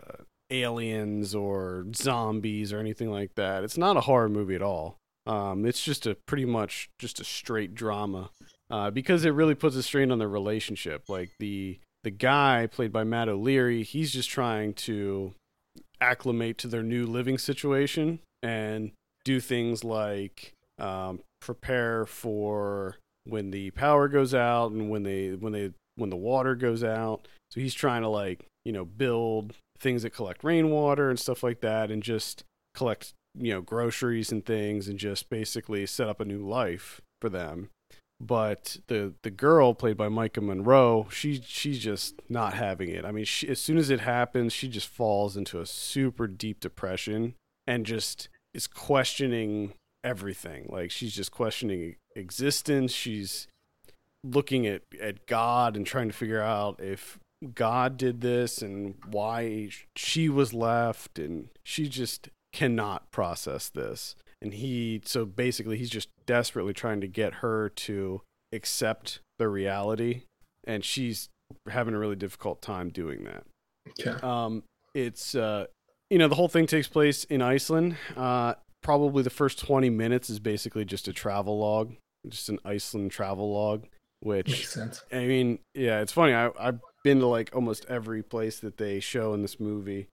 aliens 0.52 1.34
or 1.34 1.86
zombies 1.96 2.72
or 2.72 2.80
anything 2.80 3.10
like 3.12 3.36
that. 3.36 3.64
It's 3.64 3.78
not 3.78 3.98
a 3.98 4.02
horror 4.02 4.30
movie 4.30 4.56
at 4.56 4.62
all. 4.62 4.98
Um, 5.26 5.66
it's 5.66 5.84
just 5.84 6.06
a 6.08 6.18
pretty 6.26 6.46
much 6.46 6.90
just 7.00 7.20
a 7.20 7.24
straight 7.24 7.76
drama 7.76 8.30
uh, 8.70 8.90
because 8.90 9.26
it 9.26 9.34
really 9.34 9.56
puts 9.56 9.76
a 9.76 9.84
strain 9.84 10.12
on 10.12 10.20
their 10.20 10.28
relationship. 10.28 11.10
Like 11.10 11.32
the 11.40 11.80
the 12.04 12.12
guy 12.12 12.68
played 12.68 12.92
by 12.92 13.04
Matt 13.04 13.30
O'Leary, 13.30 13.84
he's 13.84 14.12
just 14.12 14.30
trying 14.30 14.74
to 14.74 15.34
acclimate 16.00 16.58
to 16.58 16.68
their 16.68 16.82
new 16.82 17.06
living 17.06 17.38
situation 17.38 18.20
and 18.42 18.92
do 19.24 19.40
things 19.40 19.84
like 19.84 20.54
um, 20.80 21.20
prepare 21.42 22.08
for 22.08 22.96
when 23.26 23.52
the 23.52 23.70
power 23.72 24.08
goes 24.08 24.34
out 24.34 24.72
and 24.72 24.90
when 24.90 25.04
they 25.04 25.30
when 25.30 25.54
they 25.54 25.72
when 25.96 26.10
the 26.10 26.16
water 26.16 26.56
goes 26.56 26.84
out. 26.84 27.28
So 27.52 27.60
he's 27.60 27.76
trying 27.76 28.02
to 28.02 28.10
like 28.10 28.46
you 28.66 28.72
know 28.72 28.86
build 28.86 29.54
things 29.82 30.04
that 30.04 30.12
collect 30.12 30.44
rainwater 30.44 31.10
and 31.10 31.20
stuff 31.20 31.44
like 31.44 31.62
that, 31.62 31.92
and 31.92 32.02
just 32.04 32.44
collect 32.74 33.14
you 33.38 33.54
know 33.54 33.62
groceries 33.62 34.32
and 34.32 34.46
things, 34.46 34.88
and 34.88 35.00
just 35.00 35.30
basically 35.30 35.86
set 35.86 36.08
up 36.08 36.20
a 36.20 36.26
new 36.26 36.40
life 36.40 37.02
for 37.20 37.30
them 37.30 37.70
but 38.22 38.78
the 38.86 39.16
the 39.24 39.32
girl 39.32 39.74
played 39.74 39.98
by 39.98 40.08
Maika 40.08 40.44
Monroe, 40.44 41.08
she 41.10 41.42
she's 41.44 41.80
just 41.80 42.22
not 42.30 42.54
having 42.54 42.90
it. 42.90 43.04
I 43.04 43.12
mean, 43.12 43.26
she, 43.26 43.48
as 43.50 43.60
soon 43.60 43.78
as 43.78 43.90
it 43.90 44.02
happens, 44.02 44.54
she 44.54 44.68
just 44.68 44.88
falls 44.88 45.36
into 45.36 45.60
a 45.60 45.66
super 45.66 46.28
deep 46.28 46.60
depression 46.60 47.34
and 47.66 47.84
just 47.84 48.30
is 48.54 48.68
questioning 48.68 49.74
everything. 50.04 50.68
Like 50.70 50.92
she's 50.92 51.16
just 51.16 51.32
questioning 51.32 51.96
existence. 52.16 52.94
She's 52.94 53.48
looking 54.24 54.68
at 54.68 54.84
at 55.02 55.26
God 55.26 55.76
and 55.76 55.86
trying 55.86 56.08
to 56.08 56.14
figure 56.16 56.42
out 56.42 56.80
if 56.80 57.18
God 57.56 57.98
did 57.98 58.22
this 58.22 58.62
and 58.62 58.96
why 59.06 59.70
she 59.96 60.30
was 60.30 60.54
left 60.54 61.18
and 61.18 61.50
she 61.64 61.88
just 61.90 62.30
cannot 62.54 63.10
process 63.12 63.70
this. 63.70 64.16
And 64.42 64.54
he 64.54 65.02
so 65.06 65.26
basically 65.26 65.78
he's 65.78 65.90
just 65.90 66.10
desperately 66.26 66.74
trying 66.74 67.02
to 67.02 67.08
get 67.08 67.36
her 67.36 67.70
to 67.70 68.22
accept 68.54 69.20
the 69.40 69.48
reality 69.48 70.24
and 70.66 70.84
she's 70.86 71.30
having 71.70 71.94
a 71.94 72.00
really 72.00 72.16
difficult 72.16 72.62
time 72.62 72.90
doing 72.90 73.24
that. 73.24 73.44
Okay. 74.00 74.26
Um 74.26 74.64
it's 74.94 75.36
uh 75.36 75.66
you 76.10 76.18
know 76.18 76.28
the 76.28 76.36
whole 76.36 76.48
thing 76.50 76.68
takes 76.68 76.88
place 76.88 77.24
in 77.26 77.42
iceland. 77.42 77.98
Uh 78.16 78.56
probably 78.84 79.24
the 79.24 79.30
first 79.30 79.60
20 79.60 79.90
minutes 79.90 80.30
is 80.30 80.40
basically 80.40 80.86
just 80.86 81.08
a 81.08 81.14
travel 81.14 81.60
log 81.60 81.96
just 82.28 82.50
an 82.50 82.60
iceland 82.64 83.12
travel 83.12 83.52
log 83.52 83.88
which 84.20 84.48
makes 84.48 84.74
sense. 84.74 85.04
I 85.12 85.26
mean 85.26 85.60
yeah 85.74 86.02
it's 86.02 86.12
funny. 86.12 86.34
I 86.34 86.52
i've 86.60 86.80
been 87.04 87.20
to 87.20 87.28
like 87.28 87.50
almost 87.54 87.86
every 87.90 88.22
place 88.22 88.60
that 88.60 88.78
they 88.78 89.00
show 89.00 89.34
in 89.34 89.42
this 89.42 89.60
movie 89.60 90.08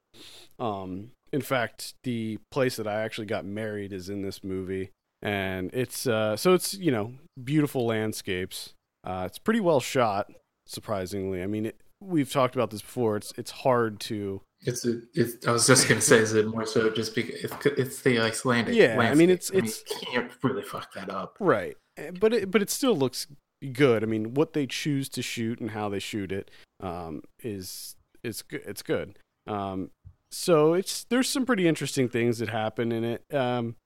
um 0.59 1.11
in 1.33 1.43
fact, 1.43 1.95
the 2.05 2.39
place 2.51 2.77
that 2.77 2.87
I 2.87 3.03
actually 3.03 3.27
got 3.27 3.45
married 3.45 3.93
is 3.93 4.09
in 4.09 4.23
this 4.23 4.43
movie, 4.43 4.91
and 5.23 5.71
it's 5.73 6.07
uh, 6.07 6.37
so 6.37 6.55
it's 6.55 6.75
you 6.75 6.91
know 6.91 7.13
beautiful 7.43 7.87
landscapes. 7.87 8.75
Uh, 9.05 9.25
it's 9.27 9.39
pretty 9.39 9.61
well 9.61 9.81
shot, 9.81 10.33
surprisingly. 10.67 11.43
I 11.43 11.47
mean, 11.47 11.67
it, 11.67 11.77
we've 12.01 12.31
talked 12.31 12.55
about 12.55 12.71
this 12.71 12.83
before. 12.83 13.17
It's 13.17 13.33
it's 13.37 13.51
hard 13.51 14.01
to. 14.01 14.43
It's, 14.63 14.85
a, 14.85 15.01
it's 15.15 15.47
I 15.47 15.53
was 15.53 15.67
just 15.67 15.89
gonna 15.89 16.01
say, 16.01 16.19
is 16.19 16.35
it 16.35 16.47
more 16.47 16.67
so 16.67 16.91
just 16.91 17.15
because 17.15 17.45
it's, 17.45 17.67
it's 17.67 18.03
the 18.03 18.19
Icelandic? 18.19 18.75
Yeah, 18.75 18.97
landscape. 18.97 19.11
I 19.11 19.15
mean, 19.15 19.31
it's 19.31 19.51
it's 19.51 19.85
I 19.91 19.95
mean, 19.95 20.01
you 20.01 20.21
can't 20.21 20.33
really 20.43 20.63
fuck 20.63 20.93
that 20.95 21.11
up, 21.11 21.37
right? 21.41 21.77
Eh, 21.97 22.11
but 22.19 22.33
it 22.33 22.51
but 22.51 22.63
it 22.63 22.71
still 22.71 22.97
looks 22.97 23.27
good. 23.73 24.03
I 24.03 24.07
mean, 24.07 24.35
what 24.35 24.53
they 24.53 24.67
choose 24.67 25.09
to 25.11 25.23
shoot 25.23 25.61
and 25.61 25.71
how 25.71 25.89
they 25.89 25.99
shoot 25.99 26.33
it 26.33 26.51
um, 26.81 27.23
is 27.43 27.97
good. 28.49 28.63
It's 28.67 28.83
good. 28.83 29.19
Um, 29.47 29.91
so 30.31 30.75
it's 30.75 31.05
there's 31.05 31.29
some 31.29 31.47
pretty 31.47 31.67
interesting 31.67 32.09
things 32.09 32.39
that 32.39 32.51
happen 32.51 32.93
in 32.93 33.05
it. 33.05 33.23
Um, 33.33 33.77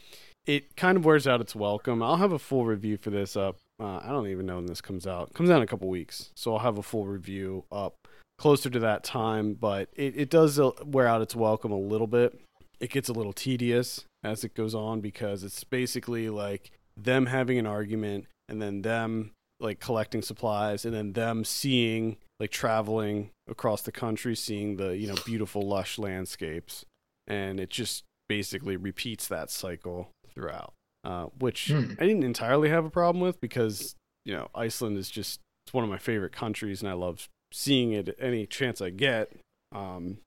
it 0.46 0.76
kind 0.76 0.98
of 0.98 1.04
wears 1.04 1.28
out 1.28 1.40
its 1.40 1.54
welcome. 1.54 2.02
I'll 2.02 2.16
have 2.16 2.32
a 2.32 2.38
full 2.38 2.66
review 2.66 2.96
for 2.96 3.10
this 3.10 3.36
up. 3.36 3.58
Uh, 3.80 4.00
I 4.02 4.08
don't 4.08 4.26
even 4.26 4.46
know 4.46 4.56
when 4.56 4.66
this 4.66 4.80
comes 4.80 5.06
out. 5.06 5.28
It 5.28 5.34
comes 5.34 5.50
out 5.50 5.58
in 5.58 5.62
a 5.62 5.66
couple 5.66 5.88
weeks, 5.88 6.30
so 6.34 6.52
I'll 6.52 6.60
have 6.60 6.78
a 6.78 6.82
full 6.82 7.06
review 7.06 7.64
up 7.70 7.94
closer 8.38 8.68
to 8.70 8.80
that 8.80 9.04
time. 9.04 9.54
But 9.54 9.88
it, 9.94 10.16
it 10.16 10.30
does 10.30 10.58
uh, 10.58 10.72
wear 10.84 11.06
out 11.06 11.22
its 11.22 11.36
welcome 11.36 11.70
a 11.70 11.78
little 11.78 12.08
bit. 12.08 12.40
It 12.80 12.90
gets 12.90 13.08
a 13.08 13.12
little 13.12 13.32
tedious 13.32 14.04
as 14.24 14.42
it 14.42 14.54
goes 14.54 14.74
on 14.74 15.00
because 15.00 15.44
it's 15.44 15.62
basically 15.62 16.28
like 16.28 16.72
them 16.96 17.26
having 17.26 17.58
an 17.58 17.66
argument 17.66 18.26
and 18.48 18.60
then 18.60 18.82
them 18.82 19.30
like 19.62 19.80
collecting 19.80 20.22
supplies 20.22 20.84
and 20.84 20.94
then 20.94 21.12
them 21.12 21.44
seeing 21.44 22.16
like 22.40 22.50
traveling 22.50 23.30
across 23.48 23.82
the 23.82 23.92
country, 23.92 24.34
seeing 24.34 24.76
the 24.76 24.96
you 24.96 25.06
know 25.06 25.14
beautiful 25.24 25.62
lush 25.62 25.98
landscapes, 25.98 26.84
and 27.26 27.60
it 27.60 27.70
just 27.70 28.04
basically 28.28 28.76
repeats 28.76 29.28
that 29.28 29.50
cycle 29.50 30.10
throughout. 30.34 30.72
Uh, 31.04 31.26
which 31.38 31.68
hmm. 31.68 31.94
I 31.98 32.06
didn't 32.06 32.24
entirely 32.24 32.68
have 32.68 32.84
a 32.84 32.90
problem 32.90 33.20
with 33.20 33.40
because 33.40 33.94
you 34.24 34.34
know 34.34 34.48
Iceland 34.54 34.98
is 34.98 35.10
just 35.10 35.40
it's 35.66 35.74
one 35.74 35.84
of 35.84 35.90
my 35.90 35.98
favorite 35.98 36.32
countries, 36.32 36.80
and 36.80 36.90
I 36.90 36.94
love 36.94 37.28
seeing 37.52 37.92
it 37.92 38.16
any 38.18 38.46
chance 38.46 38.80
I 38.80 38.90
get. 38.90 39.32
Um, 39.72 40.18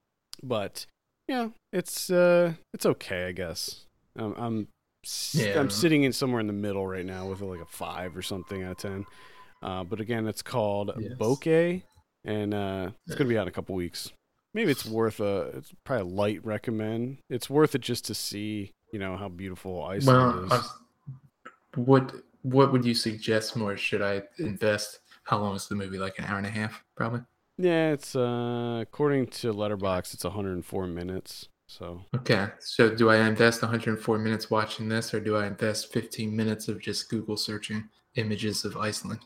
but 0.43 0.85
yeah, 1.27 1.49
it's 1.73 2.09
uh, 2.09 2.53
it's 2.73 2.85
okay, 2.85 3.27
I 3.27 3.31
guess. 3.31 3.85
Um, 4.17 4.35
I'm 4.37 4.67
Yeah. 5.34 5.60
I'm 5.60 5.69
sitting 5.69 6.03
in 6.03 6.14
somewhere 6.14 6.40
in 6.41 6.48
the 6.48 6.53
middle 6.53 6.86
right 6.88 7.06
now 7.06 7.27
with 7.27 7.41
like 7.41 7.60
a 7.61 7.65
five 7.65 8.15
or 8.18 8.22
something 8.22 8.64
out 8.64 8.72
of 8.72 8.77
ten. 8.77 9.06
Uh, 9.61 9.84
but 9.84 9.99
again, 9.99 10.27
it's 10.27 10.41
called 10.41 10.91
Yes. 10.99 11.14
Bokeh, 11.14 11.82
and 12.23 12.53
uh, 12.53 12.90
it's 13.07 13.15
gonna 13.15 13.30
be 13.30 13.38
out 13.38 13.44
in 13.44 13.48
a 13.48 13.52
couple 13.52 13.76
weeks. 13.76 14.11
Maybe 14.53 14.72
it's 14.72 14.86
worth 14.86 15.19
a 15.19 15.52
it's 15.57 15.73
probably 15.84 16.02
a 16.11 16.15
light 16.15 16.45
recommend. 16.45 17.18
It's 17.30 17.49
worth 17.49 17.76
it 17.76 17.82
just 17.82 18.06
to 18.06 18.14
see 18.15 18.72
you 18.91 18.99
know 18.99 19.18
how 19.18 19.27
beautiful 19.30 19.84
Iceland 19.84 20.36
Well, 20.36 20.45
is. 20.45 20.52
I 20.52 20.61
what 21.76 22.14
what 22.41 22.72
would 22.72 22.86
you 22.86 22.94
suggest 22.94 23.56
more? 23.56 23.76
Should 23.76 24.02
I 24.02 24.23
invest? 24.38 24.99
How 25.23 25.40
long 25.40 25.56
is 25.56 25.68
the 25.68 25.76
movie? 25.76 25.98
Like 25.98 26.19
an 26.19 26.26
hour 26.26 26.38
and 26.38 26.45
a 26.45 26.52
half, 26.52 26.84
probably. 26.95 27.22
Yeah, 27.57 27.91
it's 27.91 28.15
uh 28.15 28.80
according 28.82 29.27
to 29.27 29.53
Letterboxd, 29.53 30.14
it's 30.14 30.23
104 30.23 30.88
minutes. 30.88 31.48
So 31.77 32.02
Okay, 32.15 32.47
so 32.60 32.89
do 32.89 33.10
I 33.10 33.27
invest 33.27 33.61
104 33.61 34.18
minutes 34.18 34.49
watching 34.49 34.88
this, 34.88 35.14
or 35.14 35.19
do 35.19 35.35
I 35.35 35.47
invest 35.47 35.91
15 35.91 36.34
minutes 36.34 36.69
of 36.69 36.81
just 36.81 37.10
Google 37.10 37.35
searching 37.35 37.89
images 38.15 38.64
of 38.64 38.77
Iceland? 38.77 39.19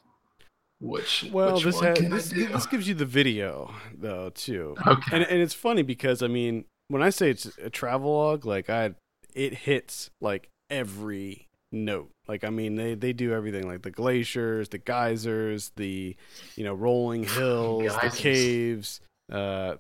Which 0.82 1.30
well, 1.32 1.56
which 1.56 1.66
this 1.66 1.76
one 1.76 1.84
has 1.86 1.98
can 1.98 2.14
I 2.14 2.16
this, 2.16 2.30
this 2.30 2.66
gives 2.66 2.88
you 2.88 2.96
the 2.96 3.06
video 3.06 3.76
though 3.94 4.32
too, 4.34 4.76
okay, 4.88 5.16
and 5.16 5.24
and 5.24 5.42
it's 5.42 5.54
funny 5.54 5.84
because 5.84 6.24
I 6.24 6.28
mean 6.28 6.66
when 6.88 7.04
I 7.04 7.12
say 7.12 7.30
it's 7.30 7.46
a 7.62 7.70
travelogue, 7.70 8.46
like 8.46 8.70
I 8.70 8.96
it 9.36 9.54
hits 9.54 10.10
like 10.20 10.50
every 10.70 11.48
note. 11.72 12.10
Like 12.28 12.44
I 12.44 12.50
mean 12.50 12.76
they 12.76 12.96
they 12.96 13.14
do 13.14 13.34
everything 13.34 13.68
like 13.68 13.84
the 13.84 13.92
glaciers, 13.92 14.70
the 14.70 14.78
geysers, 14.80 15.72
the 15.76 16.16
you 16.56 16.64
know 16.64 16.74
rolling 16.74 17.24
hills, 17.36 17.94
the 18.02 18.10
caves. 18.10 19.02
Uh, 19.32 19.76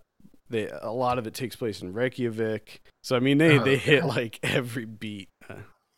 they 0.50 0.68
a 0.82 0.92
lot 0.92 1.18
of 1.20 1.28
it 1.28 1.34
takes 1.34 1.56
place 1.56 1.82
in 1.82 1.94
Reykjavik. 1.94 2.82
So 3.04 3.16
I 3.16 3.20
mean 3.20 3.38
they 3.38 3.60
Oh, 3.60 3.64
they 3.64 3.78
hit 3.78 4.06
like 4.06 4.40
every 4.44 4.86
beat. 4.86 5.30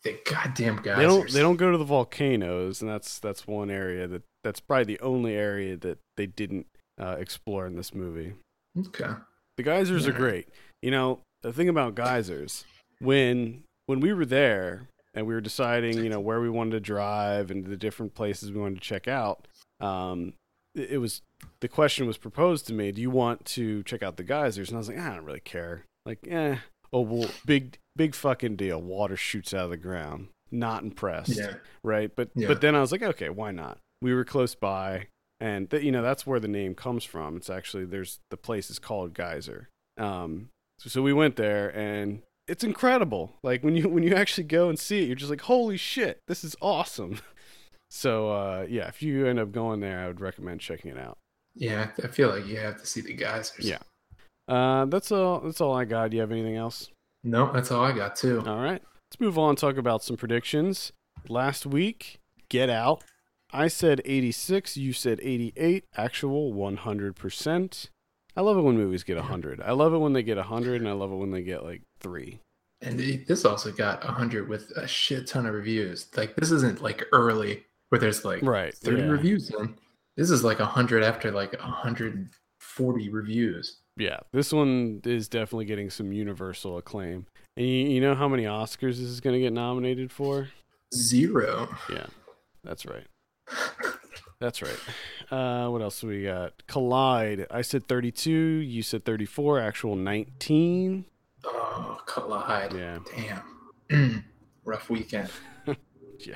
The 0.04 0.18
goddamn 0.26 0.78
guys. 0.78 0.98
they 0.98 1.04
don't 1.04 1.32
they 1.32 1.42
don't 1.42 1.58
go 1.58 1.72
to 1.72 1.78
the 1.78 1.84
volcanoes 1.84 2.82
and 2.82 2.90
that's 2.90 3.20
that's 3.20 3.46
one 3.46 3.70
area 3.70 4.08
that 4.08 4.24
that's 4.44 4.60
probably 4.60 4.86
the 4.96 5.00
only 5.02 5.36
area 5.36 5.78
that 5.78 6.00
they 6.18 6.26
didn't 6.26 6.66
uh, 7.00 7.18
explore 7.20 7.68
in 7.68 7.76
this 7.76 7.94
movie 7.94 8.34
Okay. 8.88 9.12
the 9.58 9.64
geysers 9.64 10.08
are 10.08 10.12
great 10.12 10.48
you 10.82 10.90
know 10.90 11.20
the 11.44 11.54
thing 11.54 11.70
about 11.70 11.94
geysers 11.94 12.66
when 13.00 13.64
when 13.86 14.00
we 14.00 14.12
were 14.14 14.26
there 14.26 14.88
and 15.14 15.28
we 15.28 15.34
were 15.36 15.42
deciding 15.42 15.98
you 16.04 16.10
know 16.10 16.20
where 16.20 16.42
we 16.42 16.50
wanted 16.50 16.72
to 16.72 16.80
drive 16.80 17.52
and 17.52 17.66
the 17.66 17.78
different 17.78 18.16
places 18.16 18.52
we 18.52 18.60
wanted 18.60 18.76
to 18.76 18.82
check 18.82 19.08
out 19.08 19.48
um 19.82 20.34
it 20.76 21.00
was 21.00 21.22
the 21.60 21.68
question 21.68 22.08
was 22.08 22.18
proposed 22.18 22.66
to 22.68 22.74
me 22.74 22.92
do 22.92 23.02
you 23.02 23.10
want 23.10 23.44
to 23.46 23.84
check 23.84 24.02
out 24.02 24.18
the 24.18 24.24
geysers 24.24 24.70
and 24.70 24.78
i 24.78 24.80
was 24.80 24.88
like 24.88 24.98
"Ah, 25.00 25.12
i 25.12 25.16
don't 25.16 25.26
really 25.26 25.40
care 25.42 25.84
like 26.06 26.20
eh 26.30 26.56
oh 26.94 27.02
well 27.02 27.30
big 27.46 27.78
big 27.96 28.16
fucking 28.16 28.56
deal 28.56 28.82
water 28.82 29.18
shoots 29.18 29.54
out 29.54 29.66
of 29.66 29.70
the 29.70 29.78
ground 29.78 30.28
not 30.54 30.84
impressed 30.84 31.38
Yeah. 31.38 31.54
right? 31.84 32.12
But 32.16 32.30
Yeah. 32.36 32.50
but 32.50 32.60
then 32.62 32.76
I 32.76 32.82
was 32.82 32.92
like, 32.92 33.02
okay, 33.02 33.30
why 33.30 33.52
not? 33.52 33.78
We 34.02 34.14
were 34.14 34.26
close 34.26 34.54
by, 34.54 35.08
and 35.40 35.70
th- 35.72 35.82
you 35.82 35.94
know 35.94 36.02
that's 36.02 36.28
where 36.28 36.42
the 36.42 36.50
name 36.50 36.76
comes 36.76 37.06
from. 37.06 37.38
It's 37.38 37.50
actually 37.50 37.86
there's 37.86 38.20
the 38.32 38.36
place 38.38 38.70
is 38.70 38.78
called 38.78 39.14
Geysir. 39.14 39.68
Um, 39.98 40.50
so, 40.80 40.90
so 40.90 41.02
we 41.02 41.14
went 41.14 41.38
there, 41.38 41.70
and 41.74 42.22
it's 42.50 42.66
incredible. 42.66 43.32
Like 43.44 43.64
when 43.64 43.78
you 43.78 43.88
when 43.88 44.04
you 44.04 44.14
actually 44.14 44.44
go 44.44 44.68
and 44.68 44.78
see 44.78 45.04
it, 45.04 45.08
you're 45.08 45.16
just 45.16 45.30
like, 45.30 45.40
holy 45.42 45.78
shit, 45.78 46.20
this 46.28 46.44
is 46.44 46.56
awesome. 46.62 47.20
So 47.94 48.32
uh, 48.32 48.66
yeah, 48.70 48.88
if 48.88 49.04
you 49.04 49.28
end 49.28 49.38
up 49.38 49.52
going 49.52 49.82
there, 49.82 50.00
I 50.00 50.08
would 50.08 50.22
recommend 50.22 50.62
checking 50.62 50.92
it 50.92 50.98
out. 50.98 51.18
Yeah, 51.54 51.90
I 52.02 52.08
feel 52.08 52.30
like 52.30 52.48
you 52.48 52.58
have 52.58 52.80
to 52.80 52.88
see 52.88 53.02
the 53.02 53.14
geysers. 53.14 53.66
Yeah. 53.68 53.80
Uh, 54.48 54.86
that's 54.86 55.12
all. 55.12 55.42
That's 55.42 55.60
all 55.60 55.76
I 55.76 55.84
got. 55.84 56.10
Do 56.10 56.16
you 56.16 56.22
have 56.22 56.32
anything 56.32 56.56
else? 56.56 56.90
No, 57.24 57.52
that's 57.52 57.70
all 57.70 57.84
I 57.84 57.92
got 57.92 58.16
too. 58.16 58.42
All 58.48 58.60
right. 58.62 58.82
Let's 58.82 59.20
move 59.20 59.38
on. 59.38 59.58
Talk 59.58 59.76
about 59.76 60.04
some 60.04 60.16
predictions. 60.16 60.94
Last 61.28 61.66
week, 61.66 62.20
Get 62.48 62.70
Out. 62.70 63.04
I 63.52 63.68
said 63.68 64.02
86. 64.06 64.78
You 64.78 64.94
said 64.94 65.20
88. 65.22 65.84
Actual 65.98 66.54
100%. 66.54 67.90
I 68.38 68.42
love 68.42 68.58
it 68.58 68.62
when 68.62 68.78
movies 68.78 69.04
get 69.04 69.18
100. 69.18 69.62
I 69.62 69.74
love 69.74 69.94
it 69.94 69.98
when 69.98 70.14
they 70.14 70.24
get 70.24 70.38
100, 70.38 70.80
and 70.80 70.90
I 70.90 70.94
love 70.94 71.12
it 71.12 71.18
when 71.18 71.32
they 71.32 71.42
get 71.44 71.66
like 71.66 71.82
three. 72.00 72.40
And 72.80 72.98
this 73.28 73.44
also 73.44 73.74
got 73.74 74.04
100 74.06 74.48
with 74.48 74.72
a 74.78 74.88
shit 74.88 75.28
ton 75.28 75.46
of 75.46 75.54
reviews. 75.54 76.08
Like 76.16 76.38
this 76.38 76.52
isn't 76.52 76.82
like 76.82 77.04
early 77.12 77.66
where 77.92 78.00
there's 78.00 78.24
like 78.24 78.42
Right. 78.42 78.74
30 78.74 79.02
yeah. 79.02 79.08
reviews 79.10 79.50
in. 79.50 79.76
This 80.16 80.32
is 80.32 80.46
like 80.46 80.60
100 80.60 81.04
after 81.04 81.30
like 81.30 81.52
140 81.60 83.10
reviews. 83.10 83.80
Yeah. 83.98 84.20
This 84.32 84.54
one 84.54 85.02
is 85.04 85.28
definitely 85.28 85.66
getting 85.66 85.90
some 85.90 86.14
universal 86.14 86.78
acclaim. 86.78 87.26
And 87.58 87.68
you, 87.68 87.74
you 87.90 88.02
know 88.02 88.16
how 88.16 88.30
many 88.30 88.44
Oscars 88.44 88.92
this 88.98 89.00
is 89.02 89.20
going 89.20 89.34
to 89.34 89.42
get 89.42 89.52
nominated 89.52 90.10
for? 90.10 90.48
Zero. 90.96 91.68
Yeah. 91.90 92.06
That's 92.64 92.86
right. 92.86 93.08
That's 94.40 94.62
right. 94.62 94.80
Uh, 95.30 95.68
what 95.70 95.82
else 95.82 96.00
do 96.00 96.08
we 96.08 96.24
got? 96.24 96.54
Collide. 96.68 97.46
I 97.52 97.62
said 97.62 97.88
32. 97.90 98.32
You 98.32 98.82
said 98.84 99.04
34. 99.04 99.60
Actual 99.60 99.98
19. 99.98 101.06
Oh, 101.44 102.00
Collide. 102.06 102.74
Yeah. 102.74 103.00
Damn. 103.90 104.26
Rough 104.64 104.90
weekend. 104.90 105.30
Yeah. 106.24 106.36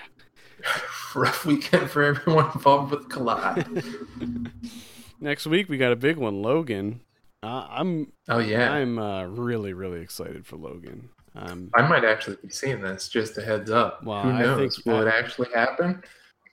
Rough 1.15 1.45
weekend 1.45 1.89
for 1.89 2.03
everyone 2.03 2.45
involved 2.53 2.91
with 2.91 3.09
Collide. 3.09 3.83
Next 5.19 5.45
week 5.47 5.69
we 5.69 5.77
got 5.77 5.91
a 5.91 5.95
big 5.95 6.17
one, 6.17 6.41
Logan. 6.41 7.01
Uh, 7.43 7.67
I'm 7.69 8.11
Oh 8.27 8.39
yeah. 8.39 8.71
I'm 8.71 8.97
uh, 8.99 9.25
really 9.25 9.73
really 9.73 10.01
excited 10.01 10.45
for 10.45 10.57
Logan. 10.57 11.09
Um, 11.35 11.69
I 11.75 11.87
might 11.87 12.03
actually 12.05 12.37
be 12.41 12.49
seeing 12.49 12.81
this. 12.81 13.09
Just 13.09 13.37
a 13.37 13.41
heads 13.41 13.69
up. 13.69 14.03
Well, 14.03 14.23
Who 14.23 14.29
I 14.31 14.39
knows? 14.41 14.75
think- 14.75 14.85
Will 14.85 14.97
I- 15.05 15.09
it 15.09 15.13
actually 15.13 15.49
happen? 15.53 16.01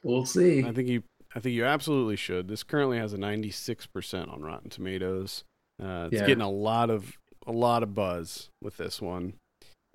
We'll 0.04 0.26
see. 0.26 0.64
I 0.64 0.72
think 0.72 0.88
you 0.88 1.02
I 1.34 1.40
think 1.40 1.54
you 1.54 1.64
absolutely 1.64 2.16
should. 2.16 2.48
This 2.48 2.62
currently 2.62 2.98
has 2.98 3.14
a 3.14 3.16
96% 3.16 4.30
on 4.30 4.42
Rotten 4.42 4.68
Tomatoes. 4.68 5.44
Uh, 5.82 6.08
it's 6.12 6.20
Yeah. 6.20 6.26
getting 6.26 6.42
a 6.42 6.50
lot 6.50 6.90
of 6.90 7.16
a 7.46 7.52
lot 7.52 7.82
of 7.82 7.94
buzz 7.94 8.48
with 8.60 8.76
this 8.76 9.00
one. 9.00 9.34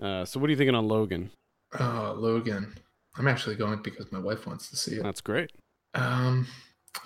Uh, 0.02 0.26
so 0.26 0.39
what 0.39 0.48
are 0.48 0.52
you 0.52 0.57
thinking 0.57 0.76
on 0.76 0.88
Logan? 0.88 1.31
Oh, 1.80 2.15
Logan. 2.18 2.73
I'm 3.18 3.27
actually 3.27 3.56
going 3.56 3.81
because 3.81 4.11
my 4.11 4.19
wife 4.19 4.45
wants 4.45 4.69
to 4.69 4.76
see 4.76 4.95
it. 4.95 5.03
That's 5.03 5.22
great. 5.22 5.52
Um, 5.94 6.48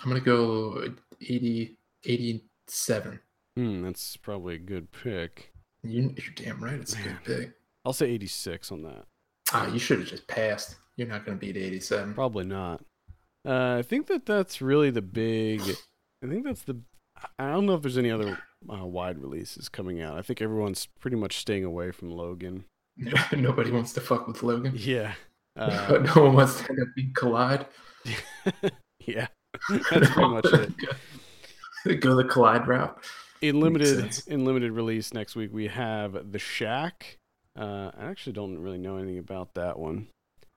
I'm 0.02 0.08
gonna 0.08 0.20
go 0.20 0.84
80, 1.20 1.76
87. 2.04 3.20
Hmm, 3.56 3.82
that's 3.82 4.16
probably 4.16 4.54
a 4.54 4.58
good 4.58 4.92
pick. 4.92 5.52
You, 5.82 6.14
you're 6.16 6.34
damn 6.34 6.62
right. 6.62 6.74
It's 6.74 6.94
a 6.94 7.02
good 7.02 7.18
pick. 7.24 7.52
I'll 7.84 7.92
say 7.92 8.10
86 8.10 8.70
on 8.72 8.82
that. 8.82 9.04
Ah, 9.52 9.66
you 9.72 9.78
should 9.78 9.98
have 9.98 10.08
just 10.08 10.26
passed. 10.28 10.76
You're 10.96 11.08
not 11.08 11.24
gonna 11.24 11.38
beat 11.38 11.56
87. 11.56 12.14
Probably 12.14 12.44
not. 12.44 12.82
Uh, 13.46 13.76
I 13.78 13.82
think 13.82 14.06
that 14.06 14.26
that's 14.26 14.62
really 14.62 14.90
the 14.90 15.02
big. 15.02 15.60
I 16.22 16.28
think 16.28 16.44
that's 16.44 16.62
the. 16.62 16.78
I 17.38 17.50
don't 17.50 17.66
know 17.66 17.74
if 17.74 17.82
there's 17.82 17.98
any 17.98 18.10
other 18.10 18.38
uh, 18.70 18.86
wide 18.86 19.18
releases 19.18 19.68
coming 19.68 20.00
out. 20.00 20.18
I 20.18 20.22
think 20.22 20.40
everyone's 20.40 20.86
pretty 21.00 21.16
much 21.16 21.38
staying 21.38 21.64
away 21.64 21.90
from 21.90 22.10
Logan. 22.10 22.64
Nobody 23.32 23.70
wants 23.70 23.92
to 23.94 24.00
fuck 24.00 24.26
with 24.26 24.42
Logan. 24.42 24.74
Yeah. 24.76 25.14
Uh, 25.56 25.98
no 26.14 26.22
one 26.24 26.34
wants 26.34 26.60
to 26.60 26.70
end 26.70 26.80
up 26.80 26.88
being 26.96 27.12
Collide. 27.14 27.66
yeah. 29.00 29.26
That's 29.68 30.10
pretty 30.10 30.28
much 30.28 30.46
it. 31.84 32.00
Go 32.00 32.14
the 32.14 32.24
Collide 32.24 32.66
route. 32.66 33.04
In 33.40 33.60
limited 33.60 34.22
in 34.28 34.44
limited 34.44 34.72
release 34.72 35.12
next 35.12 35.34
week 35.34 35.50
we 35.52 35.66
have 35.66 36.32
The 36.32 36.38
Shack. 36.38 37.18
Uh, 37.58 37.90
I 37.98 38.06
actually 38.06 38.32
don't 38.32 38.58
really 38.58 38.78
know 38.78 38.96
anything 38.96 39.18
about 39.18 39.54
that 39.54 39.78
one. 39.78 40.08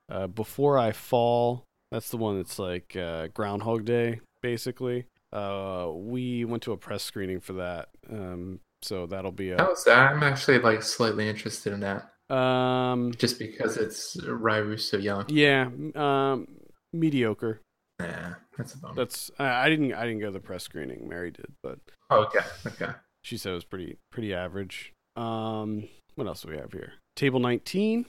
Uh, 0.09 0.27
Before 0.27 0.77
I 0.77 0.91
Fall. 0.91 1.63
That's 1.91 2.09
the 2.09 2.17
one 2.17 2.37
that's 2.37 2.59
like 2.59 2.95
uh, 2.95 3.27
Groundhog 3.27 3.85
Day, 3.85 4.19
basically. 4.41 5.05
Uh, 5.31 5.91
we 5.93 6.45
went 6.45 6.63
to 6.63 6.71
a 6.71 6.77
press 6.77 7.03
screening 7.03 7.39
for 7.39 7.53
that, 7.53 7.89
um, 8.09 8.59
so 8.81 9.05
that'll 9.05 9.31
be 9.31 9.51
a 9.51 9.57
that? 9.57 9.87
I'm 9.87 10.23
actually 10.23 10.59
like 10.59 10.81
slightly 10.81 11.27
interested 11.27 11.73
in 11.73 11.81
that, 11.81 12.11
um, 12.29 13.13
just 13.17 13.37
because 13.39 13.77
it's 13.77 14.15
Ryru 14.17 14.79
so 14.79 14.97
young. 14.97 15.25
yeah, 15.29 15.69
um, 15.95 16.47
mediocre. 16.93 17.61
Yeah, 17.99 18.35
that's 18.57 18.73
a 18.73 18.77
bummer. 18.77 18.95
That's 18.95 19.31
I, 19.39 19.65
I 19.65 19.69
didn't 19.69 19.93
I 19.93 20.03
didn't 20.05 20.19
go 20.19 20.27
to 20.27 20.31
the 20.31 20.39
press 20.39 20.63
screening. 20.63 21.07
Mary 21.07 21.31
did, 21.31 21.47
but 21.63 21.79
Oh, 22.09 22.23
okay, 22.25 22.39
okay. 22.67 22.91
she 23.23 23.37
said 23.37 23.51
it 23.51 23.55
was 23.55 23.63
pretty 23.65 23.97
pretty 24.11 24.33
average. 24.33 24.91
Um, 25.15 25.87
what 26.15 26.27
else 26.27 26.41
do 26.41 26.49
we 26.49 26.57
have 26.57 26.73
here? 26.73 26.93
Table 27.15 27.39
19, 27.39 28.05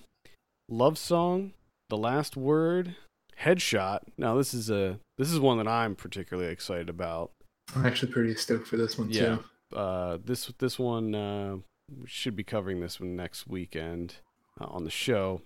Love 0.68 0.98
Song, 0.98 1.52
The 1.88 1.96
Last 1.96 2.36
Word, 2.36 2.96
Headshot. 3.40 4.00
Now 4.18 4.34
this 4.36 4.52
is 4.54 4.70
a 4.70 4.98
this 5.18 5.30
is 5.30 5.38
one 5.38 5.58
that 5.58 5.68
I'm 5.68 5.94
particularly 5.94 6.50
excited 6.50 6.88
about. 6.88 7.30
I'm 7.74 7.86
actually 7.86 8.10
pretty 8.12 8.34
stoked 8.34 8.66
for 8.66 8.76
this 8.76 8.98
one 8.98 9.10
Yeah. 9.10 9.36
too. 9.72 9.76
Uh, 9.76 10.18
this 10.24 10.50
this 10.58 10.78
one 10.78 11.14
uh, 11.14 11.56
we 11.88 12.06
should 12.08 12.36
be 12.36 12.44
covering 12.44 12.80
this 12.80 13.00
one 13.00 13.16
next 13.16 13.46
weekend 13.46 14.16
uh, 14.60 14.66
on 14.66 14.84
the 14.84 14.90
show. 14.90 15.42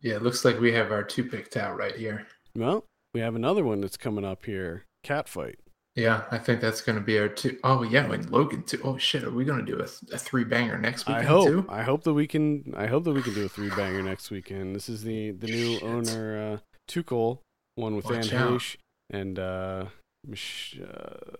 Yeah, 0.00 0.14
it 0.14 0.22
looks 0.22 0.44
like 0.44 0.58
we 0.60 0.72
have 0.72 0.90
our 0.90 1.02
two 1.02 1.24
picked 1.24 1.56
out 1.56 1.76
right 1.76 1.94
here. 1.94 2.26
Well, 2.56 2.84
we 3.14 3.20
have 3.20 3.34
another 3.34 3.64
one 3.64 3.80
that's 3.80 3.96
coming 3.96 4.24
up 4.24 4.44
here, 4.46 4.84
Catfight. 5.04 5.56
Yeah, 5.94 6.22
I 6.30 6.38
think 6.38 6.62
that's 6.62 6.80
going 6.80 6.96
to 6.98 7.04
be 7.04 7.18
our 7.18 7.28
two 7.28 7.58
oh 7.64 7.82
yeah, 7.82 8.06
like 8.06 8.30
Logan 8.30 8.62
too. 8.62 8.80
Oh 8.82 8.96
shit, 8.96 9.24
are 9.24 9.30
we 9.30 9.44
going 9.44 9.64
to 9.64 9.70
do 9.70 9.78
a, 9.78 10.14
a 10.14 10.18
three 10.18 10.44
banger 10.44 10.78
next 10.78 11.06
weekend 11.06 11.26
I 11.26 11.28
hope. 11.28 11.46
too? 11.46 11.66
I 11.68 11.82
hope 11.82 12.04
that 12.04 12.14
we 12.14 12.26
can. 12.26 12.72
I 12.74 12.86
hope 12.86 13.04
that 13.04 13.12
we 13.12 13.22
can 13.22 13.34
do 13.34 13.44
a 13.44 13.48
three 13.48 13.68
banger 13.68 14.02
next 14.02 14.30
weekend. 14.30 14.74
This 14.74 14.88
is 14.88 15.02
the 15.04 15.32
the 15.32 15.48
new 15.48 15.74
Shit. 15.74 15.82
Onur, 15.82 16.54
uh, 16.54 16.58
Tukel, 16.88 17.40
one 17.74 17.94
with 17.94 18.06
Watch 18.06 18.32
out. 18.32 18.52
Heche 18.52 18.76
and 19.10 19.38
uh, 19.38 19.84
Mich- 20.26 20.80
uh, 20.82 21.36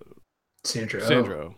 Sandra. 0.64 1.00
oh. 1.02 1.06
Sandro. 1.06 1.54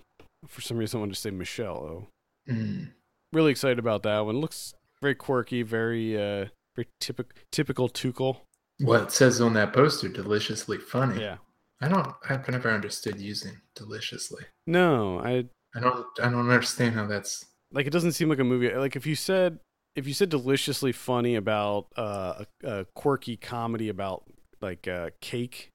For 0.47 0.61
some 0.61 0.77
reason, 0.77 0.99
I 0.99 1.01
wanted 1.01 1.15
to 1.15 1.21
say 1.21 1.31
Michelle. 1.31 1.77
Oh, 1.77 2.07
Mm. 2.49 2.91
really 3.33 3.51
excited 3.51 3.79
about 3.79 4.03
that 4.05 4.21
one. 4.27 4.37
Looks 4.41 4.75
very 5.01 5.15
quirky, 5.15 5.63
very 5.63 6.17
uh, 6.17 6.47
very 6.77 6.89
typical 7.01 7.33
typical 7.53 7.89
Tukel. 7.89 8.39
Well, 8.81 9.03
it 9.05 9.13
says 9.13 9.41
on 9.41 9.55
that 9.55 9.73
poster, 9.73 10.09
deliciously 10.09 10.79
funny. 10.79 11.21
Yeah. 11.21 11.37
I 11.81 11.89
don't. 11.89 12.15
I've 12.29 12.49
never 12.49 12.71
understood 12.71 13.21
using 13.21 13.61
deliciously. 13.77 14.45
No, 14.67 15.19
I 15.21 15.45
I 15.75 15.81
don't. 15.81 16.07
I 16.21 16.29
don't 16.31 16.41
understand 16.51 16.95
how 16.95 17.07
that's. 17.07 17.45
like. 17.73 17.87
It 17.87 17.91
doesn't 17.91 18.13
seem 18.13 18.29
like 18.29 18.39
a 18.39 18.45
movie. 18.45 18.73
Like 18.75 18.97
if 18.97 19.07
you 19.07 19.15
said 19.15 19.59
if 19.97 20.07
you 20.07 20.15
said 20.15 20.29
deliciously 20.29 20.93
funny 20.93 21.35
about 21.37 21.87
uh, 21.97 22.45
a, 22.65 22.69
a 22.81 22.85
quirky 22.95 23.37
comedy 23.37 23.89
about 23.89 24.25
like 24.61 24.89
uh, 24.89 25.11
cake, 25.21 25.71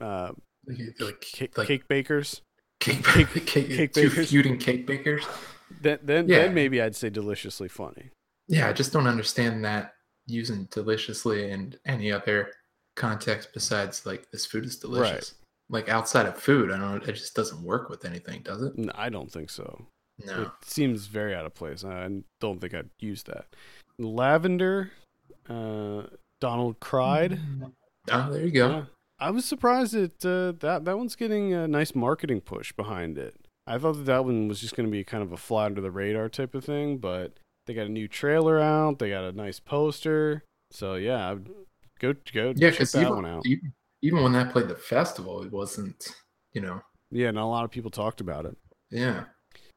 uh, 0.00 0.32
Like, 0.66 1.20
cake, 1.20 1.58
like 1.58 1.66
cake 1.68 1.88
bakers. 1.88 2.42
cake, 2.80 3.04
cake- 3.04 3.28
cake, 3.46 3.46
cake, 3.70 3.92
bakers. 3.94 4.30
feuding 4.30 4.56
cake 4.58 4.86
bakers. 4.86 5.24
Then 5.82 5.98
then, 6.02 6.28
Yeah. 6.28 6.40
then 6.42 6.54
maybe 6.54 6.80
I'd 6.80 6.96
say 6.96 7.10
deliciously 7.10 7.68
funny. 7.68 8.10
Yeah, 8.48 8.68
I 8.68 8.72
just 8.72 8.92
don't 8.92 9.06
understand 9.06 9.64
that 9.64 9.94
using 10.26 10.68
deliciously 10.70 11.50
in 11.50 11.74
any 11.86 12.10
other 12.12 12.52
context 12.96 13.50
besides 13.54 14.04
like 14.04 14.30
this 14.30 14.46
food 14.46 14.64
is 14.64 14.76
delicious. 14.76 15.34
Like 15.68 15.88
outside 15.88 16.26
of 16.26 16.36
food, 16.36 16.70
I 16.72 16.78
don't. 16.78 17.02
It 17.08 17.12
just 17.12 17.34
doesn't 17.36 17.62
work 17.62 17.88
with 17.88 18.04
anything, 18.04 18.42
does 18.42 18.62
it? 18.62 18.72
I 18.94 19.08
don't 19.08 19.30
think 19.30 19.50
so. 19.50 19.86
No. 20.26 20.42
It 20.42 20.50
seems 20.62 21.06
very 21.06 21.34
out 21.34 21.46
of 21.46 21.54
place. 21.54 21.84
I 21.84 22.08
don't 22.40 22.60
think 22.60 22.74
I'd 22.74 22.90
use 22.98 23.22
that. 23.24 23.46
Lavender, 23.98 24.90
uh, 25.48 26.02
Donald 26.40 26.80
cried. 26.80 27.38
Oh, 28.10 28.32
there 28.32 28.44
you 28.44 28.50
go. 28.50 28.68
Yeah. 28.68 28.84
I 29.18 29.30
was 29.30 29.44
surprised 29.44 29.94
that 29.94 30.24
uh, 30.24 30.58
that 30.60 30.84
that 30.84 30.98
one's 30.98 31.14
getting 31.16 31.52
a 31.52 31.68
nice 31.68 31.94
marketing 31.94 32.40
push 32.40 32.72
behind 32.72 33.16
it. 33.18 33.36
I 33.70 33.78
thought 33.78 33.92
that 33.96 34.06
that 34.06 34.24
one 34.24 34.48
was 34.48 34.60
just 34.60 34.74
going 34.76 34.86
to 34.88 34.90
be 34.90 35.04
kind 35.04 35.22
of 35.22 35.32
a 35.32 35.36
fly 35.36 35.66
under 35.66 35.80
the 35.80 35.90
radar 35.90 36.28
type 36.28 36.54
of 36.54 36.64
thing, 36.64 36.98
but 36.98 37.34
they 37.66 37.74
got 37.74 37.86
a 37.86 37.90
new 37.90 38.08
trailer 38.08 38.58
out. 38.58 38.98
They 38.98 39.10
got 39.10 39.24
a 39.24 39.32
nice 39.32 39.60
poster. 39.60 40.42
So 40.70 40.94
yeah, 40.94 41.36
go 42.00 42.14
go 42.32 42.52
Yeah, 42.56 42.70
check 42.70 42.88
that 42.88 43.00
even, 43.02 43.14
one 43.14 43.26
out. 43.26 43.42
even 43.46 43.72
even 44.02 44.22
when 44.22 44.32
that 44.32 44.50
played 44.52 44.68
the 44.68 44.74
festival, 44.76 45.42
it 45.42 45.52
wasn't. 45.52 46.14
You 46.52 46.62
know. 46.62 46.82
Yeah, 47.12 47.30
not 47.30 47.44
a 47.44 47.46
lot 47.46 47.64
of 47.64 47.70
people 47.70 47.90
talked 47.90 48.20
about 48.20 48.44
it. 48.46 48.56
Yeah. 48.90 49.24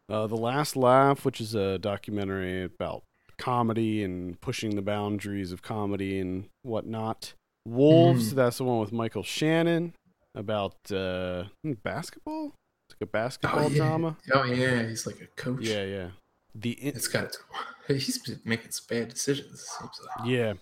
Uh, 0.10 0.28
the 0.28 0.36
Last 0.38 0.76
Laugh, 0.76 1.24
which 1.26 1.40
is 1.40 1.56
a 1.56 1.78
documentary 1.80 2.64
about 2.64 3.04
comedy 3.38 4.04
and 4.04 4.40
pushing 4.42 4.76
the 4.76 4.82
boundaries 4.82 5.52
of 5.52 5.62
comedy 5.62 6.20
and 6.20 6.46
whatnot. 6.64 7.34
Wolves, 7.66 8.34
Mm. 8.34 8.36
that's 8.36 8.58
the 8.58 8.64
one 8.66 8.80
with 8.80 8.92
Michael 8.92 9.24
Shannon 9.24 9.94
about 10.36 10.76
uh, 10.92 11.46
hmm, 11.64 11.74
basketball. 11.84 12.54
A 13.04 13.06
basketball 13.06 13.66
oh, 13.66 13.68
yeah. 13.70 13.78
drama. 13.78 14.18
Oh 14.34 14.44
yeah, 14.46 14.88
he's 14.88 15.06
like 15.06 15.20
a 15.22 15.28
coach. 15.42 15.62
Yeah, 15.62 15.84
yeah. 15.84 16.08
The 16.56 16.72
in- 16.72 16.96
It's 16.96 17.08
got. 17.08 17.36
He's 17.88 18.18
been 18.20 18.40
making 18.46 18.72
some 18.72 18.86
bad 18.90 19.10
decisions. 19.10 19.68
Like. 19.82 20.26
yeah, 20.28 20.54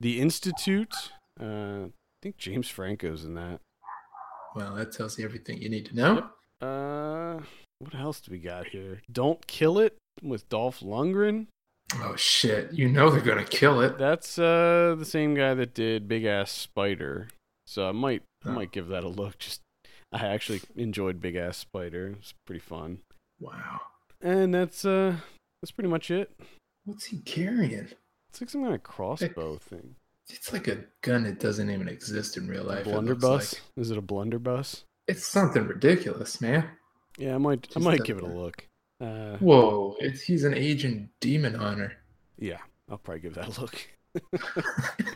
the 0.00 0.20
Institute. 0.20 0.94
Uh, 1.40 1.86
I 1.86 1.90
think 2.22 2.36
James 2.36 2.68
Franco's 2.68 3.24
in 3.24 3.34
that. 3.34 3.60
Well, 4.54 4.74
that 4.74 4.92
tells 4.92 5.18
you 5.18 5.24
everything 5.24 5.62
you 5.62 5.70
need 5.70 5.86
to 5.86 5.96
know. 5.96 6.14
Yep. 6.16 6.30
Uh, 6.60 7.40
what 7.78 7.94
else 7.94 8.20
do 8.20 8.32
we 8.32 8.38
got 8.38 8.66
here? 8.66 9.00
Don't 9.10 9.46
kill 9.46 9.78
it 9.78 9.96
with 10.22 10.46
Dolph 10.50 10.80
Lundgren. 10.80 11.46
Oh 11.94 12.16
shit! 12.16 12.72
You 12.74 12.88
know 12.88 13.08
they're 13.08 13.20
gonna 13.22 13.44
kill 13.44 13.80
it. 13.80 13.96
That's 13.96 14.38
uh 14.38 14.94
the 14.98 15.06
same 15.06 15.34
guy 15.34 15.54
that 15.54 15.72
did 15.72 16.06
Big 16.06 16.24
Ass 16.26 16.50
Spider. 16.52 17.28
So 17.66 17.88
I 17.88 17.92
might 17.92 18.22
I 18.44 18.50
Oh. 18.50 18.52
might 18.52 18.72
give 18.72 18.88
that 18.88 19.04
a 19.04 19.08
look. 19.08 19.38
Just 19.38 19.62
I 20.12 20.26
actually 20.26 20.62
enjoyed 20.76 21.20
Big 21.20 21.36
Ass 21.36 21.58
Spider. 21.58 22.14
It's 22.18 22.34
pretty 22.46 22.60
fun. 22.60 22.98
Wow. 23.40 23.80
And 24.20 24.52
that's 24.54 24.84
uh 24.84 25.16
that's 25.62 25.70
pretty 25.72 25.90
much 25.90 26.10
it. 26.10 26.30
What's 26.84 27.06
he 27.06 27.18
carrying? 27.18 27.88
It's 28.30 28.40
like 28.40 28.50
some 28.50 28.62
kind 28.62 28.74
of 28.74 28.82
crossbow 28.82 29.58
thing. 29.58 29.96
It's 30.30 30.52
like 30.52 30.68
a 30.68 30.84
gun 31.02 31.24
that 31.24 31.40
doesn't 31.40 31.70
even 31.70 31.88
exist 31.88 32.36
in 32.36 32.48
real 32.48 32.64
life. 32.64 32.84
Blunderbuss? 32.84 33.54
like. 33.54 33.62
Is 33.76 33.90
it 33.90 33.98
a 33.98 34.02
blunderbuss? 34.02 34.84
It's 35.06 35.26
something 35.26 35.66
ridiculous, 35.66 36.40
man. 36.40 36.68
Yeah, 37.16 37.34
I 37.34 37.38
might 37.38 37.68
I 37.76 37.80
might 37.80 38.04
give 38.04 38.18
it 38.18 38.24
a 38.24 38.26
look. 38.26 38.66
Uh 39.00 39.36
Whoa! 39.38 39.96
It's 40.00 40.22
he's 40.22 40.44
an 40.44 40.54
agent 40.54 41.08
demon 41.20 41.54
hunter. 41.54 41.92
yeah, 42.38 42.58
I'll 42.90 42.98
probably 42.98 43.20
give 43.20 43.34
that 43.34 43.56
a 43.56 43.60
look. 43.60 43.78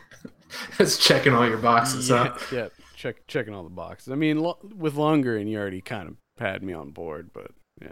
That's 0.77 0.97
checking 0.97 1.33
all 1.33 1.47
your 1.47 1.57
boxes, 1.57 2.09
yeah, 2.11 2.27
huh? 2.29 2.55
yeah, 2.55 2.67
check 3.03 3.27
checking 3.27 3.53
all 3.53 3.63
the 3.63 3.69
boxes. 3.69 4.11
I 4.11 4.15
mean, 4.15 4.39
lo- 4.39 4.59
with 4.75 4.95
longer 4.95 5.35
and 5.37 5.49
you 5.49 5.57
already 5.59 5.81
kind 5.81 6.07
of 6.07 6.15
had 6.37 6.63
me 6.63 6.71
on 6.73 6.91
board, 6.91 7.31
but 7.33 7.51
yeah. 7.81 7.91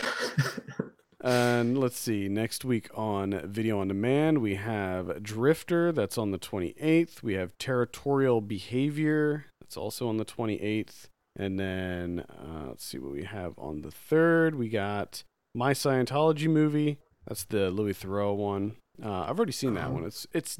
And 1.22 1.78
let's 1.78 1.98
see, 1.98 2.28
next 2.28 2.64
week 2.64 2.88
on 2.94 3.40
Video 3.50 3.80
on 3.80 3.88
Demand, 3.88 4.38
we 4.38 4.54
have 4.56 5.22
Drifter, 5.22 5.90
that's 5.90 6.18
on 6.18 6.30
the 6.30 6.38
28th. 6.38 7.22
We 7.22 7.34
have 7.34 7.56
Territorial 7.58 8.40
Behavior, 8.40 9.46
that's 9.60 9.76
also 9.76 10.08
on 10.08 10.18
the 10.18 10.24
28th. 10.24 11.06
And 11.34 11.58
then 11.58 12.24
uh, 12.30 12.66
let's 12.68 12.84
see 12.84 12.98
what 12.98 13.12
we 13.12 13.24
have 13.24 13.54
on 13.58 13.80
the 13.82 13.88
3rd. 13.90 14.54
We 14.54 14.68
got 14.68 15.24
My 15.54 15.72
Scientology 15.72 16.48
Movie, 16.48 16.98
that's 17.26 17.44
the 17.44 17.70
Louis 17.70 17.94
Theroux 17.94 18.36
one. 18.36 18.76
Uh, 19.02 19.22
I've 19.22 19.38
already 19.38 19.52
seen 19.52 19.74
that 19.74 19.88
Oh. 19.88 19.92
one. 19.94 20.04
It's 20.04 20.26
it's 20.32 20.58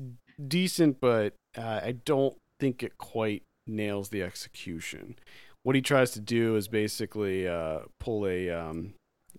decent, 0.48 1.00
but 1.00 1.34
uh, 1.56 1.80
I 1.84 1.92
don't 2.04 2.36
think 2.58 2.82
it 2.82 2.98
quite 2.98 3.42
nails 3.66 4.08
the 4.10 4.22
execution. 4.22 5.16
What 5.62 5.74
he 5.76 5.82
tries 5.82 6.12
to 6.12 6.20
do 6.20 6.56
is 6.56 6.68
basically 6.68 7.46
uh, 7.48 7.80
pull 7.98 8.26
a 8.26 8.50
um, 8.50 8.94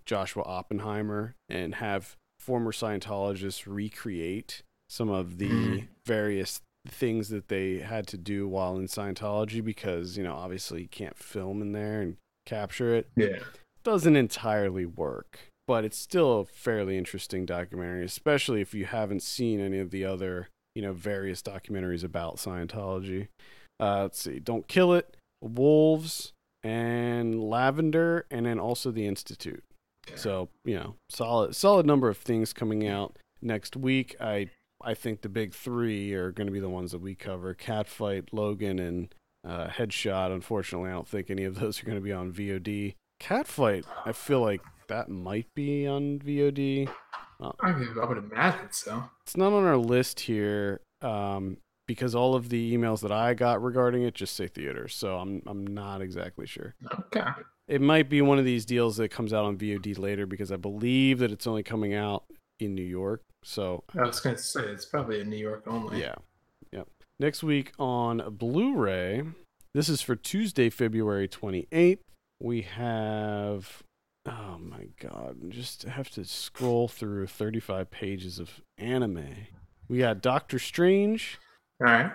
Joshua 0.06 0.44
Oppenheimer 0.44 1.36
and 1.50 1.76
have 1.76 2.16
former 2.40 2.72
Scientologists 2.72 3.64
recreate 3.66 4.62
some 4.90 5.10
of 5.10 5.38
the 5.38 5.50
Mhm. 5.50 5.88
various 6.06 6.62
things 6.88 7.30
that 7.30 7.50
they 7.50 7.80
had 7.80 8.08
to 8.08 8.18
do 8.18 8.48
while 8.48 8.78
in 8.78 8.88
Scientology 8.88 9.64
because, 9.64 10.18
you 10.18 10.24
know, 10.24 10.34
obviously 10.34 10.84
you 10.84 10.88
can't 10.88 11.18
film 11.18 11.62
in 11.62 11.72
there 11.74 12.02
and 12.02 12.18
capture 12.46 12.94
it. 12.96 13.10
yeah. 13.16 13.40
Doesn't 13.84 14.16
entirely 14.18 14.86
work, 14.86 15.40
but 15.66 15.84
it's 15.86 15.98
still 15.98 16.40
a 16.42 16.46
fairly 16.46 16.98
interesting 16.98 17.46
documentary, 17.46 18.04
especially 18.06 18.60
if 18.62 18.74
you 18.74 18.86
haven't 18.86 19.24
seen 19.24 19.60
any 19.62 19.80
of 19.80 19.92
the 19.92 20.04
other, 20.06 20.48
you 20.76 20.82
know, 20.82 20.92
various 20.94 21.42
documentaries 21.42 22.04
about 22.04 22.36
Scientology. 22.38 23.28
Uh, 23.80 24.04
let's 24.04 24.20
see, 24.20 24.40
Don't 24.40 24.68
Kill 24.68 24.94
It, 24.94 25.16
Wolves, 25.42 26.34
and 26.64 27.42
Lavender, 27.44 28.26
and 28.32 28.46
then 28.46 28.60
also 28.60 28.92
The 28.92 29.06
Institute. 29.06 29.64
So 30.16 30.50
you 30.64 30.76
know, 30.76 30.96
solid 31.10 31.56
solid 31.56 31.86
number 31.86 32.10
of 32.10 32.18
things 32.18 32.54
coming 32.54 32.88
out 32.88 33.18
next 33.42 33.76
week. 33.76 34.16
I 34.22 34.50
I 34.82 34.94
think 34.94 35.22
the 35.22 35.30
big 35.30 35.54
three 35.54 36.14
are 36.14 36.32
going 36.32 36.48
to 36.48 36.54
be 36.54 36.60
the 36.60 36.70
ones 36.70 36.92
that 36.92 37.02
we 37.02 37.16
cover: 37.16 37.54
Catfight, 37.54 38.30
Logan, 38.32 38.80
and 38.80 39.14
uh, 39.46 39.68
Headshot. 39.68 40.32
Unfortunately, 40.32 40.90
I 40.90 40.94
don't 40.94 41.08
think 41.08 41.30
any 41.30 41.44
of 41.44 41.56
those 41.60 41.82
are 41.82 41.86
going 41.86 41.98
to 41.98 42.04
be 42.04 42.14
on 42.14 42.32
VOD. 42.32 42.96
Catfight, 43.22 43.84
I 44.06 44.12
feel 44.12 44.42
like 44.42 44.62
that 44.88 45.10
might 45.10 45.48
be 45.56 45.88
on 45.88 46.20
VOD. 46.20 46.90
I, 47.40 47.72
mean, 47.72 47.90
I 48.02 48.06
would 48.06 48.18
imagine 48.18 48.72
so. 48.72 49.04
It's 49.24 49.38
not 49.38 49.54
on 49.54 49.64
our 49.64 49.78
list 49.78 50.22
here 50.22 50.82
um, 51.02 51.58
because 51.88 52.14
all 52.14 52.36
of 52.36 52.50
the 52.50 52.76
emails 52.76 53.02
that 53.02 53.12
I 53.12 53.34
got 53.34 53.64
regarding 53.64 54.04
it 54.04 54.14
just 54.14 54.36
say 54.36 54.48
theater. 54.48 54.88
So 54.88 55.18
I'm 55.18 55.42
I'm 55.48 55.66
not 55.66 56.02
exactly 56.02 56.46
sure. 56.46 56.76
Okay. 57.00 57.26
It 57.68 57.82
might 57.82 58.10
be 58.10 58.22
one 58.22 58.40
of 58.40 58.46
these 58.46 58.66
deals 58.66 58.98
that 58.98 59.10
comes 59.10 59.34
out 59.34 59.46
on 59.46 59.58
VOD 59.58 59.98
later 59.98 60.26
because 60.26 60.52
I 60.52 60.56
believe 60.58 61.20
that 61.20 61.32
it's 61.32 61.48
only 61.48 61.64
coming 61.64 61.94
out 61.94 62.24
in 62.60 62.76
New 62.76 62.84
York. 62.84 63.24
So 63.44 63.84
I 63.98 64.04
was 64.04 64.20
gonna 64.20 64.38
say 64.38 64.62
it's 64.64 64.86
probably 64.86 65.22
in 65.22 65.30
New 65.30 65.38
York 65.38 65.64
only. 65.68 66.00
yeah, 66.00 66.16
yeah. 66.72 66.84
Next 67.20 67.44
week 67.44 67.72
on 67.80 68.24
Blu-ray, 68.38 69.24
this 69.74 69.90
is 69.90 70.02
for 70.02 70.16
Tuesday, 70.16 70.70
February 70.70 71.28
twenty 71.28 71.68
eighth. 71.72 72.02
We 72.42 72.62
have 72.64 73.84
oh 74.26 74.58
my 74.60 74.88
god, 75.00 75.38
just 75.50 75.84
have 75.84 76.10
to 76.12 76.26
scroll 76.26 76.88
through 76.88 77.28
thirty 77.28 77.60
five 77.60 77.90
pages 77.90 78.40
of 78.40 78.62
anime. 78.78 79.48
We 79.88 80.00
got 80.00 80.22
Doctor 80.22 80.60
Strange. 80.60 81.40
All 81.82 81.88
right. 81.88 82.12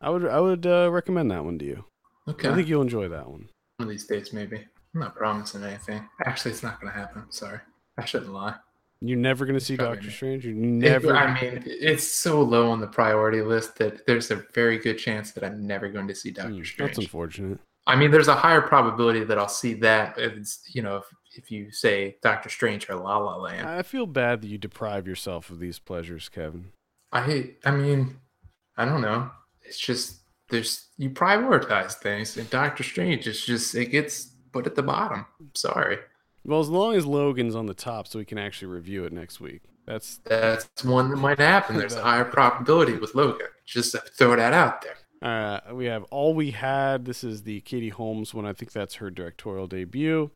I 0.00 0.10
would 0.10 0.26
I 0.26 0.40
would 0.40 0.66
uh, 0.66 0.90
recommend 0.90 1.30
that 1.30 1.44
one 1.44 1.58
to 1.58 1.64
you. 1.64 1.84
Okay. 2.28 2.48
I 2.48 2.54
think 2.54 2.68
you'll 2.68 2.82
enjoy 2.82 3.08
that 3.08 3.28
one. 3.28 3.48
One 3.76 3.88
of 3.88 3.88
these 3.88 4.06
days, 4.06 4.32
maybe. 4.32 4.56
I'm 4.94 5.00
not 5.00 5.16
promising 5.16 5.64
anything. 5.64 6.08
Actually, 6.24 6.52
it's 6.52 6.62
not 6.62 6.80
gonna 6.80 6.92
happen. 6.92 7.24
Sorry. 7.30 7.58
I 7.98 8.04
shouldn't 8.04 8.32
lie. 8.32 8.54
You're 9.00 9.18
never 9.18 9.44
gonna 9.44 9.60
see 9.60 9.76
Doctor 9.76 10.02
not. 10.02 10.12
Strange. 10.12 10.44
You 10.46 10.52
It- 10.52 10.56
never. 10.56 11.14
I 11.14 11.40
mean, 11.40 11.62
it's 11.66 12.06
so 12.06 12.42
low 12.42 12.70
on 12.70 12.80
the 12.80 12.86
priority 12.86 13.42
list 13.42 13.76
that 13.76 14.06
there's 14.06 14.30
a 14.30 14.44
very 14.54 14.78
good 14.78 14.98
chance 14.98 15.32
that 15.32 15.44
I'm 15.44 15.66
never 15.66 15.88
going 15.88 16.08
to 16.08 16.14
see 16.14 16.30
Doctor 16.30 16.52
Hmm, 16.52 16.62
Strange. 16.62 16.90
That's 16.90 16.98
unfortunate. 16.98 17.58
I 17.86 17.96
mean, 17.96 18.10
there's 18.10 18.28
a 18.28 18.34
higher 18.34 18.62
probability 18.62 19.24
that 19.24 19.38
I'll 19.38 19.48
see 19.48 19.74
that. 19.74 20.18
If 20.18 20.32
it's 20.34 20.62
you 20.74 20.80
know, 20.82 20.96
if, 20.98 21.04
if 21.36 21.50
you 21.50 21.70
say 21.70 22.16
Doctor 22.22 22.48
Strange 22.48 22.88
or 22.88 22.94
La 22.96 23.18
La 23.18 23.36
Land. 23.36 23.68
I 23.68 23.82
feel 23.82 24.06
bad 24.06 24.40
that 24.42 24.48
you 24.48 24.56
deprive 24.58 25.06
yourself 25.06 25.50
of 25.50 25.58
these 25.58 25.78
pleasures, 25.78 26.28
Kevin. 26.28 26.72
I 27.12 27.22
hate 27.22 27.58
I 27.64 27.72
mean, 27.72 28.16
I 28.76 28.84
don't 28.84 29.00
know. 29.00 29.30
It's 29.62 29.78
just 29.78 30.20
there's 30.50 30.88
you 30.98 31.10
prioritize 31.10 31.94
things, 31.94 32.36
and 32.36 32.48
Doctor 32.50 32.82
Strange 32.82 33.26
is 33.26 33.44
just 33.44 33.74
it 33.74 33.86
gets 33.86 34.32
put 34.52 34.66
at 34.66 34.74
the 34.74 34.82
bottom. 34.82 35.26
Sorry. 35.54 35.98
Well, 36.44 36.60
as 36.60 36.68
long 36.68 36.94
as 36.94 37.06
Logan's 37.06 37.54
on 37.54 37.66
the 37.66 37.74
top, 37.74 38.06
so 38.06 38.18
we 38.18 38.24
can 38.24 38.38
actually 38.38 38.68
review 38.68 39.04
it 39.04 39.12
next 39.12 39.40
week. 39.40 39.62
That's 39.86 40.18
that's 40.24 40.84
one 40.84 41.10
that 41.10 41.16
might 41.16 41.38
happen. 41.38 41.76
There's 41.76 41.94
a 41.94 42.02
higher 42.02 42.24
probability 42.24 42.96
with 42.96 43.14
Logan. 43.14 43.48
Just 43.66 43.96
throw 44.16 44.36
that 44.36 44.52
out 44.52 44.82
there. 44.82 44.96
Uh, 45.22 45.74
we 45.74 45.86
have 45.86 46.04
All 46.04 46.34
We 46.34 46.50
Had. 46.50 47.06
This 47.06 47.24
is 47.24 47.42
the 47.42 47.60
Katie 47.62 47.88
Holmes 47.88 48.34
one. 48.34 48.44
I 48.44 48.52
think 48.52 48.72
that's 48.72 48.96
her 48.96 49.10
directorial 49.10 49.66
debut. 49.66 50.30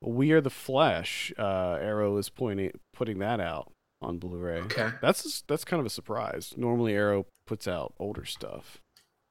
We 0.00 0.30
Are 0.30 0.40
the 0.40 0.50
Flesh. 0.50 1.32
Uh, 1.36 1.78
Arrow 1.80 2.16
is 2.18 2.28
pointing 2.28 2.72
putting 2.92 3.18
that 3.18 3.40
out 3.40 3.72
on 4.00 4.18
Blu-ray. 4.18 4.60
Okay. 4.62 4.90
That's 5.02 5.42
that's 5.48 5.64
kind 5.64 5.80
of 5.80 5.86
a 5.86 5.90
surprise. 5.90 6.54
Normally, 6.56 6.94
Arrow 6.94 7.26
puts 7.46 7.66
out 7.68 7.94
older 7.98 8.24
stuff. 8.24 8.78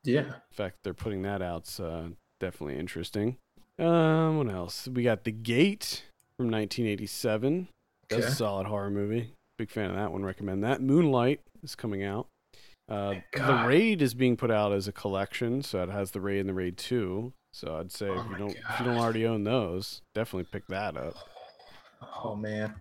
Yeah. 0.03 0.19
In 0.26 0.34
fact, 0.52 0.77
they're 0.84 0.94
putting 0.94 1.22
that 1.23 1.41
out. 1.41 1.61
It's 1.61 1.80
uh, 1.80 2.10
definitely 2.39 2.77
interesting. 2.77 3.38
Um, 3.80 4.38
what 4.38 4.49
else? 4.49 4.88
We 4.88 5.03
got 5.03 5.23
The 5.23 5.31
Gate 5.31 6.03
from 6.38 6.49
1987. 6.49 7.68
That's 8.10 8.23
Okay. 8.23 8.31
a 8.31 8.35
solid 8.35 8.68
horror 8.68 8.89
movie. 8.89 9.34
Big 9.57 9.69
fan 9.69 9.89
of 9.89 9.95
that 9.95 10.11
one. 10.11 10.23
Recommend 10.23 10.64
that. 10.64 10.81
Moonlight 10.81 11.41
is 11.64 11.76
coming 11.76 12.03
out. 12.03 12.27
Uh, 12.89 13.15
the 13.34 13.64
Raid 13.68 14.02
is 14.02 14.14
being 14.14 14.38
put 14.38 14.49
out 14.49 14.72
as 14.72 14.88
a 14.88 14.94
collection, 14.94 15.61
so 15.61 15.84
it 15.84 15.89
has 15.89 16.11
the 16.11 16.22
Raid 16.22 16.39
and 16.39 16.49
the 16.49 16.53
Raid 16.53 16.77
Two. 16.77 17.34
So 17.52 17.76
I'd 17.77 17.91
say 17.91 18.07
Oh 18.07 18.19
if 18.22 18.30
you 18.30 18.38
don't 18.38 18.52
if 18.52 18.80
you 18.80 18.85
don't 18.85 18.98
already 18.98 19.26
own 19.26 19.44
those, 19.44 20.02
definitely 20.15 20.48
pick 20.52 20.68
that 20.68 20.95
up. 20.95 21.15
Oh 22.23 22.35
man. 22.35 22.76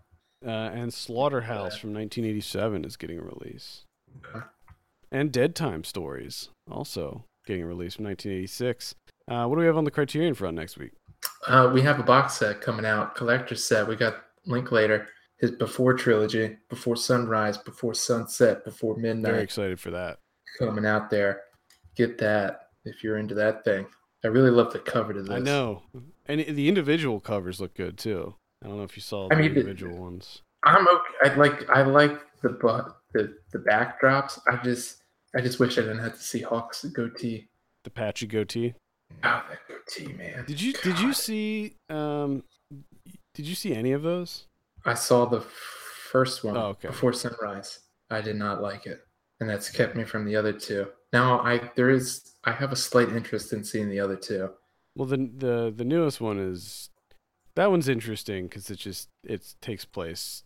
Uh, 0.47 0.71
and 0.73 0.95
Slaughterhouse 0.95 1.77
from 1.77 1.93
1987 1.93 2.85
is 2.85 2.97
getting 2.97 3.19
a 3.19 3.23
release. 3.23 3.83
And 5.11 5.33
Dead 5.33 5.55
Time 5.57 5.83
Stories 5.83 6.51
also 6.71 7.25
getting 7.47 7.63
a 7.63 7.67
release 7.67 7.95
from 7.97 8.05
1986. 8.05 8.95
Uh, 9.29 9.47
what 9.47 9.57
do 9.57 9.61
we 9.61 9.67
have 9.67 9.77
on 9.77 9.85
the 9.85 9.91
Criterion 9.91 10.35
front 10.35 10.57
next 10.57 10.79
week? 10.79 10.93
Uh, 11.49 11.71
we 11.73 11.83
have 11.83 11.99
a 11.99 12.03
box 12.03 12.35
set 12.35 12.61
coming 12.61 12.87
out, 12.87 13.15
collector's 13.17 13.65
set. 13.65 13.89
We 13.89 13.97
got 13.97 14.17
Linklater, 14.47 15.09
his 15.39 15.51
Before 15.51 15.95
trilogy, 15.95 16.57
Before 16.69 16.97
Sunrise, 16.97 17.59
Before 17.59 17.95
Sunset, 17.95 18.65
Before 18.65 18.97
Midnight. 18.97 19.33
Very 19.33 19.43
excited 19.43 19.81
for 19.81 19.91
that. 19.91 20.19
coming 20.59 20.87
out 20.87 21.11
there. 21.11 21.43
Get 21.97 22.19
that 22.19 22.69
if 22.85 23.03
you're 23.03 23.19
into 23.19 23.35
that 23.35 23.65
thing. 23.65 23.87
I 24.25 24.29
really 24.29 24.51
love 24.51 24.73
the 24.73 24.79
cover 24.79 25.13
to 25.13 25.23
this. 25.23 25.31
I 25.31 25.39
know, 25.39 25.83
and 26.27 26.41
the 26.41 26.69
individual 26.69 27.21
covers 27.21 27.61
look 27.61 27.75
good 27.75 27.99
too. 27.99 28.35
I 28.65 28.69
don't 28.69 28.77
know 28.79 28.85
if 28.85 28.97
you 28.97 29.03
saw 29.03 29.27
I 29.31 29.35
the 29.35 29.43
mean, 29.43 29.55
the- 29.55 29.61
individual 29.61 29.97
ones. 29.99 30.43
I'm 30.65 30.87
okay. 30.89 31.31
I 31.31 31.35
like 31.35 31.71
I 31.71 31.83
like 31.83 32.19
the 32.43 32.49
bu- 32.51 32.91
the 33.13 33.37
the 33.53 33.59
backdrops. 33.59 34.39
I 34.51 34.57
just 34.65 35.03
I 35.37 35.41
just 35.41 35.61
wish 35.61 35.79
I 35.79 35.83
didn't 35.83 35.99
have 36.01 36.15
to 36.15 36.23
see 36.23 36.41
Hawke's 36.41 36.85
goatee. 36.85 37.49
The 37.85 37.91
patchy 37.91 38.27
goatee. 38.27 38.75
Oh, 39.23 39.45
that 39.49 39.59
goatee, 39.69 40.13
man. 40.15 40.45
Did 40.47 40.61
you 40.61 40.73
did 40.73 40.99
you 40.99 41.13
see 41.13 41.77
um 41.89 42.43
did 43.35 43.47
you 43.47 43.55
see 43.55 43.75
any 43.75 43.93
of 43.93 44.03
those? 44.03 44.47
I 44.85 44.95
saw 44.95 45.27
the 45.27 45.41
first 45.41 46.43
one 46.43 46.57
Oh, 46.57 46.69
okay. 46.69 46.89
before 46.89 47.13
sunrise. 47.13 47.81
I 48.11 48.21
did 48.21 48.37
not 48.37 48.63
like 48.63 48.87
it, 48.87 49.01
and 49.41 49.49
that's 49.49 49.69
kept 49.71 49.95
me 49.97 50.05
from 50.05 50.25
the 50.25 50.35
other 50.37 50.53
two. 50.53 50.89
Now 51.13 51.41
I 51.41 51.71
there 51.77 51.91
is 51.91 52.33
I 52.45 52.53
have 52.53 52.73
a 52.73 52.77
slight 52.77 53.11
interest 53.11 53.53
in 53.53 53.63
seeing 53.63 53.89
the 53.89 54.01
other 54.01 54.17
two. 54.17 54.51
Well, 54.97 55.07
the 55.07 55.19
the 55.37 55.73
the 55.77 55.85
newest 55.85 56.21
one 56.21 56.39
is 56.41 56.91
that 57.57 57.71
one's 57.71 57.89
interesting 57.89 58.47
because 58.47 58.71
it 58.71 58.79
just 58.79 59.09
it 59.25 59.55
takes 59.61 59.85
place, 59.85 60.43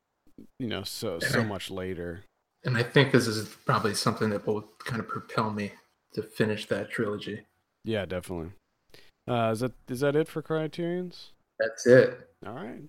you 0.58 0.66
know, 0.66 0.82
so 0.82 1.18
so 1.18 1.44
much 1.44 1.70
later. 1.70 2.24
And 2.64 2.76
I 2.76 2.82
think 2.82 3.12
this 3.12 3.26
is 3.26 3.48
probably 3.64 3.94
something 3.94 4.30
that 4.30 4.46
will 4.46 4.68
kind 4.84 5.00
of 5.00 5.08
propel 5.08 5.50
me 5.50 5.72
to 6.14 6.22
finish 6.22 6.66
that 6.66 6.90
trilogy. 6.90 7.42
Yeah, 7.84 8.04
definitely. 8.06 8.52
Uh, 9.28 9.50
is 9.52 9.60
that 9.60 9.72
is 9.88 10.00
that 10.00 10.16
it 10.16 10.28
for 10.28 10.42
Criterion's? 10.42 11.30
That's 11.58 11.86
it. 11.86 12.28
All 12.46 12.54
right. 12.54 12.82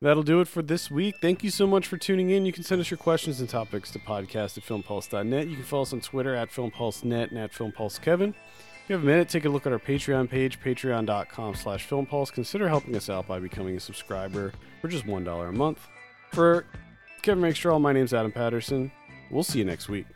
That'll 0.00 0.24
do 0.24 0.40
it 0.40 0.48
for 0.48 0.62
this 0.62 0.90
week. 0.90 1.14
Thank 1.22 1.44
you 1.44 1.50
so 1.50 1.64
much 1.64 1.86
for 1.86 1.96
tuning 1.96 2.30
in. 2.30 2.44
You 2.44 2.52
can 2.52 2.64
send 2.64 2.80
us 2.80 2.90
your 2.90 2.98
questions 2.98 3.38
and 3.38 3.48
topics 3.48 3.92
to 3.92 4.00
podcast 4.00 4.58
at 4.58 4.64
filmpulse.net. 4.64 5.46
You 5.46 5.54
can 5.54 5.64
follow 5.64 5.82
us 5.82 5.92
on 5.92 6.00
Twitter 6.00 6.34
at 6.34 6.50
filmpulsenet 6.50 7.30
and 7.30 7.38
at 7.38 7.52
filmpulsekevin. 7.52 8.34
If 8.82 8.90
you 8.90 8.96
have 8.96 9.04
a 9.04 9.06
minute, 9.06 9.28
take 9.28 9.44
a 9.44 9.48
look 9.48 9.64
at 9.64 9.72
our 9.72 9.78
Patreon 9.78 10.28
page, 10.28 10.60
patreon.com 10.60 11.54
slash 11.54 11.88
filmpulse. 11.88 12.32
Consider 12.32 12.68
helping 12.68 12.96
us 12.96 13.08
out 13.08 13.28
by 13.28 13.38
becoming 13.38 13.76
a 13.76 13.80
subscriber 13.80 14.52
for 14.80 14.88
just 14.88 15.06
$1 15.06 15.48
a 15.48 15.52
month. 15.52 15.86
For 16.32 16.66
Kevin 17.22 17.44
Rakestraw, 17.44 17.78
my 17.78 17.92
name's 17.92 18.12
Adam 18.12 18.32
Patterson. 18.32 18.90
We'll 19.30 19.44
see 19.44 19.60
you 19.60 19.64
next 19.64 19.88
week. 19.88 20.06